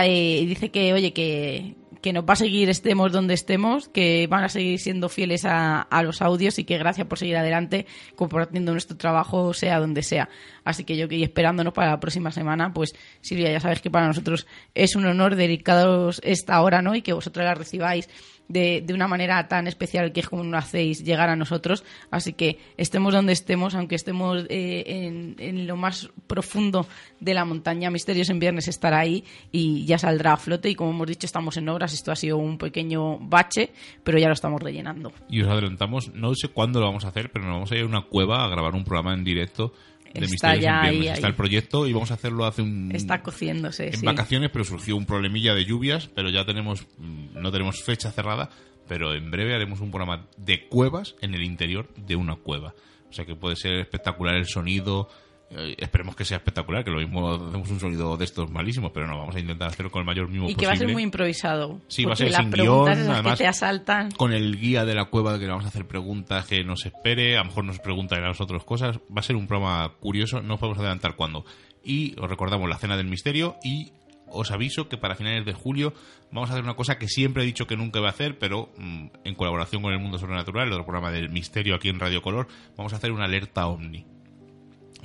dice 0.46 0.72
que, 0.72 0.94
oye, 0.94 1.14
que, 1.14 1.76
que 2.06 2.14
nos 2.14 2.24
va 2.24 2.34
a 2.34 2.36
seguir 2.36 2.70
estemos 2.70 3.12
donde 3.12 3.34
estemos, 3.34 3.90
que 3.90 4.28
van 4.28 4.44
a 4.44 4.50
seguir 4.50 4.80
siendo 4.80 5.10
fieles 5.10 5.44
a, 5.44 5.82
a, 5.82 6.04
los 6.04 6.22
audios 6.22 6.60
y 6.60 6.64
que 6.64 6.78
gracias 6.78 7.08
por 7.08 7.18
seguir 7.18 7.36
adelante 7.36 7.88
compartiendo 8.16 8.74
nuestro 8.74 8.96
trabajo 8.96 9.56
sea 9.56 9.80
donde 9.80 10.04
sea. 10.04 10.30
Así 10.64 10.84
que 10.84 10.98
yo 10.98 11.08
que 11.08 11.24
esperándonos 11.24 11.74
para 11.74 11.90
la 11.90 12.00
próxima 12.00 12.30
semana, 12.30 12.72
pues 12.74 12.94
Silvia, 13.22 13.52
ya 13.52 13.60
sabes 13.60 13.82
que 13.82 13.90
para 13.90 14.06
nosotros 14.06 14.46
es 14.76 14.96
un 14.96 15.08
honor 15.08 15.36
dedicados 15.36 16.22
esta 16.24 16.62
hora, 16.62 16.84
¿no? 16.84 16.94
Y 16.94 17.02
que 17.02 17.14
vosotros 17.14 17.44
la 17.44 17.56
recibáis 17.56 18.08
de, 18.48 18.84
de, 18.86 18.94
una 18.94 19.08
manera 19.08 19.48
tan 19.48 19.68
especial 19.68 20.12
que 20.12 20.20
es 20.20 20.30
como 20.30 20.44
nos 20.44 20.64
hacéis 20.64 21.04
llegar 21.04 21.30
a 21.30 21.36
nosotros. 21.36 21.84
Así 22.12 22.34
que 22.34 22.60
estemos 22.78 23.14
donde 23.14 23.34
estemos, 23.34 23.76
aunque 23.76 23.96
estemos 23.96 24.46
eh, 24.50 24.84
en, 24.86 25.36
en, 25.40 25.68
lo 25.68 25.76
más 25.76 26.10
profundo 26.28 26.88
de 27.20 27.34
la 27.34 27.46
montaña, 27.46 27.90
Misterios 27.90 28.30
en 28.30 28.40
Viernes 28.40 28.68
estará 28.68 29.00
ahí 29.00 29.24
y 29.52 29.86
ya 29.86 29.98
saldrá 29.98 30.34
a 30.34 30.38
flote. 30.38 30.70
Y 30.70 30.76
como 30.76 30.92
hemos 30.92 31.08
dicho, 31.08 31.26
estamos 31.26 31.58
en 31.58 31.70
obras. 31.70 31.94
Esto 31.94 32.12
ha 32.12 32.16
sido 32.16 32.38
un 32.38 32.58
pequeño 32.58 33.18
bache, 33.20 33.72
pero 34.04 34.18
ya 34.18 34.28
lo 34.28 34.34
estamos 34.34 34.62
rellenando. 34.62 35.12
Y 35.30 35.42
os 35.42 35.48
adelantamos, 35.48 36.14
no 36.14 36.34
sé 36.36 36.50
cuándo 36.50 36.80
lo 36.80 36.88
vamos 36.88 37.06
a 37.06 37.10
hacer, 37.10 37.32
pero 37.32 37.46
nos 37.46 37.56
vamos 37.56 37.72
a 37.72 37.76
ir 37.76 37.84
a 37.84 37.88
una 37.88 38.02
cueva 38.02 38.46
a 38.46 38.50
grabar 38.50 38.76
un 38.76 38.84
programa 38.84 39.14
en 39.14 39.24
directo 39.24 39.74
de 40.20 40.26
está 40.26 40.56
ya 40.56 40.82
ahí, 40.82 41.08
Está 41.08 41.28
el 41.28 41.36
proyecto 41.36 41.88
y 41.88 41.94
vamos 41.94 42.12
a 42.12 42.16
hacerlo 42.16 42.46
hace 42.46 42.62
un... 42.62 42.92
Está 42.94 43.22
cociéndose, 43.22 43.94
En 43.94 44.02
vacaciones, 44.02 44.50
pero 44.52 44.64
surgió 44.64 44.96
un 44.96 45.06
problemilla 45.06 45.54
de 45.54 45.66
lluvias, 45.66 46.10
pero 46.14 46.30
ya 46.30 46.46
tenemos... 46.46 46.86
Mm, 46.98 47.42
no 47.42 47.52
tenemos 47.52 47.84
fecha 47.84 48.12
cerrada, 48.12 48.50
pero 48.88 49.14
en 49.14 49.32
breve 49.32 49.56
haremos 49.56 49.82
un 49.82 49.92
programa 49.92 50.28
de 50.38 50.68
cuevas 50.68 51.16
en 51.22 51.34
el 51.34 51.44
interior 51.44 51.90
de 51.96 52.16
una 52.16 52.36
cueva. 52.36 52.74
O 53.10 53.14
sea 53.14 53.26
que 53.26 53.36
puede 53.36 53.56
ser 53.56 53.80
espectacular 53.80 54.36
el 54.36 54.48
sonido, 54.48 55.10
eh, 55.52 55.76
esperemos 55.78 56.16
que 56.16 56.26
sea 56.26 56.38
espectacular, 56.38 56.84
que 56.84 56.92
lo 56.92 56.98
mismo 56.98 57.34
hacemos 57.34 57.70
un 57.70 57.80
sonido 57.80 58.18
de 58.18 58.26
estos 58.26 58.50
malísimos, 58.50 58.92
pero 58.92 59.08
no, 59.08 59.18
vamos 59.18 59.36
a 59.36 59.40
intentar 59.40 59.68
hacerlo 59.68 59.92
con 59.92 60.00
el 60.00 60.06
mayor 60.06 60.28
mimo 60.28 60.46
posible. 60.46 60.54
Y 60.54 60.60
que 60.60 60.66
va 60.66 60.74
a 60.74 60.76
ser 60.76 60.92
muy 60.92 61.04
improvisado. 61.04 61.82
Sí, 61.88 62.04
va 62.04 62.14
a 62.14 62.16
ser 62.16 62.34
sin 62.34 62.52
guion, 62.52 62.90
además, 62.90 63.38
que 63.38 63.44
te 63.44 63.48
asaltan. 63.48 64.12
con 64.12 64.34
el 64.34 64.60
guía 64.60 64.86
de 64.86 64.96
la 64.96 65.06
cueva 65.06 65.38
que 65.38 65.46
le 65.46 65.52
vamos 65.52 65.66
a 65.66 65.68
hacer 65.68 65.88
preguntas 65.88 66.46
que 66.46 66.64
nos 66.64 66.86
espere, 66.86 67.38
a 67.38 67.42
lo 67.42 67.46
mejor 67.46 67.66
nos 67.66 67.80
pregunta 67.80 68.16
a 68.16 68.22
nosotros 68.22 68.64
cosas. 68.64 68.98
Va 68.98 69.20
a 69.20 69.24
ser 69.24 69.36
un 69.36 69.48
programa 69.48 69.94
curioso, 70.00 70.42
no 70.42 70.58
podemos 70.58 70.80
adelantar 70.80 71.16
cuándo. 71.16 71.46
Y 71.84 72.20
os 72.20 72.28
recordamos 72.28 72.68
la 72.68 72.78
cena 72.78 72.98
del 72.98 73.08
misterio 73.08 73.58
y 73.64 73.92
os 74.28 74.50
aviso 74.50 74.90
que 74.90 74.98
para 74.98 75.16
finales 75.16 75.46
de 75.46 75.54
julio 75.54 75.94
vamos 76.32 76.50
a 76.50 76.54
hacer 76.54 76.64
una 76.64 76.76
cosa 76.76 76.98
que 76.98 77.08
siempre 77.08 77.44
he 77.44 77.46
dicho 77.46 77.68
que 77.68 77.78
nunca 77.78 78.00
iba 78.00 78.08
a 78.08 78.12
hacer, 78.12 78.40
pero 78.40 78.72
mmm, 78.78 79.08
en 79.24 79.36
colaboración 79.36 79.84
con 79.84 79.94
el 79.94 80.00
Mundo 80.00 80.18
Sobrenatural, 80.18 80.68
el 80.68 80.74
otro 80.74 80.86
programa 80.86 81.12
del 81.12 81.30
misterio 81.30 81.76
aquí 81.76 81.90
en 81.90 82.00
Radio 82.00 82.24
Color, 82.24 82.48
vamos 82.76 82.94
a 82.94 82.96
hacer 82.96 83.12
una 83.12 83.26
alerta 83.26 83.68
ovni 83.68 84.15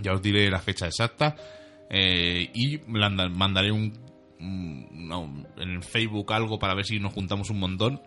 ya 0.02 0.12
os 0.12 0.22
diré 0.22 0.50
la 0.50 0.60
fecha 0.60 0.86
exacta. 0.86 1.36
Eh, 1.90 2.50
y 2.54 2.78
mandaré 2.86 3.72
un, 3.72 3.92
no, 4.38 5.44
en 5.56 5.82
Facebook 5.82 6.32
algo 6.32 6.58
para 6.58 6.74
ver 6.74 6.86
si 6.86 7.00
nos 7.00 7.12
juntamos 7.12 7.50
un 7.50 7.58
montón 7.58 8.00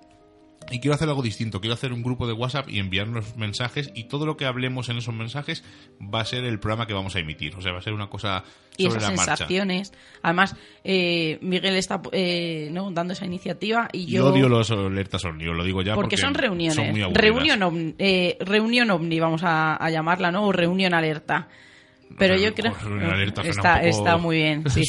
y 0.72 0.80
quiero 0.80 0.96
hacer 0.96 1.10
algo 1.10 1.22
distinto. 1.22 1.60
Quiero 1.60 1.74
hacer 1.74 1.94
un 1.94 2.04
grupo 2.04 2.28
de 2.28 2.34
WhatsApp 2.34 2.70
y 2.70 2.80
enviarnos 2.80 3.36
mensajes 3.36 3.92
y 3.94 4.06
todo 4.06 4.26
lo 4.26 4.38
que 4.38 4.46
hablemos 4.46 4.90
en 4.90 4.98
esos 4.98 5.14
mensajes 5.14 5.64
va 6.02 6.22
a 6.22 6.26
ser 6.26 6.46
el 6.46 6.60
programa 6.60 6.88
que 6.88 6.94
vamos 6.94 7.16
a 7.16 7.20
emitir. 7.20 7.56
O 7.56 7.62
sea, 7.62 7.72
va 7.72 7.80
a 7.80 7.82
ser 7.82 7.94
una 7.94 8.10
cosa 8.10 8.44
y 8.78 8.86
sobre 8.86 9.00
esas 9.00 9.12
la 9.12 9.16
marcha. 9.18 9.38
sensaciones. 9.38 9.94
Además, 10.22 10.56
eh, 10.84 11.38
Miguel 11.42 11.76
está 11.76 12.02
eh, 12.12 12.70
¿no? 12.72 12.92
dando 12.92 13.14
esa 13.14 13.26
iniciativa 13.26 13.88
y 13.92 14.06
yo... 14.06 14.24
Yo 14.24 14.34
odio 14.34 14.50
los 14.50 14.72
alertas 14.72 15.26
ovni, 15.26 15.46
lo 15.46 15.64
digo 15.64 15.82
ya 15.82 15.96
porque, 15.96 16.16
porque, 16.16 16.18
son 16.18 16.34
reuniones. 16.34 16.76
son 16.76 16.92
muy 16.92 17.02
aburridas. 17.02 17.22
reunión, 17.22 17.64
ovni, 17.64 17.96
eh, 17.98 18.38
reunión 18.40 18.92
ovni, 18.92 19.20
vamos 19.20 19.44
a, 19.44 19.76
a 19.76 19.90
llamarla, 19.90 20.32
¿no? 20.32 20.48
O 20.48 20.52
reunión 20.52 20.94
alerta. 20.94 21.50
Pero 22.18 22.36
yo 22.38 22.54
creo 22.54 22.72
está, 23.44 23.76
poco- 23.76 23.86
está 23.88 24.18
muy 24.18 24.38
bien, 24.38 24.64
sí, 24.70 24.84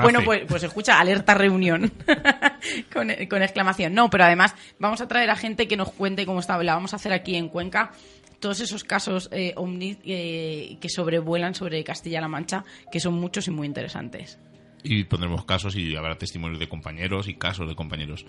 bueno, 0.00 0.20
pues, 0.24 0.42
pues 0.46 0.62
escucha, 0.62 1.00
alerta 1.00 1.34
reunión 1.34 1.92
con, 2.92 3.10
con 3.28 3.42
exclamación. 3.42 3.94
No, 3.94 4.08
pero 4.10 4.24
además 4.24 4.54
vamos 4.78 5.00
a 5.00 5.08
traer 5.08 5.28
a 5.30 5.36
gente 5.36 5.66
que 5.66 5.76
nos 5.76 5.90
cuente 5.92 6.24
cómo 6.24 6.40
está. 6.40 6.62
La 6.62 6.74
vamos 6.74 6.92
a 6.92 6.96
hacer 6.96 7.12
aquí 7.12 7.34
en 7.34 7.48
Cuenca 7.48 7.92
todos 8.40 8.60
esos 8.60 8.84
casos 8.84 9.28
eh, 9.32 9.52
ovni 9.56 9.98
eh, 10.04 10.76
que 10.80 10.88
sobrevuelan 10.88 11.54
sobre 11.54 11.82
Castilla-La 11.82 12.28
Mancha, 12.28 12.64
que 12.92 13.00
son 13.00 13.14
muchos 13.14 13.48
y 13.48 13.50
muy 13.50 13.66
interesantes. 13.66 14.38
Y 14.84 15.04
pondremos 15.04 15.44
casos 15.44 15.74
y 15.76 15.96
habrá 15.96 16.16
testimonios 16.16 16.60
de 16.60 16.68
compañeros 16.68 17.26
y 17.28 17.34
casos 17.34 17.68
de 17.68 17.74
compañeros. 17.74 18.24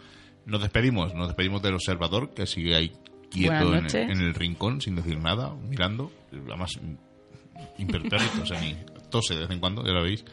Nos 0.47 0.61
despedimos, 0.61 1.13
nos 1.13 1.27
despedimos 1.27 1.61
del 1.61 1.75
observador 1.75 2.33
que 2.33 2.47
sigue 2.47 2.75
ahí 2.75 2.91
quieto 3.29 3.75
en, 3.75 3.83
noches. 3.83 4.09
en 4.09 4.19
el 4.19 4.33
rincón 4.33 4.81
sin 4.81 4.95
decir 4.95 5.19
nada, 5.19 5.53
mirando, 5.53 6.11
además 6.31 6.79
impertérrito, 7.77 8.43
o 8.43 8.45
sea, 8.45 8.59
ni 8.61 8.75
tose 9.09 9.35
de 9.35 9.41
vez 9.41 9.51
en 9.51 9.59
cuando, 9.59 9.85
ya 9.85 9.91
lo 9.91 10.03
veis. 10.03 10.25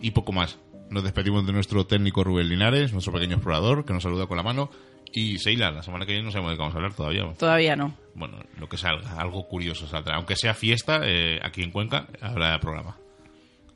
Y 0.00 0.10
poco 0.12 0.32
más. 0.32 0.58
Nos 0.90 1.02
despedimos 1.02 1.46
de 1.46 1.52
nuestro 1.52 1.86
técnico 1.86 2.24
Rubén 2.24 2.48
Linares, 2.48 2.92
nuestro 2.92 3.12
pequeño 3.12 3.34
explorador, 3.34 3.84
que 3.84 3.92
nos 3.92 4.02
saluda 4.02 4.26
con 4.26 4.36
la 4.36 4.42
mano. 4.42 4.70
Y 5.12 5.38
Seila, 5.38 5.70
la 5.70 5.82
semana 5.82 6.06
que 6.06 6.12
viene 6.12 6.26
no 6.26 6.30
sabemos 6.30 6.52
de 6.52 6.56
qué 6.56 6.60
vamos 6.60 6.74
a 6.74 6.78
hablar 6.78 6.94
todavía. 6.94 7.32
Todavía 7.38 7.76
no. 7.76 7.94
Bueno, 8.14 8.38
lo 8.58 8.68
que 8.68 8.76
salga, 8.76 9.18
algo 9.18 9.46
curioso 9.48 9.86
saldrá. 9.86 10.16
Aunque 10.16 10.36
sea 10.36 10.54
fiesta, 10.54 11.00
eh, 11.04 11.40
aquí 11.42 11.62
en 11.62 11.70
Cuenca 11.70 12.06
habrá 12.20 12.58
programa. 12.58 12.96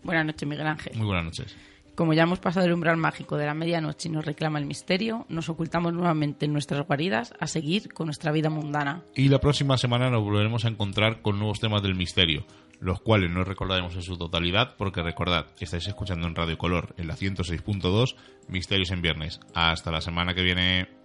Buenas 0.03 0.27
noches, 0.27 0.49
Miguel 0.49 0.67
Ángel. 0.67 0.97
Muy 0.97 1.07
buenas 1.07 1.25
noches. 1.25 1.57
Como 1.95 2.15
ya 2.15 2.23
hemos 2.23 2.39
pasado 2.39 2.65
el 2.67 2.73
umbral 2.73 2.97
mágico 2.97 3.37
de 3.37 3.45
la 3.45 3.53
medianoche 3.53 4.09
y 4.09 4.13
nos 4.13 4.25
reclama 4.25 4.59
el 4.59 4.65
misterio, 4.65 5.27
nos 5.29 5.51
ocultamos 5.51 5.93
nuevamente 5.93 6.47
en 6.47 6.53
nuestras 6.53 6.87
guaridas 6.87 7.35
a 7.39 7.47
seguir 7.47 7.93
con 7.93 8.07
nuestra 8.07 8.33
vida 8.33 8.49
mundana. 8.49 9.03
Y 9.15 9.29
la 9.29 9.39
próxima 9.39 9.77
semana 9.77 10.09
nos 10.09 10.23
volveremos 10.23 10.65
a 10.65 10.69
encontrar 10.69 11.21
con 11.21 11.39
nuevos 11.39 11.61
temas 11.61 11.83
del 11.83 11.95
misterio, 11.95 12.47
los 12.83 13.01
cuales 13.01 13.31
no 13.31 13.45
recordaremos 13.45 13.95
en 13.95 14.03
su 14.03 14.19
totalidad, 14.19 14.75
porque 14.77 15.03
recordad, 15.03 15.47
estáis 15.61 15.87
escuchando 15.87 16.27
en 16.27 16.35
Radio 16.35 16.59
Color, 16.59 16.95
en 16.99 17.07
la 17.07 17.15
106.2, 17.15 18.17
Misterios 18.49 18.91
en 18.91 19.03
Viernes. 19.03 19.39
Hasta 19.55 19.93
la 19.93 20.01
semana 20.01 20.35
que 20.35 20.43
viene. 20.43 21.02